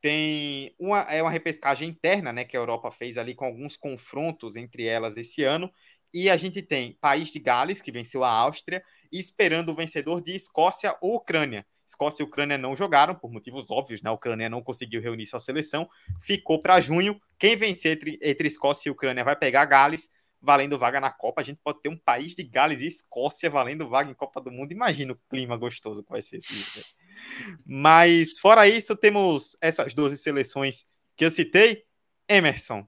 tem 0.00 0.74
uma, 0.78 1.00
é 1.04 1.22
uma 1.22 1.30
repescagem 1.30 1.88
interna, 1.88 2.30
né, 2.30 2.44
que 2.44 2.54
a 2.54 2.60
Europa 2.60 2.90
fez 2.90 3.16
ali 3.16 3.34
com 3.34 3.46
alguns 3.46 3.74
confrontos 3.74 4.54
entre 4.54 4.84
elas 4.84 5.16
esse 5.16 5.42
ano. 5.42 5.72
E 6.14 6.30
a 6.30 6.36
gente 6.36 6.62
tem 6.62 6.96
País 7.00 7.30
de 7.30 7.40
Gales, 7.40 7.82
que 7.82 7.90
venceu 7.90 8.22
a 8.22 8.30
Áustria, 8.30 8.84
e 9.10 9.18
esperando 9.18 9.70
o 9.70 9.74
vencedor 9.74 10.22
de 10.22 10.32
Escócia 10.32 10.96
ou 11.00 11.16
Ucrânia. 11.16 11.66
Escócia 11.84 12.22
e 12.22 12.24
Ucrânia 12.24 12.56
não 12.56 12.76
jogaram, 12.76 13.16
por 13.16 13.32
motivos 13.32 13.68
óbvios, 13.68 14.00
né? 14.00 14.08
A 14.08 14.12
Ucrânia 14.12 14.48
não 14.48 14.62
conseguiu 14.62 15.02
reunir 15.02 15.26
sua 15.26 15.40
seleção, 15.40 15.90
ficou 16.22 16.62
para 16.62 16.80
junho. 16.80 17.20
Quem 17.36 17.56
vencer 17.56 17.96
entre, 17.96 18.16
entre 18.22 18.46
Escócia 18.46 18.88
e 18.88 18.92
Ucrânia 18.92 19.24
vai 19.24 19.34
pegar 19.34 19.64
Gales, 19.64 20.08
valendo 20.40 20.78
vaga 20.78 21.00
na 21.00 21.10
Copa. 21.10 21.40
A 21.40 21.44
gente 21.44 21.58
pode 21.64 21.82
ter 21.82 21.88
um 21.88 21.98
país 21.98 22.32
de 22.32 22.44
Gales 22.44 22.80
e 22.80 22.86
Escócia 22.86 23.50
valendo 23.50 23.88
vaga 23.88 24.08
em 24.08 24.14
Copa 24.14 24.40
do 24.40 24.52
Mundo. 24.52 24.70
Imagina 24.70 25.14
o 25.14 25.18
clima 25.28 25.56
gostoso 25.56 26.04
que 26.04 26.10
vai 26.10 26.22
ser 26.22 26.36
esse. 26.36 26.84
Mas, 27.66 28.38
fora 28.38 28.68
isso, 28.68 28.94
temos 28.94 29.56
essas 29.60 29.94
12 29.94 30.16
seleções 30.16 30.86
que 31.16 31.24
eu 31.24 31.30
citei. 31.30 31.82
Emerson, 32.28 32.86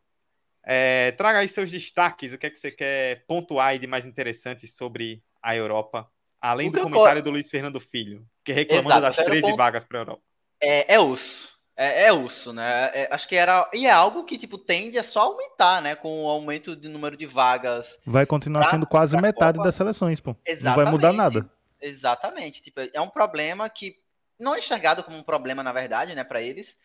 é, 0.67 1.13
traga 1.13 1.39
aí 1.39 1.49
seus 1.49 1.71
destaques, 1.71 2.33
o 2.33 2.39
que 2.39 2.47
é 2.47 2.51
que 2.51 2.59
você 2.59 2.71
quer 2.71 3.25
pontuar 3.27 3.69
aí 3.69 3.79
de 3.79 3.87
mais 3.87 4.05
interessante 4.05 4.67
sobre 4.67 5.23
a 5.41 5.57
Europa 5.57 6.11
Além 6.41 6.71
do 6.71 6.81
comentário 6.81 7.23
do 7.23 7.31
Luiz 7.31 7.49
Fernando 7.51 7.81
Filho, 7.81 8.25
que 8.45 8.53
reclamando 8.53 8.89
Exato, 8.89 9.17
das 9.17 9.17
13 9.17 9.43
ponto... 9.43 9.57
vagas 9.57 9.85
para 9.85 9.99
a 9.99 10.01
Europa. 10.03 10.23
É, 10.61 10.95
é 10.95 11.01
osso. 11.01 11.57
É, 11.77 12.05
é 12.05 12.13
osso, 12.13 12.53
né? 12.53 12.91
É, 12.95 13.09
acho 13.11 13.29
que 13.29 13.37
era. 13.37 13.69
E 13.75 13.87
é 13.87 13.91
algo 13.91 14.25
que, 14.25 14.39
tipo, 14.39 14.57
tende 14.57 14.99
a 14.99 15.03
só 15.03 15.21
aumentar, 15.21 15.83
né? 15.83 15.95
Com 15.95 16.25
o 16.25 16.29
aumento 16.29 16.75
de 16.75 16.89
número 16.89 17.17
de 17.17 17.27
vagas. 17.27 17.99
Vai 18.07 18.25
continuar 18.25 18.63
pra, 18.63 18.71
sendo 18.71 18.87
quase 18.87 19.17
metade 19.17 19.59
Copa. 19.59 19.69
das 19.69 19.75
seleções, 19.75 20.21
pô. 20.21 20.37
Exatamente. 20.47 20.65
Não 20.65 20.85
vai 20.85 20.93
mudar 20.93 21.13
nada. 21.13 21.51
Exatamente. 21.81 22.63
Tipo, 22.63 22.81
é 22.93 23.01
um 23.01 23.09
problema 23.09 23.69
que 23.69 23.97
não 24.41 24.55
é 24.55 24.59
enxergado 24.59 25.03
como 25.03 25.19
um 25.19 25.23
problema, 25.23 25.63
na 25.63 25.73
verdade, 25.73 26.15
né, 26.15 26.25
para 26.25 26.41
eles. 26.41 26.79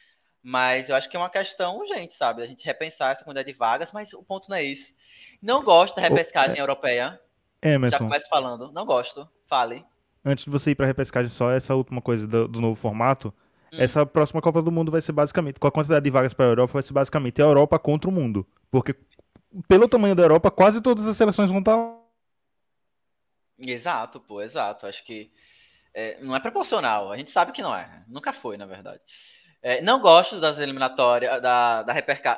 Mas 0.44 0.90
eu 0.90 0.96
acho 0.96 1.10
que 1.10 1.16
é 1.16 1.20
uma 1.20 1.30
questão 1.30 1.78
urgente, 1.78 2.14
sabe? 2.14 2.42
A 2.42 2.48
gente 2.48 2.66
repensar 2.66 3.12
essa 3.12 3.24
quantidade 3.24 3.52
de 3.52 3.58
vagas, 3.58 3.92
mas 3.92 4.14
o 4.14 4.24
ponto 4.24 4.50
não 4.50 4.58
é 4.58 4.64
isso. 4.64 4.94
Não 5.42 5.64
gosto 5.64 5.96
da 5.96 6.02
repescagem 6.02 6.58
é... 6.58 6.62
europeia. 6.62 7.20
Emerson. 7.62 7.98
Já 7.98 8.04
começo 8.06 8.30
falando. 8.30 8.72
Não 8.72 8.86
gosto. 8.86 9.30
Fale. 9.46 9.86
Antes 10.26 10.46
de 10.46 10.52
você 10.52 10.72
ir 10.72 10.76
para 10.76 10.86
a 10.86 10.88
repescagem, 10.88 11.30
só 11.30 11.52
essa 11.52 11.76
última 11.76 12.02
coisa 12.02 12.28
do, 12.28 12.48
do 12.48 12.62
novo 12.62 12.76
formato. 12.76 13.34
Hum. 13.72 13.78
Essa 13.80 14.06
próxima 14.06 14.42
Copa 14.42 14.62
do 14.62 14.72
Mundo 14.72 14.92
vai 14.92 15.02
ser 15.02 15.12
basicamente, 15.12 15.60
com 15.60 15.68
a 15.68 15.72
quantidade 15.72 16.04
de 16.04 16.10
vagas 16.10 16.34
para 16.34 16.46
a 16.46 16.50
Europa, 16.50 16.74
vai 16.74 16.84
ser 16.84 16.94
basicamente 16.94 17.42
a 17.42 17.46
Europa 17.46 17.78
contra 17.78 18.10
o 18.10 18.14
mundo. 18.14 18.46
Porque, 18.70 18.96
pelo 19.68 19.88
tamanho 19.88 20.16
da 20.16 20.24
Europa, 20.24 20.50
quase 20.50 20.82
todas 20.82 21.08
as 21.08 21.18
seleções 21.18 21.50
vão 21.50 21.60
estar 21.60 21.78
tá 21.78 22.02
Exato, 23.66 24.20
pô, 24.20 24.42
exato. 24.42 24.88
Acho 24.88 25.04
que 25.04 25.32
é, 25.94 26.20
não 26.22 26.36
é 26.36 26.40
proporcional. 26.40 27.12
A 27.12 27.18
gente 27.18 27.32
sabe 27.32 27.52
que 27.52 27.62
não 27.62 27.76
é. 27.76 28.04
Nunca 28.08 28.34
foi, 28.34 28.58
na 28.58 28.66
verdade. 28.66 29.02
É, 29.64 29.80
não 29.82 30.02
gosto 30.02 30.40
das 30.40 30.58
eliminatórias, 30.58 31.40
da, 31.42 31.84
da, 31.84 31.94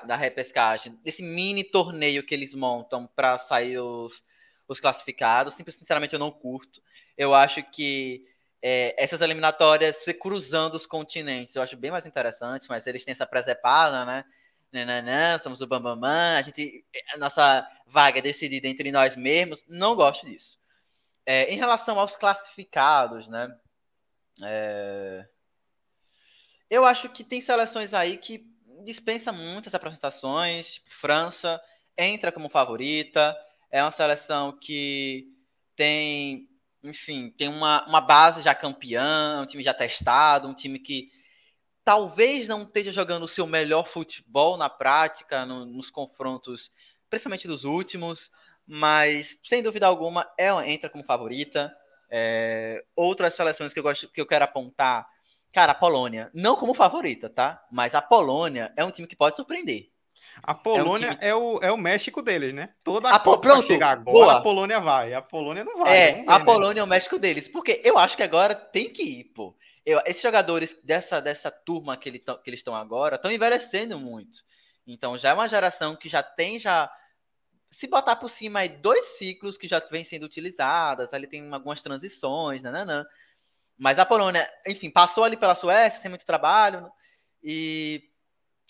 da 0.06 0.16
repescagem, 0.16 1.00
desse 1.04 1.24
mini 1.24 1.64
torneio 1.64 2.26
que 2.26 2.34
eles 2.34 2.54
montam 2.54 3.08
para 3.08 3.38
sair 3.38 3.80
os, 3.80 4.24
os 4.68 4.80
classificados. 4.80 5.54
Simples, 5.54 5.76
sinceramente, 5.78 6.14
eu 6.14 6.20
não 6.20 6.32
curto. 6.32 6.82
Eu 7.18 7.34
acho 7.34 7.64
que 7.64 8.26
é, 8.62 8.96
essas 9.02 9.22
eliminatórias, 9.22 9.98
se 9.98 10.14
cruzando 10.14 10.76
os 10.76 10.86
continentes, 10.86 11.56
eu 11.56 11.62
acho 11.62 11.78
bem 11.78 11.92
mais 11.92 12.06
interessante, 12.06 12.68
mas 12.68 12.88
eles 12.88 13.06
têm 13.06 13.14
essa 13.14 13.26
presepada, 13.26 14.06
né? 14.06 14.26
Nananã, 14.72 15.38
somos 15.38 15.62
o 15.62 15.68
Bambamã, 15.68 16.38
a 16.38 16.42
gente, 16.42 16.84
a 17.14 17.18
nossa 17.18 17.68
vaga 17.86 18.18
é 18.20 18.22
decidida 18.22 18.68
entre 18.68 18.92
nós 18.92 19.16
mesmos. 19.16 19.64
Não 19.68 19.96
gosto 19.96 20.26
disso. 20.26 20.58
É, 21.26 21.54
em 21.54 21.58
relação 21.58 22.00
aos 22.00 22.16
classificados, 22.16 23.28
né? 23.28 23.56
É, 24.44 25.28
eu 26.74 26.86
acho 26.86 27.08
que 27.10 27.24
tem 27.24 27.40
seleções 27.40 27.94
aí 27.94 28.18
que 28.18 28.46
dispensa 28.84 29.32
muitas 29.32 29.76
apresentações. 29.76 30.74
Tipo, 30.74 30.90
França 30.90 31.62
entra 31.96 32.32
como 32.32 32.50
favorita. 32.50 33.38
É 33.70 33.84
uma 33.84 33.92
seleção 33.92 34.58
que 34.60 35.28
tem 35.76 36.50
enfim, 36.84 37.34
tem 37.38 37.48
uma, 37.48 37.86
uma 37.88 38.02
base 38.02 38.42
já 38.42 38.54
campeã, 38.54 39.42
um 39.42 39.46
time 39.46 39.64
já 39.64 39.74
testado, 39.74 40.50
um 40.50 40.54
time 40.54 40.78
que 40.78 41.10
talvez 41.82 42.48
não 42.48 42.64
esteja 42.64 42.92
jogando 42.92 43.24
o 43.24 43.28
seu 43.28 43.48
melhor 43.48 43.88
futebol 43.88 44.58
na 44.58 44.70
prática, 44.70 45.46
no, 45.46 45.66
nos 45.66 45.90
confrontos, 45.90 46.74
principalmente 47.10 47.48
dos 47.48 47.64
últimos, 47.64 48.30
mas 48.68 49.38
sem 49.46 49.64
dúvida 49.64 49.88
alguma 49.88 50.30
ela 50.38 50.68
entra 50.68 50.90
como 50.90 51.06
favorita. 51.06 51.74
É, 52.10 52.84
outras 52.96 53.34
seleções 53.34 53.74
que 53.74 53.80
eu 53.80 53.84
gosto 53.84 54.10
que 54.10 54.20
eu 54.20 54.28
quero 54.28 54.44
apontar, 54.44 55.08
cara, 55.54 55.72
a 55.72 55.76
Polônia, 55.76 56.32
não 56.34 56.56
como 56.56 56.74
favorita, 56.74 57.30
tá? 57.30 57.64
Mas 57.72 57.94
a 57.94 58.02
Polônia 58.02 58.74
é 58.76 58.84
um 58.84 58.92
time 58.92 59.08
que 59.08 59.16
pode 59.16 59.36
surpreender. 59.36 59.90
A 60.42 60.56
Polônia 60.56 61.08
é, 61.08 61.12
um 61.12 61.16
time... 61.16 61.28
é, 61.30 61.36
o, 61.36 61.60
é 61.62 61.72
o 61.72 61.78
México 61.78 62.22
deles, 62.22 62.54
né? 62.56 62.74
Toda 62.84 63.10
a, 63.10 63.16
a 63.16 63.20
Copa 63.20 63.48
pronto, 63.48 63.68
chegar 63.68 63.92
agora, 63.92 64.14
boa. 64.14 64.38
a 64.38 64.42
Polônia 64.42 64.80
vai. 64.80 65.14
A 65.14 65.22
Polônia 65.22 65.64
não 65.64 65.78
vai. 65.78 65.96
É, 65.96 66.14
ver, 66.14 66.24
a 66.28 66.40
né? 66.40 66.46
Polônia 66.46 66.82
é 66.82 66.84
o 66.84 66.88
México 66.88 67.20
deles. 67.20 67.48
Porque 67.48 67.80
eu 67.84 68.00
acho 68.00 68.18
que 68.18 68.24
agora 68.24 68.56
tem 68.56 68.90
que 68.90 69.04
ir, 69.04 69.24
pô. 69.26 69.56
Eu, 69.86 70.02
esses 70.06 70.22
jogadores 70.22 70.76
dessa, 70.84 71.22
dessa 71.22 71.52
turma 71.52 71.96
que, 71.96 72.10
ele 72.10 72.20
que 72.20 72.50
eles 72.50 72.62
estão 72.62 72.76
agora 72.76 73.16
estão 73.16 73.32
envelhecendo 73.32 74.00
muito. 74.00 74.44
Então 74.88 75.18
já 75.18 75.30
é 75.30 75.34
uma 75.34 75.48
geração 75.48 75.96
que 75.96 76.10
já 76.10 76.24
tem 76.24 76.60
já 76.60 76.92
se 77.70 77.88
botar 77.88 78.16
por 78.16 78.30
cima 78.30 78.60
aí 78.60 78.70
dois 78.70 79.18
ciclos 79.18 79.58
que 79.58 79.68
já 79.68 79.80
vêm 79.92 80.04
sendo 80.04 80.26
utilizadas, 80.26 81.14
ali 81.14 81.28
tem 81.28 81.52
algumas 81.52 81.82
transições, 81.82 82.62
nananã. 82.62 83.06
Mas 83.78 84.00
a 84.00 84.06
Polônia, 84.06 84.50
enfim, 84.68 84.90
passou 84.90 85.24
ali 85.24 85.36
pela 85.36 85.56
Suécia 85.56 86.00
sem 86.00 86.10
muito 86.10 86.26
trabalho 86.26 86.82
né, 86.82 86.90
e 87.44 88.04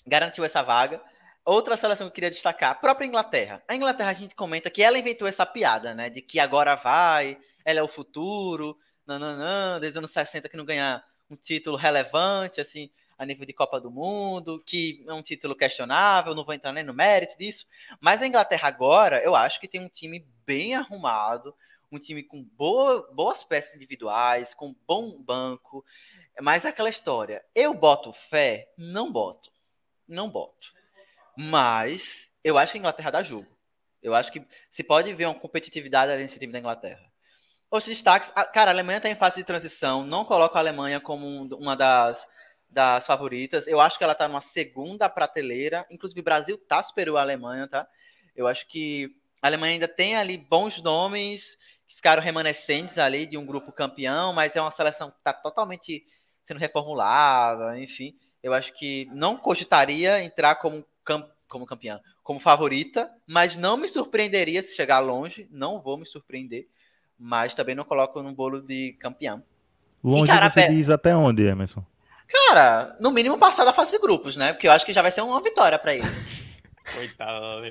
garantiu 0.06 0.44
essa 0.44 0.62
vaga. 0.62 1.02
Outra 1.46 1.76
seleção 1.76 2.08
que 2.08 2.12
eu 2.12 2.16
queria 2.16 2.30
destacar, 2.30 2.72
a 2.72 2.76
própria 2.76 3.06
Inglaterra. 3.06 3.62
A 3.68 3.76
Inglaterra 3.76 4.12
a 4.12 4.14
gente 4.14 4.34
comenta 4.34 4.70
que 4.70 4.82
ela 4.82 4.98
inventou 4.98 5.28
essa 5.28 5.46
piada, 5.46 5.94
né? 5.94 6.10
De 6.10 6.22
que 6.22 6.40
agora 6.40 6.76
vai, 6.76 7.38
ela 7.66 7.80
é 7.80 7.84
o 7.84 7.88
futuro, 7.88 8.78
nananã, 9.06 9.80
desde 9.80 9.98
os 9.98 9.98
anos 9.98 10.12
60 10.12 10.48
que 10.48 10.56
não 10.56 10.64
ganha 10.64 11.04
um 11.30 11.36
título 11.36 11.76
relevante, 11.76 12.62
assim, 12.62 12.90
a 13.18 13.26
nível 13.26 13.46
de 13.46 13.54
Copa 13.54 13.80
do 13.80 13.92
Mundo, 13.92 14.64
que 14.66 15.04
é 15.08 15.14
um 15.14 15.22
título 15.22 15.56
questionável, 15.56 16.34
não 16.34 16.46
vou 16.46 16.54
entrar 16.54 16.72
nem 16.72 16.84
no 16.84 16.94
mérito 16.94 17.38
disso. 17.38 17.66
Mas 18.00 18.22
a 18.22 18.28
Inglaterra 18.28 18.68
agora, 18.68 19.22
eu 19.22 19.36
acho 19.36 19.60
que 19.60 19.68
tem 19.68 19.82
um 19.82 19.90
time 19.90 20.26
bem 20.46 20.76
arrumado, 20.76 21.56
um 21.96 22.00
time 22.00 22.24
com 22.24 22.44
boa, 22.44 23.10
boas 23.14 23.44
peças 23.44 23.76
individuais, 23.76 24.54
com 24.54 24.76
bom 24.88 25.22
banco. 25.22 25.86
Mas 26.42 26.66
é 26.66 26.70
aquela 26.70 26.90
história, 26.90 27.44
eu 27.54 27.74
boto 27.74 28.12
fé? 28.12 28.72
Não 28.78 29.12
boto. 29.12 29.52
Não 30.08 30.30
boto. 30.30 30.74
Mas 31.38 32.32
eu 32.44 32.58
acho 32.58 32.72
que 32.72 32.78
a 32.78 32.80
Inglaterra 32.80 33.12
dá 33.12 33.24
jogo. 33.24 33.48
Eu 34.02 34.14
acho 34.14 34.32
que 34.32 34.46
se 34.70 34.84
pode 34.84 35.14
ver 35.14 35.26
uma 35.26 35.36
competitividade 35.36 36.12
ali 36.12 36.24
nesse 36.24 36.38
time 36.38 36.52
da 36.52 36.60
Inglaterra. 36.60 37.12
Outros 37.72 37.94
destaques, 37.94 38.30
cara, 38.54 38.70
a 38.70 38.74
Alemanha 38.74 38.98
está 38.98 39.10
em 39.10 39.16
fase 39.16 39.38
de 39.38 39.44
transição. 39.44 40.06
Não 40.06 40.26
coloco 40.26 40.58
a 40.58 40.62
Alemanha 40.62 41.00
como 41.00 41.26
uma 41.56 41.76
das, 41.76 42.28
das 42.70 43.06
favoritas. 43.08 43.66
Eu 43.66 43.80
acho 43.80 43.98
que 43.98 44.04
ela 44.04 44.14
está 44.14 44.28
numa 44.28 44.42
segunda 44.42 45.10
prateleira. 45.10 45.86
Inclusive, 45.90 46.20
o 46.20 46.24
Brasil 46.24 46.58
tá 46.58 46.84
superou 46.84 47.18
a 47.18 47.22
Alemanha, 47.22 47.68
tá? 47.68 47.88
Eu 48.36 48.48
acho 48.48 48.68
que 48.68 49.16
a 49.42 49.48
Alemanha 49.48 49.74
ainda 49.74 49.88
tem 49.88 50.16
ali 50.16 50.38
bons 50.38 50.82
nomes 50.82 51.58
ficaram 52.04 52.22
remanescentes 52.22 52.98
ali 52.98 53.26
de 53.26 53.38
um 53.38 53.46
grupo 53.46 53.72
campeão, 53.72 54.34
mas 54.34 54.58
é 54.58 54.62
uma 54.62 54.72
seleção 54.72 55.10
que 55.10 55.16
está 55.20 55.32
totalmente 55.32 56.06
sendo 56.44 56.60
reformulada, 56.60 57.80
enfim. 57.80 58.14
Eu 58.44 58.54
acho 58.54 58.74
que 58.74 59.08
não 59.14 59.38
cogitaria 59.38 60.22
entrar 60.22 60.56
como 60.56 60.86
cam 61.06 61.26
como 61.48 61.66
campeã, 61.66 62.02
como 62.22 62.40
favorita, 62.40 63.10
mas 63.30 63.56
não 63.56 63.78
me 63.78 63.88
surpreenderia 63.88 64.62
se 64.62 64.76
chegar 64.76 65.00
longe, 65.00 65.48
não 65.52 65.80
vou 65.80 65.98
me 65.98 66.06
surpreender, 66.06 66.68
mas 67.18 67.56
também 67.56 67.76
não 67.76 67.86
coloco 67.86 68.22
no 68.22 68.34
bolo 68.34 68.60
de 68.60 68.98
campeão. 69.00 69.42
Longe 70.04 70.24
e, 70.24 70.28
cara, 70.28 70.50
você 70.50 70.68
diz 70.68 70.90
até 70.90 71.16
onde, 71.16 71.46
Emerson? 71.46 71.86
Cara, 72.28 72.98
no 73.00 73.12
mínimo 73.12 73.38
passar 73.38 73.64
da 73.64 73.72
fase 73.72 73.92
de 73.92 74.00
grupos, 74.00 74.36
né? 74.36 74.52
Porque 74.52 74.68
eu 74.68 74.72
acho 74.72 74.86
que 74.86 74.92
já 74.92 75.04
vai 75.04 75.12
ser 75.12 75.22
uma 75.22 75.42
vitória 75.42 75.80
para 75.80 75.94
eles. 75.94 76.44
Coitado, 76.94 77.62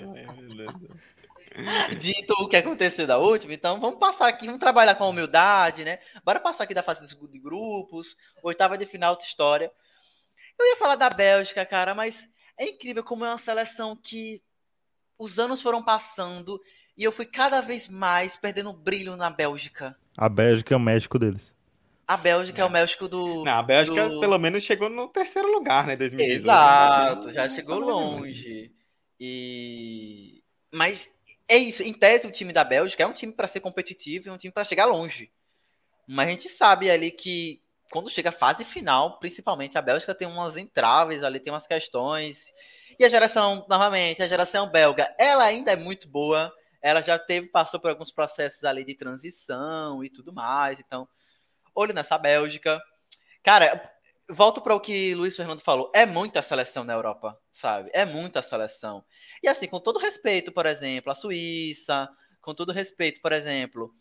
Dito 2.01 2.33
o 2.35 2.49
que 2.49 2.57
aconteceu 2.57 3.07
da 3.07 3.19
última, 3.19 3.53
então 3.55 3.81
vamos 3.81 3.99
passar 3.99 4.29
aqui, 4.29 4.47
vamos 4.47 4.61
trabalhar 4.61 4.95
com 4.95 5.09
humildade, 5.09 5.85
né? 5.85 5.99
Bora 6.25 6.41
passar 6.41 6.65
aqui 6.65 6.75
da 6.75 6.83
fase 6.83 7.07
de 7.07 7.39
grupos, 7.39 8.17
oitava 8.43 8.79
de 8.79 8.87
final, 8.87 9.11
outra 9.11 9.27
história. 9.27 9.71
Eu 10.59 10.67
ia 10.67 10.77
falar 10.77 10.97
da 10.97 11.11
Bélgica, 11.11 11.65
cara, 11.65 11.95
mas 11.95 12.29
é 12.59 12.67
incrível 12.67 13.03
como 13.03 13.25
é 13.25 13.29
uma 13.29 13.39
seleção 13.39 13.97
que 13.97 14.43
os 15.19 15.39
anos 15.39 15.63
foram 15.63 15.83
passando 15.83 16.61
e 16.97 17.05
eu 17.05 17.13
fui 17.13 17.27
cada 17.27 17.61
vez 17.61 17.89
mais 17.89 18.37
perdendo 18.37 18.73
brilho 18.73 19.17
na 19.17 19.31
Bélgica. 19.31 19.97
A 20.17 20.29
Bélgica 20.29 20.75
é 20.75 20.77
o 20.77 20.81
México 20.81 21.19
deles. 21.19 21.55
A 22.07 22.17
Bélgica 22.17 22.61
é, 22.61 22.63
é 22.63 22.65
o 22.65 22.71
México 22.71 23.09
do. 23.09 23.45
Não, 23.45 23.53
a 23.53 23.63
Bélgica 23.63 24.09
do... 24.09 24.21
pelo 24.21 24.39
menos 24.39 24.63
chegou 24.63 24.89
no 24.89 25.09
terceiro 25.09 25.51
lugar, 25.51 25.87
né? 25.87 25.97
2018. 25.97 26.43
Exato, 26.43 27.33
já 27.33 27.49
chegou 27.49 27.79
longe. 27.79 28.71
E. 29.19 30.43
Mas 30.73 31.12
é 31.53 31.57
isso. 31.59 31.83
Em 31.83 31.93
tese, 31.93 32.27
o 32.27 32.33
time 32.33 32.53
da 32.53 32.65
Bélgica 32.65 33.03
é 33.03 33.07
um 33.07 33.13
time 33.13 33.33
para 33.33 33.47
ser 33.47 33.61
competitivo, 33.61 34.29
é 34.29 34.33
um 34.33 34.39
time 34.39 34.53
para 34.53 34.65
chegar 34.65 34.87
longe. 34.87 35.31
Mas 36.09 36.29
a 36.29 36.31
gente 36.31 36.49
sabe 36.49 36.91
ali 36.91 37.11
que 37.11 37.61
quando 37.91 38.09
chega 38.09 38.31
a 38.31 38.33
fase 38.33 38.65
final, 38.65 39.19
principalmente 39.19 39.77
a 39.77 39.83
Bélgica 39.83 40.15
tem 40.15 40.27
umas 40.27 40.57
entraves 40.57 41.23
ali, 41.23 41.39
tem 41.39 41.53
umas 41.53 41.67
questões. 41.67 42.53
E 42.99 43.05
a 43.05 43.09
geração, 43.09 43.67
novamente, 43.69 44.23
a 44.23 44.27
geração 44.27 44.71
belga, 44.71 45.15
ela 45.19 45.45
ainda 45.45 45.73
é 45.73 45.77
muito 45.77 46.09
boa. 46.09 46.51
Ela 46.81 47.03
já 47.03 47.19
teve, 47.19 47.49
passou 47.49 47.79
por 47.79 47.91
alguns 47.91 48.11
processos 48.11 48.65
ali 48.65 48.83
de 48.83 48.95
transição 48.95 50.03
e 50.03 50.09
tudo 50.09 50.33
mais. 50.33 50.81
Então, 50.81 51.07
olho 51.75 51.93
nessa 51.93 52.17
Bélgica. 52.17 52.81
Cara, 53.43 53.83
volto 54.33 54.61
para 54.61 54.75
o 54.75 54.81
que 54.81 55.15
Luiz 55.15 55.37
Fernando 55.37 55.61
falou. 55.61 55.91
É 55.95 56.07
muita 56.07 56.43
seleção 56.43 56.85
na 56.85 56.93
Europa, 56.93 57.39
sabe? 57.51 57.91
É 57.93 58.05
muita 58.05 58.43
seleção. 58.43 59.05
E 59.43 59.49
assim, 59.49 59.67
com 59.67 59.81
todo 59.81 59.99
respeito, 59.99 60.53
por 60.53 60.67
exemplo, 60.67 61.13
a 61.13 61.15
Suíça, 61.15 62.09
com 62.41 62.55
todo 62.55 62.73
respeito, 62.73 63.21
por 63.21 63.33
exemplo, 63.33 63.95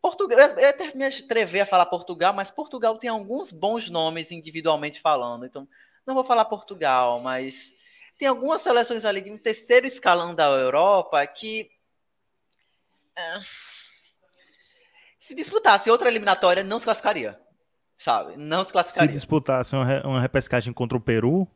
Portugal, 0.00 0.38
eu 0.38 0.68
até 0.68 0.92
me 0.94 1.04
atrever 1.04 1.62
a 1.62 1.66
falar 1.66 1.86
Portugal, 1.86 2.32
mas 2.32 2.50
Portugal 2.50 2.98
tem 2.98 3.08
alguns 3.08 3.52
bons 3.52 3.88
nomes 3.88 4.32
individualmente 4.32 5.00
falando. 5.00 5.46
Então, 5.46 5.68
não 6.06 6.14
vou 6.14 6.24
falar 6.24 6.44
Portugal, 6.44 7.20
mas 7.20 7.72
tem 8.18 8.28
algumas 8.28 8.62
seleções 8.62 9.04
ali 9.04 9.20
de 9.20 9.30
um 9.30 9.38
terceiro 9.38 9.86
escalão 9.86 10.34
da 10.34 10.46
Europa 10.46 11.24
que. 11.26 11.70
É, 13.16 13.40
se 15.18 15.36
disputasse 15.36 15.88
outra 15.88 16.08
eliminatória, 16.08 16.64
não 16.64 16.80
se 16.80 16.84
classificaria. 16.84 17.40
Sabe? 18.02 18.36
Não 18.36 18.64
se 18.64 18.72
classificaria. 18.72 19.10
Se 19.10 19.14
disputasse 19.14 19.76
uma, 19.76 20.06
uma 20.06 20.20
repescagem 20.20 20.72
contra 20.72 20.98
o 20.98 21.00
Peru. 21.00 21.46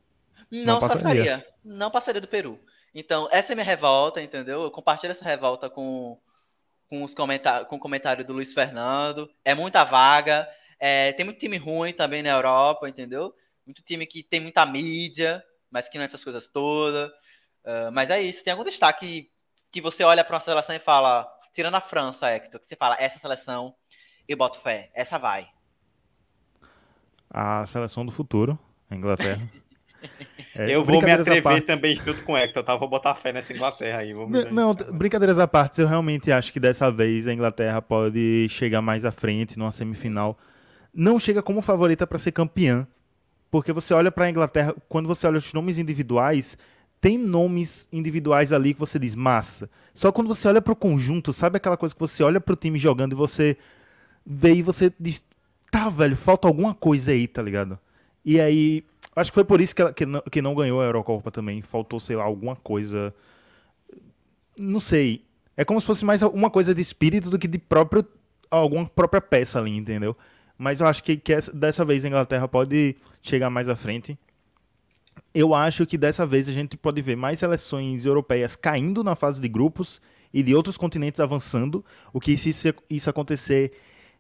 Não, 0.51 0.75
não 0.75 0.81
se 0.81 0.87
classificaria. 0.87 1.47
Não 1.65 1.91
passaria 1.91 2.21
do 2.21 2.29
Peru. 2.29 2.61
Então, 2.95 3.29
essa 3.33 3.53
é 3.53 3.55
minha 3.55 3.65
revolta, 3.65 4.23
entendeu? 4.23 4.63
Eu 4.63 4.71
compartilho 4.71 5.11
essa 5.11 5.25
revolta 5.25 5.69
com 5.69 6.19
com, 6.89 7.03
os 7.03 7.15
comentar 7.15 7.65
com 7.67 7.77
o 7.77 7.81
comentário 7.81 8.25
do 8.25 8.33
Luiz 8.33 8.55
Fernando. 8.55 9.29
É 9.45 9.55
muita 9.55 9.85
vaga. 9.85 10.49
É, 10.79 11.13
tem 11.13 11.25
muito 11.25 11.39
time 11.39 11.57
ruim 11.57 11.93
também 11.93 12.23
na 12.23 12.31
Europa, 12.31 12.89
entendeu? 12.89 13.35
Muito 13.65 13.83
time 13.83 14.07
que 14.07 14.23
tem 14.23 14.41
muita 14.41 14.65
mídia, 14.65 15.43
mas 15.69 15.89
que 15.89 15.99
não 15.99 16.05
é 16.05 16.07
essas 16.07 16.23
coisas 16.23 16.49
todas. 16.49 17.11
Uh, 17.65 17.91
mas 17.93 18.11
é 18.11 18.21
isso. 18.21 18.45
Tem 18.45 18.53
algum 18.53 18.63
destaque 18.63 19.31
que 19.73 19.81
você 19.81 20.05
olha 20.05 20.25
para 20.25 20.35
uma 20.35 20.41
seleção 20.41 20.77
e 20.77 20.79
fala, 20.79 21.29
tirando 21.53 21.75
a 21.75 21.81
França, 21.81 22.31
Hector, 22.31 22.61
que 22.61 22.67
você 22.67 22.77
fala, 22.77 22.97
essa 23.01 23.19
seleção 23.19 23.75
eu 24.29 24.37
boto 24.37 24.61
fé, 24.61 24.91
essa 24.95 25.19
vai. 25.19 25.49
A 27.39 27.67
seleção 27.67 28.07
do 28.07 28.11
futuro, 28.11 28.59
a 28.91 28.97
Inglaterra. 28.97 29.43
É, 30.55 30.75
eu 30.75 30.85
vou 30.85 31.03
me 31.03 31.11
atrever 31.11 31.65
também 31.65 31.97
junto 31.97 32.23
com 32.23 32.33
o 32.33 32.37
Hector, 32.37 32.63
tá? 32.63 32.77
Vou 32.77 32.89
botar 32.89 33.15
fé 33.15 33.33
nessa 33.33 33.53
Inglaterra 33.53 33.99
aí. 33.99 34.15
não, 34.53 34.75
brincadeiras 34.75 35.39
à 35.39 35.49
parte, 35.49 35.81
eu 35.81 35.89
realmente 35.89 36.31
acho 36.31 36.53
que 36.53 36.61
dessa 36.61 36.91
vez 36.91 37.27
a 37.27 37.33
Inglaterra 37.33 37.83
pode 37.83 38.47
chegar 38.49 38.81
mais 38.81 39.05
à 39.05 39.11
frente 39.11 39.59
numa 39.59 39.73
semifinal. 39.73 40.39
Não 40.95 41.19
chega 41.19 41.43
como 41.43 41.61
favorita 41.61 42.07
para 42.07 42.19
ser 42.19 42.33
campeã, 42.33 42.87
porque 43.51 43.73
você 43.73 43.93
olha 43.93 44.11
para 44.11 44.27
a 44.27 44.31
Inglaterra, 44.31 44.75
quando 44.89 45.07
você 45.07 45.27
olha 45.27 45.39
os 45.39 45.53
nomes 45.53 45.77
individuais, 45.77 46.57
tem 47.01 47.19
nomes 47.19 47.89
individuais 47.93 48.53
ali 48.53 48.73
que 48.73 48.81
você 48.81 48.99
diz 48.99 49.15
massa. 49.15 49.69
Só 49.93 50.11
quando 50.11 50.29
você 50.29 50.49
olha 50.49 50.63
para 50.63 50.73
o 50.73 50.77
conjunto, 50.77 51.33
sabe 51.33 51.59
aquela 51.59 51.77
coisa 51.77 51.95
que 51.95 52.01
você 52.01 52.23
olha 52.23 52.41
para 52.41 52.55
o 52.55 52.57
time 52.57 52.79
jogando 52.79 53.13
e 53.13 53.17
você 53.17 53.57
vê 54.25 54.55
e 54.55 54.63
você 54.63 54.93
diz, 54.99 55.23
tá, 55.79 55.89
velho, 55.89 56.17
falta 56.17 56.49
alguma 56.49 56.75
coisa 56.75 57.11
aí, 57.11 57.27
tá 57.27 57.43
ligado? 57.43 57.79
E 58.25 58.41
aí 58.41 58.85
Acho 59.17 59.31
que 59.31 59.35
foi 59.35 59.45
por 59.45 59.63
isso 59.63 59.75
que, 59.75 59.81
ela, 59.81 59.95
que, 59.95 60.05
não, 60.05 60.21
que 60.31 60.43
não 60.43 60.55
ganhou 60.55 60.79
a 60.83 60.85
Eurocopa 60.85 61.31
também. 61.31 61.63
Faltou, 61.63 61.99
sei 61.99 62.17
lá, 62.17 62.25
alguma 62.25 62.55
coisa. 62.55 63.15
Não 64.59 64.79
sei. 64.79 65.25
É 65.57 65.65
como 65.65 65.81
se 65.81 65.87
fosse 65.87 66.05
mais 66.05 66.21
uma 66.21 66.51
coisa 66.51 66.75
de 66.75 66.83
espírito 66.83 67.31
do 67.31 67.39
que 67.39 67.49
de 67.49 67.57
próprio, 67.57 68.07
alguma 68.51 68.87
própria 68.87 69.23
peça 69.23 69.59
ali, 69.59 69.75
entendeu? 69.75 70.15
Mas 70.59 70.81
eu 70.83 70.87
acho 70.87 71.03
que, 71.03 71.17
que 71.17 71.33
essa, 71.33 71.51
dessa 71.51 71.83
vez 71.83 72.05
a 72.05 72.09
Inglaterra 72.09 72.47
pode 72.47 72.95
chegar 73.23 73.49
mais 73.49 73.71
à 73.71 73.75
frente. 73.75 74.19
Eu 75.33 75.55
acho 75.55 75.87
que 75.87 75.97
dessa 75.97 76.27
vez 76.27 76.47
a 76.47 76.53
gente 76.53 76.77
pode 76.77 77.01
ver 77.01 77.17
mais 77.17 77.39
seleções 77.39 78.05
europeias 78.05 78.55
caindo 78.55 79.03
na 79.03 79.17
fase 79.17 79.41
de 79.41 79.49
grupos 79.49 79.99
e 80.33 80.43
de 80.43 80.55
outros 80.55 80.77
continentes 80.77 81.21
avançando. 81.21 81.83
O 82.13 82.21
que 82.21 82.37
se 82.37 82.51
isso, 82.51 82.69
isso 82.91 83.09
acontecer 83.09 83.73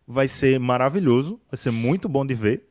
vai 0.06 0.28
ser 0.28 0.60
maravilhoso, 0.60 1.40
vai 1.50 1.58
ser 1.58 1.70
muito 1.70 2.08
bom 2.08 2.24
de 2.24 2.34
ver. 2.34 2.68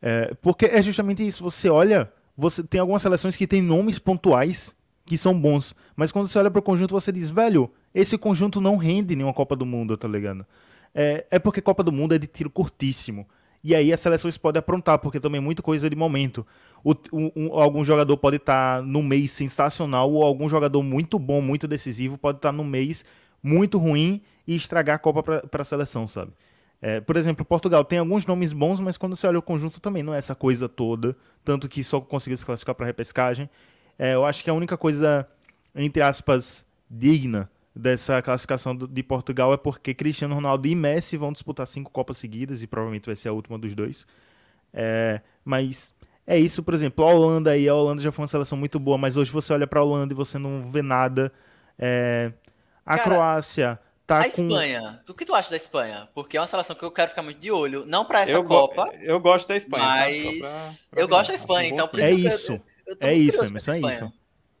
É, 0.00 0.34
porque 0.40 0.66
é 0.66 0.82
justamente 0.82 1.26
isso. 1.26 1.42
Você 1.42 1.68
olha, 1.68 2.12
você 2.36 2.62
tem 2.62 2.80
algumas 2.80 3.02
seleções 3.02 3.36
que 3.36 3.46
tem 3.46 3.62
nomes 3.62 3.98
pontuais 3.98 4.74
que 5.04 5.18
são 5.18 5.38
bons, 5.38 5.74
mas 5.96 6.12
quando 6.12 6.28
você 6.28 6.38
olha 6.38 6.50
para 6.50 6.60
o 6.60 6.62
conjunto 6.62 6.92
você 6.92 7.10
diz, 7.10 7.28
velho, 7.28 7.68
esse 7.92 8.16
conjunto 8.16 8.60
não 8.60 8.76
rende 8.76 9.16
nenhuma 9.16 9.34
Copa 9.34 9.56
do 9.56 9.66
Mundo, 9.66 9.96
tá 9.96 10.06
ligado? 10.06 10.46
É, 10.94 11.26
é 11.30 11.38
porque 11.38 11.60
Copa 11.60 11.82
do 11.82 11.90
Mundo 11.90 12.14
é 12.14 12.18
de 12.18 12.26
tiro 12.26 12.48
curtíssimo. 12.48 13.26
E 13.64 13.74
aí 13.74 13.92
as 13.92 14.00
seleções 14.00 14.36
podem 14.36 14.58
aprontar, 14.58 14.98
porque 14.98 15.20
também 15.20 15.38
é 15.38 15.42
muita 15.42 15.62
coisa 15.62 15.88
de 15.88 15.94
momento. 15.94 16.44
O, 16.82 16.94
um, 17.12 17.52
algum 17.52 17.84
jogador 17.84 18.16
pode 18.16 18.36
estar 18.36 18.78
tá 18.78 18.82
no 18.82 19.02
mês 19.02 19.30
sensacional, 19.30 20.10
ou 20.12 20.24
algum 20.24 20.48
jogador 20.48 20.82
muito 20.82 21.18
bom, 21.18 21.40
muito 21.40 21.68
decisivo, 21.68 22.18
pode 22.18 22.38
estar 22.38 22.48
tá 22.48 22.52
no 22.52 22.64
mês 22.64 23.04
muito 23.42 23.78
ruim 23.78 24.20
e 24.46 24.56
estragar 24.56 24.96
a 24.96 24.98
Copa 24.98 25.22
para 25.22 25.62
a 25.62 25.64
seleção, 25.64 26.08
sabe? 26.08 26.32
É, 26.82 27.00
por 27.00 27.16
exemplo, 27.16 27.44
Portugal 27.44 27.84
tem 27.84 28.00
alguns 28.00 28.26
nomes 28.26 28.52
bons, 28.52 28.80
mas 28.80 28.96
quando 28.96 29.14
você 29.14 29.24
olha 29.28 29.38
o 29.38 29.42
conjunto 29.42 29.80
também 29.80 30.02
não 30.02 30.12
é 30.12 30.18
essa 30.18 30.34
coisa 30.34 30.68
toda, 30.68 31.16
tanto 31.44 31.68
que 31.68 31.84
só 31.84 32.00
conseguiu 32.00 32.36
se 32.36 32.44
classificar 32.44 32.74
para 32.74 32.86
repescagem. 32.86 33.48
É, 33.96 34.14
eu 34.14 34.26
acho 34.26 34.42
que 34.42 34.50
a 34.50 34.54
única 34.54 34.76
coisa, 34.76 35.28
entre 35.76 36.02
aspas, 36.02 36.64
digna 36.90 37.48
dessa 37.74 38.20
classificação 38.20 38.76
de 38.76 39.02
Portugal 39.02 39.54
é 39.54 39.56
porque 39.56 39.94
Cristiano 39.94 40.34
Ronaldo 40.34 40.66
e 40.66 40.74
Messi 40.74 41.16
vão 41.16 41.32
disputar 41.32 41.68
cinco 41.68 41.90
Copas 41.90 42.18
seguidas 42.18 42.62
e 42.62 42.66
provavelmente 42.66 43.06
vai 43.06 43.14
ser 43.14 43.28
a 43.28 43.32
última 43.32 43.56
dos 43.56 43.76
dois. 43.76 44.04
É, 44.74 45.20
mas 45.44 45.94
é 46.26 46.36
isso, 46.36 46.64
por 46.64 46.74
exemplo, 46.74 47.04
a 47.04 47.12
Holanda 47.12 47.52
aí, 47.52 47.68
a 47.68 47.74
Holanda 47.74 48.02
já 48.02 48.10
foi 48.10 48.24
uma 48.24 48.28
seleção 48.28 48.58
muito 48.58 48.80
boa, 48.80 48.98
mas 48.98 49.16
hoje 49.16 49.30
você 49.30 49.52
olha 49.52 49.68
para 49.68 49.78
a 49.78 49.84
Holanda 49.84 50.12
e 50.12 50.16
você 50.16 50.36
não 50.36 50.68
vê 50.68 50.82
nada. 50.82 51.32
É, 51.78 52.32
a 52.84 52.98
Cara, 52.98 53.08
Croácia 53.08 53.78
tá 54.20 54.26
a 54.26 54.30
com... 54.30 54.42
Espanha, 54.42 55.02
o 55.08 55.14
que 55.14 55.24
tu 55.24 55.34
acha 55.34 55.50
da 55.50 55.56
Espanha? 55.56 56.08
Porque 56.14 56.36
é 56.36 56.40
uma 56.40 56.46
seleção 56.46 56.76
que 56.76 56.82
eu 56.82 56.90
quero 56.90 57.10
ficar 57.10 57.22
muito 57.22 57.38
de 57.38 57.50
olho, 57.50 57.84
não 57.86 58.04
para 58.04 58.22
essa 58.22 58.32
eu 58.32 58.44
Copa. 58.44 58.86
Go 58.86 58.92
eu 59.00 59.20
gosto 59.20 59.48
da 59.48 59.56
Espanha, 59.56 59.84
tá? 59.84 59.96
mas 59.96 60.22
tá? 60.22 60.30
pra, 60.30 60.72
pra 60.90 61.00
eu 61.00 61.08
gosto 61.08 61.28
da 61.28 61.34
Espanha, 61.34 61.68
então 61.68 61.88
por 61.88 62.00
é 62.00 62.10
isso. 62.10 62.52
Eu, 62.86 62.96
eu 63.00 63.08
é 63.08 63.14
isso, 63.14 63.44
Emerson, 63.44 63.72
é 63.72 63.78
isso. 63.78 64.12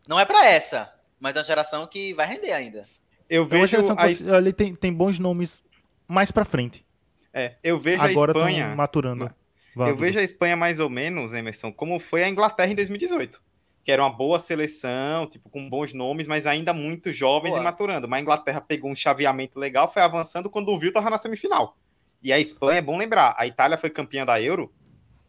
Não 0.06 0.18
é 0.18 0.24
para 0.24 0.46
essa, 0.46 0.92
mas 1.20 1.36
é 1.36 1.38
uma 1.38 1.44
geração 1.44 1.86
que 1.86 2.12
vai 2.14 2.26
render 2.26 2.52
ainda. 2.52 2.84
Eu 3.28 3.46
vejo 3.46 3.76
é 3.76 3.80
a 3.80 4.14
que 4.14 4.30
ali 4.30 4.52
tem, 4.52 4.74
tem 4.74 4.92
bons 4.92 5.18
nomes 5.18 5.62
mais 6.06 6.30
para 6.30 6.44
frente. 6.44 6.84
É, 7.32 7.54
eu 7.62 7.78
vejo 7.78 8.02
Agora 8.02 8.32
a 8.32 8.36
Espanha 8.36 8.76
maturando. 8.76 9.34
Eu 9.74 9.96
vejo 9.96 10.18
a 10.18 10.22
Espanha 10.22 10.54
mais 10.54 10.78
ou 10.78 10.90
menos, 10.90 11.32
Emerson, 11.32 11.72
como 11.72 11.98
foi 11.98 12.22
a 12.22 12.28
Inglaterra 12.28 12.70
em 12.70 12.74
2018 12.74 13.40
que 13.84 13.90
era 13.90 14.02
uma 14.02 14.10
boa 14.10 14.38
seleção, 14.38 15.26
tipo, 15.26 15.50
com 15.50 15.68
bons 15.68 15.92
nomes, 15.92 16.26
mas 16.26 16.46
ainda 16.46 16.72
muito 16.72 17.10
jovens 17.10 17.56
e 17.56 17.60
maturando. 17.60 18.08
Mas 18.08 18.18
a 18.18 18.22
Inglaterra 18.22 18.60
pegou 18.60 18.90
um 18.90 18.94
chaveamento 18.94 19.58
legal, 19.58 19.92
foi 19.92 20.02
avançando 20.02 20.48
quando 20.48 20.76
viu 20.78 20.88
estava 20.88 21.10
na 21.10 21.18
semifinal. 21.18 21.76
E 22.22 22.32
a 22.32 22.38
Espanha, 22.38 22.78
é 22.78 22.82
bom 22.82 22.96
lembrar, 22.96 23.34
a 23.36 23.46
Itália 23.46 23.76
foi 23.76 23.90
campeã 23.90 24.24
da 24.24 24.40
Euro, 24.40 24.72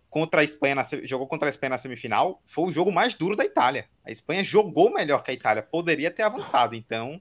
contra 0.08 0.42
a 0.42 0.44
Espanha 0.44 0.76
na, 0.76 0.84
jogou 1.04 1.26
contra 1.26 1.48
a 1.48 1.50
Espanha 1.50 1.72
na 1.72 1.78
semifinal, 1.80 2.40
foi 2.46 2.66
o 2.66 2.72
jogo 2.72 2.92
mais 2.92 3.16
duro 3.16 3.36
da 3.36 3.44
Itália. 3.44 3.90
A 4.06 4.12
Espanha 4.12 4.44
jogou 4.44 4.94
melhor 4.94 5.24
que 5.24 5.32
a 5.32 5.34
Itália, 5.34 5.64
poderia 5.64 6.12
ter 6.12 6.22
avançado. 6.22 6.76
Então, 6.76 7.20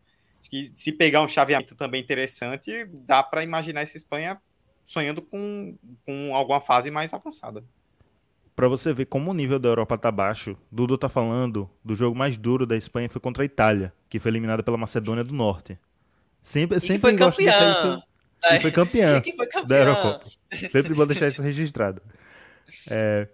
se 0.74 0.92
pegar 0.92 1.22
um 1.22 1.28
chaveamento 1.28 1.74
também 1.74 2.02
interessante, 2.02 2.84
dá 3.06 3.22
para 3.22 3.42
imaginar 3.42 3.80
essa 3.80 3.96
Espanha 3.96 4.38
sonhando 4.84 5.22
com, 5.22 5.78
com 6.04 6.36
alguma 6.36 6.60
fase 6.60 6.90
mais 6.90 7.14
avançada 7.14 7.64
para 8.54 8.68
você 8.68 8.92
ver 8.92 9.06
como 9.06 9.30
o 9.30 9.34
nível 9.34 9.58
da 9.58 9.68
Europa 9.68 9.96
tá 9.96 10.10
baixo, 10.10 10.56
Dudu 10.70 10.98
tá 10.98 11.08
falando 11.08 11.68
do 11.84 11.94
jogo 11.94 12.16
mais 12.16 12.36
duro 12.36 12.66
da 12.66 12.76
Espanha 12.76 13.08
foi 13.08 13.20
contra 13.20 13.42
a 13.42 13.46
Itália, 13.46 13.92
que 14.08 14.18
foi 14.18 14.30
eliminada 14.30 14.62
pela 14.62 14.76
Macedônia 14.76 15.24
do 15.24 15.34
Norte. 15.34 15.78
Sempre, 16.42 16.80
sempre 16.80 16.98
foi 16.98 17.16
gosto 17.16 17.38
campeã. 17.38 17.72
isso. 17.72 18.02
E 18.50 18.60
foi 18.60 18.72
campeã, 18.72 19.22
e 19.24 19.36
foi 19.36 19.46
campeã 19.46 19.64
da 19.68 19.76
Eurocopa. 19.76 20.24
Sempre 20.70 20.94
vou 20.94 21.06
deixar 21.06 21.28
isso 21.28 21.40
registrado. 21.40 22.02
É, 22.90 23.28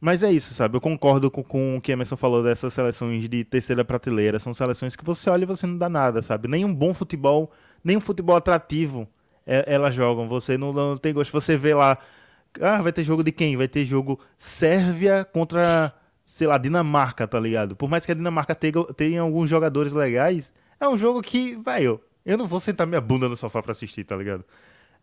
mas 0.00 0.22
é 0.22 0.32
isso, 0.32 0.54
sabe? 0.54 0.76
Eu 0.76 0.80
concordo 0.80 1.30
com, 1.30 1.44
com 1.44 1.76
o 1.76 1.80
que 1.80 1.92
Emerson 1.92 2.16
falou 2.16 2.42
dessas 2.42 2.72
seleções 2.72 3.28
de 3.28 3.44
terceira 3.44 3.84
prateleira. 3.84 4.38
São 4.38 4.52
seleções 4.54 4.96
que 4.96 5.04
você 5.04 5.28
olha 5.30 5.44
e 5.44 5.46
você 5.46 5.66
não 5.66 5.76
dá 5.76 5.88
nada, 5.88 6.22
sabe? 6.22 6.48
Nem 6.48 6.64
um 6.64 6.74
bom 6.74 6.92
futebol, 6.92 7.52
nem 7.84 7.96
um 7.96 8.00
futebol 8.00 8.34
atrativo 8.34 9.06
é, 9.46 9.64
elas 9.66 9.94
jogam. 9.94 10.26
Você 10.28 10.56
não, 10.56 10.72
não 10.72 10.96
tem 10.96 11.12
gosto. 11.12 11.30
Você 11.32 11.56
vê 11.56 11.74
lá 11.74 11.98
ah, 12.60 12.82
vai 12.82 12.92
ter 12.92 13.04
jogo 13.04 13.22
de 13.22 13.30
quem? 13.30 13.56
Vai 13.56 13.68
ter 13.68 13.84
jogo 13.84 14.18
Sérvia 14.36 15.24
contra, 15.24 15.94
sei 16.24 16.46
lá, 16.46 16.58
Dinamarca, 16.58 17.26
tá 17.26 17.38
ligado? 17.38 17.76
Por 17.76 17.88
mais 17.88 18.04
que 18.04 18.12
a 18.12 18.14
Dinamarca 18.14 18.54
tenha, 18.54 18.84
tenha 18.96 19.20
alguns 19.20 19.48
jogadores 19.48 19.92
legais, 19.92 20.52
é 20.80 20.88
um 20.88 20.98
jogo 20.98 21.22
que, 21.22 21.54
vai, 21.56 21.84
eu, 21.84 22.02
eu 22.24 22.36
não 22.36 22.46
vou 22.46 22.58
sentar 22.60 22.86
minha 22.86 23.00
bunda 23.00 23.28
no 23.28 23.36
sofá 23.36 23.62
pra 23.62 23.72
assistir, 23.72 24.04
tá 24.04 24.16
ligado? 24.16 24.44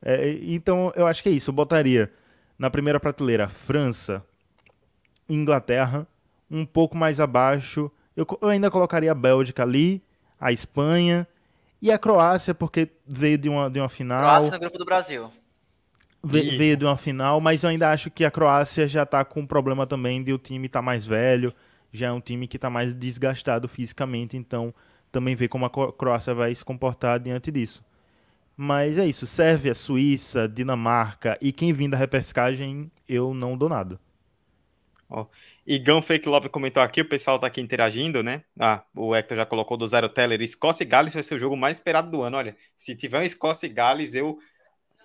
É, 0.02 0.38
então, 0.42 0.92
eu 0.96 1.08
acho 1.08 1.24
que 1.24 1.30
é 1.30 1.32
isso. 1.32 1.50
Eu 1.50 1.54
botaria 1.54 2.12
na 2.58 2.70
primeira 2.70 3.00
prateleira 3.00 3.48
França, 3.48 4.24
Inglaterra, 5.30 6.08
um 6.50 6.66
pouco 6.66 6.98
mais 6.98 7.20
abaixo. 7.20 7.92
Eu, 8.16 8.26
eu 8.42 8.50
ainda 8.50 8.70
colocaria 8.70 9.12
a 9.12 9.16
Bélgica 9.16 9.64
ali, 9.64 10.04
a 10.40 10.52
Espanha 10.52 11.28
e 11.82 11.92
a 11.92 11.98
Croácia, 11.98 12.54
porque 12.54 12.90
veio 13.06 13.38
de 13.38 13.50
uma, 13.50 13.70
de 13.70 13.80
uma 13.80 13.90
final. 13.90 14.20
Croácia 14.20 14.52
no 14.52 14.60
grupo 14.60 14.78
do 14.78 14.86
Brasil 14.86 15.32
veio 16.24 16.76
de 16.76 16.86
uma 16.86 16.98
final, 16.98 17.40
mas 17.40 17.64
eu 17.64 17.70
ainda 17.70 17.92
acho 17.92 18.10
que 18.10 18.26
a 18.26 18.32
Croácia 18.32 18.88
já 18.88 19.04
está 19.04 19.24
com 19.24 19.42
um 19.42 19.48
problema 19.48 19.86
também 19.86 20.24
de 20.24 20.34
o 20.34 20.38
time 20.38 20.68
estar 20.68 20.80
tá 20.80 20.84
mais 20.84 21.06
velho, 21.06 21.54
já 21.92 22.08
é 22.08 22.12
um 22.12 22.22
time 22.22 22.48
que 22.48 22.58
está 22.58 22.70
mais 22.70 22.94
desgastado 22.94 23.68
fisicamente, 23.68 24.36
então 24.36 24.74
também 25.12 25.36
ver 25.36 25.48
como 25.48 25.66
a 25.66 25.70
Croácia 25.70 26.34
vai 26.34 26.54
se 26.54 26.66
comportar 26.66 27.20
diante 27.20 27.52
disso. 27.52 27.84
Mas 28.56 28.98
é 28.98 29.06
isso, 29.06 29.28
Sérvia, 29.28 29.74
Suíça, 29.74 30.48
Dinamarca 30.48 31.38
e 31.40 31.52
quem 31.52 31.72
vir 31.72 31.90
da 31.90 31.98
repescagem, 31.98 32.92
eu 33.08 33.34
não 33.34 33.56
dou 33.56 33.70
nada. 33.70 34.00
Ó, 35.10 35.26
Igão 35.66 36.02
Fake 36.02 36.28
Love 36.28 36.50
comentou 36.50 36.82
aqui, 36.82 37.02
o 37.02 37.08
pessoal 37.08 37.40
tá 37.40 37.48
aqui 37.48 37.62
interagindo, 37.62 38.22
né? 38.24 38.44
Ah, 38.60 38.84
o 38.96 39.16
Hector 39.16 39.38
já 39.38 39.46
colocou 39.46 39.78
do 39.78 39.88
Zero 39.88 40.10
Teller. 40.10 40.42
Escócia 40.42 40.84
e 40.84 40.88
Gales 40.88 41.14
vai 41.14 41.24
ser 41.24 41.36
o 41.36 41.40
jogo 41.40 41.56
mais 41.56 41.78
esperado 41.78 42.10
do 42.10 42.22
ano. 42.22 42.38
Olha, 42.38 42.58
se 42.76 42.96
tiver 42.96 43.20
um 43.20 43.24
Escócia 43.24 43.68
e 43.68 43.70
Gales, 43.70 44.16
eu 44.16 44.38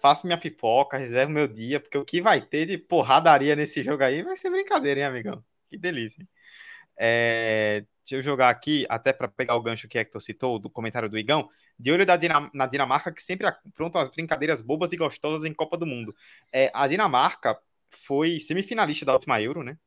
faço 0.03 0.27
minha 0.27 0.37
pipoca, 0.37 0.99
reservo 0.99 1.33
meu 1.33 1.47
dia, 1.47 1.79
porque 1.79 1.97
o 1.97 2.05
que 2.05 2.21
vai 2.21 2.41
ter 2.43 2.67
de 2.67 2.77
porradaria 2.77 3.55
nesse 3.55 3.85
jogo 3.85 4.03
aí 4.03 4.23
vai 4.23 4.37
ser 4.37 4.51
brincadeira, 4.51 5.01
hein, 5.01 5.07
amigão? 5.07 5.45
Que 5.71 5.79
delícia. 5.79 6.27
É, 6.99 7.85
deixa 8.05 8.17
eu 8.17 8.21
jogar 8.21 8.51
aqui, 8.51 8.85
até 8.89 9.13
para 9.13 9.29
pegar 9.29 9.55
o 9.55 9.63
gancho 9.63 9.87
que 9.89 9.97
Hector 9.97 10.21
citou, 10.21 10.59
do 10.59 10.69
comentário 10.69 11.09
do 11.09 11.17
Igão, 11.17 11.49
de 11.79 11.93
olho 11.93 12.05
da 12.05 12.17
Dinam 12.17 12.51
na 12.53 12.67
Dinamarca, 12.67 13.13
que 13.13 13.23
sempre 13.23 13.47
aprontam 13.47 14.01
as 14.01 14.09
brincadeiras 14.09 14.61
bobas 14.61 14.93
e 14.93 14.97
gostosas 14.97 15.45
em 15.45 15.55
Copa 15.55 15.79
do 15.79 15.87
Mundo. 15.87 16.15
É, 16.53 16.69
a 16.75 16.89
Dinamarca 16.89 17.57
foi 17.89 18.41
semifinalista 18.41 19.07
da 19.07 19.13
última 19.13 19.41
Euro, 19.41 19.63
né? 19.63 19.79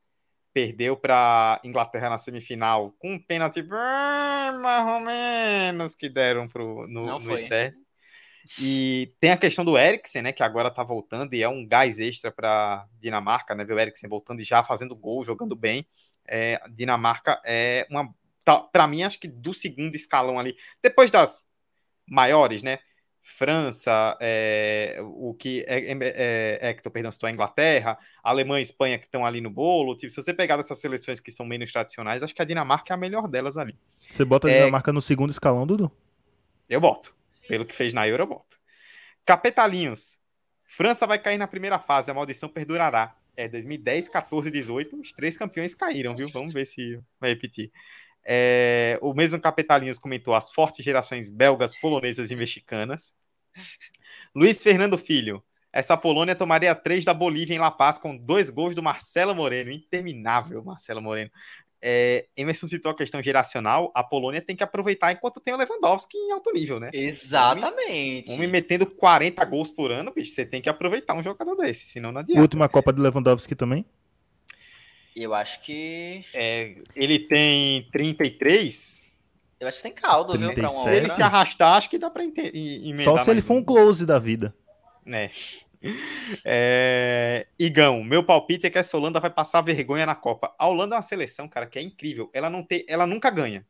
Perdeu 0.54 0.96
para 0.96 1.60
Inglaterra 1.66 2.10
na 2.10 2.18
semifinal 2.18 2.94
com 2.98 3.16
um 3.16 3.20
pênalti 3.20 3.62
mais 3.64 4.88
ou 4.88 5.02
menos 5.02 5.94
que 5.94 6.08
deram 6.08 6.48
pro, 6.48 6.88
no, 6.88 7.06
Não 7.06 7.20
no 7.20 7.85
e 8.60 9.14
tem 9.20 9.32
a 9.32 9.38
questão 9.38 9.66
do 9.66 9.78
Eriksen, 9.78 10.22
né, 10.22 10.32
que 10.32 10.44
agora 10.44 10.72
tá 10.72 10.84
voltando 10.84 11.34
e 11.34 11.42
é 11.42 11.50
um 11.50 11.66
gás 11.66 12.00
extra 12.00 12.32
para 12.32 12.88
Dinamarca, 13.00 13.56
né, 13.56 13.64
ver 13.64 13.74
o 13.74 13.80
Eriksen 13.80 14.10
voltando 14.10 14.42
e 14.42 14.44
já 14.44 14.64
fazendo 14.64 14.96
gol, 14.96 15.24
jogando 15.24 15.56
bem. 15.56 15.86
É, 16.28 16.60
Dinamarca 16.72 17.42
é 17.46 17.86
uma 17.90 18.14
tá, 18.46 18.60
para 18.60 18.88
mim 18.88 19.04
acho 19.04 19.20
que 19.20 19.28
do 19.28 19.54
segundo 19.54 19.96
escalão 19.96 20.40
ali, 20.40 20.56
depois 20.82 21.10
das 21.10 21.48
maiores, 22.08 22.62
né? 22.62 22.80
França, 23.28 24.16
é, 24.22 24.98
o 25.02 25.34
que 25.34 25.66
é, 25.68 25.92
é, 25.92 25.98
é, 26.62 26.70
Hector, 26.70 26.92
perdão, 26.92 27.12
citou 27.12 27.28
a 27.28 27.32
Inglaterra, 27.32 27.98
Alemanha 28.24 28.60
e 28.60 28.62
Espanha 28.62 29.00
que 29.00 29.06
estão 29.06 29.26
ali 29.26 29.42
no 29.42 29.50
bolo. 29.50 29.98
Tipo, 29.98 30.12
se 30.12 30.22
você 30.22 30.32
pegar 30.32 30.58
dessas 30.58 30.78
seleções 30.78 31.20
que 31.20 31.32
são 31.32 31.44
menos 31.44 31.72
tradicionais, 31.72 32.22
acho 32.22 32.36
que 32.36 32.42
a 32.44 32.46
Dinamarca 32.46 32.94
é 32.94 32.96
a 32.96 32.98
melhor 32.98 33.28
delas 33.28 33.58
ali. 33.58 33.76
Você 34.08 34.24
bota 34.24 34.48
a 34.48 34.52
é, 34.52 34.60
Dinamarca 34.60 34.94
no 34.94 35.02
segundo 35.02 35.32
escalão, 35.32 35.66
Dudu? 35.66 35.92
Eu 36.70 36.80
boto. 36.80 37.16
Pelo 37.48 37.66
que 37.66 37.76
fez 37.76 37.94
na 37.94 38.08
Euro, 38.08 38.28
boto. 38.28 38.58
Capetalinhos. 39.26 40.18
França 40.66 41.06
vai 41.06 41.20
cair 41.20 41.38
na 41.38 41.48
primeira 41.48 41.80
fase, 41.80 42.10
a 42.10 42.14
maldição 42.14 42.50
perdurará. 42.50 43.16
É 43.38 43.48
2010, 43.48 44.08
14 44.10 44.50
18. 44.50 45.00
Os 45.00 45.12
três 45.12 45.38
campeões 45.38 45.74
caíram, 45.74 46.16
viu? 46.16 46.30
Vamos 46.30 46.54
ver 46.54 46.66
se 46.66 47.00
vai 47.20 47.32
repetir. 47.32 47.72
É, 48.26 48.98
o 49.02 49.14
mesmo 49.14 49.40
Capetalinhos 49.40 50.00
comentou 50.00 50.34
as 50.34 50.52
fortes 50.52 50.84
gerações 50.84 51.30
belgas, 51.30 51.80
polonesas 51.80 52.32
e 52.32 52.36
mexicanas. 52.36 53.14
Luiz 54.34 54.64
Fernando 54.64 54.98
Filho. 54.98 55.44
Essa 55.72 55.98
Polônia 55.98 56.36
tomaria 56.36 56.74
três 56.74 57.04
da 57.04 57.14
Bolívia 57.14 57.54
em 57.54 57.60
La 57.60 57.70
Paz 57.70 57.98
com 57.98 58.16
dois 58.16 58.50
gols 58.50 58.74
do 58.74 58.82
Marcelo 58.82 59.36
Moreno. 59.36 59.70
Interminável, 59.70 60.64
Marcelo 60.64 61.02
Moreno 61.02 61.30
é, 61.82 62.26
Emerson 62.36 62.68
citou 62.68 62.92
a 62.92 62.96
questão 62.96 63.22
geracional, 63.22 63.92
a 63.94 64.04
Polônia 64.04 64.42
tem 64.42 64.56
que 64.56 64.64
aproveitar 64.64 65.12
enquanto 65.12 65.40
tem 65.40 65.54
o 65.54 65.58
Lewandowski 65.58 66.18
em 66.18 66.32
alto 66.32 66.52
nível, 66.52 66.80
né? 66.80 66.90
Exatamente. 66.94 68.32
Um 68.32 68.36
homem 68.36 68.48
metendo 68.48 68.86
40 68.86 69.44
gols 69.46 69.72
por 69.72 69.92
ano, 69.92 70.12
bicho, 70.14 70.32
você 70.32 70.46
tem 70.46 70.62
que 70.62 70.70
aproveitar 70.70 71.14
um 71.14 71.24
jogador 71.24 71.56
desse, 71.56 71.88
senão 71.88 72.12
não 72.12 72.22
adianta. 72.22 72.42
Última 72.42 72.70
Copa 72.70 72.92
do 72.92 73.02
Lewandowski 73.02 73.56
também? 73.56 73.86
Eu 75.16 75.34
acho 75.34 75.62
que. 75.62 76.26
É, 76.34 76.76
ele 76.96 77.20
tem 77.20 77.88
33. 77.92 79.06
Eu 79.60 79.68
acho 79.68 79.78
que 79.78 79.84
tem 79.84 79.94
caldo, 79.94 80.34
37. 80.34 80.56
viu? 80.56 80.64
Pra 80.64 80.78
um 80.78 80.84
se 80.84 80.90
ele 80.90 81.10
se 81.10 81.22
arrastar, 81.22 81.78
acho 81.78 81.90
que 81.90 81.98
dá 81.98 82.10
pra 82.10 82.24
emendar. 82.24 83.04
Só 83.04 83.18
se 83.18 83.32
ele 83.32 83.42
for 83.42 83.54
um 83.54 83.64
close 83.64 84.06
da 84.06 84.20
vida. 84.20 84.54
É. 85.08 85.30
É... 86.44 87.48
Igão, 87.58 88.04
meu 88.04 88.24
palpite 88.24 88.66
é 88.66 88.70
que 88.70 88.78
essa 88.78 88.98
Holanda 88.98 89.20
vai 89.20 89.30
passar 89.30 89.62
vergonha 89.62 90.06
na 90.06 90.16
Copa. 90.16 90.54
A 90.58 90.68
Holanda 90.68 90.96
é 90.96 90.98
uma 90.98 91.04
seleção, 91.04 91.48
cara, 91.48 91.68
que 91.68 91.78
é 91.78 91.82
incrível. 91.82 92.30
Ela 92.34 92.50
não 92.50 92.64
tem, 92.64 92.84
ela 92.88 93.06
nunca 93.06 93.30
ganha, 93.30 93.66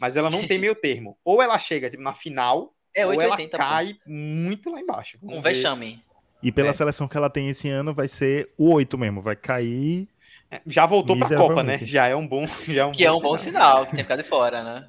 mas 0.00 0.16
ela 0.16 0.30
não 0.30 0.46
tem 0.46 0.58
meio 0.58 0.74
termo. 0.76 1.18
Ou 1.24 1.42
ela 1.42 1.58
chega 1.58 1.90
tipo, 1.90 2.02
na 2.02 2.14
final, 2.14 2.74
é, 2.94 3.04
ou 3.06 3.20
ela 3.20 3.36
cai 3.48 3.94
pô. 3.94 4.00
muito 4.06 4.70
lá 4.70 4.80
embaixo. 4.80 5.18
Vamos 5.20 5.38
um 5.38 5.42
ver. 5.42 5.54
vexame. 5.54 6.02
E 6.42 6.52
pela 6.52 6.68
é. 6.68 6.72
seleção 6.72 7.08
que 7.08 7.16
ela 7.16 7.28
tem 7.28 7.48
esse 7.48 7.68
ano, 7.68 7.92
vai 7.92 8.06
ser 8.06 8.52
o 8.56 8.72
8 8.72 8.96
mesmo, 8.96 9.20
vai 9.20 9.34
cair. 9.34 10.08
É, 10.50 10.60
já 10.66 10.86
voltou 10.86 11.18
pra 11.18 11.36
Copa, 11.36 11.62
né? 11.62 11.78
Já 11.82 12.06
é 12.06 12.14
um 12.14 12.26
bom. 12.26 12.46
Já 12.66 12.82
é 12.82 12.86
um 12.86 12.92
que 12.92 13.04
bom 13.04 13.10
é 13.10 13.12
um 13.12 13.18
sinal. 13.18 13.20
bom 13.20 13.38
sinal, 13.38 13.86
que 13.86 13.96
tem 13.96 14.04
ficado 14.04 14.22
de 14.22 14.28
fora, 14.28 14.62
né? 14.62 14.88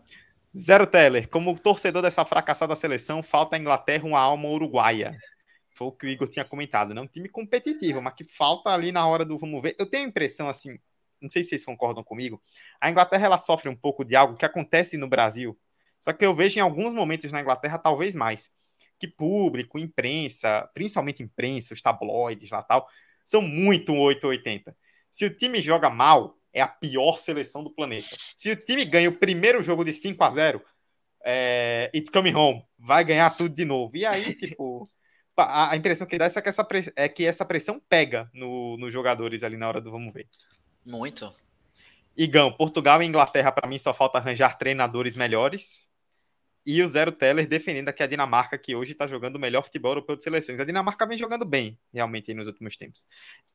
Zero 0.56 0.88
Teller, 0.88 1.28
como 1.28 1.58
torcedor 1.60 2.02
dessa 2.02 2.24
fracassada 2.24 2.76
seleção, 2.76 3.22
falta 3.22 3.56
à 3.56 3.60
Inglaterra 3.60 4.06
uma 4.06 4.20
alma 4.20 4.48
uruguaia 4.48 5.18
foi 5.80 5.88
o 5.88 5.92
que 5.94 6.06
o 6.06 6.10
Igor 6.10 6.28
tinha 6.28 6.44
comentado, 6.44 6.94
né? 6.94 7.00
Um 7.00 7.08
time 7.08 7.30
competitivo, 7.30 8.02
mas 8.02 8.14
que 8.14 8.26
falta 8.26 8.70
ali 8.70 8.92
na 8.92 9.08
hora 9.08 9.24
do 9.24 9.38
vamos 9.38 9.62
ver. 9.62 9.76
Eu 9.80 9.86
tenho 9.86 10.06
a 10.06 10.08
impressão, 10.10 10.50
assim, 10.50 10.78
não 11.22 11.30
sei 11.30 11.42
se 11.42 11.50
vocês 11.50 11.64
concordam 11.64 12.04
comigo, 12.04 12.42
a 12.82 12.90
Inglaterra 12.90 13.26
ela 13.26 13.40
sofre 13.40 13.70
um 13.70 13.76
pouco 13.76 14.04
de 14.04 14.16
algo 14.16 14.36
que 14.36 14.46
acontece 14.46 14.98
no 14.98 15.08
Brasil, 15.08 15.58
Só 16.02 16.14
que 16.14 16.26
eu 16.26 16.36
vejo 16.36 16.60
em 16.60 16.62
alguns 16.62 16.94
momentos 16.94 17.32
na 17.32 17.42
Inglaterra 17.42 17.78
talvez 17.78 18.16
mais 18.16 18.52
que 19.00 19.08
público, 19.08 19.80
imprensa, 19.80 20.70
principalmente 20.74 21.24
imprensa, 21.24 21.74
os 21.74 21.82
tabloides 21.82 22.52
lá 22.52 22.62
tal, 22.62 22.88
são 23.24 23.42
muito 23.42 23.94
880. 23.96 24.76
Se 25.10 25.26
o 25.26 25.34
time 25.34 25.62
joga 25.62 25.90
mal, 25.90 26.38
é 26.52 26.62
a 26.62 26.68
pior 26.68 27.18
seleção 27.18 27.64
do 27.64 27.72
planeta. 27.72 28.18
Se 28.36 28.52
o 28.52 28.56
time 28.58 28.84
ganha 28.84 29.10
o 29.10 29.18
primeiro 29.18 29.64
jogo 29.64 29.86
de 29.86 29.94
5 29.94 30.22
a 30.24 30.30
0 30.30 30.62
é, 31.24 31.90
it's 31.94 32.10
coming 32.10 32.34
home, 32.34 32.64
vai 32.78 33.04
ganhar 33.04 33.30
tudo 33.30 33.54
de 33.56 33.66
novo. 33.66 33.96
E 33.96 34.06
aí, 34.06 34.34
tipo, 34.36 34.84
a, 35.40 35.76
impressão 35.76 36.08
que 36.08 36.18
dá 36.18 36.26
é 36.26 36.42
que 36.42 36.50
essa, 36.50 36.68
é 36.96 37.10
que 37.10 37.26
essa 37.26 37.46
pressão 37.46 37.82
pega 37.90 38.30
nos 38.34 38.80
no 38.80 38.90
jogadores 38.90 39.44
ali 39.44 39.58
na 39.58 39.68
hora 39.68 39.82
do 39.82 39.92
vamos 39.92 40.14
ver. 40.14 40.28
Muito. 40.86 41.34
Igão, 42.16 42.52
Portugal 42.52 43.02
e 43.02 43.06
Inglaterra, 43.06 43.52
para 43.52 43.68
mim, 43.68 43.78
só 43.78 43.94
falta 43.94 44.18
arranjar 44.18 44.58
treinadores 44.58 45.16
melhores. 45.16 45.90
E 46.66 46.84
o 46.84 46.88
Zero 46.88 47.12
Teller 47.12 47.48
defendendo 47.48 47.90
aqui 47.90 48.04
a 48.04 48.08
Dinamarca, 48.08 48.58
que 48.58 48.76
hoje 48.76 48.92
está 48.92 49.08
jogando 49.08 49.38
o 49.38 49.40
melhor 49.40 49.64
futebol 49.64 49.92
europeu 49.92 50.16
de 50.16 50.24
seleções. 50.24 50.60
A 50.60 50.66
Dinamarca 50.66 51.08
vem 51.08 51.18
jogando 51.18 51.46
bem, 51.46 51.80
realmente, 51.94 52.34
nos 52.34 52.48
últimos 52.48 52.76
tempos. 52.76 53.08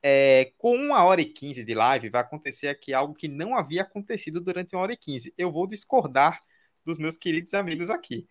É, 0.03 0.53
com 0.57 0.75
uma 0.75 1.05
hora 1.05 1.21
e 1.21 1.27
quinze 1.27 1.63
de 1.63 1.75
live, 1.75 2.09
vai 2.09 2.23
acontecer 2.23 2.69
aqui 2.69 2.95
algo 2.95 3.15
que 3.15 3.29
não 3.29 3.57
havia 3.57 3.83
acontecido 3.83 4.41
durante 4.41 4.75
uma 4.75 4.83
hora 4.83 4.93
e 4.95 4.97
quinze. 4.97 5.33
Eu 5.37 5.53
vou 5.53 5.67
discordar 5.67 6.43
dos 6.85 6.99
meus 6.99 7.17
queridos 7.17 7.55
amigos 7.55 7.91
aqui. 7.91 8.27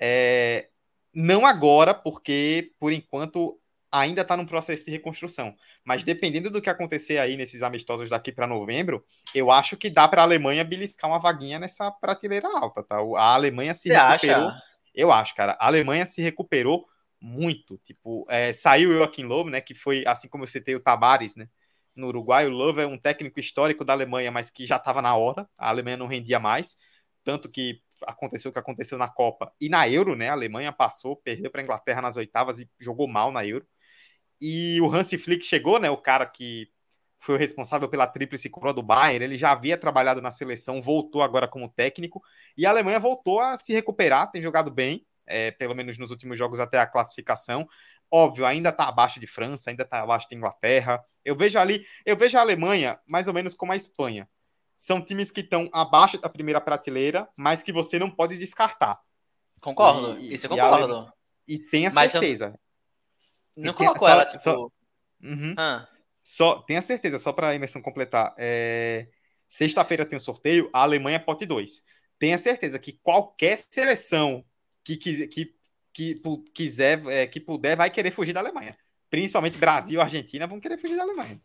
É, 0.00 0.68
não 1.14 1.46
agora, 1.46 1.94
porque 1.94 2.72
por 2.78 2.92
enquanto 2.92 3.58
ainda 3.90 4.22
está 4.22 4.36
num 4.36 4.44
processo 4.46 4.84
de 4.84 4.90
reconstrução. 4.90 5.54
Mas 5.84 6.02
dependendo 6.02 6.50
do 6.50 6.60
que 6.60 6.68
acontecer 6.68 7.18
aí 7.18 7.36
nesses 7.36 7.62
amistosos 7.62 8.10
daqui 8.10 8.32
para 8.32 8.46
novembro, 8.46 9.04
eu 9.34 9.50
acho 9.50 9.76
que 9.76 9.88
dá 9.88 10.08
para 10.08 10.22
a 10.22 10.24
Alemanha 10.24 10.64
beliscar 10.64 11.08
uma 11.08 11.20
vaguinha 11.20 11.58
nessa 11.60 11.90
prateleira 11.92 12.48
alta, 12.48 12.82
tá? 12.82 12.96
A 13.16 13.34
Alemanha 13.34 13.72
se 13.72 13.88
Você 13.88 13.96
recuperou. 13.96 14.48
acha? 14.48 14.62
Eu 14.94 15.12
acho, 15.12 15.34
cara. 15.34 15.56
A 15.60 15.66
Alemanha 15.66 16.04
se 16.06 16.20
recuperou 16.22 16.86
muito. 17.20 17.78
Tipo, 17.84 18.26
é, 18.28 18.52
saiu 18.52 18.90
o 18.90 18.94
Joaquim 18.94 19.24
Love, 19.24 19.50
né? 19.50 19.60
Que 19.60 19.74
foi 19.74 20.04
assim 20.06 20.28
como 20.28 20.42
eu 20.44 20.48
citei 20.48 20.74
o 20.74 20.80
Tabares, 20.80 21.36
né? 21.36 21.48
No 21.94 22.08
Uruguai, 22.08 22.46
o 22.46 22.50
Love 22.50 22.82
é 22.82 22.86
um 22.86 22.98
técnico 22.98 23.38
histórico 23.38 23.84
da 23.84 23.92
Alemanha, 23.92 24.30
mas 24.32 24.50
que 24.50 24.66
já 24.66 24.76
estava 24.76 25.00
na 25.00 25.14
hora. 25.14 25.48
A 25.56 25.68
Alemanha 25.68 25.96
não 25.96 26.08
rendia 26.08 26.40
mais. 26.40 26.76
Tanto 27.22 27.48
que 27.48 27.80
aconteceu 28.06 28.50
o 28.50 28.52
que 28.52 28.58
aconteceu 28.58 28.98
na 28.98 29.08
Copa 29.08 29.52
e 29.60 29.68
na 29.68 29.88
Euro, 29.88 30.14
né? 30.16 30.28
A 30.28 30.32
Alemanha 30.32 30.72
passou, 30.72 31.16
perdeu 31.16 31.50
para 31.50 31.60
a 31.60 31.64
Inglaterra 31.64 32.02
nas 32.02 32.16
oitavas 32.16 32.60
e 32.60 32.70
jogou 32.78 33.08
mal 33.08 33.32
na 33.32 33.44
Euro. 33.44 33.66
E 34.40 34.80
o 34.80 34.92
Hansi 34.92 35.18
Flick 35.18 35.44
chegou, 35.44 35.78
né? 35.78 35.90
O 35.90 35.96
cara 35.96 36.26
que 36.26 36.68
foi 37.18 37.36
o 37.36 37.38
responsável 37.38 37.88
pela 37.88 38.06
tríplice 38.06 38.50
coroa 38.50 38.74
do 38.74 38.82
Bayern, 38.82 39.24
ele 39.24 39.38
já 39.38 39.52
havia 39.52 39.78
trabalhado 39.78 40.20
na 40.20 40.30
seleção, 40.30 40.82
voltou 40.82 41.22
agora 41.22 41.48
como 41.48 41.70
técnico, 41.70 42.22
e 42.56 42.66
a 42.66 42.70
Alemanha 42.70 43.00
voltou 43.00 43.40
a 43.40 43.56
se 43.56 43.72
recuperar, 43.72 44.30
tem 44.30 44.42
jogado 44.42 44.70
bem, 44.70 45.06
é, 45.26 45.50
pelo 45.50 45.74
menos 45.74 45.96
nos 45.96 46.10
últimos 46.10 46.36
jogos 46.36 46.60
até 46.60 46.78
a 46.78 46.86
classificação. 46.86 47.66
Óbvio, 48.10 48.44
ainda 48.44 48.68
está 48.68 48.88
abaixo 48.88 49.18
de 49.18 49.26
França, 49.26 49.70
ainda 49.70 49.84
está 49.84 50.02
abaixo 50.02 50.28
de 50.28 50.36
Inglaterra. 50.36 51.02
Eu 51.24 51.34
vejo 51.34 51.58
ali, 51.58 51.84
eu 52.04 52.16
vejo 52.16 52.36
a 52.36 52.42
Alemanha 52.42 53.00
mais 53.06 53.26
ou 53.26 53.34
menos 53.34 53.54
como 53.54 53.72
a 53.72 53.76
Espanha. 53.76 54.28
São 54.84 55.00
times 55.02 55.30
que 55.30 55.40
estão 55.40 55.66
abaixo 55.72 56.18
da 56.18 56.28
primeira 56.28 56.60
prateleira, 56.60 57.26
mas 57.34 57.62
que 57.62 57.72
você 57.72 57.98
não 57.98 58.10
pode 58.10 58.36
descartar. 58.36 59.00
Concordo, 59.58 60.18
E- 60.20 60.34
isso 60.34 60.44
eu 60.46 60.48
e 60.52 60.60
concordo. 60.60 61.10
E 61.48 61.58
tenha 61.58 61.90
Mas 61.90 62.14
eu- 62.14 62.20
certeza. 62.20 62.60
Não 63.56 63.70
E 63.70 63.74
tem- 63.74 63.86
colocou 63.86 64.06
só- 64.06 64.12
ela, 64.12 64.26
tipo. 64.26 64.38
só- 64.38 64.68
Uhum. 65.22 65.54
ah, 65.56 65.88
Só, 66.22 66.60
tenha 66.62 66.82
certeza, 66.82 67.18
só 67.18 67.32
para 67.32 67.48
a 67.48 67.54
imersão 67.54 67.80
completar. 67.80 68.34
é, 68.38 69.08
Sexta-feira 69.48 70.04
tem 70.04 70.16
o 70.18 70.20
sorteio, 70.20 70.68
a 70.72 70.82
Alemanha 70.82 71.16
é 71.16 71.18
pote 71.18 71.46
2. 71.46 71.82
Tenha 72.18 72.36
certeza 72.36 72.78
que 72.78 72.92
qualquer 73.02 73.56
seleção 73.70 74.44
que, 74.84 74.96
que, 74.98 75.28
que, 75.94 76.14
pu- 76.20 76.42
quiser, 76.52 77.02
é, 77.06 77.26
que 77.26 77.40
puder, 77.40 77.74
vai 77.76 77.88
querer 77.90 78.10
fugir 78.10 78.32
da 78.34 78.40
Alemanha. 78.40 78.76
Principalmente 79.08 79.56
Brasil 79.56 79.98
e 80.00 80.02
Argentina 80.02 80.46
vão 80.46 80.58
querer 80.60 80.76
fugir 80.78 80.96
da 80.96 81.02
Alemanha. 81.04 81.40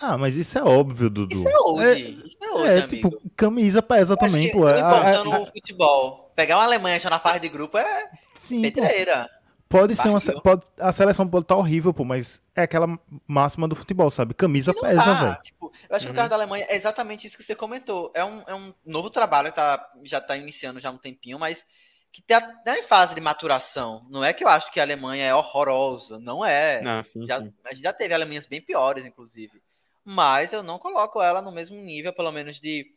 Ah, 0.00 0.16
mas 0.18 0.36
isso 0.36 0.58
é 0.58 0.62
óbvio, 0.62 1.08
Dudu. 1.10 1.34
Isso 1.36 1.48
é 1.48 1.56
old, 1.58 2.26
isso 2.26 2.36
é 2.42 2.50
old, 2.50 2.66
É, 2.68 2.72
amigo. 2.82 2.88
tipo, 2.88 3.30
camisa 3.36 3.82
pesa 3.82 4.16
também, 4.16 4.50
pô. 4.52 4.68
É, 4.68 4.78
importante 4.80 5.18
é, 5.20 5.24
no 5.24 5.46
futebol, 5.46 6.32
pegar 6.36 6.56
uma 6.58 6.64
Alemanha 6.64 6.98
já 7.00 7.08
na 7.10 7.18
fase 7.18 7.40
de 7.40 7.48
grupo 7.48 7.78
é 7.78 8.10
sim, 8.34 8.56
pô. 8.56 8.62
pedreira. 8.62 9.30
Pode 9.68 9.96
ser 9.96 10.08
uma. 10.10 10.20
Barril. 10.20 10.40
Pode, 10.42 10.62
a 10.78 10.92
seleção 10.92 11.26
pode 11.26 11.44
estar 11.44 11.56
horrível, 11.56 11.94
pô, 11.94 12.04
mas 12.04 12.42
é 12.54 12.62
aquela 12.62 12.86
máxima 13.26 13.66
do 13.66 13.74
futebol, 13.74 14.10
sabe? 14.10 14.34
Camisa 14.34 14.70
não 14.74 14.82
pesa, 14.82 15.02
tá, 15.02 15.14
velho. 15.14 15.38
tipo, 15.42 15.72
eu 15.88 15.96
acho 15.96 16.04
que 16.04 16.10
Uhum. 16.10 16.12
o 16.12 16.16
caso 16.16 16.28
da 16.28 16.36
Alemanha 16.36 16.66
é 16.68 16.76
exatamente 16.76 17.26
isso 17.26 17.38
que 17.38 17.42
você 17.42 17.54
comentou. 17.54 18.12
É 18.14 18.22
um, 18.22 18.42
é 18.46 18.54
um 18.54 18.74
novo 18.84 19.08
trabalho 19.08 19.48
que 19.48 19.56
tá, 19.56 19.82
já 20.04 20.18
está 20.18 20.36
iniciando 20.36 20.78
já 20.78 20.90
há 20.90 20.92
um 20.92 20.98
tempinho, 20.98 21.38
mas 21.38 21.64
que 22.12 22.20
tá, 22.22 22.40
tá 22.40 22.78
em 22.78 22.82
fase 22.82 23.14
de 23.14 23.20
maturação. 23.20 24.06
Não 24.10 24.22
é 24.22 24.34
que 24.34 24.44
eu 24.44 24.48
acho 24.48 24.70
que 24.70 24.78
a 24.78 24.82
Alemanha 24.82 25.24
é 25.24 25.34
horrorosa, 25.34 26.18
não 26.18 26.44
é. 26.44 26.82
Não, 26.82 27.02
sim, 27.02 27.26
já, 27.26 27.40
sim. 27.40 27.52
a 27.64 27.72
gente 27.72 27.82
já 27.82 27.92
teve 27.92 28.12
Alemanhas 28.12 28.46
bem 28.46 28.60
piores, 28.60 29.04
inclusive. 29.06 29.62
Mas 30.04 30.52
eu 30.52 30.62
não 30.62 30.78
coloco 30.78 31.22
ela 31.22 31.40
no 31.40 31.50
mesmo 31.50 31.76
nível, 31.76 32.12
pelo 32.12 32.30
menos, 32.30 32.60
de 32.60 32.94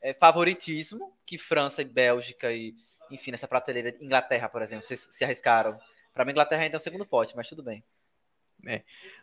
é, 0.00 0.14
favoritismo 0.14 1.12
que 1.26 1.36
França 1.36 1.82
e 1.82 1.84
Bélgica 1.84 2.52
e, 2.52 2.74
enfim, 3.10 3.32
nessa 3.32 3.48
prateleira. 3.48 3.96
Inglaterra, 4.00 4.48
por 4.48 4.62
exemplo, 4.62 4.86
vocês 4.86 5.08
se 5.10 5.24
arriscaram. 5.24 5.76
Para 6.14 6.24
mim, 6.24 6.30
Inglaterra 6.30 6.62
ainda 6.62 6.76
é 6.76 6.78
o 6.78 6.80
segundo 6.80 7.04
pote, 7.04 7.34
mas 7.34 7.48
tudo 7.48 7.64
bem. 7.64 7.82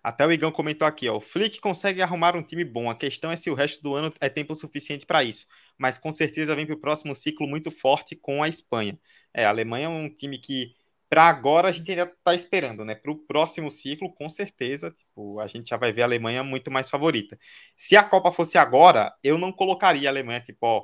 Até 0.02 0.26
o 0.26 0.32
Igão 0.32 0.52
comentou 0.52 0.88
aqui, 0.88 1.08
ó. 1.10 1.18
O 1.18 1.22
Flick 1.22 1.60
consegue 1.60 2.02
arrumar 2.02 2.36
um 2.36 2.44
time 2.44 2.64
bom. 2.64 2.90
A 2.90 2.96
questão 2.96 3.32
é 3.32 3.36
se 3.36 3.50
o 3.50 3.54
resto 3.54 3.82
do 3.82 3.96
ano 3.96 4.14
é 4.20 4.30
tempo 4.30 4.54
suficiente 4.56 5.06
para 5.06 5.24
isso. 5.24 5.48
Mas 5.78 5.98
com 5.98 6.12
certeza 6.12 6.56
vem 6.56 6.66
para 6.66 6.76
o 6.76 6.80
próximo 6.80 7.16
ciclo 7.16 7.48
muito 7.48 7.72
forte 7.72 8.16
com 8.16 8.44
a 8.44 8.48
Espanha. 8.48 8.98
É, 9.34 9.46
a 9.46 9.50
Alemanha 9.50 9.86
é 9.88 9.90
um 9.90 10.10
time 10.10 10.38
que, 10.38 10.76
para 11.10 11.24
agora, 11.28 11.70
a 11.70 11.72
gente 11.72 11.90
ainda 11.92 12.04
está 12.04 12.36
esperando, 12.36 12.86
né? 12.86 12.96
Para 12.96 13.12
o 13.12 13.18
próximo 13.18 13.72
ciclo, 13.72 14.14
com 14.14 14.30
certeza, 14.30 14.92
tipo, 14.92 15.40
a 15.40 15.48
gente 15.48 15.70
já 15.70 15.78
vai 15.78 15.92
ver 15.92 16.04
a 16.04 16.06
Alemanha 16.06 16.44
muito 16.44 16.72
mais 16.72 16.90
favorita. 16.90 17.38
Se 17.78 17.96
a 17.96 18.04
Copa 18.04 18.32
fosse 18.32 18.58
agora, 18.58 19.14
eu 19.24 19.38
não 19.38 19.52
colocaria 19.52 20.10
a 20.10 20.12
Alemanha, 20.12 20.42
tipo, 20.42 20.66
ó, 20.66 20.84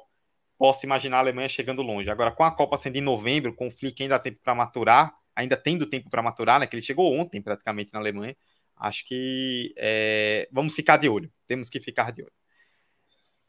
posso 0.57 0.85
imaginar 0.85 1.17
a 1.17 1.19
Alemanha 1.21 1.49
chegando 1.49 1.81
longe. 1.81 2.09
Agora, 2.11 2.31
com 2.31 2.43
a 2.43 2.51
Copa 2.51 2.77
sendo 2.77 2.97
em 2.97 3.01
novembro, 3.01 3.55
com 3.55 3.67
o 3.67 3.71
Flick 3.71 4.03
ainda 4.03 4.15
há 4.15 4.19
tempo 4.19 4.39
para 4.43 4.55
maturar, 4.55 5.15
ainda 5.35 5.55
tendo 5.57 5.85
tempo 5.87 6.09
para 6.09 6.21
maturar, 6.21 6.59
né? 6.59 6.67
Que 6.67 6.75
ele 6.75 6.81
chegou 6.83 7.13
ontem 7.17 7.41
praticamente 7.41 7.93
na 7.93 7.99
Alemanha. 7.99 8.35
Acho 8.75 9.05
que 9.05 9.73
é, 9.77 10.47
vamos 10.51 10.73
ficar 10.73 10.97
de 10.97 11.09
olho. 11.09 11.31
Temos 11.47 11.69
que 11.69 11.79
ficar 11.79 12.11
de 12.11 12.23
olho. 12.23 12.33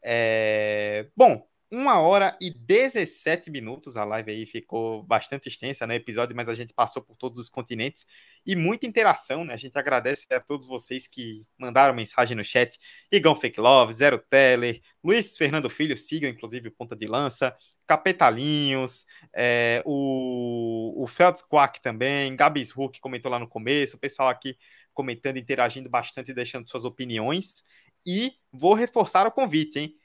É, 0.03 1.07
bom, 1.15 1.47
uma 1.71 1.99
hora 1.99 2.37
e 2.41 2.51
17 2.53 3.49
minutos. 3.49 3.95
A 3.95 4.03
live 4.03 4.31
aí 4.31 4.45
ficou 4.45 5.01
bastante 5.03 5.47
extensa, 5.47 5.87
né? 5.87 5.95
Episódio, 5.95 6.35
mas 6.35 6.49
a 6.49 6.53
gente 6.53 6.73
passou 6.73 7.01
por 7.01 7.15
todos 7.15 7.39
os 7.39 7.49
continentes 7.49 8.05
e 8.45 8.55
muita 8.55 8.85
interação, 8.85 9.45
né? 9.45 9.53
A 9.53 9.57
gente 9.57 9.77
agradece 9.77 10.25
a 10.31 10.39
todos 10.41 10.65
vocês 10.65 11.07
que 11.07 11.45
mandaram 11.57 11.93
mensagem 11.93 12.35
no 12.35 12.43
chat. 12.43 12.77
Igão 13.11 13.35
Fake 13.35 13.59
Love, 13.59 13.93
Zero 13.93 14.19
Teller, 14.19 14.81
Luiz 15.01 15.37
Fernando 15.37 15.69
Filho, 15.69 15.95
sigam 15.95 16.29
inclusive 16.29 16.69
Ponta 16.69 16.95
de 16.95 17.07
Lança, 17.07 17.55
Capetalinhos, 17.87 19.05
é, 19.33 19.81
o, 19.85 21.03
o 21.03 21.07
Feltz 21.07 21.41
Quack 21.41 21.81
também, 21.81 22.35
Gabs 22.35 22.75
Huck 22.75 22.99
comentou 22.99 23.31
lá 23.31 23.39
no 23.39 23.47
começo, 23.47 23.95
o 23.95 23.99
pessoal 23.99 24.29
aqui 24.29 24.57
comentando, 24.93 25.37
interagindo 25.37 25.89
bastante, 25.89 26.33
deixando 26.33 26.69
suas 26.69 26.85
opiniões. 26.85 27.63
E 28.05 28.33
vou 28.51 28.73
reforçar 28.73 29.27
o 29.27 29.31
convite, 29.31 29.79
hein? 29.79 29.95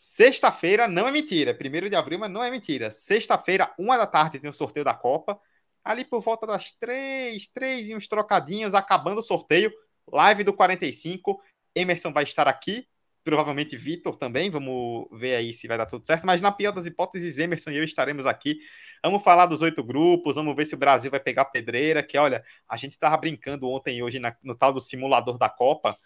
Sexta-feira 0.00 0.86
não 0.86 1.08
é 1.08 1.10
mentira. 1.10 1.52
Primeiro 1.52 1.90
de 1.90 1.96
abril, 1.96 2.20
mas 2.20 2.30
não 2.30 2.40
é 2.40 2.48
mentira. 2.52 2.88
Sexta-feira, 2.92 3.74
uma 3.76 3.96
da 3.96 4.06
tarde, 4.06 4.38
tem 4.38 4.48
o 4.48 4.52
sorteio 4.52 4.84
da 4.84 4.94
Copa. 4.94 5.36
Ali 5.82 6.04
por 6.04 6.20
volta 6.20 6.46
das 6.46 6.70
três, 6.70 7.48
três 7.48 7.88
e 7.88 7.96
uns 7.96 8.06
trocadinhos, 8.06 8.74
acabando 8.74 9.18
o 9.18 9.22
sorteio. 9.22 9.72
Live 10.12 10.44
do 10.44 10.52
45. 10.52 11.42
Emerson 11.74 12.12
vai 12.12 12.22
estar 12.22 12.46
aqui. 12.46 12.86
Provavelmente 13.24 13.76
Vitor 13.76 14.14
também. 14.14 14.50
Vamos 14.50 15.08
ver 15.18 15.34
aí 15.34 15.52
se 15.52 15.66
vai 15.66 15.76
dar 15.76 15.86
tudo 15.86 16.06
certo. 16.06 16.24
Mas 16.24 16.40
na 16.40 16.52
pior 16.52 16.70
das 16.70 16.86
hipóteses, 16.86 17.36
Emerson 17.36 17.72
e 17.72 17.78
eu 17.78 17.84
estaremos 17.84 18.24
aqui. 18.24 18.60
Vamos 19.02 19.20
falar 19.24 19.46
dos 19.46 19.62
oito 19.62 19.82
grupos. 19.82 20.36
Vamos 20.36 20.54
ver 20.54 20.64
se 20.64 20.76
o 20.76 20.78
Brasil 20.78 21.10
vai 21.10 21.18
pegar 21.18 21.46
pedreira. 21.46 22.04
Que 22.04 22.16
olha, 22.16 22.44
a 22.68 22.76
gente 22.76 22.96
tava 22.96 23.16
brincando 23.16 23.68
ontem 23.68 23.96
e 23.96 24.02
hoje 24.04 24.20
na- 24.20 24.36
no 24.44 24.54
tal 24.54 24.72
do 24.72 24.80
simulador 24.80 25.36
da 25.38 25.48
Copa. 25.48 25.98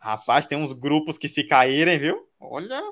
Rapaz, 0.00 0.44
tem 0.44 0.58
uns 0.58 0.72
grupos 0.72 1.16
que 1.16 1.28
se 1.28 1.44
caírem, 1.44 2.00
viu? 2.00 2.28
Olha. 2.40 2.82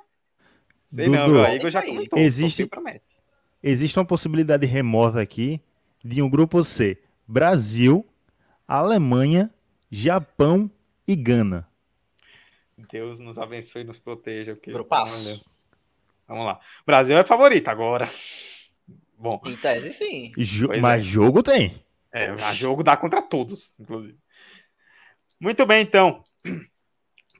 Sei 0.86 1.08
não, 1.08 1.26
Dudu, 1.26 1.32
meu 1.34 1.44
amigo 1.44 1.70
já 1.70 1.82
comentou. 1.82 2.18
Existe-. 2.18 2.68
Existe 3.62 3.98
uma 3.98 4.04
possibilidade 4.04 4.66
remota 4.66 5.20
aqui 5.20 5.60
de 6.04 6.22
um 6.22 6.30
grupo 6.30 6.62
C: 6.62 6.98
Brasil, 7.26 8.06
Alemanha, 8.66 9.52
Japão 9.90 10.70
e 11.06 11.16
Gana. 11.16 11.66
Deus 12.90 13.20
nos 13.20 13.38
abençoe 13.38 13.82
e 13.82 13.84
nos 13.84 13.98
proteja. 13.98 14.54
Porque... 14.54 14.70
Grupaço. 14.72 15.44
Vamos 16.28 16.44
lá. 16.44 16.60
O 16.82 16.86
Brasil 16.86 17.16
é 17.16 17.24
favorito 17.24 17.68
agora. 17.68 18.08
Bom, 19.18 19.40
Em 19.46 19.56
tese, 19.56 19.92
sim. 19.92 20.32
Jo- 20.36 20.68
Pois 20.68 20.82
mas 20.82 21.00
é. 21.00 21.02
jogo 21.02 21.42
tem. 21.42 21.82
é, 22.12 22.36
jogo 22.54 22.82
dá 22.82 22.96
contra 22.96 23.22
todos, 23.22 23.74
inclusive. 23.80 24.18
Muito 25.40 25.64
bem, 25.66 25.82
então. 25.82 26.22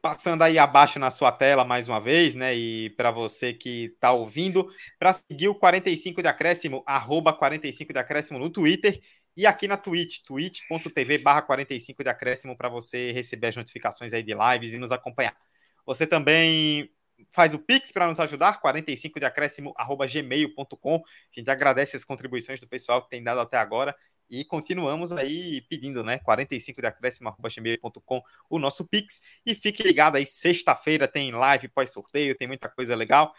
Passando 0.07 0.43
aí 0.43 0.57
abaixo 0.57 1.01
na 1.01 1.11
sua 1.11 1.33
tela 1.33 1.65
mais 1.65 1.89
uma 1.89 2.01
vez, 2.01 2.37
né? 2.37 2.55
E 2.55 2.91
para 2.91 3.11
você 3.11 3.53
que 3.53 3.87
está 3.87 4.13
ouvindo, 4.13 4.71
para 5.01 5.13
seguir 5.13 5.49
o 5.49 5.55
45 5.55 6.23
de 6.23 6.29
acréscimo, 6.29 6.85
arroba 6.87 7.33
45 7.33 7.93
de 7.93 7.99
acréscimo 7.99 8.39
no 8.39 8.49
Twitter 8.49 9.01
e 9.37 9.45
aqui 9.47 9.67
na 9.67 9.77
Twitch, 9.77 10.21
twitch.tv 10.25 11.19
barra 11.19 11.43
45 11.43 12.05
de 12.05 12.09
acréscimo 12.09 12.57
para 12.57 12.69
você 12.69 13.11
receber 13.11 13.49
as 13.49 13.57
notificações 13.57 14.13
aí 14.13 14.23
de 14.23 14.33
lives 14.33 14.75
e 14.75 14.79
nos 14.79 14.93
acompanhar. 14.93 15.37
Você 15.85 16.07
também 16.07 16.89
faz 17.31 17.53
o 17.53 17.59
Pix 17.59 17.91
para 17.91 18.07
nos 18.07 18.21
ajudar, 18.21 18.61
45 18.61 19.19
de 19.19 19.27
acréscimo 19.27 19.75
arroba 19.77 20.07
gmail.com. 20.07 20.95
A 20.97 21.39
gente 21.39 21.51
agradece 21.51 21.97
as 21.97 22.05
contribuições 22.05 22.61
do 22.61 22.69
pessoal 22.69 23.03
que 23.03 23.11
tem 23.11 23.25
dado 23.25 23.41
até 23.41 23.57
agora 23.57 23.93
e 24.29 24.45
continuamos 24.45 25.13
aí 25.13 25.61
pedindo, 25.63 26.03
né? 26.03 26.19
45 26.19 26.81
de 26.81 26.87
acréscimo.gmail.com 26.87 28.23
o 28.51 28.59
nosso 28.59 28.85
Pix. 28.87 29.21
E 29.45 29.55
fique 29.55 29.83
ligado 29.83 30.17
aí, 30.17 30.27
sexta-feira 30.27 31.07
tem 31.07 31.33
live 31.33 31.69
pós-sorteio, 31.69 32.37
tem 32.37 32.49
muita 32.49 32.69
coisa 32.69 32.95
legal. 32.97 33.33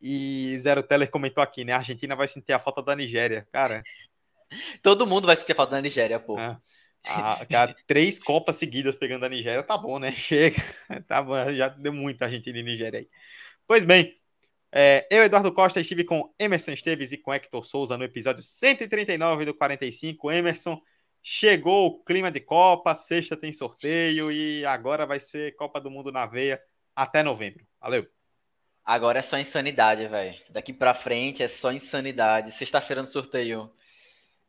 E 0.00 0.56
Zero 0.58 0.82
Teller 0.82 1.10
comentou 1.10 1.42
aqui, 1.42 1.64
né? 1.64 1.72
A 1.72 1.78
Argentina 1.78 2.16
vai 2.16 2.28
sentir 2.28 2.52
a 2.52 2.58
falta 2.58 2.82
da 2.82 2.96
Nigéria. 2.96 3.46
Cara. 3.52 3.82
Todo 4.82 5.06
mundo 5.06 5.26
vai 5.26 5.36
sentir 5.36 5.52
a 5.52 5.56
falta 5.56 5.72
da 5.72 5.82
Nigéria, 5.82 6.18
pô. 6.18 6.38
É. 6.38 6.56
Ah, 7.04 7.44
cara, 7.48 7.74
três 7.86 8.18
Copas 8.18 8.56
seguidas 8.56 8.94
pegando 8.94 9.24
a 9.24 9.28
Nigéria, 9.28 9.62
tá 9.62 9.76
bom, 9.76 9.98
né? 9.98 10.12
Chega. 10.12 10.62
Tá 11.06 11.22
bom, 11.22 11.34
já 11.52 11.68
deu 11.68 11.92
muita 11.92 12.26
Argentina 12.26 12.58
e 12.58 12.62
Nigéria 12.62 13.00
aí. 13.00 13.08
Pois 13.66 13.84
bem, 13.84 14.19
é, 14.72 15.06
eu, 15.10 15.24
Eduardo 15.24 15.52
Costa, 15.52 15.80
estive 15.80 16.04
com 16.04 16.32
Emerson 16.38 16.72
Esteves 16.72 17.10
e 17.10 17.18
com 17.18 17.34
Hector 17.34 17.64
Souza 17.64 17.98
no 17.98 18.04
episódio 18.04 18.42
139 18.42 19.44
do 19.44 19.54
45. 19.54 20.30
Emerson, 20.30 20.80
chegou 21.22 21.86
o 21.86 22.04
clima 22.04 22.30
de 22.30 22.40
Copa, 22.40 22.94
sexta 22.94 23.36
tem 23.36 23.52
sorteio 23.52 24.30
e 24.30 24.64
agora 24.64 25.06
vai 25.06 25.18
ser 25.18 25.56
Copa 25.56 25.80
do 25.80 25.90
Mundo 25.90 26.12
na 26.12 26.24
veia 26.24 26.62
até 26.94 27.22
novembro. 27.22 27.66
Valeu! 27.80 28.06
Agora 28.84 29.18
é 29.18 29.22
só 29.22 29.38
insanidade, 29.38 30.06
velho. 30.06 30.36
Daqui 30.50 30.72
pra 30.72 30.94
frente 30.94 31.42
é 31.42 31.48
só 31.48 31.70
insanidade. 31.70 32.52
Sexta-feira 32.52 33.02
no 33.02 33.08
sorteio. 33.08 33.70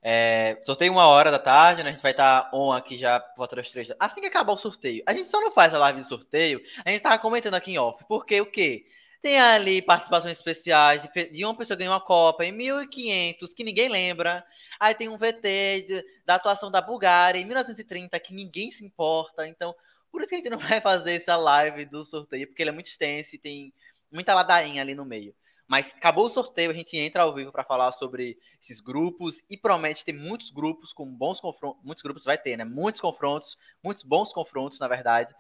É, 0.01 0.59
sorteio 0.63 0.91
uma 0.91 1.05
hora 1.05 1.29
da 1.29 1.37
tarde, 1.37 1.83
né? 1.83 1.89
A 1.89 1.93
gente 1.93 2.01
vai 2.01 2.11
estar 2.11 2.43
tá 2.43 2.57
on 2.57 2.71
aqui 2.71 2.97
já 2.97 3.19
por 3.19 3.37
volta 3.37 3.57
das 3.57 3.69
três. 3.69 3.91
Assim 3.99 4.21
que 4.21 4.27
acabar 4.27 4.53
o 4.53 4.57
sorteio. 4.57 5.03
A 5.05 5.13
gente 5.13 5.29
só 5.29 5.39
não 5.39 5.51
faz 5.51 5.73
a 5.73 5.77
live 5.79 6.01
de 6.01 6.07
sorteio. 6.07 6.61
A 6.83 6.89
gente 6.89 7.01
tava 7.01 7.19
comentando 7.19 7.53
aqui 7.53 7.71
em 7.71 7.77
off. 7.77 8.03
Porque 8.07 8.39
o 8.41 8.45
quê? 8.45 8.85
Tem 9.21 9.39
ali 9.39 9.81
participações 9.83 10.35
especiais 10.37 11.07
de 11.31 11.45
uma 11.45 11.55
pessoa 11.55 11.77
ganhou 11.77 11.93
uma 11.93 12.01
Copa 12.01 12.43
em 12.43 12.51
1500, 12.51 13.53
que 13.53 13.63
ninguém 13.63 13.87
lembra. 13.87 14.43
Aí 14.79 14.95
tem 14.95 15.09
um 15.09 15.17
VT 15.17 15.85
de, 15.87 16.05
da 16.25 16.35
atuação 16.35 16.71
da 16.71 16.81
Bulgária 16.81 17.37
em 17.39 17.45
1930, 17.45 18.19
que 18.19 18.33
ninguém 18.33 18.71
se 18.71 18.83
importa. 18.83 19.47
Então, 19.47 19.75
por 20.11 20.21
isso 20.21 20.29
que 20.29 20.35
a 20.35 20.37
gente 20.39 20.49
não 20.49 20.57
vai 20.59 20.81
fazer 20.81 21.13
essa 21.13 21.35
live 21.35 21.85
do 21.85 22.03
sorteio, 22.03 22.47
porque 22.47 22.63
ele 22.63 22.71
é 22.71 22.73
muito 22.73 22.87
extenso 22.87 23.35
e 23.35 23.39
tem 23.39 23.71
muita 24.11 24.33
ladainha 24.33 24.81
ali 24.81 24.95
no 24.95 25.05
meio. 25.05 25.35
Mas 25.67 25.93
acabou 25.95 26.25
o 26.25 26.29
sorteio, 26.29 26.69
a 26.69 26.73
gente 26.73 26.97
entra 26.97 27.23
ao 27.23 27.33
vivo 27.33 27.49
para 27.49 27.63
falar 27.63 27.93
sobre 27.93 28.37
esses 28.61 28.81
grupos 28.81 29.41
e 29.49 29.55
promete 29.55 30.03
ter 30.03 30.11
muitos 30.11 30.49
grupos 30.51 30.91
com 30.91 31.05
bons 31.05 31.39
confrontos. 31.39 31.81
Muitos 31.81 32.03
grupos 32.03 32.25
vai 32.25 32.37
ter, 32.37 32.57
né? 32.57 32.65
Muitos 32.65 32.99
confrontos, 32.99 33.57
muitos 33.81 34.03
bons 34.03 34.33
confrontos, 34.33 34.79
na 34.79 34.87
verdade. 34.89 35.33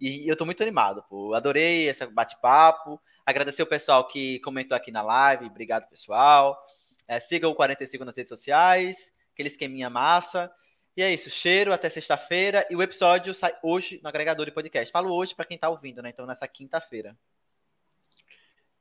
E 0.00 0.26
eu 0.26 0.36
tô 0.36 0.46
muito 0.46 0.62
animado, 0.62 1.04
pô. 1.06 1.34
Adorei 1.34 1.86
esse 1.86 2.06
bate-papo. 2.06 2.98
Agradecer 3.26 3.62
o 3.62 3.66
pessoal 3.66 4.06
que 4.06 4.38
comentou 4.40 4.76
aqui 4.76 4.90
na 4.90 5.02
live. 5.02 5.46
Obrigado, 5.46 5.88
pessoal. 5.88 6.62
É, 7.08 7.18
siga 7.18 7.48
o 7.48 7.54
45 7.54 8.04
nas 8.04 8.16
redes 8.16 8.28
sociais. 8.28 9.14
Aquele 9.32 9.48
esqueminha 9.48 9.88
massa. 9.88 10.52
E 10.96 11.02
é 11.02 11.12
isso. 11.12 11.30
Cheiro 11.30 11.72
até 11.72 11.88
sexta-feira. 11.88 12.66
E 12.70 12.76
o 12.76 12.82
episódio 12.82 13.34
sai 13.34 13.52
hoje 13.62 14.00
no 14.02 14.08
agregador 14.08 14.46
de 14.46 14.52
podcast. 14.52 14.92
Falo 14.92 15.12
hoje 15.12 15.34
para 15.34 15.44
quem 15.44 15.56
está 15.56 15.68
ouvindo, 15.68 16.02
né? 16.02 16.10
Então, 16.10 16.26
nessa 16.26 16.46
quinta-feira. 16.46 17.16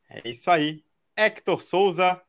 É 0.10 0.30
isso 0.30 0.52
aí. 0.52 0.84
Hector 1.16 1.62
Souza. 1.62 2.22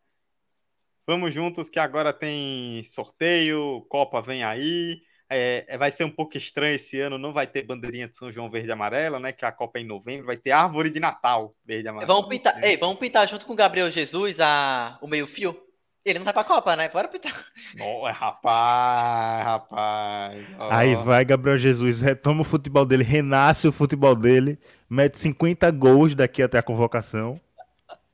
Vamos 1.07 1.35
juntos 1.35 1.69
que 1.69 1.79
agora 1.79 2.13
tem 2.13 2.83
sorteio. 2.85 3.85
Copa 3.89 4.23
vem 4.23 4.43
aí. 4.43 5.03
É, 5.37 5.65
é, 5.67 5.77
vai 5.77 5.91
ser 5.91 6.05
um 6.05 6.11
pouco 6.11 6.39
estranho 6.39 6.77
esse 6.77 7.01
ano, 7.01 7.19
não 7.19 7.33
vai 7.33 7.45
ter 7.45 7.63
bandeirinha 7.63 8.07
de 8.07 8.17
São 8.17 8.31
João 8.31 8.49
verde 8.49 8.69
e 8.69 8.73
amarela, 8.73 9.19
né? 9.19 9.33
Que 9.33 9.45
a 9.45 9.51
Copa 9.51 9.81
é 9.81 9.83
em 9.83 9.87
novembro, 9.87 10.27
vai 10.27 10.37
ter 10.37 10.53
árvore 10.53 10.91
de 10.91 11.01
Natal 11.01 11.53
verde 11.67 11.87
e 11.87 11.89
amarela. 11.89 12.15
Vamos 12.15 12.29
pintar, 12.29 12.63
ei, 12.63 12.77
vamos 12.77 12.99
pintar 12.99 13.29
junto 13.29 13.45
com 13.45 13.53
o 13.53 13.57
Gabriel 13.57 13.91
Jesus 13.91 14.39
a, 14.41 14.97
o 15.03 15.09
meio-fio? 15.09 15.61
Ele 16.05 16.21
não 16.21 16.25
vai 16.25 16.33
pra 16.33 16.45
Copa, 16.45 16.77
né? 16.77 16.89
Bora 16.89 17.09
pintar. 17.09 17.35
Não, 17.77 18.07
é 18.07 18.13
rapaz, 18.13 19.45
rapaz. 19.45 20.47
Oh. 20.57 20.69
Aí 20.71 20.95
vai 20.95 21.25
Gabriel 21.25 21.59
Jesus, 21.59 22.01
retoma 22.01 22.43
o 22.43 22.45
futebol 22.45 22.85
dele, 22.85 23.03
renasce 23.03 23.67
o 23.67 23.73
futebol 23.73 24.15
dele, 24.15 24.57
mete 24.89 25.19
50 25.19 25.69
gols 25.73 26.15
daqui 26.15 26.45
até 26.45 26.59
a 26.59 26.63
convocação. 26.63 27.41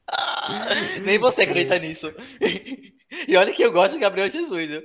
Nem 1.04 1.18
você 1.18 1.42
acredita 1.42 1.78
nisso. 1.78 2.14
E 3.26 3.36
olha 3.36 3.52
que 3.52 3.62
eu 3.62 3.72
gosto 3.72 3.94
de 3.94 4.00
Gabriel 4.00 4.30
Jesus. 4.30 4.68
Viu? 4.68 4.82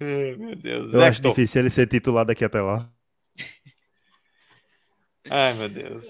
meu 0.38 0.56
Deus. 0.56 0.92
Eu 0.92 1.02
acho 1.02 1.22
difícil 1.22 1.62
ele 1.62 1.70
ser 1.70 1.86
titular 1.86 2.24
daqui 2.24 2.44
até 2.44 2.60
lá. 2.60 2.90
Ai, 5.30 5.54
meu 5.54 5.68
Deus. 5.68 6.06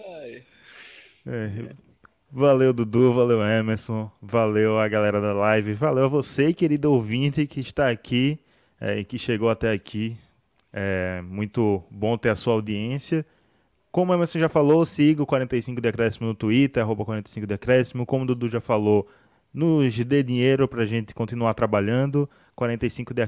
É, 1.27 1.75
valeu, 2.31 2.73
Dudu. 2.73 3.13
Valeu, 3.13 3.43
Emerson. 3.43 4.11
Valeu 4.23 4.79
a 4.79 4.89
galera 4.89 5.21
da 5.21 5.33
live. 5.33 5.75
Valeu 5.75 6.05
a 6.05 6.09
você, 6.09 6.55
querido 6.55 6.91
ouvinte, 6.91 7.47
que 7.47 7.61
está 7.61 7.91
aqui 7.91 8.39
é, 8.81 9.01
e 9.01 9.05
que 9.05 9.19
chegou 9.19 9.51
até 9.51 9.73
aqui. 9.73 10.17
É 10.73 11.21
muito 11.23 11.83
bom 11.91 12.17
ter 12.17 12.31
a 12.31 12.37
sua 12.37 12.55
audiência. 12.55 13.27
Como 13.93 14.13
o 14.13 14.15
Emerson 14.15 14.39
já 14.39 14.49
falou, 14.49 14.87
siga 14.87 15.23
o 15.23 15.27
45 15.27 15.81
Decréscimo 15.81 16.29
no 16.29 16.35
Twitter, 16.35 16.83
arroba 16.83 17.05
45 17.05 17.47
Decréscimo. 17.47 18.07
Como 18.07 18.23
o 18.23 18.27
Dudu 18.27 18.49
já 18.49 18.61
falou, 18.61 19.09
nos 19.53 19.97
dê 20.05 20.23
dinheiro 20.23 20.69
para 20.69 20.83
a 20.83 20.87
gente 20.87 21.15
continuar 21.15 21.55
trabalhando. 21.55 22.29
45 22.55 23.15
de 23.15 23.23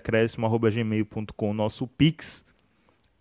nosso 1.54 1.86
Pix. 1.86 2.44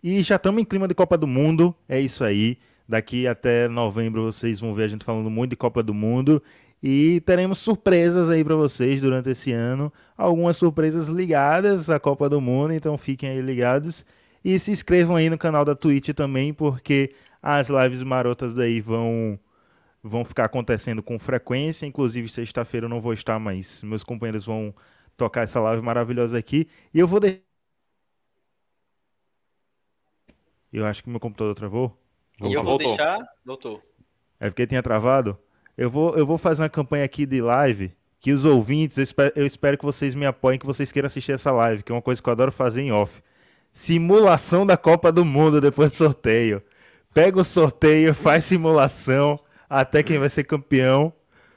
E 0.02 0.20
já 0.22 0.36
estamos 0.36 0.60
em 0.60 0.64
clima 0.64 0.86
de 0.86 0.94
Copa 0.94 1.16
do 1.16 1.26
Mundo, 1.26 1.74
é 1.88 1.98
isso 1.98 2.24
aí. 2.24 2.58
Daqui 2.88 3.26
até 3.26 3.68
novembro 3.68 4.24
vocês 4.24 4.60
vão 4.60 4.74
ver 4.74 4.84
a 4.84 4.88
gente 4.88 5.04
falando 5.04 5.30
muito 5.30 5.50
de 5.50 5.56
Copa 5.56 5.82
do 5.82 5.94
Mundo. 5.94 6.42
E 6.82 7.22
teremos 7.24 7.60
surpresas 7.60 8.28
aí 8.28 8.42
para 8.42 8.56
vocês 8.56 9.00
durante 9.00 9.30
esse 9.30 9.52
ano. 9.52 9.92
Algumas 10.18 10.56
surpresas 10.56 11.06
ligadas 11.06 11.88
à 11.88 12.00
Copa 12.00 12.28
do 12.28 12.40
Mundo, 12.40 12.74
então 12.74 12.98
fiquem 12.98 13.30
aí 13.30 13.40
ligados. 13.40 14.04
E 14.44 14.58
se 14.58 14.72
inscrevam 14.72 15.14
aí 15.14 15.30
no 15.30 15.38
canal 15.38 15.64
da 15.64 15.76
Twitch 15.76 16.10
também, 16.10 16.52
porque 16.52 17.14
as 17.40 17.68
lives 17.68 18.02
marotas 18.02 18.52
daí 18.52 18.80
vão 18.80 19.38
vão 20.02 20.24
ficar 20.24 20.46
acontecendo 20.46 21.02
com 21.02 21.18
frequência. 21.18 21.86
Inclusive, 21.86 22.28
sexta-feira 22.28 22.86
eu 22.86 22.90
não 22.90 23.00
vou 23.00 23.12
estar, 23.12 23.38
mas 23.38 23.82
meus 23.82 24.02
companheiros 24.02 24.44
vão 24.44 24.74
tocar 25.16 25.42
essa 25.42 25.60
live 25.60 25.82
maravilhosa 25.82 26.36
aqui. 26.36 26.68
E 26.92 26.98
eu 26.98 27.06
vou 27.06 27.20
deixar. 27.20 27.40
Eu 30.72 30.86
acho 30.86 31.02
que 31.02 31.10
meu 31.10 31.20
computador 31.20 31.54
travou. 31.54 31.96
E 32.40 32.52
eu 32.52 32.62
vou 32.62 32.78
Voltou. 32.78 32.88
deixar. 32.88 33.20
Voltou. 33.44 33.82
É 34.40 34.48
porque 34.48 34.66
tinha 34.66 34.82
travado. 34.82 35.38
Eu 35.76 35.90
vou, 35.90 36.16
eu 36.16 36.26
vou 36.26 36.38
fazer 36.38 36.62
uma 36.62 36.68
campanha 36.68 37.04
aqui 37.04 37.24
de 37.24 37.40
live 37.40 37.94
que 38.22 38.32
os 38.32 38.44
ouvintes, 38.44 38.96
eu 38.98 39.02
espero, 39.02 39.32
eu 39.34 39.44
espero 39.44 39.76
que 39.76 39.84
vocês 39.84 40.14
me 40.14 40.24
apoiem, 40.24 40.58
que 40.58 40.64
vocês 40.64 40.92
queiram 40.92 41.08
assistir 41.08 41.32
essa 41.32 41.50
live, 41.50 41.82
que 41.82 41.90
é 41.90 41.94
uma 41.94 42.00
coisa 42.00 42.22
que 42.22 42.28
eu 42.28 42.32
adoro 42.32 42.52
fazer 42.52 42.80
em 42.80 42.92
off. 42.92 43.20
Simulação 43.72 44.64
da 44.64 44.76
Copa 44.76 45.10
do 45.10 45.24
Mundo 45.24 45.60
depois 45.60 45.90
do 45.90 45.96
sorteio. 45.96 46.62
Pega 47.12 47.40
o 47.40 47.44
sorteio, 47.44 48.14
faz 48.14 48.44
simulação 48.44 49.40
até 49.72 50.02
quem 50.02 50.18
vai 50.18 50.28
ser 50.28 50.44
campeão. 50.44 51.12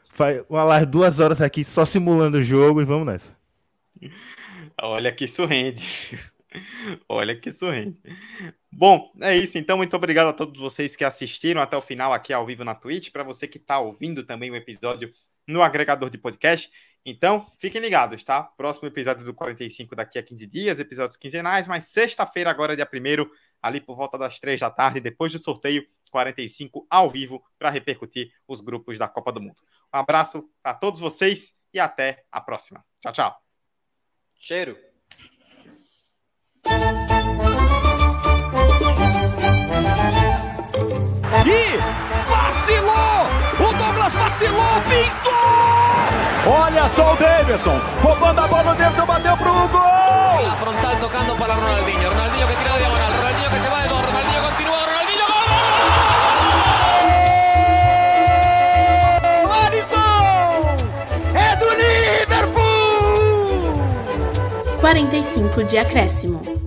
Faz 0.10 0.44
uma 0.50 0.64
live 0.64 0.86
duas 0.86 1.20
horas 1.20 1.42
aqui 1.42 1.66
só 1.66 1.86
simulando 1.86 2.38
o 2.38 2.44
jogo 2.44 2.82
e 2.82 2.86
vamos 2.86 3.06
nessa. 3.06 3.36
Olha 4.82 5.12
que 5.12 5.26
isso 5.26 5.46
rende. 5.46 5.86
Olha 7.10 7.36
que 7.36 7.50
isso 7.50 7.70
rende. 7.70 7.98
Bom, 8.72 9.12
é 9.22 9.36
isso. 9.36 9.58
Então, 9.58 9.76
muito 9.76 9.94
obrigado 9.96 10.28
a 10.28 10.34
todos 10.34 10.58
vocês 10.60 10.96
que 10.96 11.04
assistiram 11.04 11.62
até 11.62 11.76
o 11.76 11.82
final 11.82 12.14
aqui 12.14 12.32
ao 12.32 12.46
vivo 12.46 12.64
na 12.64 12.74
Twitch. 12.74 13.12
Para 13.12 13.24
você 13.24 13.48
que 13.48 13.58
está 13.58 13.80
ouvindo 13.80 14.24
também 14.24 14.50
o 14.50 14.56
episódio 14.56 15.12
no 15.46 15.62
agregador 15.62 16.10
de 16.10 16.18
podcast. 16.18 16.72
Então, 17.06 17.46
fiquem 17.60 17.82
ligados, 17.82 18.24
tá? 18.24 18.42
Próximo 18.42 18.88
episódio 18.88 19.26
do 19.26 19.34
45 19.34 19.96
daqui 19.96 20.18
a 20.18 20.24
15 20.24 20.48
dias, 20.48 20.80
episódios 20.80 21.18
quinzenais, 21.18 21.68
mas 21.68 21.84
sexta-feira, 21.84 22.50
agora 22.50 22.76
dia 22.76 22.90
1 22.92 23.30
ali 23.62 23.80
por 23.80 23.96
volta 23.96 24.18
das 24.18 24.40
3 24.40 24.60
da 24.60 24.72
tarde, 24.72 25.00
depois 25.00 25.32
do 25.32 25.38
sorteio, 25.38 25.86
45 26.16 26.88
ao 26.90 27.10
vivo 27.10 27.44
para 27.60 27.70
repercutir 27.70 28.32
os 28.48 28.62
grupos 28.62 28.98
da 28.98 29.06
Copa 29.06 29.34
do 29.34 29.42
Mundo. 29.42 29.62
Um 29.94 29.98
abraço 29.98 30.50
para 30.64 30.74
todos 30.74 30.98
vocês 30.98 31.60
e 31.74 31.80
até 31.80 32.24
a 32.32 32.40
próxima. 32.40 32.86
Tchau, 33.02 33.12
tchau. 33.12 33.36
Cheiro. 34.40 34.78
E 41.46 41.78
vacilou! 42.30 43.26
O 43.60 43.74
Douglas 43.78 44.14
vacilou, 44.14 44.82
pintou! 44.88 45.36
Olha 46.48 46.88
só 46.88 47.14
o 47.14 47.18
Davidson, 47.18 47.78
roubando 48.02 48.40
a 48.40 48.48
bola, 48.48 48.72
o 48.72 48.76
Davidson 48.76 49.06
bateu 49.06 49.36
pro 49.36 49.68
gol! 49.68 50.46
La 50.48 50.56
frontal 50.58 50.96
tocando 50.98 51.38
para 51.38 51.56
Ronaldinho. 51.56 52.10
Ronaldinho 52.10 52.48
que 52.48 52.56
tira 52.56 52.72
de 52.72 52.78
diagonal. 52.78 53.25
45 64.86 65.64
de 65.64 65.80
acréscimo. 65.80 66.65